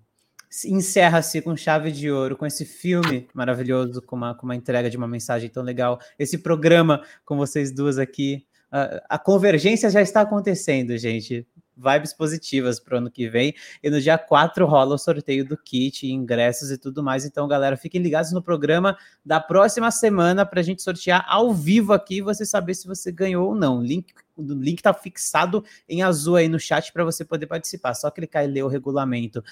encerra-se 0.65 1.41
com 1.41 1.55
chave 1.55 1.91
de 1.91 2.09
ouro, 2.09 2.35
com 2.35 2.45
esse 2.45 2.65
filme 2.65 3.27
maravilhoso, 3.33 4.01
com 4.01 4.15
uma, 4.15 4.33
com 4.33 4.45
uma 4.45 4.55
entrega 4.55 4.89
de 4.89 4.97
uma 4.97 5.07
mensagem 5.07 5.49
tão 5.49 5.61
legal, 5.61 5.99
esse 6.17 6.37
programa 6.37 7.03
com 7.25 7.37
vocês 7.37 7.71
duas 7.71 7.99
aqui. 7.99 8.45
A, 8.71 9.01
a 9.09 9.19
convergência 9.19 9.89
já 9.89 10.01
está 10.01 10.21
acontecendo, 10.21 10.97
gente. 10.97 11.45
Vibes 11.79 12.13
positivas 12.13 12.79
para 12.79 12.95
o 12.95 12.97
ano 12.97 13.09
que 13.09 13.29
vem. 13.29 13.53
E 13.81 13.89
no 13.89 14.01
dia 14.01 14.17
4 14.17 14.65
rola 14.65 14.95
o 14.95 14.97
sorteio 14.97 15.45
do 15.45 15.57
kit, 15.57 16.05
ingressos 16.07 16.71
e 16.71 16.77
tudo 16.77 17.01
mais. 17.01 17.25
Então, 17.25 17.47
galera, 17.47 17.77
fiquem 17.77 18.01
ligados 18.01 18.31
no 18.31 18.41
programa 18.41 18.97
da 19.25 19.39
próxima 19.39 19.89
semana 19.91 20.45
para 20.45 20.59
a 20.59 20.63
gente 20.63 20.81
sortear 20.81 21.25
ao 21.27 21.53
vivo 21.53 21.93
aqui 21.93 22.17
e 22.17 22.21
você 22.21 22.45
saber 22.45 22.73
se 22.73 22.87
você 22.87 23.11
ganhou 23.11 23.47
ou 23.49 23.55
não. 23.55 23.81
Link, 23.81 24.13
o 24.35 24.41
link 24.41 24.79
está 24.79 24.93
fixado 24.93 25.63
em 25.87 26.03
azul 26.03 26.35
aí 26.35 26.49
no 26.49 26.59
chat 26.59 26.91
para 26.91 27.03
você 27.03 27.23
poder 27.23 27.47
participar. 27.47 27.93
Só 27.93 28.11
clicar 28.11 28.43
e 28.43 28.47
ler 28.47 28.63
o 28.63 28.67
regulamento. 28.67 29.43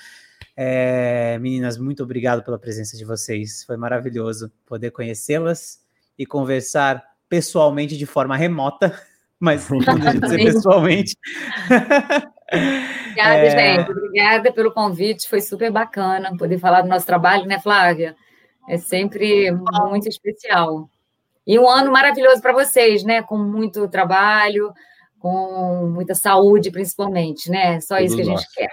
É, 0.55 1.37
meninas, 1.39 1.77
muito 1.77 2.03
obrigado 2.03 2.43
pela 2.43 2.59
presença 2.59 2.97
de 2.97 3.05
vocês. 3.05 3.63
Foi 3.63 3.77
maravilhoso 3.77 4.51
poder 4.65 4.91
conhecê-las 4.91 5.79
e 6.17 6.25
conversar 6.25 7.03
pessoalmente 7.29 7.97
de 7.97 8.05
forma 8.05 8.35
remota, 8.35 8.97
mas 9.39 9.69
não 9.69 9.77
deixa 9.79 10.19
de 10.19 10.29
ser 10.29 10.37
pessoalmente. 10.37 11.15
Obrigada, 12.51 13.39
é... 13.39 13.49
gente. 13.49 13.91
Obrigada 13.91 14.51
pelo 14.51 14.71
convite. 14.71 15.29
Foi 15.29 15.41
super 15.41 15.71
bacana 15.71 16.35
poder 16.37 16.57
falar 16.57 16.81
do 16.81 16.87
nosso 16.87 17.05
trabalho, 17.05 17.45
né, 17.45 17.59
Flávia? 17.59 18.15
É 18.67 18.77
sempre 18.77 19.51
muito 19.51 20.07
especial. 20.07 20.89
E 21.45 21.57
um 21.57 21.69
ano 21.69 21.91
maravilhoso 21.91 22.41
para 22.41 22.53
vocês, 22.53 23.03
né? 23.03 23.21
Com 23.21 23.37
muito 23.37 23.87
trabalho, 23.87 24.73
com 25.19 25.89
muita 25.93 26.15
saúde, 26.15 26.71
principalmente, 26.71 27.49
né? 27.49 27.79
Só 27.79 27.99
isso 27.99 28.15
que 28.15 28.21
a 28.21 28.25
gente 28.25 28.45
quer. 28.53 28.69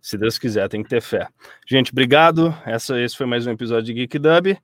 Se 0.00 0.16
Deus 0.16 0.38
quiser, 0.38 0.68
tem 0.68 0.82
que 0.82 0.88
ter 0.88 1.02
fé. 1.02 1.28
Gente, 1.68 1.92
obrigado. 1.92 2.56
Essa, 2.64 2.98
esse 3.00 3.16
foi 3.16 3.26
mais 3.26 3.46
um 3.46 3.52
episódio 3.52 3.84
de 3.84 3.94
Geek 3.94 4.18
Dub. 4.18 4.58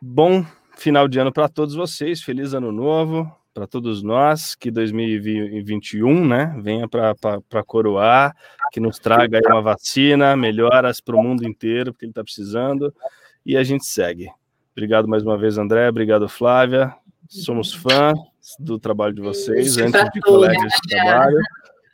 Bom 0.00 0.44
final 0.76 1.08
de 1.08 1.18
ano 1.18 1.32
para 1.32 1.48
todos 1.48 1.74
vocês. 1.74 2.22
Feliz 2.22 2.54
ano 2.54 2.70
novo 2.70 3.30
para 3.56 3.66
todos 3.66 4.02
nós. 4.02 4.54
Que 4.54 4.70
2021, 4.70 6.26
né, 6.26 6.54
venha 6.60 6.86
para 6.86 7.64
coroar, 7.64 8.36
que 8.70 8.78
nos 8.78 8.98
traga 8.98 9.40
uma 9.46 9.62
vacina, 9.62 10.36
melhoras 10.36 11.00
para 11.00 11.16
o 11.16 11.22
mundo 11.22 11.42
inteiro, 11.48 11.90
porque 11.90 12.04
ele 12.04 12.10
está 12.10 12.22
precisando. 12.22 12.92
E 13.46 13.56
a 13.56 13.64
gente 13.64 13.86
segue. 13.86 14.28
Obrigado 14.72 15.08
mais 15.08 15.22
uma 15.22 15.38
vez, 15.38 15.56
André. 15.56 15.88
Obrigado, 15.88 16.28
Flávia. 16.28 16.94
Somos 17.30 17.72
fãs 17.72 18.18
do 18.60 18.78
trabalho 18.78 19.14
de 19.14 19.22
vocês, 19.22 19.78
antes 19.78 20.04
de 20.12 20.20
colegas 20.20 20.72
de 20.82 20.88
trabalho. 20.90 21.38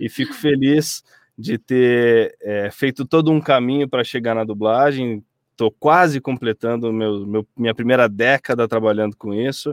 E 0.00 0.08
fico 0.08 0.34
feliz 0.34 1.04
de 1.38 1.58
ter 1.58 2.34
é, 2.42 2.72
feito 2.72 3.06
todo 3.06 3.30
um 3.30 3.40
caminho 3.40 3.88
para 3.88 4.02
chegar 4.02 4.34
na 4.34 4.42
dublagem. 4.42 5.24
Estou 5.62 5.70
quase 5.70 6.20
completando 6.20 6.92
meu, 6.92 7.24
meu, 7.24 7.46
minha 7.56 7.72
primeira 7.72 8.08
década 8.08 8.66
trabalhando 8.66 9.16
com 9.16 9.32
isso 9.32 9.70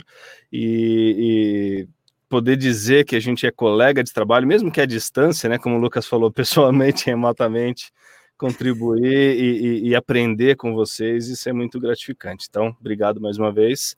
e, 0.53 1.87
e, 1.87 1.87
poder 2.29 2.55
dizer 2.55 3.05
que 3.05 3.15
a 3.15 3.19
gente 3.19 3.47
é 3.47 3.51
colega 3.51 4.03
de 4.03 4.13
trabalho, 4.13 4.45
mesmo 4.45 4.71
que 4.71 4.79
à 4.79 4.85
distância, 4.85 5.49
né, 5.49 5.57
como 5.57 5.77
o 5.77 5.79
Lucas 5.79 6.05
falou, 6.05 6.29
pessoalmente, 6.31 7.07
remotamente, 7.07 7.91
contribuir 8.37 9.35
e, 9.35 9.85
e, 9.85 9.87
e 9.89 9.95
aprender 9.95 10.55
com 10.57 10.75
vocês, 10.75 11.27
isso 11.27 11.49
é 11.49 11.53
muito 11.53 11.79
gratificante. 11.79 12.45
Então, 12.47 12.75
obrigado 12.79 13.19
mais 13.19 13.39
uma 13.39 13.51
vez. 13.51 13.97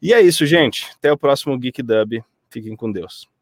E 0.00 0.14
é 0.14 0.22
isso, 0.22 0.46
gente. 0.46 0.88
Até 0.96 1.12
o 1.12 1.18
próximo 1.18 1.58
Geek 1.58 1.82
Dub. 1.82 2.24
Fiquem 2.48 2.74
com 2.74 2.90
Deus. 2.90 3.37